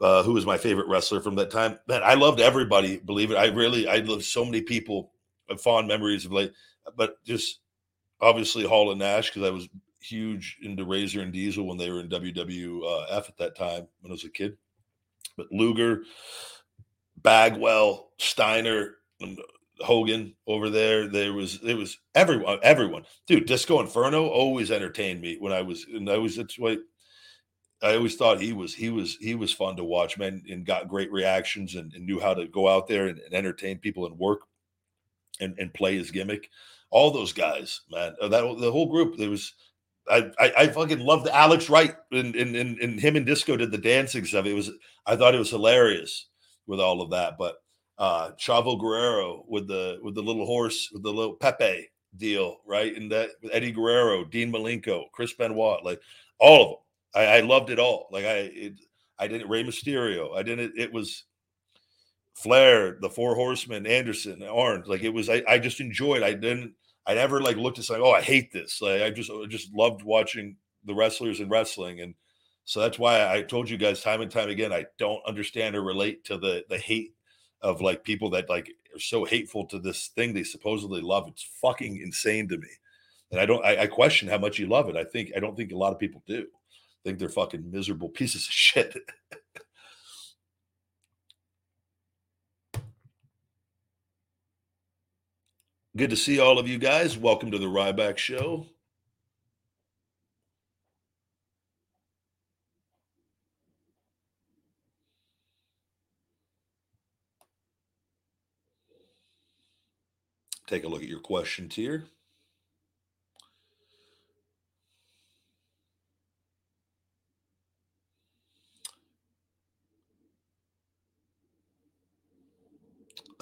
uh, 0.00 0.04
uh, 0.04 0.22
who 0.22 0.32
was 0.32 0.46
my 0.46 0.56
favorite 0.56 0.88
wrestler 0.88 1.20
from 1.20 1.34
that 1.36 1.50
time? 1.50 1.78
Man, 1.86 2.02
I 2.02 2.14
loved 2.14 2.40
everybody. 2.40 2.98
Believe 2.98 3.30
it, 3.30 3.36
I 3.36 3.46
really 3.46 3.86
I 3.88 3.96
loved 3.96 4.24
so 4.24 4.44
many 4.44 4.62
people. 4.62 5.12
Fond 5.58 5.88
memories 5.88 6.24
of 6.24 6.32
like, 6.32 6.52
but 6.96 7.22
just 7.24 7.58
obviously 8.20 8.64
Hall 8.64 8.90
and 8.92 9.00
Nash 9.00 9.30
because 9.30 9.48
I 9.48 9.50
was 9.50 9.68
huge 10.00 10.58
into 10.62 10.84
Razor 10.84 11.20
and 11.22 11.32
Diesel 11.32 11.66
when 11.66 11.76
they 11.76 11.90
were 11.90 12.00
in 12.00 12.08
WWF 12.08 13.28
at 13.28 13.36
that 13.38 13.56
time 13.56 13.88
when 14.00 14.12
I 14.12 14.14
was 14.14 14.24
a 14.24 14.30
kid. 14.30 14.56
But 15.36 15.50
Luger, 15.50 16.04
Bagwell, 17.22 18.10
Steiner, 18.18 18.98
Hogan 19.80 20.34
over 20.46 20.70
there. 20.70 21.08
There 21.08 21.32
was 21.32 21.60
it 21.62 21.74
was 21.74 21.98
everyone, 22.14 22.58
everyone. 22.62 23.04
Dude, 23.26 23.46
Disco 23.46 23.80
Inferno 23.80 24.28
always 24.28 24.70
entertained 24.70 25.20
me 25.20 25.36
when 25.38 25.52
I 25.52 25.62
was 25.62 25.86
and 25.92 26.08
I 26.08 26.18
was 26.18 26.38
it's 26.38 26.58
like 26.58 26.80
I 27.82 27.96
always 27.96 28.16
thought 28.16 28.40
he 28.40 28.52
was 28.52 28.74
he 28.74 28.90
was 28.90 29.16
he 29.16 29.34
was 29.34 29.52
fun 29.52 29.76
to 29.76 29.84
watch, 29.84 30.18
man, 30.18 30.42
and 30.50 30.66
got 30.66 30.88
great 30.88 31.10
reactions 31.10 31.74
and, 31.74 31.92
and 31.94 32.04
knew 32.04 32.20
how 32.20 32.34
to 32.34 32.46
go 32.46 32.68
out 32.68 32.86
there 32.86 33.06
and, 33.06 33.18
and, 33.18 33.34
entertain 33.34 33.78
people 33.78 34.04
and 34.06 34.18
work 34.18 34.40
and, 35.40 35.58
and 35.58 35.72
play 35.72 35.96
his 35.96 36.10
gimmick. 36.10 36.50
All 36.90 37.10
those 37.10 37.32
guys, 37.32 37.80
man, 37.90 38.14
uh, 38.20 38.28
that 38.28 38.42
the 38.58 38.70
whole 38.70 38.90
group. 38.90 39.16
There 39.16 39.30
was 39.30 39.54
I, 40.10 40.30
I, 40.38 40.52
I 40.58 40.66
fucking 40.68 40.98
loved 40.98 41.28
Alex 41.28 41.70
Wright 41.70 41.94
and, 42.12 42.34
and 42.36 42.54
and 42.54 42.78
and 42.78 43.00
him 43.00 43.16
and 43.16 43.24
Disco 43.24 43.56
did 43.56 43.70
the 43.70 43.78
dancing 43.78 44.26
stuff. 44.26 44.44
It 44.44 44.54
was 44.54 44.70
I 45.06 45.16
thought 45.16 45.34
it 45.34 45.38
was 45.38 45.50
hilarious 45.50 46.28
with 46.66 46.80
all 46.80 47.00
of 47.00 47.10
that. 47.10 47.38
But 47.38 47.62
uh 47.96 48.32
Chavo 48.32 48.78
Guerrero 48.78 49.44
with 49.48 49.68
the 49.68 50.00
with 50.02 50.14
the 50.14 50.22
little 50.22 50.46
horse 50.46 50.90
with 50.92 51.02
the 51.02 51.12
little 51.12 51.34
Pepe 51.34 51.88
deal, 52.18 52.58
right? 52.66 52.94
And 52.94 53.10
that 53.10 53.30
Eddie 53.52 53.72
Guerrero, 53.72 54.24
Dean 54.24 54.52
Malenko, 54.52 55.04
Chris 55.12 55.32
Benoit, 55.32 55.82
like 55.82 56.00
all 56.38 56.62
of 56.62 56.68
them 56.68 56.78
I, 57.14 57.24
I 57.24 57.40
loved 57.40 57.70
it 57.70 57.78
all. 57.78 58.08
Like 58.10 58.24
I, 58.24 58.50
it, 58.52 58.74
I 59.18 59.28
didn't 59.28 59.48
Rey 59.48 59.64
Mysterio. 59.64 60.36
I 60.36 60.42
didn't. 60.42 60.72
It 60.76 60.92
was 60.92 61.24
Flair, 62.34 62.98
the 63.00 63.10
Four 63.10 63.34
Horsemen, 63.34 63.86
Anderson, 63.86 64.42
Orange. 64.42 64.86
Like 64.86 65.02
it 65.02 65.10
was. 65.10 65.28
I, 65.28 65.42
I 65.48 65.58
just 65.58 65.80
enjoyed. 65.80 66.22
I 66.22 66.32
didn't. 66.32 66.74
I 67.06 67.14
never 67.14 67.40
like 67.40 67.56
looked 67.56 67.78
at 67.78 67.84
something. 67.84 68.04
Oh, 68.04 68.12
I 68.12 68.22
hate 68.22 68.52
this. 68.52 68.80
Like 68.80 69.02
I 69.02 69.10
just, 69.10 69.30
I 69.30 69.46
just 69.46 69.74
loved 69.74 70.02
watching 70.02 70.56
the 70.84 70.94
wrestlers 70.94 71.40
and 71.40 71.50
wrestling, 71.50 72.00
and 72.00 72.14
so 72.64 72.80
that's 72.80 72.98
why 72.98 73.28
I 73.28 73.42
told 73.42 73.68
you 73.68 73.76
guys 73.76 74.02
time 74.02 74.20
and 74.20 74.30
time 74.30 74.48
again. 74.48 74.72
I 74.72 74.86
don't 74.98 75.24
understand 75.26 75.76
or 75.76 75.82
relate 75.82 76.24
to 76.26 76.38
the 76.38 76.64
the 76.68 76.78
hate 76.78 77.14
of 77.62 77.80
like 77.80 78.04
people 78.04 78.30
that 78.30 78.48
like 78.48 78.70
are 78.94 79.00
so 79.00 79.24
hateful 79.24 79.66
to 79.66 79.78
this 79.78 80.08
thing 80.14 80.32
they 80.32 80.44
supposedly 80.44 81.00
love. 81.00 81.28
It's 81.28 81.46
fucking 81.60 82.00
insane 82.00 82.48
to 82.48 82.56
me, 82.56 82.68
and 83.32 83.40
I 83.40 83.46
don't. 83.46 83.64
I, 83.64 83.82
I 83.82 83.86
question 83.86 84.28
how 84.28 84.38
much 84.38 84.58
you 84.58 84.66
love 84.66 84.88
it. 84.88 84.96
I 84.96 85.04
think 85.04 85.32
I 85.36 85.40
don't 85.40 85.56
think 85.56 85.72
a 85.72 85.76
lot 85.76 85.92
of 85.92 85.98
people 85.98 86.22
do 86.26 86.46
think 87.04 87.18
they're 87.18 87.28
fucking 87.28 87.70
miserable 87.70 88.08
pieces 88.08 88.46
of 88.46 88.52
shit. 88.52 88.96
Good 95.96 96.10
to 96.10 96.16
see 96.16 96.38
all 96.38 96.58
of 96.58 96.68
you 96.68 96.78
guys. 96.78 97.18
Welcome 97.18 97.50
to 97.50 97.58
the 97.58 97.66
Ryback 97.66 98.16
Show. 98.16 98.66
Take 110.68 110.84
a 110.84 110.88
look 110.88 111.02
at 111.02 111.08
your 111.08 111.18
questions 111.18 111.74
here. 111.74 112.04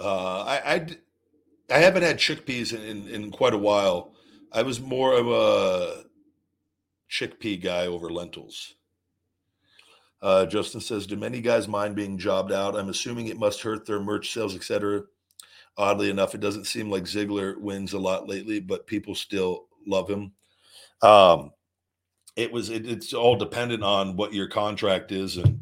Uh, 0.00 0.42
I, 0.42 0.74
I, 0.74 0.86
I 1.70 1.78
haven't 1.78 2.02
had 2.02 2.18
chickpeas 2.18 2.74
in, 2.74 2.82
in, 2.82 3.08
in 3.08 3.30
quite 3.30 3.54
a 3.54 3.58
while. 3.58 4.12
I 4.52 4.62
was 4.62 4.80
more 4.80 5.14
of 5.14 5.28
a 5.28 6.04
chickpea 7.10 7.62
guy 7.62 7.86
over 7.86 8.10
lentils. 8.10 8.74
Uh, 10.20 10.46
Justin 10.46 10.80
says, 10.80 11.06
"Do 11.06 11.16
many 11.16 11.40
guys 11.40 11.68
mind 11.68 11.94
being 11.94 12.18
jobbed 12.18 12.52
out? 12.52 12.76
I'm 12.76 12.88
assuming 12.88 13.26
it 13.26 13.38
must 13.38 13.62
hurt 13.62 13.86
their 13.86 14.00
merch 14.00 14.32
sales, 14.32 14.54
etc." 14.54 15.02
Oddly 15.76 16.10
enough, 16.10 16.34
it 16.34 16.40
doesn't 16.40 16.66
seem 16.66 16.90
like 16.90 17.04
Ziggler 17.04 17.56
wins 17.56 17.92
a 17.92 17.98
lot 17.98 18.28
lately, 18.28 18.58
but 18.58 18.86
people 18.86 19.14
still 19.14 19.68
love 19.86 20.10
him. 20.10 20.32
Um, 21.02 21.52
it 22.34 22.50
was 22.52 22.68
it, 22.70 22.84
it's 22.84 23.14
all 23.14 23.36
dependent 23.36 23.84
on 23.84 24.16
what 24.16 24.32
your 24.32 24.48
contract 24.48 25.12
is 25.12 25.36
and 25.36 25.57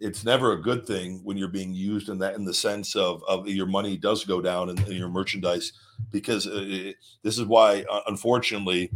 it's 0.00 0.24
never 0.24 0.52
a 0.52 0.62
good 0.62 0.86
thing 0.86 1.20
when 1.22 1.36
you're 1.36 1.48
being 1.48 1.74
used 1.74 2.08
in 2.08 2.18
that 2.18 2.34
in 2.34 2.44
the 2.44 2.54
sense 2.54 2.96
of, 2.96 3.22
of 3.28 3.46
your 3.46 3.66
money 3.66 3.96
does 3.96 4.24
go 4.24 4.40
down 4.40 4.70
in 4.70 4.92
your 4.92 5.10
merchandise 5.10 5.72
because 6.10 6.46
uh, 6.46 6.64
it, 6.64 6.96
this 7.22 7.38
is 7.38 7.44
why 7.44 7.84
uh, 7.90 8.00
unfortunately 8.06 8.90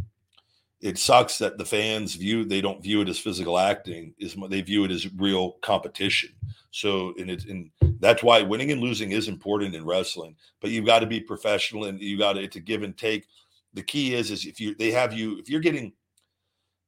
it 0.81 0.97
sucks 0.97 1.37
that 1.37 1.57
the 1.57 1.65
fans 1.65 2.15
view 2.15 2.43
they 2.43 2.59
don't 2.59 2.83
view 2.83 3.01
it 3.01 3.09
as 3.09 3.19
physical 3.19 3.57
acting 3.57 4.13
is 4.19 4.35
they 4.49 4.61
view 4.61 4.83
it 4.83 4.91
as 4.91 5.11
real 5.13 5.53
competition. 5.61 6.29
So 6.71 7.13
and 7.17 7.29
it's 7.29 7.45
and 7.45 7.69
that's 7.99 8.23
why 8.23 8.41
winning 8.41 8.71
and 8.71 8.81
losing 8.81 9.11
is 9.11 9.27
important 9.27 9.75
in 9.75 9.85
wrestling 9.85 10.35
but 10.59 10.71
you've 10.71 10.85
got 10.85 10.99
to 10.99 11.05
be 11.05 11.19
professional 11.19 11.85
and 11.85 12.01
you 12.01 12.17
got 12.17 12.33
to 12.33 12.43
it's 12.43 12.55
a 12.55 12.59
give 12.59 12.83
and 12.83 12.97
take. 12.97 13.27
The 13.73 13.83
key 13.83 14.15
is 14.15 14.31
is 14.31 14.45
if 14.45 14.59
you 14.59 14.75
they 14.75 14.91
have 14.91 15.13
you 15.13 15.37
if 15.37 15.49
you're 15.49 15.61
getting 15.61 15.93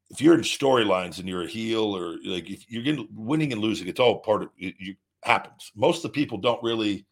if 0.10 0.22
you're 0.22 0.36
in 0.36 0.42
storylines 0.42 1.20
and 1.20 1.28
you're 1.28 1.44
a 1.44 1.48
heel 1.48 1.96
or 1.96 2.18
like 2.26 2.50
if 2.50 2.70
you're 2.70 2.84
getting 2.84 3.08
winning 3.14 3.52
and 3.52 3.62
losing, 3.62 3.88
it's 3.88 4.00
all 4.00 4.20
part 4.20 4.44
of 4.44 4.50
it. 4.58 4.76
You, 4.80 4.96
happens. 5.24 5.72
Most 5.76 5.98
of 5.98 6.04
the 6.04 6.10
people 6.10 6.38
don't 6.38 6.64
really 6.64 7.06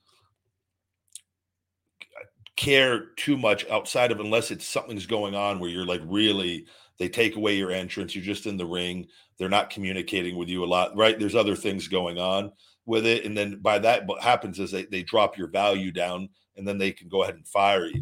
care 2.56 3.08
too 3.18 3.38
much 3.38 3.68
outside 3.70 4.12
of 4.12 4.20
unless 4.20 4.50
it's 4.50 4.66
something's 4.66 5.06
going 5.06 5.36
on 5.36 5.60
where 5.60 5.70
you're 5.70 5.86
like 5.86 6.02
really 6.06 6.66
they 6.98 7.10
take 7.10 7.36
away 7.36 7.58
your 7.58 7.70
entrance 7.72 8.16
you're 8.16 8.24
just 8.24 8.46
in 8.46 8.56
the 8.56 8.66
ring 8.66 9.06
they're 9.38 9.50
not 9.50 9.70
communicating 9.70 10.38
with 10.38 10.48
you 10.48 10.64
a 10.64 10.66
lot 10.66 10.96
right 10.96 11.20
there's 11.20 11.36
other 11.36 11.54
things 11.54 11.90
going 11.90 12.18
on 12.18 12.50
with 12.86 13.06
it 13.06 13.26
and 13.26 13.38
then 13.38 13.60
by 13.60 13.78
that 13.78 14.06
what 14.06 14.24
happens 14.24 14.58
is 14.58 14.72
they, 14.72 14.86
they 14.86 15.04
drop 15.04 15.38
your 15.38 15.50
value 15.50 15.92
down 15.92 16.30
and 16.56 16.66
then 16.66 16.78
they 16.78 16.94
can 16.94 17.10
go 17.10 17.24
ahead 17.24 17.36
and 17.36 17.46
fire 17.46 17.88
you 17.88 18.02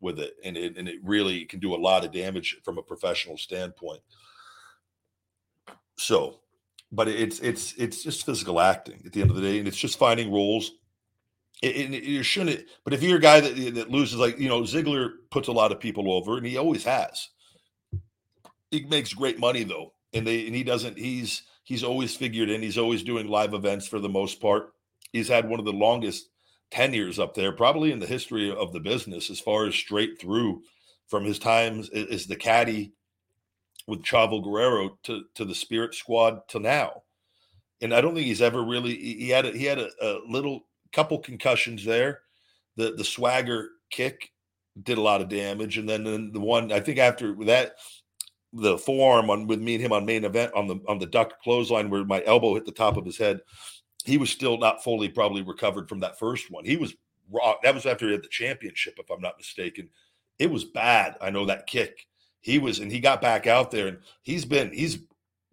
with 0.00 0.20
it 0.20 0.34
and 0.44 0.56
it, 0.56 0.76
and 0.76 0.88
it 0.88 1.00
really 1.02 1.44
can 1.44 1.58
do 1.58 1.74
a 1.74 1.76
lot 1.76 2.04
of 2.04 2.12
damage 2.12 2.56
from 2.62 2.78
a 2.78 2.82
professional 2.82 3.36
standpoint 3.36 4.00
so, 5.98 6.40
but 6.92 7.08
it's 7.08 7.40
it's 7.40 7.74
it's 7.74 8.02
just 8.02 8.24
physical 8.24 8.60
acting 8.60 9.02
at 9.04 9.12
the 9.12 9.20
end 9.20 9.30
of 9.30 9.36
the 9.36 9.42
day, 9.42 9.58
and 9.58 9.68
it's 9.68 9.76
just 9.76 9.98
finding 9.98 10.32
roles. 10.32 10.72
You 11.60 12.22
shouldn't. 12.22 12.66
But 12.84 12.94
if 12.94 13.02
you're 13.02 13.18
a 13.18 13.20
guy 13.20 13.40
that 13.40 13.74
that 13.74 13.90
loses, 13.90 14.18
like 14.18 14.38
you 14.38 14.48
know, 14.48 14.62
Ziggler 14.62 15.10
puts 15.30 15.48
a 15.48 15.52
lot 15.52 15.72
of 15.72 15.80
people 15.80 16.12
over, 16.12 16.36
and 16.36 16.46
he 16.46 16.56
always 16.56 16.84
has. 16.84 17.28
He 18.70 18.84
makes 18.84 19.12
great 19.12 19.38
money 19.38 19.64
though, 19.64 19.92
and 20.12 20.26
they 20.26 20.46
and 20.46 20.54
he 20.54 20.62
doesn't. 20.62 20.96
He's 20.96 21.42
he's 21.64 21.82
always 21.84 22.14
figured 22.14 22.48
in. 22.48 22.62
He's 22.62 22.78
always 22.78 23.02
doing 23.02 23.28
live 23.28 23.54
events 23.54 23.86
for 23.86 23.98
the 23.98 24.08
most 24.08 24.40
part. 24.40 24.72
He's 25.12 25.28
had 25.28 25.48
one 25.48 25.58
of 25.58 25.66
the 25.66 25.72
longest 25.72 26.28
tenures 26.70 27.18
up 27.18 27.34
there, 27.34 27.52
probably 27.52 27.90
in 27.92 27.98
the 27.98 28.06
history 28.06 28.52
of 28.52 28.72
the 28.72 28.80
business, 28.80 29.30
as 29.30 29.40
far 29.40 29.66
as 29.66 29.74
straight 29.74 30.20
through 30.20 30.62
from 31.08 31.24
his 31.24 31.38
times 31.38 31.88
as 31.88 32.26
the 32.26 32.36
caddy 32.36 32.92
with 33.88 34.02
Chavo 34.02 34.44
Guerrero 34.44 34.98
to 35.04 35.24
to 35.34 35.44
the 35.44 35.54
Spirit 35.54 35.94
Squad 35.94 36.46
to 36.48 36.60
now, 36.60 37.02
and 37.80 37.92
I 37.92 38.00
don't 38.00 38.14
think 38.14 38.26
he's 38.26 38.42
ever 38.42 38.62
really 38.62 38.94
he 38.94 39.30
had 39.30 39.46
a, 39.46 39.50
he 39.50 39.64
had 39.64 39.78
a, 39.78 39.88
a 40.00 40.20
little 40.28 40.66
couple 40.92 41.18
concussions 41.18 41.84
there. 41.84 42.20
The 42.76 42.92
the 42.92 43.04
swagger 43.04 43.70
kick 43.90 44.30
did 44.80 44.98
a 44.98 45.02
lot 45.02 45.22
of 45.22 45.28
damage, 45.28 45.78
and 45.78 45.88
then, 45.88 46.04
then 46.04 46.30
the 46.32 46.40
one 46.40 46.70
I 46.70 46.80
think 46.80 46.98
after 46.98 47.34
that 47.46 47.76
the 48.52 48.78
forearm 48.78 49.30
on 49.30 49.46
with 49.46 49.60
me 49.60 49.74
and 49.74 49.84
him 49.84 49.92
on 49.92 50.04
main 50.06 50.24
event 50.24 50.52
on 50.54 50.66
the 50.68 50.78
on 50.86 50.98
the 50.98 51.06
duck 51.06 51.40
clothesline 51.42 51.90
where 51.90 52.04
my 52.04 52.22
elbow 52.26 52.54
hit 52.54 52.66
the 52.66 52.72
top 52.72 52.96
of 52.96 53.06
his 53.06 53.18
head. 53.18 53.40
He 54.04 54.18
was 54.18 54.30
still 54.30 54.58
not 54.58 54.84
fully 54.84 55.08
probably 55.08 55.42
recovered 55.42 55.88
from 55.88 56.00
that 56.00 56.18
first 56.18 56.50
one. 56.50 56.64
He 56.64 56.76
was 56.76 56.94
raw. 57.30 57.54
That 57.62 57.74
was 57.74 57.86
after 57.86 58.06
he 58.06 58.12
had 58.12 58.22
the 58.22 58.28
championship, 58.28 58.94
if 58.98 59.10
I'm 59.10 59.20
not 59.20 59.38
mistaken. 59.38 59.88
It 60.38 60.50
was 60.50 60.64
bad. 60.64 61.16
I 61.20 61.30
know 61.30 61.46
that 61.46 61.66
kick 61.66 62.06
he 62.40 62.58
was 62.58 62.78
and 62.78 62.90
he 62.90 63.00
got 63.00 63.20
back 63.20 63.46
out 63.46 63.70
there 63.70 63.88
and 63.88 63.98
he's 64.22 64.44
been 64.44 64.72
he's 64.72 64.98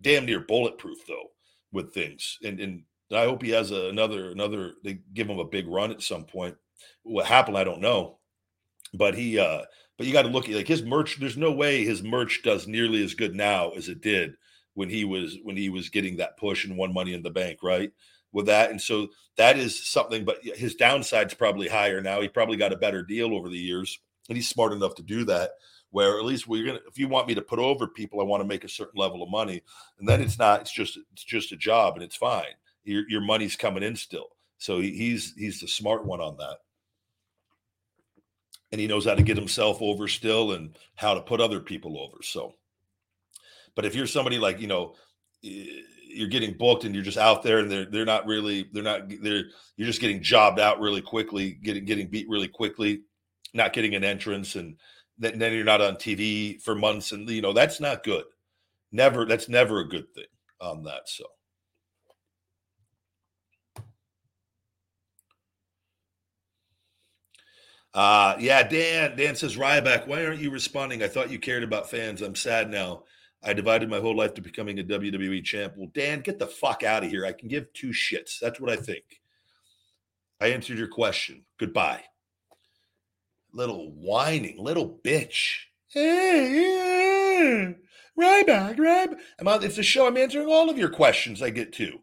damn 0.02 0.26
near 0.26 0.40
bulletproof 0.40 1.00
though 1.08 1.32
with 1.72 1.94
things 1.94 2.38
and 2.44 2.60
and 2.60 2.84
I 3.12 3.26
hope 3.26 3.44
he 3.44 3.52
has 3.52 3.72
a, 3.72 3.90
another 3.90 4.32
another 4.32 4.74
they 4.84 5.00
give 5.14 5.30
him 5.30 5.40
a 5.40 5.46
big 5.46 5.68
run 5.68 5.92
at 5.92 6.02
some 6.02 6.26
point. 6.26 6.56
What 7.04 7.26
happened 7.26 7.58
I 7.58 7.64
don't 7.64 7.82
know. 7.82 8.18
But 8.94 9.16
he 9.16 9.38
uh 9.38 9.62
but 9.98 10.08
you 10.08 10.14
got 10.14 10.24
to 10.24 10.30
look 10.30 10.50
at 10.50 10.56
like 10.56 10.68
his 10.68 10.84
merch 10.84 11.20
there's 11.20 11.38
no 11.38 11.52
way 11.52 11.84
his 11.84 12.04
merch 12.04 12.42
does 12.44 12.68
nearly 12.68 13.04
as 13.04 13.14
good 13.14 13.36
now 13.36 13.70
as 13.72 13.90
it 13.90 14.02
did 14.02 14.36
when 14.74 14.90
he 14.90 15.06
was 15.06 15.38
when 15.44 15.56
he 15.56 15.70
was 15.70 15.90
getting 15.90 16.18
that 16.18 16.38
push 16.38 16.66
and 16.66 16.78
won 16.78 16.94
money 16.94 17.14
in 17.14 17.24
the 17.24 17.30
bank, 17.30 17.60
right? 17.64 17.92
With 18.32 18.48
that 18.48 18.72
and 18.72 18.82
so 18.82 19.10
that 19.38 19.58
is 19.58 19.88
something 19.88 20.26
but 20.26 20.40
his 20.42 20.76
downside's 20.76 21.34
probably 21.34 21.68
higher 21.68 22.02
now. 22.02 22.22
He 22.22 22.28
probably 22.28 22.58
got 22.58 22.74
a 22.74 22.78
better 22.78 23.04
deal 23.04 23.36
over 23.36 23.50
the 23.50 23.58
years 23.58 24.00
and 24.30 24.36
he's 24.36 24.50
smart 24.50 24.74
enough 24.74 24.96
to 24.96 25.04
do 25.04 25.26
that 25.26 25.52
where 25.96 26.20
at 26.20 26.26
least 26.26 26.46
we're 26.46 26.66
gonna 26.66 26.82
if 26.90 27.00
you 27.00 27.08
want 27.08 27.26
me 27.26 27.34
to 27.36 27.42
put 27.42 27.58
over 27.58 27.88
people, 27.88 28.20
I 28.20 28.26
want 28.26 28.42
to 28.42 28.48
make 28.48 28.66
a 28.66 28.70
certain 28.70 29.00
level 29.00 29.24
of 29.24 29.30
money. 29.30 29.62
And 29.98 30.06
then 30.06 30.20
mm-hmm. 30.20 30.26
it's 30.26 30.38
not, 30.38 30.60
it's 30.60 30.72
just 30.74 31.00
it's 31.14 31.24
just 31.24 31.54
a 31.54 31.56
job 31.56 31.94
and 31.94 32.04
it's 32.04 32.18
fine. 32.18 32.54
Your 32.84 33.06
your 33.08 33.22
money's 33.22 33.56
coming 33.56 33.82
in 33.82 33.96
still. 33.96 34.28
So 34.58 34.82
he, 34.82 34.92
he's 34.92 35.34
he's 35.38 35.62
the 35.62 35.70
smart 35.70 36.06
one 36.06 36.20
on 36.20 36.36
that. 36.36 36.58
And 38.74 38.82
he 38.82 38.88
knows 38.88 39.06
how 39.06 39.16
to 39.16 39.24
get 39.24 39.38
himself 39.38 39.82
over 39.82 40.10
still 40.10 40.52
and 40.52 40.78
how 40.96 41.14
to 41.14 41.22
put 41.22 41.40
other 41.40 41.62
people 41.62 41.98
over. 41.98 42.22
So, 42.24 42.56
but 43.74 43.86
if 43.86 43.96
you're 43.96 44.06
somebody 44.06 44.38
like, 44.38 44.60
you 44.60 44.68
know, 44.68 44.96
you're 45.42 46.28
getting 46.28 46.58
booked 46.58 46.84
and 46.84 46.94
you're 46.94 47.06
just 47.06 47.18
out 47.18 47.42
there 47.42 47.60
and 47.60 47.72
they're 47.72 47.86
they're 47.86 48.04
not 48.04 48.26
really 48.26 48.68
they're 48.74 48.84
not 48.84 49.04
they're 49.22 49.46
you're 49.78 49.88
just 49.88 50.02
getting 50.02 50.22
jobbed 50.22 50.60
out 50.60 50.82
really 50.82 51.02
quickly, 51.02 51.52
getting 51.52 51.86
getting 51.86 52.08
beat 52.10 52.28
really 52.28 52.50
quickly, 52.50 53.04
not 53.54 53.72
getting 53.72 53.96
an 53.96 54.04
entrance 54.04 54.58
and 54.58 54.76
then, 55.18 55.40
then 55.40 55.54
you're 55.54 55.64
not 55.64 55.82
on 55.82 55.96
TV 55.96 56.62
for 56.62 56.76
months, 56.76 57.12
and 57.12 57.30
you 57.30 57.42
know 57.42 57.54
that's 57.54 57.80
not 57.80 58.04
good. 58.04 58.26
Never, 58.92 59.26
that's 59.26 59.50
never 59.50 59.80
a 59.80 59.90
good 59.90 60.14
thing. 60.14 60.26
on 60.62 60.84
that. 60.84 61.08
So. 61.10 61.26
Uh, 67.94 68.36
yeah, 68.40 68.62
Dan. 68.62 69.16
Dan 69.16 69.36
says, 69.36 69.56
Ryback, 69.56 70.06
why 70.06 70.26
aren't 70.26 70.42
you 70.42 70.52
responding? 70.52 71.02
I 71.02 71.08
thought 71.08 71.32
you 71.32 71.40
cared 71.40 71.64
about 71.64 71.90
fans. 71.90 72.22
I'm 72.22 72.36
sad 72.36 72.70
now. 72.70 73.04
I 73.42 73.54
divided 73.54 73.90
my 73.90 74.00
whole 74.00 74.16
life 74.16 74.34
to 74.34 74.42
becoming 74.42 74.80
a 74.80 74.84
WWE 74.84 75.44
champ. 75.44 75.76
Well, 75.78 75.90
Dan, 75.94 76.20
get 76.20 76.38
the 76.38 76.48
fuck 76.48 76.84
out 76.84 77.04
of 77.06 77.10
here. 77.10 77.26
I 77.26 77.32
can 77.32 77.48
give 77.48 77.72
two 77.74 77.90
shits. 77.90 78.40
That's 78.40 78.60
what 78.60 78.72
I 78.72 78.76
think. 78.76 79.04
I 80.42 80.48
answered 80.48 80.78
your 80.78 80.90
question. 80.90 81.46
Goodbye. 81.58 82.04
Little 83.56 83.90
whining, 83.94 84.58
little 84.60 85.00
bitch. 85.02 85.60
Hey, 85.88 86.52
yeah. 86.62 87.72
Ryback, 88.20 88.76
Ryback. 88.76 89.18
I'm 89.40 89.48
on, 89.48 89.64
it's 89.64 89.78
a 89.78 89.84
show. 89.84 90.08
I'm 90.08 90.18
answering 90.18 90.50
all 90.50 90.70
of 90.70 90.78
your 90.78 90.90
questions 90.90 91.42
I 91.42 91.52
get 91.52 91.72
to. 91.74 91.98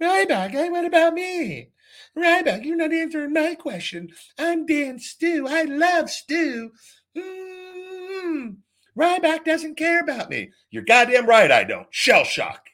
Ryback, 0.00 0.50
hey, 0.50 0.70
what 0.70 0.84
about 0.84 1.14
me? 1.14 1.70
Ryback, 2.16 2.64
you're 2.64 2.76
not 2.76 2.92
answering 2.92 3.32
my 3.32 3.56
question. 3.56 4.10
I'm 4.38 4.66
Dan 4.66 5.00
Stu. 5.00 5.48
I 5.48 5.64
love 5.64 6.08
Stu. 6.10 6.70
Mm-hmm. 7.18 8.50
Ryback 8.96 9.44
doesn't 9.44 9.76
care 9.76 9.98
about 9.98 10.30
me. 10.30 10.52
You're 10.70 10.84
goddamn 10.84 11.26
right 11.26 11.50
I 11.50 11.64
don't. 11.64 11.88
Shell 11.90 12.22
shock. 12.22 12.68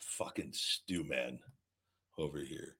Fucking 0.00 0.50
Stu, 0.54 1.04
man, 1.04 1.38
over 2.18 2.40
here. 2.40 2.74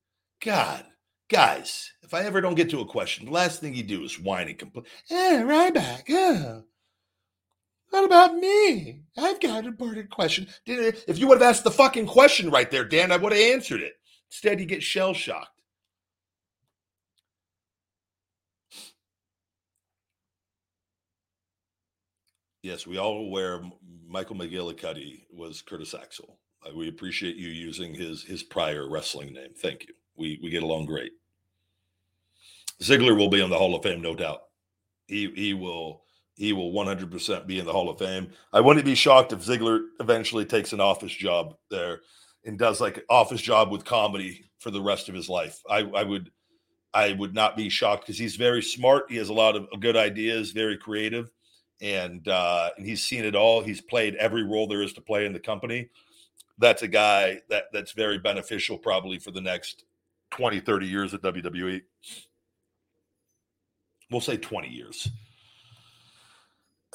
God, 0.44 0.84
guys, 1.28 1.92
if 2.02 2.14
I 2.14 2.22
ever 2.22 2.40
don't 2.40 2.54
get 2.54 2.70
to 2.70 2.80
a 2.80 2.86
question, 2.86 3.26
the 3.26 3.32
last 3.32 3.60
thing 3.60 3.74
you 3.74 3.82
do 3.82 4.02
is 4.04 4.18
whine 4.18 4.48
and 4.48 4.58
complain. 4.58 4.86
Eh, 5.10 5.42
Ryback, 5.42 6.04
oh. 6.10 6.64
What 7.90 8.04
about 8.04 8.36
me? 8.36 9.02
I've 9.16 9.40
got 9.40 9.60
an 9.60 9.66
important 9.66 10.10
question. 10.10 10.48
If 10.66 11.18
you 11.18 11.28
would 11.28 11.40
have 11.40 11.48
asked 11.48 11.64
the 11.64 11.70
fucking 11.70 12.06
question 12.06 12.50
right 12.50 12.70
there, 12.70 12.84
Dan, 12.84 13.12
I 13.12 13.16
would 13.16 13.32
have 13.32 13.40
answered 13.40 13.80
it. 13.80 13.94
Instead, 14.30 14.60
you 14.60 14.66
get 14.66 14.82
shell 14.82 15.14
shocked. 15.14 15.50
Yes, 22.62 22.84
we 22.84 22.98
all 22.98 23.18
aware 23.18 23.62
Michael 24.08 24.34
McGillicutty 24.34 25.22
was 25.32 25.62
Curtis 25.62 25.94
Axel. 25.94 26.40
We 26.76 26.88
appreciate 26.88 27.36
you 27.36 27.48
using 27.48 27.94
his 27.94 28.24
his 28.24 28.42
prior 28.42 28.90
wrestling 28.90 29.32
name. 29.32 29.54
Thank 29.56 29.86
you. 29.86 29.94
We 30.16 30.38
we 30.42 30.50
get 30.50 30.62
along 30.62 30.86
great. 30.86 31.12
Ziggler 32.82 33.16
will 33.16 33.30
be 33.30 33.42
in 33.42 33.50
the 33.50 33.58
Hall 33.58 33.74
of 33.74 33.82
Fame, 33.82 34.02
no 34.02 34.14
doubt. 34.14 34.42
He 35.06 35.30
he 35.34 35.54
will 35.54 36.02
he 36.36 36.52
will 36.52 36.72
100% 36.72 37.46
be 37.46 37.58
in 37.58 37.64
the 37.64 37.72
Hall 37.72 37.88
of 37.88 37.98
Fame. 37.98 38.28
I 38.52 38.60
wouldn't 38.60 38.84
be 38.84 38.94
shocked 38.94 39.32
if 39.32 39.40
Ziggler 39.40 39.86
eventually 40.00 40.44
takes 40.44 40.74
an 40.74 40.80
office 40.80 41.12
job 41.12 41.56
there 41.70 42.00
and 42.44 42.58
does 42.58 42.78
like 42.78 42.98
an 42.98 43.04
office 43.08 43.40
job 43.40 43.72
with 43.72 43.86
comedy 43.86 44.44
for 44.58 44.70
the 44.70 44.82
rest 44.82 45.08
of 45.08 45.14
his 45.14 45.30
life. 45.30 45.62
I, 45.68 45.78
I 45.78 46.02
would 46.02 46.30
I 46.92 47.12
would 47.12 47.34
not 47.34 47.56
be 47.56 47.68
shocked 47.68 48.02
because 48.02 48.18
he's 48.18 48.36
very 48.36 48.62
smart. 48.62 49.10
He 49.10 49.16
has 49.16 49.28
a 49.28 49.34
lot 49.34 49.56
of 49.56 49.68
good 49.80 49.96
ideas, 49.96 50.52
very 50.52 50.76
creative, 50.76 51.30
and 51.80 52.26
uh, 52.28 52.70
and 52.76 52.86
he's 52.86 53.02
seen 53.02 53.24
it 53.24 53.34
all. 53.34 53.62
He's 53.62 53.80
played 53.80 54.14
every 54.16 54.42
role 54.42 54.66
there 54.66 54.82
is 54.82 54.92
to 54.94 55.00
play 55.00 55.26
in 55.26 55.32
the 55.32 55.40
company. 55.40 55.88
That's 56.58 56.82
a 56.82 56.88
guy 56.88 57.40
that 57.50 57.64
that's 57.72 57.92
very 57.92 58.18
beneficial 58.18 58.78
probably 58.78 59.18
for 59.18 59.30
the 59.30 59.40
next 59.40 59.84
20, 60.36 60.60
30 60.60 60.86
years 60.86 61.14
at 61.14 61.22
WWE. 61.22 61.80
We'll 64.10 64.20
say 64.20 64.36
20 64.36 64.68
years. 64.68 65.08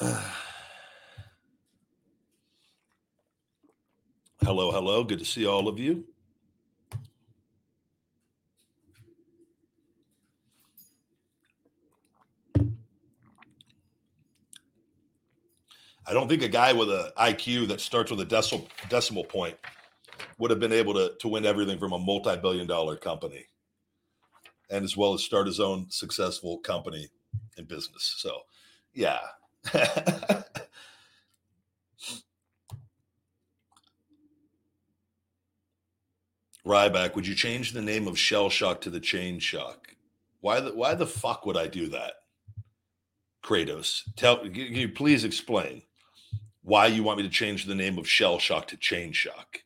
hello, 4.42 4.70
hello. 4.70 5.02
Good 5.02 5.18
to 5.18 5.24
see 5.24 5.44
all 5.44 5.66
of 5.66 5.80
you. 5.80 6.04
I 16.04 16.12
don't 16.12 16.28
think 16.28 16.42
a 16.42 16.48
guy 16.48 16.72
with 16.72 16.90
an 16.90 17.10
IQ 17.18 17.68
that 17.68 17.80
starts 17.80 18.10
with 18.12 18.20
a 18.20 18.24
decimal 18.24 18.68
decimal 18.88 19.24
point 19.24 19.56
would 20.38 20.50
have 20.50 20.60
been 20.60 20.72
able 20.72 20.94
to 20.94 21.12
to 21.20 21.28
win 21.28 21.46
everything 21.46 21.78
from 21.78 21.92
a 21.92 21.98
multi-billion 21.98 22.66
dollar 22.66 22.96
company 22.96 23.46
and 24.72 24.84
as 24.84 24.96
well 24.96 25.12
as 25.14 25.22
start 25.22 25.46
his 25.46 25.60
own 25.60 25.86
successful 25.90 26.58
company 26.58 27.08
and 27.58 27.68
business. 27.68 28.14
So, 28.16 28.40
yeah. 28.94 29.20
Ryback, 36.66 37.14
would 37.14 37.26
you 37.26 37.34
change 37.34 37.72
the 37.72 37.82
name 37.82 38.08
of 38.08 38.18
Shell 38.18 38.48
Shock 38.48 38.80
to 38.82 38.90
the 38.90 39.00
Chain 39.00 39.38
Shock? 39.40 39.88
Why 40.40 40.60
the 40.60 40.74
why 40.74 40.94
the 40.94 41.06
fuck 41.06 41.44
would 41.44 41.56
I 41.56 41.66
do 41.66 41.88
that? 41.88 42.14
Kratos, 43.44 44.02
tell 44.16 44.38
can 44.38 44.54
you 44.54 44.88
please 44.88 45.24
explain 45.24 45.82
why 46.62 46.86
you 46.86 47.02
want 47.02 47.18
me 47.18 47.24
to 47.24 47.28
change 47.28 47.66
the 47.66 47.74
name 47.74 47.98
of 47.98 48.08
Shell 48.08 48.38
Shock 48.38 48.68
to 48.68 48.76
Chain 48.76 49.12
Shock? 49.12 49.58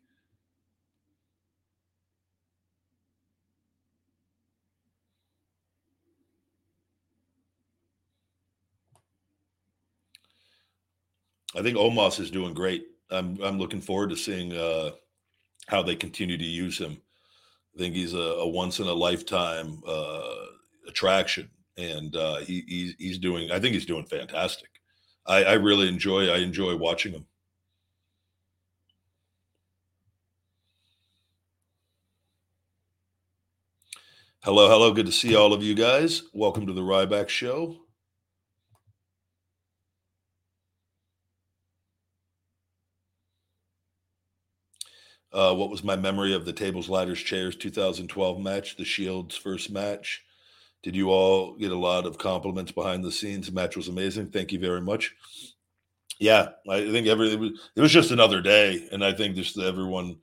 I 11.57 11.63
think 11.63 11.79
Omos 11.79 12.21
is 12.21 12.31
doing 12.31 12.53
great. 12.53 12.85
I'm 13.11 13.41
I'm 13.43 13.59
looking 13.59 13.81
forward 13.81 14.11
to 14.11 14.17
seeing 14.17 14.53
uh, 14.53 14.91
how 15.69 15.83
they 15.83 15.97
continue 15.97 16.37
to 16.37 16.45
use 16.45 16.79
him. 16.79 17.01
I 17.75 17.79
think 17.79 17.95
he's 17.95 18.15
a, 18.15 18.19
a 18.19 18.49
once 18.49 18.79
in 18.79 18.87
a 18.87 18.93
lifetime 18.93 19.81
uh, 19.87 20.35
attraction, 20.87 21.49
and 21.79 22.15
uh, 22.15 22.37
he, 22.37 22.63
he's 22.69 22.95
he's 22.99 23.19
doing. 23.19 23.51
I 23.51 23.59
think 23.59 23.75
he's 23.75 23.87
doing 23.87 24.05
fantastic. 24.05 24.69
I, 25.27 25.45
I 25.45 25.53
really 25.55 25.89
enjoy. 25.89 26.29
I 26.29 26.39
enjoy 26.39 26.77
watching 26.77 27.13
him. 27.13 27.27
Hello, 34.41 34.69
hello. 34.69 34.93
Good 34.93 35.07
to 35.07 35.13
see 35.13 35.35
all 35.35 35.53
of 35.53 35.63
you 35.63 35.75
guys. 35.75 36.23
Welcome 36.35 36.67
to 36.67 36.73
the 36.73 36.83
Ryback 36.83 37.29
Show. 37.29 37.86
Uh, 45.37 45.53
what 45.55 45.69
was 45.69 45.85
my 45.85 45.97
memory 45.97 46.33
of 46.33 46.47
the 46.47 46.53
tables, 46.53 46.89
ladders, 46.89 47.21
chairs 47.21 47.55
2012 47.57 48.41
match, 48.41 48.77
the 48.79 48.85
Shield's 48.87 49.37
first 49.37 49.71
match? 49.71 50.25
Did 50.83 50.97
you 50.97 51.11
all 51.11 51.57
get 51.57 51.73
a 51.73 51.77
lot 51.77 52.07
of 52.07 52.17
compliments 52.17 52.73
behind 52.73 53.05
the 53.05 53.13
scenes? 53.13 53.47
The 53.47 53.53
match 53.53 53.77
was 53.77 53.89
amazing. 53.89 54.31
Thank 54.31 54.51
you 54.51 54.59
very 54.59 54.81
much. 54.81 55.15
Yeah, 56.19 56.49
I 56.71 56.91
think 56.91 57.07
every 57.07 57.35
it 57.35 57.39
was, 57.39 57.51
it 57.77 57.81
was 57.83 57.93
just 57.93 58.13
another 58.13 58.41
day, 58.41 58.89
and 58.91 59.05
I 59.05 59.13
think 59.13 59.37
just 59.37 59.59
everyone 59.59 60.17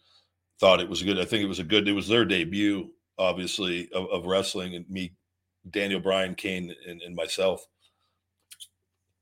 thought 0.59 0.79
it 0.79 0.89
was 0.89 1.03
good. 1.03 1.19
I 1.19 1.25
think 1.25 1.43
it 1.43 1.47
was 1.47 1.59
a 1.59 1.63
good. 1.63 1.87
It 1.87 1.93
was 1.93 2.07
their 2.07 2.25
debut, 2.25 2.89
obviously, 3.19 3.91
of, 3.93 4.07
of 4.09 4.25
wrestling, 4.25 4.73
and 4.73 4.89
me, 4.89 5.13
Daniel 5.69 5.99
Bryan, 5.99 6.33
Kane, 6.33 6.73
and, 6.87 7.03
and 7.03 7.15
myself 7.15 7.63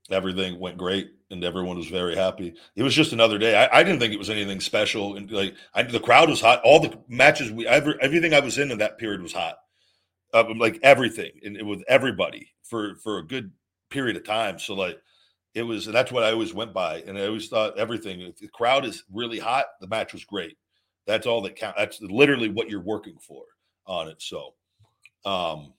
everything 0.10 0.58
went 0.58 0.78
great 0.78 1.12
and 1.32 1.44
everyone 1.44 1.78
was 1.78 1.88
very 1.88 2.16
happy. 2.16 2.54
It 2.76 2.84
was 2.84 2.94
just 2.94 3.14
another 3.14 3.38
day. 3.38 3.56
I, 3.56 3.80
I 3.80 3.84
didn't 3.84 4.00
think 4.00 4.14
it 4.14 4.20
was 4.20 4.30
anything 4.30 4.60
special. 4.60 5.16
And 5.16 5.32
like 5.32 5.56
I, 5.74 5.84
the 5.84 6.00
crowd 6.00 6.30
was 6.30 6.42
hot. 6.42 6.62
All 6.64 6.80
the 6.80 6.98
matches 7.08 7.52
we 7.52 7.66
ever 7.68 7.96
everything 8.02 8.34
I 8.34 8.40
was 8.40 8.58
in 8.58 8.72
in 8.72 8.78
that 8.80 8.98
period 8.98 9.22
was 9.22 9.34
hot. 9.34 9.56
Uh, 10.34 10.46
like 10.56 10.80
everything 10.84 11.32
and 11.44 11.68
with 11.68 11.84
everybody 11.88 12.52
for 12.64 12.96
for 12.96 13.18
a 13.18 13.26
good 13.26 13.52
period 13.90 14.16
of 14.16 14.26
time. 14.26 14.60
So 14.60 14.74
like 14.74 15.00
it 15.54 15.64
was 15.64 15.88
and 15.88 15.96
that's 15.96 16.12
what 16.12 16.24
I 16.24 16.32
always 16.32 16.54
went 16.54 16.74
by. 16.74 17.02
And 17.02 17.18
I 17.18 17.26
always 17.26 17.48
thought 17.48 17.80
everything 17.80 18.22
if 18.22 18.38
the 18.38 18.48
crowd 18.48 18.86
is 18.86 19.04
really 19.12 19.40
hot, 19.40 19.66
the 19.80 19.88
match 19.88 20.14
was 20.14 20.26
great. 20.26 20.58
That's 21.08 21.28
all 21.28 21.42
that 21.42 21.56
counts. 21.56 21.78
That's 21.78 22.02
literally 22.02 22.50
what 22.50 22.70
you're 22.70 22.82
working 22.84 23.18
for 23.20 23.44
on 23.88 24.08
it. 24.08 24.22
So 24.22 24.54
um 25.26 25.74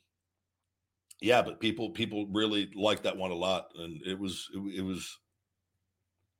yeah, 1.22 1.40
but 1.40 1.60
people 1.60 1.90
people 1.90 2.26
really 2.32 2.70
liked 2.74 3.04
that 3.04 3.16
one 3.16 3.30
a 3.30 3.34
lot, 3.34 3.68
and 3.78 4.02
it 4.04 4.18
was 4.18 4.48
it, 4.52 4.78
it 4.78 4.82
was 4.82 5.18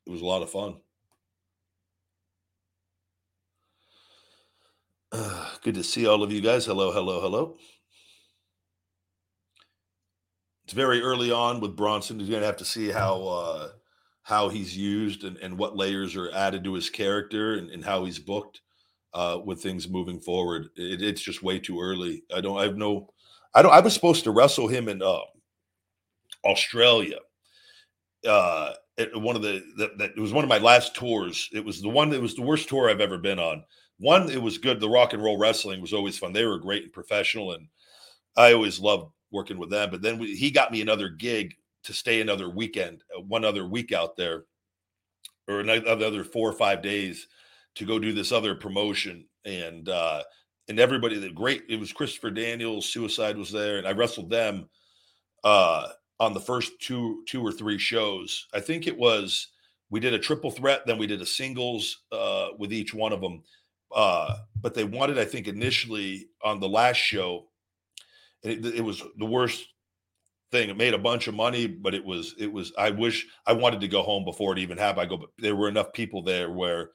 it 0.07 0.11
was 0.11 0.21
a 0.21 0.27
lot 0.27 0.43
of 0.43 0.51
fun. 0.51 0.77
Uh, 5.11 5.49
good 5.63 5.75
to 5.75 5.85
see 5.85 6.07
all 6.07 6.23
of 6.23 6.33
you 6.33 6.41
guys. 6.41 6.67
Hello, 6.67 6.93
hello, 6.93 7.21
hello. 7.21 7.57
It's 10.65 10.73
very 10.73 11.03
early 11.03 11.31
on 11.31 11.61
with 11.61 11.77
Bronson. 11.77 12.19
He's 12.19 12.29
going 12.29 12.41
to 12.41 12.47
have 12.47 12.57
to 12.59 12.65
see 12.65 12.91
how 12.91 13.23
uh, 13.27 13.69
how 14.23 14.49
he's 14.49 14.77
used 14.77 15.25
and, 15.25 15.37
and 15.39 15.59
what 15.59 15.77
layers 15.77 16.17
are 16.17 16.33
added 16.33 16.65
to 16.65 16.75
his 16.75 16.89
character 16.89 17.55
and, 17.55 17.71
and 17.71 17.85
how 17.85 18.05
he's 18.05 18.19
booked 18.19 18.61
uh, 19.13 19.39
with 19.45 19.61
things 19.61 19.89
moving 19.89 20.21
forward. 20.21 20.69
It, 20.77 21.03
it's 21.03 21.21
just 21.21 21.43
way 21.43 21.59
too 21.59 21.81
early. 21.81 22.23
I 22.35 22.41
don't. 22.41 22.59
I 22.59 22.63
have 22.63 22.77
no 22.77 23.13
I 23.55 23.63
don't. 23.63 23.73
I 23.73 23.81
was 23.81 23.95
supposed 23.95 24.25
to 24.25 24.31
wrestle 24.31 24.69
him 24.69 24.89
in 24.89 25.03
uh, 25.03 25.21
Australia, 26.45 27.19
uh, 28.27 28.73
it, 28.97 29.19
one 29.21 29.37
of 29.37 29.43
the 29.43 29.63
that, 29.79 29.99
that 29.99 30.11
it 30.17 30.21
was 30.21 30.33
one 30.33 30.45
of 30.45 30.51
my 30.51 30.59
last 30.59 30.95
tours. 30.95 31.49
It 31.53 31.65
was 31.65 31.81
the 31.81 31.89
one 31.89 32.11
that 32.11 32.21
was 32.21 32.35
the 32.35 32.43
worst 32.43 32.69
tour 32.69 32.91
I've 32.91 33.01
ever 33.01 33.19
been 33.19 33.39
on. 33.39 33.65
One, 33.99 34.31
it 34.31 34.41
was 34.43 34.59
good. 34.59 34.81
The 34.81 34.89
rock 34.89 35.13
and 35.13 35.23
roll 35.23 35.39
wrestling 35.39 35.81
was 35.81 35.93
always 35.93 36.19
fun. 36.19 36.33
They 36.33 36.45
were 36.45 36.59
great 36.59 36.85
and 36.85 36.93
professional, 36.93 37.53
and 37.53 37.69
I 38.37 38.53
always 38.53 38.81
loved 38.81 39.13
working 39.31 39.59
with 39.59 39.71
them. 39.71 39.91
But 39.91 40.03
then 40.03 40.19
we, 40.19 40.35
he 40.35 40.51
got 40.51 40.73
me 40.73 40.83
another 40.83 41.09
gig 41.09 41.55
to 41.85 41.93
stay 41.93 42.21
another 42.21 42.49
weekend, 42.49 43.03
uh, 43.17 43.21
one 43.21 43.45
other 43.45 43.67
week 43.67 43.93
out 43.93 44.17
there, 44.17 44.45
or 45.49 45.61
another 45.61 46.25
four 46.25 46.49
or 46.49 46.55
five 46.55 46.83
days 46.83 47.29
to 47.77 47.85
go 47.85 47.99
do 47.99 48.13
this 48.13 48.33
other 48.33 48.55
promotion. 48.55 49.27
And 49.45 49.89
uh, 49.89 50.23
and 50.69 50.79
everybody, 50.79 51.19
the 51.19 51.31
great, 51.31 51.65
it 51.69 51.81
was 51.81 51.93
Christopher 51.93 52.31
Daniels, 52.31 52.87
Suicide 52.87 53.37
was 53.37 53.51
there, 53.51 53.79
and 53.79 53.87
I 53.87 53.93
wrestled 53.93 54.31
them 54.31 54.69
uh, 55.45 55.89
on 56.23 56.33
the 56.33 56.41
first 56.41 56.81
two 56.81 57.25
two 57.27 57.45
or 57.45 57.51
three 57.51 57.79
shows. 57.79 58.47
I 58.55 58.61
think 58.61 58.87
it 58.87 58.97
was 58.97 59.49
we 59.91 59.99
did 59.99 60.15
a 60.15 60.19
triple 60.19 60.53
threat, 60.53 60.87
then 60.87 60.97
we 60.97 61.09
did 61.09 61.21
a 61.21 61.27
singles 61.27 62.05
uh, 62.13 62.49
with 62.59 62.73
each 62.73 62.95
one 62.95 63.13
of 63.13 63.21
them. 63.21 63.43
Uh, 63.95 64.37
but 64.63 64.73
they 64.73 64.85
wanted, 64.85 65.19
I 65.19 65.25
think, 65.25 65.49
initially 65.49 66.29
on 66.43 66.61
the 66.61 66.69
last 66.69 66.97
show, 66.97 67.49
it, 68.43 68.65
it 68.65 68.81
was 68.81 69.03
the 69.19 69.27
worst 69.27 69.67
thing. 70.53 70.71
It 70.71 70.79
made 70.79 70.95
a 70.95 70.99
bunch 70.99 71.27
of 71.27 71.35
money, 71.35 71.67
but 71.67 71.93
it 71.93 72.05
was 72.05 72.37
it 72.39 72.51
was. 72.51 72.73
I 72.79 72.91
wish 72.91 73.27
I 73.45 73.53
wanted 73.53 73.81
to 73.81 73.89
go 73.89 74.03
home 74.03 74.25
before 74.25 74.53
it 74.53 74.61
even 74.61 74.79
happened. 74.79 75.03
I 75.03 75.11
go, 75.11 75.17
but 75.17 75.31
there 75.39 75.57
were 75.57 75.69
enough 75.69 75.93
people 75.93 76.23
there 76.23 76.53
where 76.53 76.91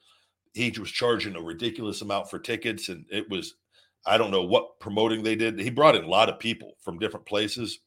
he 0.54 0.72
was 0.80 0.90
charging 0.90 1.36
a 1.36 1.42
ridiculous 1.42 2.00
amount 2.00 2.30
for 2.30 2.38
tickets, 2.38 2.88
and 2.88 3.04
it 3.12 3.28
was 3.28 3.56
I 4.06 4.16
don't 4.16 4.30
know 4.30 4.44
what 4.44 4.80
promoting 4.80 5.22
they 5.22 5.36
did. 5.36 5.60
He 5.60 5.68
brought 5.68 5.96
in 5.96 6.04
a 6.04 6.08
lot 6.08 6.30
of 6.30 6.38
people 6.38 6.72
from 6.80 6.98
different 6.98 7.26
places. 7.26 7.80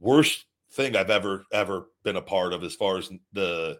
Worst 0.00 0.44
thing 0.72 0.96
I've 0.96 1.10
ever 1.10 1.44
ever 1.52 1.90
been 2.04 2.16
a 2.16 2.22
part 2.22 2.52
of 2.52 2.62
as 2.62 2.74
far 2.74 2.98
as 2.98 3.10
the 3.32 3.78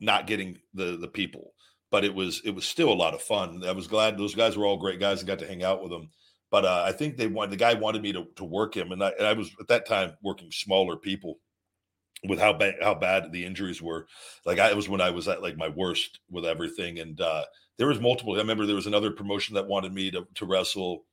not 0.00 0.26
getting 0.26 0.58
the 0.74 0.96
the 0.96 1.08
people, 1.08 1.52
but 1.90 2.04
it 2.04 2.14
was 2.14 2.40
it 2.44 2.50
was 2.50 2.64
still 2.64 2.92
a 2.92 2.94
lot 2.94 3.14
of 3.14 3.22
fun. 3.22 3.62
I 3.64 3.72
was 3.72 3.86
glad 3.86 4.16
those 4.16 4.34
guys 4.34 4.56
were 4.56 4.66
all 4.66 4.76
great 4.76 5.00
guys. 5.00 5.22
I 5.22 5.26
got 5.26 5.38
to 5.40 5.46
hang 5.46 5.62
out 5.62 5.82
with 5.82 5.90
them. 5.90 6.10
But 6.50 6.64
uh, 6.64 6.82
I 6.84 6.92
think 6.92 7.16
they 7.16 7.28
wanted 7.28 7.52
the 7.52 7.56
guy 7.56 7.74
wanted 7.74 8.02
me 8.02 8.12
to, 8.12 8.26
to 8.36 8.44
work 8.44 8.76
him, 8.76 8.90
and 8.90 9.04
I, 9.04 9.10
and 9.18 9.26
I 9.26 9.34
was 9.34 9.50
at 9.60 9.68
that 9.68 9.86
time 9.86 10.14
working 10.22 10.50
smaller 10.50 10.96
people 10.96 11.38
with 12.24 12.40
how 12.40 12.52
bad 12.52 12.74
how 12.82 12.94
bad 12.94 13.30
the 13.30 13.44
injuries 13.44 13.80
were. 13.80 14.06
Like 14.44 14.58
I, 14.58 14.74
was 14.74 14.88
when 14.88 15.00
I 15.00 15.10
was 15.10 15.28
at 15.28 15.42
like 15.42 15.56
my 15.56 15.68
worst 15.68 16.18
with 16.28 16.44
everything, 16.44 16.98
and 16.98 17.20
uh, 17.20 17.44
there 17.78 17.86
was 17.86 18.00
multiple. 18.00 18.34
I 18.34 18.38
remember 18.38 18.66
there 18.66 18.74
was 18.74 18.88
another 18.88 19.12
promotion 19.12 19.54
that 19.54 19.68
wanted 19.68 19.94
me 19.94 20.10
to 20.10 20.26
to 20.34 20.46
wrestle 20.46 21.04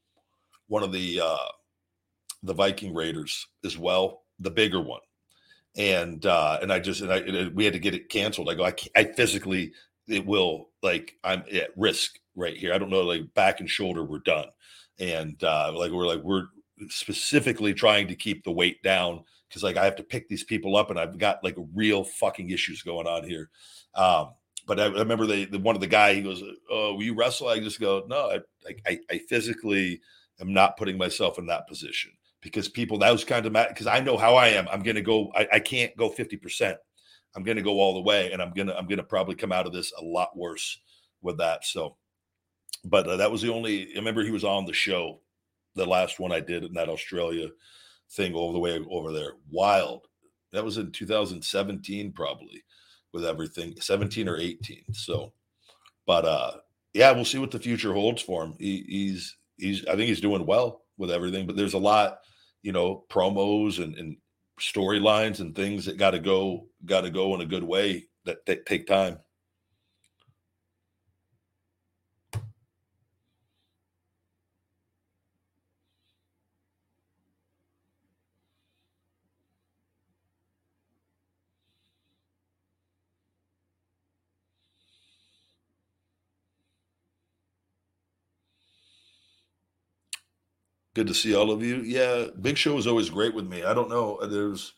one 0.68 0.82
of 0.82 0.92
the 0.92 1.22
uh, 1.22 1.38
the 2.48 2.54
Viking 2.54 2.94
Raiders 2.94 3.48
as 3.64 3.78
well, 3.78 4.24
the 4.40 4.52
bigger 4.52 4.82
one, 4.82 5.02
and 5.76 6.26
uh, 6.26 6.60
and 6.62 6.72
I 6.72 6.80
just 6.80 7.02
and 7.02 7.12
I 7.12 7.18
and 7.18 7.56
we 7.56 7.66
had 7.66 7.74
to 7.74 7.80
get 7.80 7.94
it 7.94 8.10
canceled. 8.10 8.50
I 8.50 8.56
go, 8.56 8.66
I, 8.66 8.74
I 8.96 9.04
physically 9.06 9.74
it 10.08 10.26
will 10.26 10.70
like 10.82 11.16
I'm 11.24 11.44
at 11.54 11.78
risk 11.78 12.18
right 12.36 12.56
here. 12.56 12.74
I 12.74 12.78
don't 12.78 12.90
know, 12.90 13.02
like 13.02 13.34
back 13.34 13.60
and 13.60 13.70
shoulder, 13.70 14.04
we're 14.04 14.20
done 14.20 14.48
and 15.00 15.42
uh, 15.44 15.72
like 15.76 15.92
we're 15.92 16.08
like 16.08 16.24
we're 16.24 16.48
specifically 16.90 17.74
trying 17.74 18.08
to 18.08 18.16
keep 18.16 18.44
the 18.44 18.52
weight 18.52 18.82
down 18.84 19.24
because 19.48 19.64
like 19.64 19.78
I 19.78 19.86
have 19.86 19.96
to 19.98 20.04
pick 20.04 20.28
these 20.28 20.44
people 20.44 20.76
up 20.76 20.90
and 20.90 21.00
I've 21.00 21.18
got 21.18 21.44
like 21.44 21.56
real 21.74 22.04
fucking 22.04 22.50
issues 22.50 22.82
going 22.82 23.08
on 23.08 23.24
here. 23.24 23.50
Um, 23.96 24.32
but 24.66 24.80
I, 24.80 24.86
I 24.86 25.00
remember 25.00 25.26
they, 25.26 25.46
the, 25.46 25.60
one 25.60 25.76
of 25.76 25.82
the 25.82 25.88
guy 25.88 26.14
he 26.14 26.22
goes, 26.22 26.44
"Oh, 26.70 26.96
will 26.96 27.04
you 27.04 27.16
wrestle?" 27.16 27.48
I 27.48 27.60
just 27.60 27.80
go, 27.80 28.06
"No, 28.08 28.32
I, 28.68 28.74
I, 28.86 29.00
I 29.10 29.18
physically 29.30 30.02
am 30.40 30.54
not 30.54 30.78
putting 30.78 30.98
myself 30.98 31.40
in 31.40 31.48
that 31.48 31.68
position 31.68 32.12
because 32.42 32.70
people 32.70 33.00
that 33.00 33.12
was 33.12 33.24
kind 33.24 33.46
of 33.46 33.54
because 33.54 33.88
I 33.88 34.00
know 34.00 34.18
how 34.18 34.36
I 34.36 34.50
am. 34.50 34.68
I'm 34.72 34.84
gonna 34.84 35.02
go. 35.02 35.32
I, 35.36 35.48
I 35.54 35.60
can't 35.60 35.96
go 35.98 36.10
fifty 36.10 36.38
percent. 36.38 36.78
I'm 37.36 37.44
gonna 37.44 37.62
go 37.62 37.80
all 37.80 37.94
the 37.94 38.02
way, 38.02 38.32
and 38.32 38.42
I'm 38.42 38.54
gonna 38.54 38.74
I'm 38.74 38.88
gonna 38.88 39.04
probably 39.04 39.36
come 39.36 39.52
out 39.52 39.68
of 39.68 39.74
this 39.74 39.94
a 40.00 40.04
lot 40.04 40.38
worse 40.38 40.80
with 41.22 41.38
that. 41.38 41.66
So 41.66 41.98
but 42.84 43.08
uh, 43.08 43.18
that 43.18 43.32
was 43.32 43.42
the 43.42 43.54
only. 43.54 43.88
I 43.94 43.98
remember 43.98 44.24
he 44.24 44.32
was 44.32 44.44
on 44.44 44.66
the 44.66 44.74
show, 44.74 45.20
the 45.76 45.86
last 45.86 46.20
one 46.20 46.32
I 46.32 46.40
did 46.40 46.64
in 46.64 46.74
that 46.74 46.90
Australia 46.90 47.50
thing 48.12 48.34
all 48.34 48.54
the 48.54 48.60
way 48.60 48.84
over 48.90 49.12
there. 49.12 49.34
Wild. 49.50 50.08
That 50.54 50.64
was 50.64 50.78
in 50.78 50.92
2017, 50.92 52.14
probably, 52.14 52.64
with 53.12 53.26
everything 53.26 53.76
17 53.80 54.30
or 54.30 54.38
18. 54.38 54.94
So, 54.94 55.34
but 56.06 56.26
uh, 56.26 56.52
yeah, 56.94 57.12
we'll 57.12 57.26
see 57.26 57.40
what 57.40 57.52
the 57.52 57.60
future 57.60 57.94
holds 57.94 58.22
for 58.22 58.44
him. 58.46 58.56
He, 58.58 58.86
he's 58.88 59.36
he's. 59.58 59.86
I 59.86 59.96
think 59.96 60.08
he's 60.08 60.22
doing 60.22 60.46
well 60.46 60.84
with 60.98 61.12
everything, 61.12 61.46
but 61.46 61.56
there's 61.56 61.74
a 61.74 61.80
lot, 61.80 62.20
you 62.62 62.72
know, 62.72 63.06
promos 63.10 63.84
and, 63.84 63.96
and 63.96 64.18
storylines 64.60 65.40
and 65.40 65.56
things 65.56 65.86
that 65.86 65.98
got 65.98 66.12
to 66.12 66.20
go 66.20 66.68
got 66.86 67.02
to 67.02 67.10
go 67.10 67.36
in 67.36 67.42
a 67.42 67.46
good 67.46 67.64
way 67.64 68.06
that, 68.26 68.46
that 68.46 68.66
take 68.66 68.88
time. 68.88 69.20
Good 90.98 91.06
to 91.06 91.14
see 91.14 91.36
all 91.36 91.52
of 91.52 91.62
you. 91.62 91.76
Yeah, 91.82 92.26
Big 92.42 92.58
Show 92.58 92.76
is 92.80 92.88
always 92.88 93.12
great 93.12 93.36
with 93.36 93.46
me. 93.46 93.64
I 93.64 93.76
don't 93.76 93.88
know. 93.88 94.16
Uh, 94.16 94.26
there's, 94.26 94.74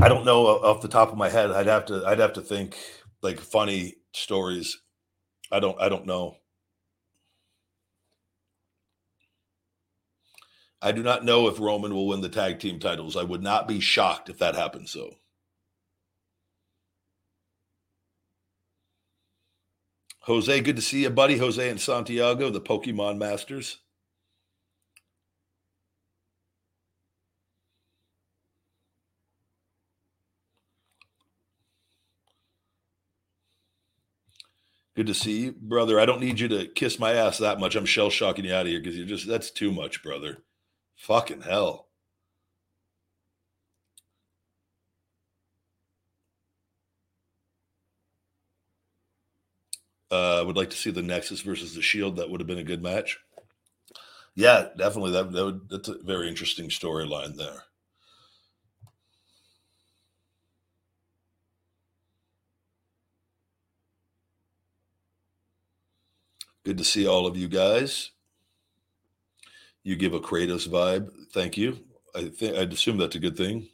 I 0.00 0.08
don't 0.08 0.24
know 0.24 0.46
off 0.46 0.80
the 0.80 0.86
top 0.86 1.10
of 1.10 1.18
my 1.18 1.28
head. 1.28 1.50
I'd 1.50 1.66
have 1.66 1.86
to, 1.86 2.04
I'd 2.06 2.20
have 2.20 2.34
to 2.34 2.40
think 2.40 2.76
like 3.22 3.40
funny 3.40 3.96
stories. 4.12 4.78
I 5.50 5.58
don't, 5.58 5.80
I 5.80 5.88
don't 5.88 6.06
know. 6.06 6.36
I 10.80 10.92
do 10.92 11.02
not 11.02 11.24
know 11.24 11.48
if 11.48 11.58
Roman 11.58 11.92
will 11.92 12.06
win 12.06 12.20
the 12.20 12.28
tag 12.28 12.60
team 12.60 12.78
titles. 12.78 13.16
I 13.16 13.24
would 13.24 13.42
not 13.42 13.66
be 13.66 13.80
shocked 13.80 14.28
if 14.28 14.38
that 14.38 14.54
happens. 14.54 14.92
So. 14.92 15.16
Jose, 20.28 20.62
good 20.62 20.76
to 20.76 20.82
see 20.82 21.04
you, 21.04 21.10
buddy. 21.10 21.38
Jose 21.38 21.68
and 21.70 21.80
Santiago, 21.80 22.50
the 22.50 22.62
Pokemon 22.62 23.18
Masters. 23.18 23.78
Good 34.96 35.08
to 35.08 35.14
see 35.14 35.40
you, 35.46 35.52
brother. 35.52 36.00
I 36.00 36.06
don't 36.06 36.20
need 36.20 36.40
you 36.40 36.48
to 36.48 36.66
kiss 36.68 36.98
my 36.98 37.14
ass 37.14 37.38
that 37.38 37.60
much. 37.60 37.76
I'm 37.76 37.86
shell 37.86 38.10
shocking 38.10 38.44
you 38.46 38.54
out 38.54 38.62
of 38.62 38.68
here 38.68 38.80
because 38.80 38.96
you're 38.96 39.06
just 39.06 39.28
that's 39.28 39.50
too 39.50 39.72
much, 39.72 40.02
brother. 40.04 40.38
Fucking 40.96 41.42
hell. 41.42 41.87
Uh, 50.10 50.42
would 50.46 50.56
like 50.56 50.70
to 50.70 50.76
see 50.76 50.90
the 50.90 51.02
Nexus 51.02 51.42
versus 51.42 51.74
the 51.74 51.82
Shield. 51.82 52.16
That 52.16 52.30
would 52.30 52.40
have 52.40 52.46
been 52.46 52.58
a 52.58 52.64
good 52.64 52.82
match. 52.82 53.18
Yeah, 54.34 54.68
definitely. 54.76 55.12
That, 55.12 55.32
that 55.32 55.44
would 55.44 55.68
that's 55.68 55.88
a 55.88 55.98
very 56.02 56.28
interesting 56.28 56.68
storyline 56.68 57.36
there. 57.36 57.64
Good 66.64 66.78
to 66.78 66.84
see 66.84 67.06
all 67.06 67.26
of 67.26 67.36
you 67.36 67.48
guys. 67.48 68.10
You 69.82 69.96
give 69.96 70.12
a 70.12 70.20
Kratos 70.20 70.68
vibe. 70.68 71.08
Thank 71.32 71.56
you. 71.56 71.78
I 72.14 72.28
think 72.28 72.56
I'd 72.56 72.72
assume 72.72 72.98
that's 72.98 73.16
a 73.16 73.20
good 73.20 73.36
thing. 73.36 73.68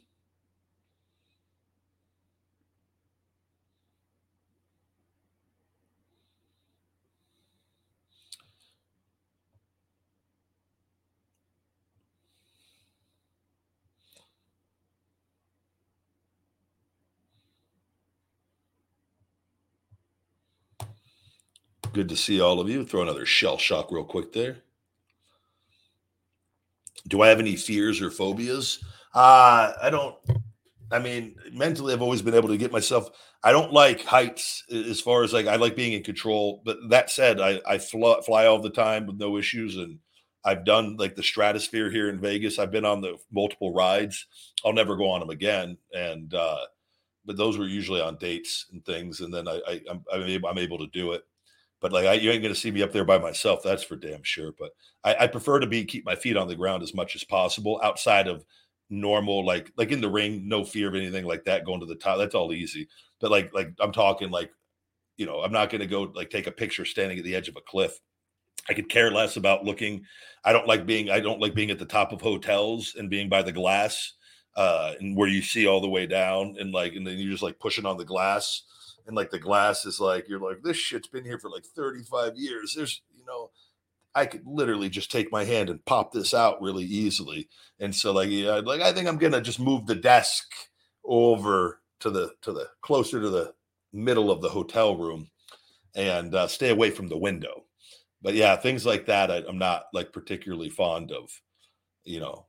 Good 21.95 22.09
to 22.09 22.17
see 22.17 22.41
all 22.41 22.59
of 22.59 22.67
you. 22.67 22.83
Throw 22.83 23.03
another 23.03 23.25
shell 23.25 23.57
shock 23.57 23.89
real 23.89 24.03
quick 24.03 24.33
there. 24.33 24.57
Do 27.07 27.21
I 27.21 27.29
have 27.29 27.39
any 27.39 27.55
fears 27.55 28.01
or 28.01 28.11
phobias? 28.11 28.83
Uh, 29.13 29.71
I 29.81 29.89
don't. 29.89 30.13
I 30.91 30.99
mean, 30.99 31.37
mentally, 31.53 31.93
I've 31.93 32.01
always 32.01 32.21
been 32.21 32.33
able 32.33 32.49
to 32.49 32.57
get 32.57 32.73
myself. 32.73 33.11
I 33.45 33.53
don't 33.53 33.71
like 33.71 34.03
heights 34.03 34.65
as 34.69 34.99
far 34.99 35.23
as 35.23 35.31
like 35.31 35.47
I 35.47 35.55
like 35.55 35.77
being 35.77 35.93
in 35.93 36.03
control. 36.03 36.61
But 36.65 36.79
that 36.89 37.11
said, 37.11 37.39
I, 37.39 37.61
I 37.65 37.77
fly, 37.77 38.19
fly 38.25 38.45
all 38.45 38.59
the 38.59 38.69
time 38.69 39.05
with 39.05 39.15
no 39.15 39.37
issues, 39.37 39.77
and 39.77 39.97
I've 40.43 40.65
done 40.65 40.97
like 40.97 41.15
the 41.15 41.23
Stratosphere 41.23 41.89
here 41.89 42.09
in 42.09 42.19
Vegas. 42.19 42.59
I've 42.59 42.71
been 42.71 42.83
on 42.83 42.99
the 42.99 43.15
multiple 43.31 43.73
rides. 43.73 44.27
I'll 44.65 44.73
never 44.73 44.97
go 44.97 45.09
on 45.11 45.21
them 45.21 45.29
again. 45.29 45.77
And 45.93 46.33
uh, 46.33 46.65
but 47.25 47.37
those 47.37 47.57
were 47.57 47.69
usually 47.69 48.01
on 48.01 48.17
dates 48.17 48.65
and 48.73 48.83
things. 48.83 49.21
And 49.21 49.33
then 49.33 49.47
I, 49.47 49.61
I 49.65 49.81
I'm 49.89 50.03
I'm 50.11 50.45
I'm 50.45 50.57
able 50.57 50.79
to 50.79 50.87
do 50.87 51.13
it. 51.13 51.23
But 51.81 51.91
like 51.91 52.05
I, 52.05 52.13
you 52.13 52.31
ain't 52.31 52.41
gonna 52.41 52.55
see 52.55 52.71
me 52.71 52.81
up 52.81 52.91
there 52.91 53.05
by 53.05 53.17
myself. 53.17 53.61
That's 53.63 53.83
for 53.83 53.95
damn 53.95 54.23
sure. 54.23 54.51
But 54.57 54.71
I, 55.03 55.23
I 55.25 55.27
prefer 55.27 55.59
to 55.59 55.67
be 55.67 55.85
keep 55.85 56.05
my 56.05 56.15
feet 56.15 56.37
on 56.37 56.47
the 56.47 56.55
ground 56.55 56.83
as 56.83 56.93
much 56.93 57.15
as 57.15 57.23
possible 57.23 57.79
outside 57.83 58.27
of 58.27 58.45
normal 58.89 59.43
like 59.43 59.71
like 59.77 59.91
in 59.91 59.99
the 59.99 60.07
ring 60.07 60.47
no 60.47 60.63
fear 60.63 60.87
of 60.87 60.93
anything 60.93 61.25
like 61.25 61.43
that 61.43 61.65
going 61.65 61.79
to 61.79 61.87
the 61.87 61.95
top 61.95 62.19
that's 62.19 62.35
all 62.35 62.53
easy 62.53 62.87
but 63.19 63.31
like 63.31 63.51
like 63.51 63.69
i'm 63.79 63.91
talking 63.91 64.29
like 64.29 64.51
you 65.17 65.25
know 65.25 65.41
i'm 65.41 65.51
not 65.51 65.71
going 65.71 65.81
to 65.81 65.87
go 65.87 66.03
like 66.13 66.29
take 66.29 66.45
a 66.45 66.51
picture 66.51 66.85
standing 66.85 67.17
at 67.17 67.23
the 67.23 67.33
edge 67.33 67.47
of 67.47 67.55
a 67.57 67.61
cliff 67.61 67.99
I 68.69 68.73
could 68.73 68.89
care 68.89 69.11
less 69.11 69.37
about 69.37 69.63
looking. 69.63 70.05
I 70.43 70.53
don't 70.53 70.67
like 70.67 70.85
being. 70.85 71.09
I 71.09 71.19
don't 71.19 71.39
like 71.39 71.53
being 71.53 71.71
at 71.71 71.79
the 71.79 71.85
top 71.85 72.11
of 72.11 72.21
hotels 72.21 72.95
and 72.97 73.09
being 73.09 73.29
by 73.29 73.41
the 73.41 73.51
glass, 73.51 74.13
uh, 74.55 74.93
and 74.99 75.15
where 75.15 75.27
you 75.27 75.41
see 75.41 75.67
all 75.67 75.81
the 75.81 75.89
way 75.89 76.05
down, 76.05 76.55
and 76.59 76.71
like, 76.71 76.93
and 76.95 77.05
then 77.05 77.17
you're 77.17 77.31
just 77.31 77.43
like 77.43 77.59
pushing 77.59 77.85
on 77.85 77.97
the 77.97 78.05
glass, 78.05 78.63
and 79.07 79.15
like 79.15 79.29
the 79.29 79.39
glass 79.39 79.85
is 79.85 79.99
like 79.99 80.27
you're 80.27 80.39
like 80.39 80.63
this 80.63 80.77
shit's 80.77 81.07
been 81.07 81.25
here 81.25 81.39
for 81.39 81.49
like 81.49 81.65
35 81.65 82.37
years. 82.37 82.73
There's, 82.75 83.01
you 83.15 83.25
know, 83.25 83.51
I 84.13 84.25
could 84.25 84.45
literally 84.45 84.89
just 84.89 85.11
take 85.11 85.31
my 85.31 85.43
hand 85.43 85.69
and 85.69 85.83
pop 85.85 86.11
this 86.11 86.33
out 86.33 86.61
really 86.61 86.85
easily, 86.85 87.49
and 87.79 87.93
so 87.93 88.11
like, 88.11 88.29
yeah, 88.29 88.61
like 88.63 88.81
I 88.81 88.93
think 88.93 89.07
I'm 89.07 89.17
gonna 89.17 89.41
just 89.41 89.59
move 89.59 89.85
the 89.85 89.95
desk 89.95 90.45
over 91.03 91.81
to 91.99 92.09
the 92.09 92.31
to 92.41 92.51
the 92.51 92.69
closer 92.81 93.21
to 93.21 93.29
the 93.29 93.53
middle 93.93 94.31
of 94.31 94.41
the 94.41 94.49
hotel 94.49 94.95
room, 94.95 95.29
and 95.95 96.33
uh, 96.35 96.47
stay 96.47 96.69
away 96.69 96.91
from 96.91 97.07
the 97.07 97.17
window 97.17 97.65
but 98.25 98.33
yeah, 98.33 98.55
things 98.55 98.87
like 98.87 99.05
that 99.05 99.29
I, 99.29 99.43
am 99.47 99.59
not 99.59 99.85
like 99.93 100.11
particularly 100.11 100.69
fond 100.69 101.11
of. 101.11 101.29
You 102.03 102.21
know. 102.21 102.47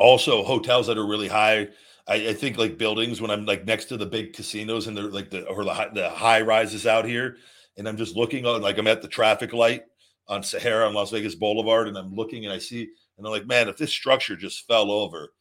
Also, 0.00 0.42
hotels 0.42 0.88
that 0.88 0.98
are 0.98 1.06
really 1.06 1.28
high. 1.28 1.68
I, 2.08 2.14
I, 2.28 2.34
think 2.34 2.58
like 2.58 2.78
buildings 2.78 3.20
when 3.20 3.30
I'm 3.30 3.46
like 3.46 3.64
next 3.64 3.86
to 3.86 3.96
the 3.96 4.06
big 4.06 4.32
casinos 4.32 4.86
and 4.86 4.96
they're 4.96 5.04
like 5.04 5.30
the 5.30 5.46
or 5.46 5.64
the 5.64 5.74
high, 5.74 5.88
the 5.88 6.10
high 6.10 6.40
rises 6.40 6.86
out 6.86 7.04
here, 7.04 7.36
and 7.76 7.88
I'm 7.88 7.96
just 7.96 8.16
looking 8.16 8.44
on 8.44 8.60
like 8.60 8.78
I'm 8.78 8.88
at 8.88 9.02
the 9.02 9.08
traffic 9.08 9.52
light 9.52 9.84
on 10.28 10.42
Sahara 10.42 10.86
on 10.86 10.94
Las 10.94 11.10
Vegas 11.10 11.34
Boulevard, 11.34 11.88
and 11.88 11.96
I'm 11.96 12.14
looking 12.14 12.44
and 12.44 12.52
I 12.52 12.58
see 12.58 12.88
and 13.18 13.26
I'm 13.26 13.32
like, 13.32 13.46
man, 13.46 13.68
if 13.68 13.76
this 13.76 13.92
structure 13.92 14.36
just 14.36 14.66
fell 14.66 14.90
over, 14.90 15.32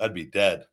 I'd 0.00 0.14
be 0.14 0.24
dead. 0.24 0.64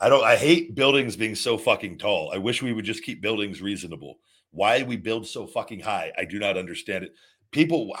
I 0.00 0.08
don't. 0.08 0.24
I 0.24 0.36
hate 0.36 0.74
buildings 0.74 1.14
being 1.14 1.34
so 1.34 1.56
fucking 1.56 1.98
tall. 1.98 2.32
I 2.34 2.38
wish 2.38 2.60
we 2.62 2.72
would 2.72 2.84
just 2.84 3.04
keep 3.04 3.20
buildings 3.20 3.62
reasonable. 3.62 4.18
Why 4.50 4.82
we 4.82 4.96
build 4.96 5.26
so 5.26 5.46
fucking 5.46 5.80
high? 5.80 6.10
I 6.18 6.24
do 6.24 6.38
not 6.38 6.58
understand 6.58 7.04
it. 7.04 7.14
People, 7.52 7.94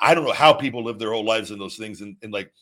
I 0.00 0.14
don't 0.14 0.24
know 0.24 0.32
how 0.32 0.52
people 0.52 0.84
live 0.84 0.98
their 0.98 1.12
whole 1.12 1.24
lives 1.24 1.50
in 1.50 1.58
those 1.58 1.76
things, 1.76 2.02
and, 2.02 2.16
and 2.22 2.32
like 2.32 2.52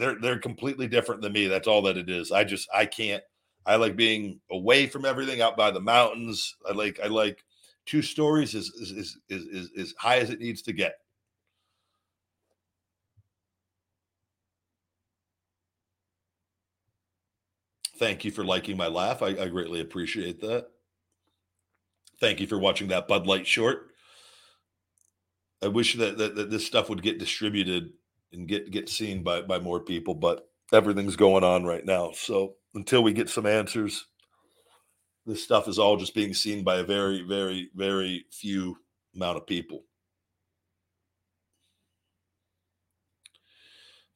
they're 0.00 0.16
they're 0.20 0.38
completely 0.38 0.88
different 0.88 1.22
than 1.22 1.32
me. 1.32 1.46
That's 1.46 1.68
all 1.68 1.82
that 1.82 1.96
it 1.96 2.08
is. 2.08 2.32
I 2.32 2.44
just 2.44 2.68
I 2.74 2.86
can't. 2.86 3.22
I 3.66 3.76
like 3.76 3.94
being 3.94 4.40
away 4.50 4.86
from 4.86 5.04
everything, 5.04 5.42
out 5.42 5.56
by 5.56 5.70
the 5.70 5.80
mountains. 5.80 6.56
I 6.68 6.72
like 6.72 6.98
I 7.02 7.08
like 7.08 7.44
two 7.86 8.02
stories 8.02 8.54
is 8.54 8.68
is 8.70 8.90
is 8.92 9.18
is, 9.28 9.70
is 9.74 9.94
high 9.98 10.18
as 10.18 10.30
it 10.30 10.40
needs 10.40 10.62
to 10.62 10.72
get. 10.72 10.94
Thank 17.98 18.24
you 18.24 18.30
for 18.30 18.44
liking 18.44 18.78
my 18.78 18.86
laugh. 18.86 19.20
I, 19.20 19.28
I 19.28 19.48
greatly 19.48 19.82
appreciate 19.82 20.40
that. 20.40 20.68
Thank 22.18 22.40
you 22.40 22.46
for 22.46 22.58
watching 22.58 22.88
that 22.88 23.06
Bud 23.06 23.26
Light 23.26 23.46
short. 23.46 23.90
I 25.62 25.68
wish 25.68 25.94
that, 25.96 26.16
that, 26.16 26.34
that 26.36 26.50
this 26.50 26.66
stuff 26.66 26.88
would 26.88 27.02
get 27.02 27.18
distributed 27.18 27.92
and 28.32 28.48
get 28.48 28.70
get 28.70 28.88
seen 28.88 29.22
by 29.22 29.42
by 29.42 29.58
more 29.58 29.80
people, 29.80 30.14
but 30.14 30.48
everything's 30.72 31.16
going 31.16 31.44
on 31.44 31.64
right 31.64 31.84
now. 31.84 32.12
So 32.14 32.54
until 32.74 33.02
we 33.02 33.12
get 33.12 33.28
some 33.28 33.46
answers, 33.46 34.06
this 35.26 35.42
stuff 35.42 35.68
is 35.68 35.78
all 35.78 35.96
just 35.96 36.14
being 36.14 36.34
seen 36.34 36.64
by 36.64 36.76
a 36.78 36.84
very, 36.84 37.22
very, 37.22 37.70
very 37.74 38.26
few 38.30 38.76
amount 39.14 39.38
of 39.38 39.46
people. 39.46 39.84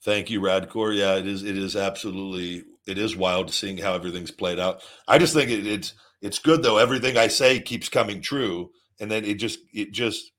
Thank 0.05 0.31
you, 0.31 0.41
Radcore. 0.41 0.97
Yeah, 0.97 1.17
it 1.17 1.27
is. 1.27 1.43
It 1.43 1.59
is 1.59 1.77
absolutely 1.77 2.65
it 2.87 2.99
is 2.99 3.17
wild 3.17 3.53
seeing 3.53 3.79
how 3.79 3.95
everything's 3.95 4.31
played 4.31 4.59
out. 4.61 4.83
I 5.09 5.19
just 5.19 5.35
think 5.35 5.51
it, 5.51 5.67
it's 5.67 5.95
it's 6.23 6.39
good 6.39 6.63
though. 6.63 6.79
Everything 6.79 7.17
I 7.17 7.29
say 7.29 7.61
keeps 7.61 7.89
coming 7.89 8.21
true, 8.21 8.71
and 9.01 9.11
then 9.11 9.25
it 9.25 9.35
just 9.37 9.61
it 9.73 9.93
just 9.93 10.33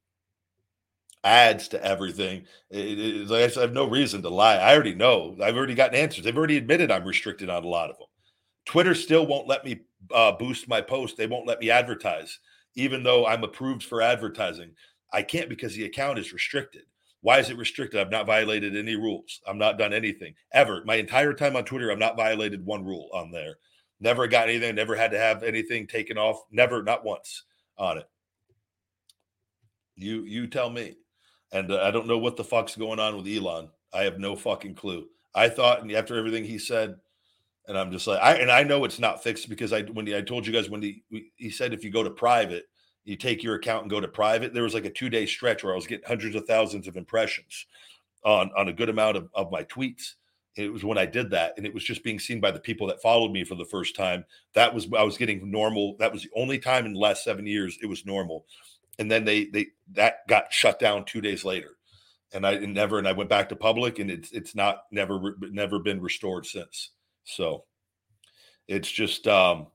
adds 1.26 1.68
to 1.70 1.84
everything. 1.84 2.46
It, 2.70 3.00
it, 3.00 3.28
like 3.30 3.58
I, 3.58 3.60
I 3.60 3.64
have 3.64 3.74
no 3.74 3.90
reason 3.90 4.22
to 4.22 4.30
lie. 4.30 4.56
I 4.58 4.74
already 4.74 4.94
know. 4.94 5.36
I've 5.44 5.58
already 5.58 5.76
gotten 5.76 6.00
answers. 6.00 6.24
They've 6.24 6.38
already 6.38 6.58
admitted 6.58 6.92
I'm 6.92 7.04
restricted 7.04 7.50
on 7.50 7.64
a 7.64 7.68
lot 7.68 7.90
of 7.90 7.98
them. 7.98 8.08
Twitter 8.66 8.96
still 8.96 9.26
won't 9.26 9.48
let 9.48 9.66
me 9.66 9.82
uh, 10.14 10.32
boost 10.34 10.68
my 10.70 10.82
post. 10.82 11.18
They 11.18 11.28
won't 11.28 11.48
let 11.48 11.60
me 11.60 11.70
advertise, 11.72 12.40
even 12.76 13.04
though 13.04 13.26
I'm 13.26 13.44
approved 13.44 13.84
for 13.84 14.02
advertising. 14.02 14.72
I 15.12 15.24
can't 15.24 15.50
because 15.50 15.76
the 15.76 15.86
account 15.86 16.20
is 16.20 16.34
restricted. 16.34 16.84
Why 17.22 17.40
is 17.40 17.50
it 17.50 17.58
restricted? 17.58 18.00
I've 18.00 18.12
not 18.12 18.28
violated 18.28 18.76
any 18.76 18.96
rules. 18.96 19.42
I've 19.48 19.56
not 19.56 19.80
done 19.80 19.94
anything 19.94 20.36
ever. 20.54 20.84
My 20.86 20.96
entire 20.96 21.34
time 21.34 21.56
on 21.56 21.66
Twitter, 21.66 21.92
I've 21.92 21.98
not 21.98 22.18
violated 22.18 22.66
one 22.66 22.86
rule 22.86 23.10
on 23.14 23.32
there. 23.32 23.56
Never 24.00 24.28
got 24.28 24.48
anything. 24.48 24.76
Never 24.76 24.96
had 24.96 25.12
to 25.12 25.18
have 25.18 25.42
anything 25.42 25.88
taken 25.88 26.18
off. 26.18 26.42
Never, 26.52 26.84
not 26.84 27.04
once 27.04 27.44
on 27.78 27.98
it. 27.98 28.06
You 29.96 30.24
you 30.24 30.48
tell 30.48 30.70
me. 30.70 30.96
And 31.52 31.72
uh, 31.72 31.82
I 31.84 31.92
don't 31.92 32.08
know 32.08 32.18
what 32.18 32.38
the 32.38 32.44
fuck's 32.44 32.76
going 32.76 33.00
on 33.00 33.16
with 33.16 33.28
Elon. 33.28 33.70
I 33.94 34.04
have 34.04 34.20
no 34.20 34.36
fucking 34.36 34.76
clue. 34.76 35.08
I 35.34 35.50
thought, 35.50 35.82
and 35.82 35.92
after 35.92 36.18
everything 36.18 36.44
he 36.44 36.58
said, 36.58 36.96
and 37.68 37.78
I'm 37.78 37.92
just 37.92 38.08
like, 38.08 38.22
I 38.22 38.36
and 38.36 38.52
I 38.52 38.64
know 38.64 38.84
it's 38.86 39.00
not 39.00 39.24
fixed 39.24 39.50
because 39.50 39.74
I 39.74 39.82
when 39.84 40.06
he, 40.06 40.16
I 40.16 40.22
told 40.22 40.46
you 40.46 40.54
guys 40.54 40.70
when 40.70 40.82
he 40.82 41.04
he 41.36 41.50
said 41.50 41.74
if 41.74 41.84
you 41.84 41.92
go 41.92 42.04
to 42.04 42.10
private, 42.10 42.66
you 43.04 43.16
take 43.16 43.44
your 43.44 43.56
account 43.56 43.84
and 43.84 43.90
go 43.90 44.00
to 44.00 44.08
private. 44.08 44.54
There 44.54 44.64
was 44.64 44.74
like 44.74 44.86
a 44.86 44.90
two 44.90 45.10
day 45.10 45.26
stretch 45.26 45.64
where 45.64 45.74
I 45.74 45.76
was 45.76 45.88
getting 45.88 46.08
hundreds 46.08 46.36
of 46.36 46.46
thousands 46.46 46.88
of 46.88 46.98
impressions 46.98 47.66
on 48.24 48.52
on 48.56 48.68
a 48.68 48.74
good 48.74 48.90
amount 48.90 49.18
of, 49.18 49.30
of 49.34 49.52
my 49.52 49.64
tweets. 49.64 50.14
It 50.56 50.72
was 50.72 50.86
when 50.86 50.98
I 50.98 51.06
did 51.06 51.32
that, 51.32 51.54
and 51.58 51.66
it 51.66 51.74
was 51.74 51.84
just 51.84 52.04
being 52.04 52.20
seen 52.20 52.40
by 52.40 52.52
the 52.52 52.60
people 52.60 52.88
that 52.88 53.02
followed 53.02 53.32
me 53.32 53.44
for 53.44 53.56
the 53.56 53.66
first 53.66 53.96
time. 53.96 54.24
That 54.54 54.74
was 54.74 54.88
I 54.98 55.04
was 55.04 55.18
getting 55.18 55.50
normal. 55.50 55.96
That 56.00 56.14
was 56.14 56.24
the 56.24 56.30
only 56.36 56.60
time 56.60 56.86
in 56.86 56.94
the 56.94 57.00
last 57.00 57.24
seven 57.24 57.46
years 57.46 57.78
it 57.82 57.88
was 57.88 58.06
normal. 58.06 58.46
And 59.00 59.10
then 59.10 59.26
they 59.26 59.46
they 59.46 59.68
that 59.94 60.28
got 60.28 60.54
shut 60.54 60.80
down 60.80 61.06
two 61.06 61.22
days 61.22 61.44
later, 61.44 61.78
and 62.34 62.46
I 62.46 62.58
never 62.58 62.98
and 62.98 63.08
I 63.08 63.12
went 63.12 63.30
back 63.30 63.50
to 63.50 63.56
public, 63.56 64.00
and 64.00 64.10
it's 64.10 64.32
it's 64.32 64.56
not 64.56 64.84
never 64.92 65.36
never 65.42 65.80
been 65.80 66.02
restored 66.02 66.46
since. 66.46 66.92
So 67.26 67.66
it's 68.68 68.90
just 68.90 69.28
um 69.28 69.68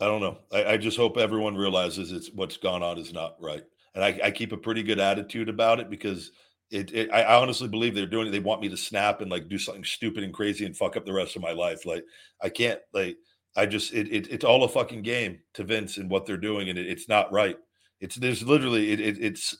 I 0.00 0.06
don't 0.06 0.20
know. 0.20 0.38
I, 0.52 0.64
I, 0.64 0.76
just 0.76 0.96
hope 0.96 1.16
everyone 1.16 1.56
realizes 1.56 2.12
it's 2.12 2.30
what's 2.32 2.56
gone 2.56 2.84
on 2.84 2.98
is 2.98 3.12
not 3.12 3.36
right. 3.40 3.64
And 3.94 4.04
I, 4.04 4.20
I 4.24 4.30
keep 4.30 4.52
a 4.52 4.56
pretty 4.56 4.82
good 4.84 5.00
attitude 5.00 5.48
about 5.48 5.80
it 5.80 5.90
because 5.90 6.30
it, 6.70 6.92
it, 6.92 7.10
I 7.12 7.40
honestly 7.40 7.68
believe 7.68 7.94
they're 7.94 8.06
doing 8.06 8.28
it. 8.28 8.30
They 8.30 8.38
want 8.38 8.60
me 8.60 8.68
to 8.68 8.76
snap 8.76 9.20
and 9.20 9.30
like 9.30 9.48
do 9.48 9.58
something 9.58 9.84
stupid 9.84 10.22
and 10.22 10.32
crazy 10.32 10.66
and 10.66 10.76
fuck 10.76 10.96
up 10.96 11.04
the 11.04 11.12
rest 11.12 11.34
of 11.34 11.42
my 11.42 11.52
life. 11.52 11.84
Like 11.84 12.04
I 12.40 12.48
can't 12.48 12.80
like 12.92 13.16
I 13.56 13.66
just 13.66 13.92
it, 13.92 14.12
it 14.12 14.28
it's 14.30 14.44
all 14.44 14.64
a 14.64 14.68
fucking 14.68 15.02
game 15.02 15.40
to 15.54 15.64
Vince 15.64 15.96
and 15.96 16.10
what 16.10 16.26
they're 16.26 16.36
doing, 16.36 16.68
and 16.68 16.78
it, 16.78 16.86
it's 16.86 17.08
not 17.08 17.32
right. 17.32 17.56
It's 18.00 18.16
there's 18.16 18.42
literally 18.42 18.92
it, 18.92 19.00
it's 19.00 19.56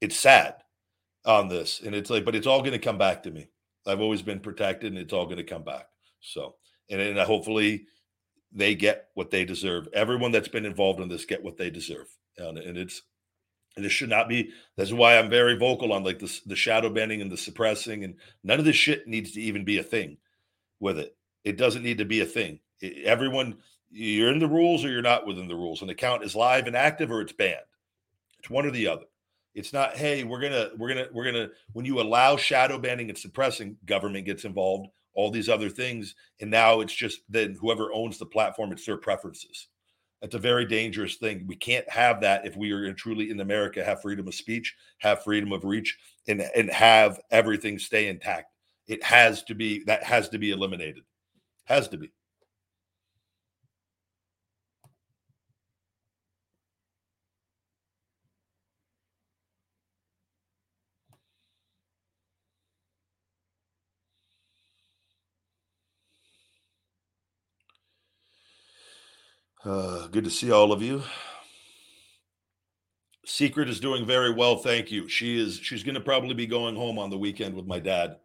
it's 0.00 0.18
sad 0.18 0.56
on 1.24 1.48
this, 1.48 1.80
and 1.84 1.94
it's 1.94 2.10
like, 2.10 2.24
but 2.24 2.34
it's 2.34 2.46
all 2.46 2.60
going 2.60 2.72
to 2.72 2.78
come 2.78 2.98
back 2.98 3.22
to 3.24 3.30
me. 3.30 3.48
I've 3.86 4.00
always 4.00 4.22
been 4.22 4.40
protected, 4.40 4.92
and 4.92 5.00
it's 5.00 5.12
all 5.12 5.24
going 5.24 5.38
to 5.38 5.44
come 5.44 5.64
back. 5.64 5.86
So, 6.20 6.56
and, 6.90 7.00
and 7.00 7.18
hopefully 7.18 7.86
they 8.52 8.74
get 8.74 9.08
what 9.14 9.30
they 9.30 9.44
deserve. 9.44 9.88
Everyone 9.92 10.32
that's 10.32 10.48
been 10.48 10.66
involved 10.66 11.00
in 11.00 11.08
this 11.08 11.24
get 11.24 11.42
what 11.42 11.56
they 11.56 11.70
deserve, 11.70 12.06
and, 12.38 12.58
and 12.58 12.78
it's 12.78 13.02
and 13.76 13.84
this 13.84 13.92
should 13.92 14.10
not 14.10 14.28
be. 14.28 14.50
That's 14.76 14.92
why 14.92 15.18
I'm 15.18 15.30
very 15.30 15.56
vocal 15.56 15.92
on 15.92 16.04
like 16.04 16.18
the 16.18 16.40
the 16.46 16.56
shadow 16.56 16.90
banning 16.90 17.20
and 17.20 17.30
the 17.30 17.36
suppressing, 17.36 18.04
and 18.04 18.16
none 18.42 18.58
of 18.58 18.64
this 18.64 18.76
shit 18.76 19.06
needs 19.06 19.32
to 19.32 19.40
even 19.40 19.64
be 19.64 19.78
a 19.78 19.84
thing 19.84 20.16
with 20.80 20.98
it. 20.98 21.16
It 21.44 21.56
doesn't 21.56 21.82
need 21.82 21.98
to 21.98 22.04
be 22.04 22.20
a 22.20 22.26
thing. 22.26 22.60
Everyone, 22.82 23.58
you're 23.90 24.32
in 24.32 24.38
the 24.38 24.48
rules 24.48 24.84
or 24.84 24.90
you're 24.90 25.02
not 25.02 25.26
within 25.26 25.48
the 25.48 25.54
rules. 25.54 25.82
An 25.82 25.90
account 25.90 26.24
is 26.24 26.36
live 26.36 26.66
and 26.66 26.76
active 26.76 27.10
or 27.10 27.20
it's 27.20 27.32
banned. 27.32 27.56
It's 28.38 28.50
one 28.50 28.66
or 28.66 28.70
the 28.70 28.86
other. 28.86 29.04
It's 29.54 29.72
not, 29.72 29.96
hey, 29.96 30.24
we're 30.24 30.40
gonna, 30.40 30.70
we're 30.76 30.88
gonna, 30.88 31.06
we're 31.12 31.24
gonna. 31.24 31.48
When 31.72 31.84
you 31.84 32.00
allow 32.00 32.36
shadow 32.36 32.78
banning 32.78 33.08
and 33.08 33.18
suppressing, 33.18 33.76
government 33.86 34.26
gets 34.26 34.44
involved 34.44 34.88
all 35.14 35.32
these 35.32 35.48
other 35.48 35.68
things. 35.68 36.14
And 36.40 36.50
now 36.50 36.80
it's 36.80 36.94
just 36.94 37.22
then 37.28 37.56
whoever 37.60 37.92
owns 37.92 38.18
the 38.18 38.26
platform, 38.26 38.70
it's 38.70 38.86
their 38.86 38.96
preferences. 38.96 39.66
That's 40.20 40.34
a 40.34 40.38
very 40.38 40.64
dangerous 40.64 41.16
thing. 41.16 41.44
We 41.46 41.56
can't 41.56 41.88
have 41.88 42.20
that 42.20 42.46
if 42.46 42.56
we 42.56 42.72
are 42.72 42.92
truly 42.92 43.30
in 43.30 43.40
America 43.40 43.84
have 43.84 44.02
freedom 44.02 44.28
of 44.28 44.34
speech, 44.34 44.76
have 44.98 45.22
freedom 45.22 45.52
of 45.52 45.64
reach, 45.64 45.96
and 46.26 46.40
and 46.40 46.70
have 46.70 47.20
everything 47.30 47.78
stay 47.78 48.08
intact. 48.08 48.52
It 48.86 49.02
has 49.02 49.42
to 49.44 49.54
be 49.54 49.84
that 49.84 50.02
has 50.04 50.28
to 50.30 50.38
be 50.38 50.50
eliminated. 50.50 51.04
Has 51.68 51.86
to 51.88 51.98
be. 51.98 52.10
Uh, 69.62 70.06
good 70.06 70.24
to 70.24 70.30
see 70.30 70.50
all 70.50 70.72
of 70.72 70.80
you. 70.80 71.02
Secret 73.26 73.68
is 73.68 73.78
doing 73.78 74.06
very 74.06 74.32
well, 74.32 74.56
thank 74.56 74.90
you. 74.90 75.06
She 75.06 75.38
is 75.38 75.60
she's 75.62 75.82
going 75.82 75.96
to 75.96 76.00
probably 76.00 76.32
be 76.32 76.46
going 76.46 76.76
home 76.76 76.98
on 76.98 77.10
the 77.10 77.18
weekend 77.18 77.54
with 77.54 77.66
my 77.66 77.78
dad. 77.78 78.16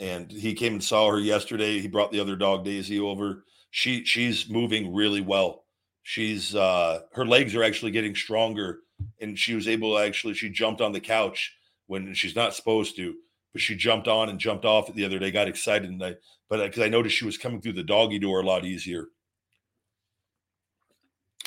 And 0.00 0.32
he 0.32 0.54
came 0.54 0.72
and 0.72 0.82
saw 0.82 1.10
her 1.10 1.20
yesterday. 1.20 1.78
He 1.78 1.86
brought 1.86 2.10
the 2.10 2.20
other 2.20 2.34
dog 2.34 2.64
Daisy 2.64 2.98
over. 2.98 3.44
She 3.70 4.04
she's 4.04 4.48
moving 4.48 4.94
really 4.94 5.20
well. 5.20 5.64
She's 6.02 6.54
uh 6.54 7.02
her 7.12 7.26
legs 7.26 7.54
are 7.54 7.62
actually 7.62 7.92
getting 7.92 8.14
stronger 8.14 8.80
and 9.20 9.38
she 9.38 9.54
was 9.54 9.68
able 9.68 9.94
to 9.94 10.02
actually 10.02 10.34
she 10.34 10.48
jumped 10.48 10.80
on 10.80 10.92
the 10.92 11.00
couch 11.00 11.54
when 11.86 12.14
she's 12.14 12.34
not 12.34 12.54
supposed 12.54 12.96
to, 12.96 13.14
but 13.52 13.60
she 13.60 13.76
jumped 13.76 14.08
on 14.08 14.30
and 14.30 14.38
jumped 14.38 14.64
off 14.64 14.92
the 14.92 15.04
other 15.04 15.18
day, 15.18 15.30
got 15.30 15.48
excited 15.48 15.90
and 15.90 16.02
I 16.02 16.16
but 16.48 16.64
because 16.64 16.82
I 16.82 16.88
noticed 16.88 17.16
she 17.16 17.26
was 17.26 17.38
coming 17.38 17.60
through 17.60 17.74
the 17.74 17.82
doggy 17.82 18.18
door 18.18 18.40
a 18.40 18.46
lot 18.46 18.64
easier. 18.64 19.08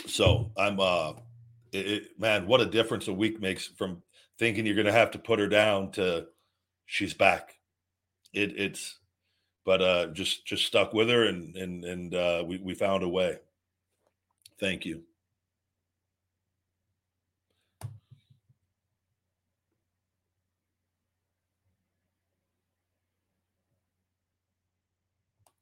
So 0.05 0.51
I'm 0.55 0.79
uh 0.79 1.13
it, 1.73 1.87
it, 1.87 2.19
man, 2.19 2.45
what 2.45 2.61
a 2.61 2.65
difference 2.65 3.07
a 3.07 3.13
week 3.13 3.41
makes 3.41 3.65
from 3.65 4.03
thinking 4.37 4.65
you're 4.65 4.75
going 4.75 4.85
to 4.85 4.91
have 4.91 5.11
to 5.11 5.19
put 5.19 5.39
her 5.39 5.47
down 5.47 5.91
to 5.91 6.27
she's 6.85 7.13
back. 7.13 7.55
It, 8.33 8.53
it's, 8.57 8.99
but 9.65 9.81
uh, 9.81 10.07
just 10.07 10.45
just 10.45 10.65
stuck 10.65 10.93
with 10.93 11.09
her 11.09 11.25
and 11.25 11.55
and 11.55 11.85
and 11.85 12.15
uh, 12.15 12.43
we 12.47 12.57
we 12.59 12.75
found 12.75 13.03
a 13.03 13.09
way. 13.09 13.37
Thank 14.59 14.85
you. 14.85 15.03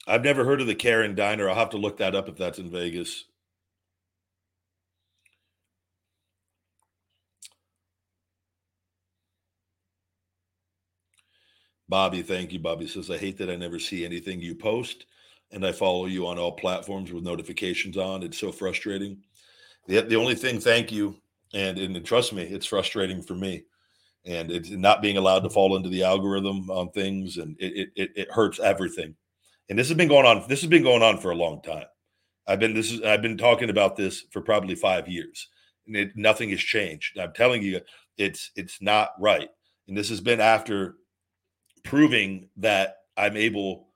I've 0.07 0.23
never 0.23 0.45
heard 0.45 0.61
of 0.61 0.67
the 0.67 0.75
Karen 0.75 1.15
Diner. 1.15 1.49
I'll 1.49 1.55
have 1.55 1.69
to 1.71 1.77
look 1.77 1.97
that 1.97 2.15
up 2.15 2.29
if 2.29 2.37
that's 2.37 2.59
in 2.59 2.71
Vegas. 2.71 3.25
Bobby, 11.91 12.21
thank 12.21 12.53
you. 12.53 12.59
Bobby 12.59 12.87
says, 12.87 13.11
I 13.11 13.17
hate 13.17 13.37
that 13.39 13.49
I 13.49 13.57
never 13.57 13.77
see 13.77 14.05
anything 14.05 14.39
you 14.39 14.55
post 14.55 15.07
and 15.51 15.65
I 15.65 15.73
follow 15.73 16.05
you 16.05 16.25
on 16.25 16.39
all 16.39 16.53
platforms 16.53 17.11
with 17.11 17.25
notifications 17.25 17.97
on. 17.97 18.23
It's 18.23 18.39
so 18.39 18.49
frustrating. 18.49 19.17
The, 19.87 19.99
the 19.99 20.15
only 20.15 20.35
thing, 20.35 20.61
thank 20.61 20.89
you. 20.89 21.17
And, 21.53 21.77
and 21.77 22.05
trust 22.05 22.31
me, 22.31 22.43
it's 22.43 22.65
frustrating 22.65 23.21
for 23.21 23.35
me. 23.35 23.65
And 24.23 24.49
it's 24.49 24.69
not 24.69 25.01
being 25.01 25.17
allowed 25.17 25.41
to 25.41 25.49
fall 25.49 25.75
into 25.75 25.89
the 25.89 26.03
algorithm 26.03 26.71
on 26.71 26.91
things 26.91 27.35
and 27.35 27.57
it, 27.59 27.89
it, 27.97 28.11
it 28.15 28.31
hurts 28.31 28.61
everything. 28.61 29.13
And 29.67 29.77
this 29.77 29.89
has 29.89 29.97
been 29.97 30.07
going 30.07 30.25
on. 30.25 30.45
This 30.47 30.61
has 30.61 30.69
been 30.69 30.83
going 30.83 31.03
on 31.03 31.17
for 31.17 31.31
a 31.31 31.35
long 31.35 31.61
time. 31.61 31.87
I've 32.47 32.59
been 32.59 32.73
this 32.73 32.91
is 32.91 33.01
I've 33.01 33.21
been 33.21 33.37
talking 33.37 33.69
about 33.69 33.97
this 33.97 34.23
for 34.31 34.41
probably 34.41 34.75
five 34.75 35.07
years, 35.07 35.47
and 35.87 35.95
it, 35.95 36.11
nothing 36.15 36.49
has 36.49 36.59
changed. 36.59 37.17
I'm 37.17 37.33
telling 37.33 37.61
you, 37.61 37.79
it's 38.17 38.51
it's 38.55 38.81
not 38.81 39.11
right. 39.19 39.49
And 39.87 39.95
this 39.95 40.09
has 40.09 40.19
been 40.19 40.41
after 40.41 40.95
proving 41.83 42.49
that 42.57 42.97
I'm 43.17 43.37
able 43.37 43.87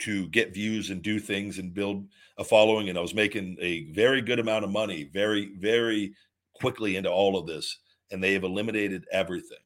to 0.00 0.28
get 0.28 0.54
views 0.54 0.90
and 0.90 1.02
do 1.02 1.18
things 1.18 1.58
and 1.58 1.74
build 1.74 2.06
a 2.38 2.44
following. 2.44 2.88
And 2.88 2.98
I 2.98 3.00
was 3.00 3.14
making 3.14 3.56
a 3.60 3.92
very 3.92 4.20
good 4.20 4.38
amount 4.38 4.64
of 4.64 4.70
money 4.70 5.04
very, 5.04 5.54
very 5.56 6.14
quickly 6.54 6.96
into 6.96 7.10
all 7.10 7.38
of 7.38 7.46
this. 7.46 7.78
And 8.10 8.22
they 8.22 8.32
have 8.34 8.44
eliminated 8.44 9.06
everything 9.10 9.58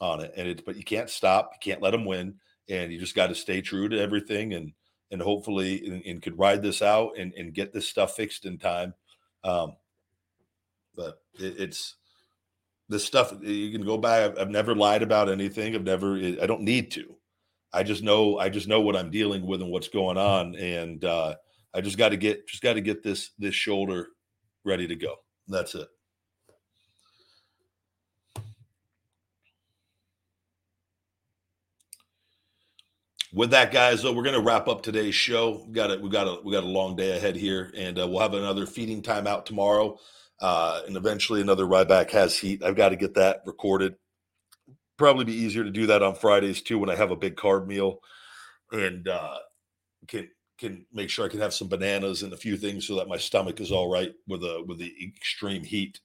on 0.00 0.20
it. 0.20 0.32
And 0.36 0.48
it's, 0.48 0.62
but 0.62 0.76
you 0.76 0.84
can't 0.84 1.10
stop, 1.10 1.52
you 1.54 1.72
can't 1.72 1.82
let 1.82 1.90
them 1.90 2.04
win. 2.04 2.34
And 2.68 2.92
you 2.92 2.98
just 2.98 3.16
got 3.16 3.28
to 3.28 3.34
stay 3.34 3.60
true 3.60 3.88
to 3.88 3.98
everything 3.98 4.54
and, 4.54 4.72
and 5.10 5.20
hopefully 5.20 5.86
and, 5.86 6.02
and, 6.04 6.22
could 6.22 6.38
ride 6.38 6.62
this 6.62 6.80
out 6.80 7.18
and, 7.18 7.34
and 7.34 7.52
get 7.52 7.72
this 7.72 7.88
stuff 7.88 8.14
fixed 8.14 8.46
in 8.46 8.56
time. 8.56 8.94
Um, 9.44 9.76
but 10.94 11.20
it, 11.34 11.54
it's, 11.58 11.96
this 12.92 13.04
stuff 13.04 13.32
you 13.42 13.72
can 13.72 13.84
go 13.84 13.98
by 13.98 14.24
I've, 14.24 14.38
I've 14.38 14.50
never 14.50 14.74
lied 14.74 15.02
about 15.02 15.28
anything. 15.28 15.74
I've 15.74 15.84
never. 15.84 16.16
I 16.16 16.46
don't 16.46 16.62
need 16.62 16.90
to. 16.92 17.16
I 17.72 17.82
just 17.82 18.02
know. 18.02 18.38
I 18.38 18.48
just 18.48 18.68
know 18.68 18.80
what 18.80 18.96
I'm 18.96 19.10
dealing 19.10 19.46
with 19.46 19.62
and 19.62 19.70
what's 19.70 19.88
going 19.88 20.18
on, 20.18 20.54
and 20.56 21.04
uh, 21.04 21.34
I 21.74 21.80
just 21.80 21.98
got 21.98 22.10
to 22.10 22.16
get 22.16 22.46
just 22.46 22.62
got 22.62 22.74
to 22.74 22.80
get 22.80 23.02
this 23.02 23.30
this 23.38 23.54
shoulder 23.54 24.08
ready 24.64 24.86
to 24.86 24.94
go. 24.94 25.16
That's 25.48 25.74
it. 25.74 25.88
with 33.34 33.50
that 33.50 33.72
guys 33.72 34.02
though 34.02 34.12
we're 34.12 34.22
going 34.22 34.34
to 34.34 34.40
wrap 34.40 34.68
up 34.68 34.82
today's 34.82 35.14
show 35.14 35.64
we 35.66 35.72
got 35.72 35.90
it 35.90 36.00
we 36.00 36.10
got 36.10 36.28
a 36.28 36.38
we 36.44 36.52
got 36.52 36.64
a 36.64 36.66
long 36.66 36.94
day 36.94 37.16
ahead 37.16 37.34
here 37.34 37.72
and 37.76 37.98
uh, 37.98 38.06
we'll 38.06 38.20
have 38.20 38.34
another 38.34 38.66
feeding 38.66 39.00
time 39.00 39.26
out 39.26 39.46
tomorrow 39.46 39.98
uh, 40.42 40.82
and 40.88 40.96
eventually 40.96 41.40
another 41.40 41.64
Ryback 41.64 42.10
has 42.10 42.36
heat. 42.36 42.64
I've 42.64 42.76
got 42.76 42.88
to 42.88 42.96
get 42.96 43.14
that 43.14 43.42
recorded. 43.46 43.94
Probably 44.98 45.24
be 45.24 45.34
easier 45.34 45.62
to 45.62 45.70
do 45.70 45.86
that 45.86 46.02
on 46.02 46.16
Fridays 46.16 46.60
too 46.60 46.78
when 46.78 46.90
I 46.90 46.96
have 46.96 47.12
a 47.12 47.16
big 47.16 47.36
carb 47.36 47.66
meal, 47.66 48.00
and 48.72 49.06
uh, 49.08 49.38
can 50.08 50.28
can 50.58 50.84
make 50.92 51.10
sure 51.10 51.24
I 51.24 51.28
can 51.28 51.40
have 51.40 51.54
some 51.54 51.68
bananas 51.68 52.24
and 52.24 52.32
a 52.32 52.36
few 52.36 52.56
things 52.56 52.86
so 52.86 52.96
that 52.96 53.08
my 53.08 53.16
stomach 53.16 53.60
is 53.60 53.72
all 53.72 53.90
right 53.90 54.12
with 54.26 54.42
a 54.42 54.64
with 54.66 54.78
the 54.78 54.92
extreme 55.16 55.62
heat 55.62 56.00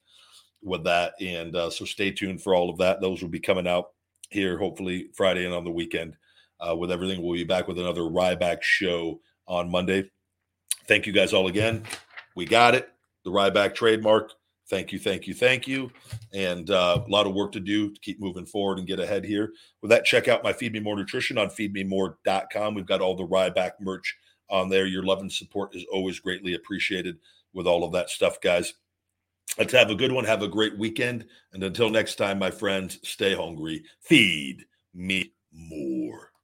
with 0.61 0.83
that. 0.83 1.13
And 1.19 1.55
uh, 1.55 1.69
so 1.71 1.83
stay 1.83 2.11
tuned 2.11 2.41
for 2.41 2.53
all 2.53 2.69
of 2.69 2.77
that. 2.77 3.01
Those 3.01 3.21
will 3.21 3.29
be 3.29 3.39
coming 3.39 3.67
out 3.67 3.89
here 4.29 4.57
hopefully 4.57 5.09
Friday 5.15 5.45
and 5.45 5.53
on 5.53 5.63
the 5.63 5.71
weekend. 5.71 6.15
Uh, 6.59 6.75
with 6.75 6.91
everything, 6.91 7.21
we'll 7.21 7.33
be 7.33 7.43
back 7.43 7.67
with 7.67 7.77
another 7.79 8.01
Ryback 8.01 8.61
show 8.61 9.19
on 9.47 9.69
Monday. 9.69 10.09
Thank 10.87 11.05
you 11.05 11.13
guys 11.13 11.33
all 11.33 11.47
again. 11.47 11.83
We 12.35 12.45
got 12.45 12.73
it 12.73 12.89
the 13.27 13.33
Ryback 13.33 13.75
trademark. 13.75 14.31
Thank 14.69 14.93
you, 14.93 14.99
thank 14.99 15.27
you, 15.27 15.33
thank 15.33 15.67
you. 15.67 15.91
And 16.33 16.69
uh, 16.69 17.03
a 17.05 17.11
lot 17.11 17.27
of 17.27 17.33
work 17.33 17.51
to 17.53 17.59
do 17.59 17.93
to 17.93 17.99
keep 17.99 18.21
moving 18.21 18.45
forward 18.45 18.77
and 18.77 18.87
get 18.87 19.01
ahead 19.01 19.25
here. 19.25 19.51
With 19.81 19.91
that, 19.91 20.05
check 20.05 20.29
out 20.29 20.45
my 20.45 20.53
Feed 20.53 20.71
Me 20.71 20.79
More 20.79 20.95
Nutrition 20.95 21.37
on 21.37 21.49
feedmemore.com. 21.49 22.73
We've 22.73 22.85
got 22.85 23.01
all 23.01 23.15
the 23.15 23.27
Ryback 23.27 23.71
merch 23.81 24.15
on 24.49 24.69
there. 24.69 24.85
Your 24.85 25.03
love 25.03 25.19
and 25.19 25.31
support 25.31 25.75
is 25.75 25.85
always 25.91 26.19
greatly 26.19 26.53
appreciated 26.53 27.17
with 27.53 27.67
all 27.67 27.83
of 27.83 27.91
that 27.91 28.09
stuff, 28.09 28.39
guys. 28.39 28.73
Let's 29.57 29.73
have 29.73 29.89
a 29.89 29.95
good 29.95 30.13
one. 30.13 30.23
Have 30.23 30.43
a 30.43 30.47
great 30.47 30.77
weekend. 30.77 31.25
And 31.51 31.63
until 31.63 31.89
next 31.89 32.15
time, 32.15 32.39
my 32.39 32.51
friends, 32.51 32.99
stay 33.03 33.35
hungry. 33.35 33.83
Feed 33.99 34.63
me 34.93 35.33
more. 35.51 36.07
more. 36.11 36.36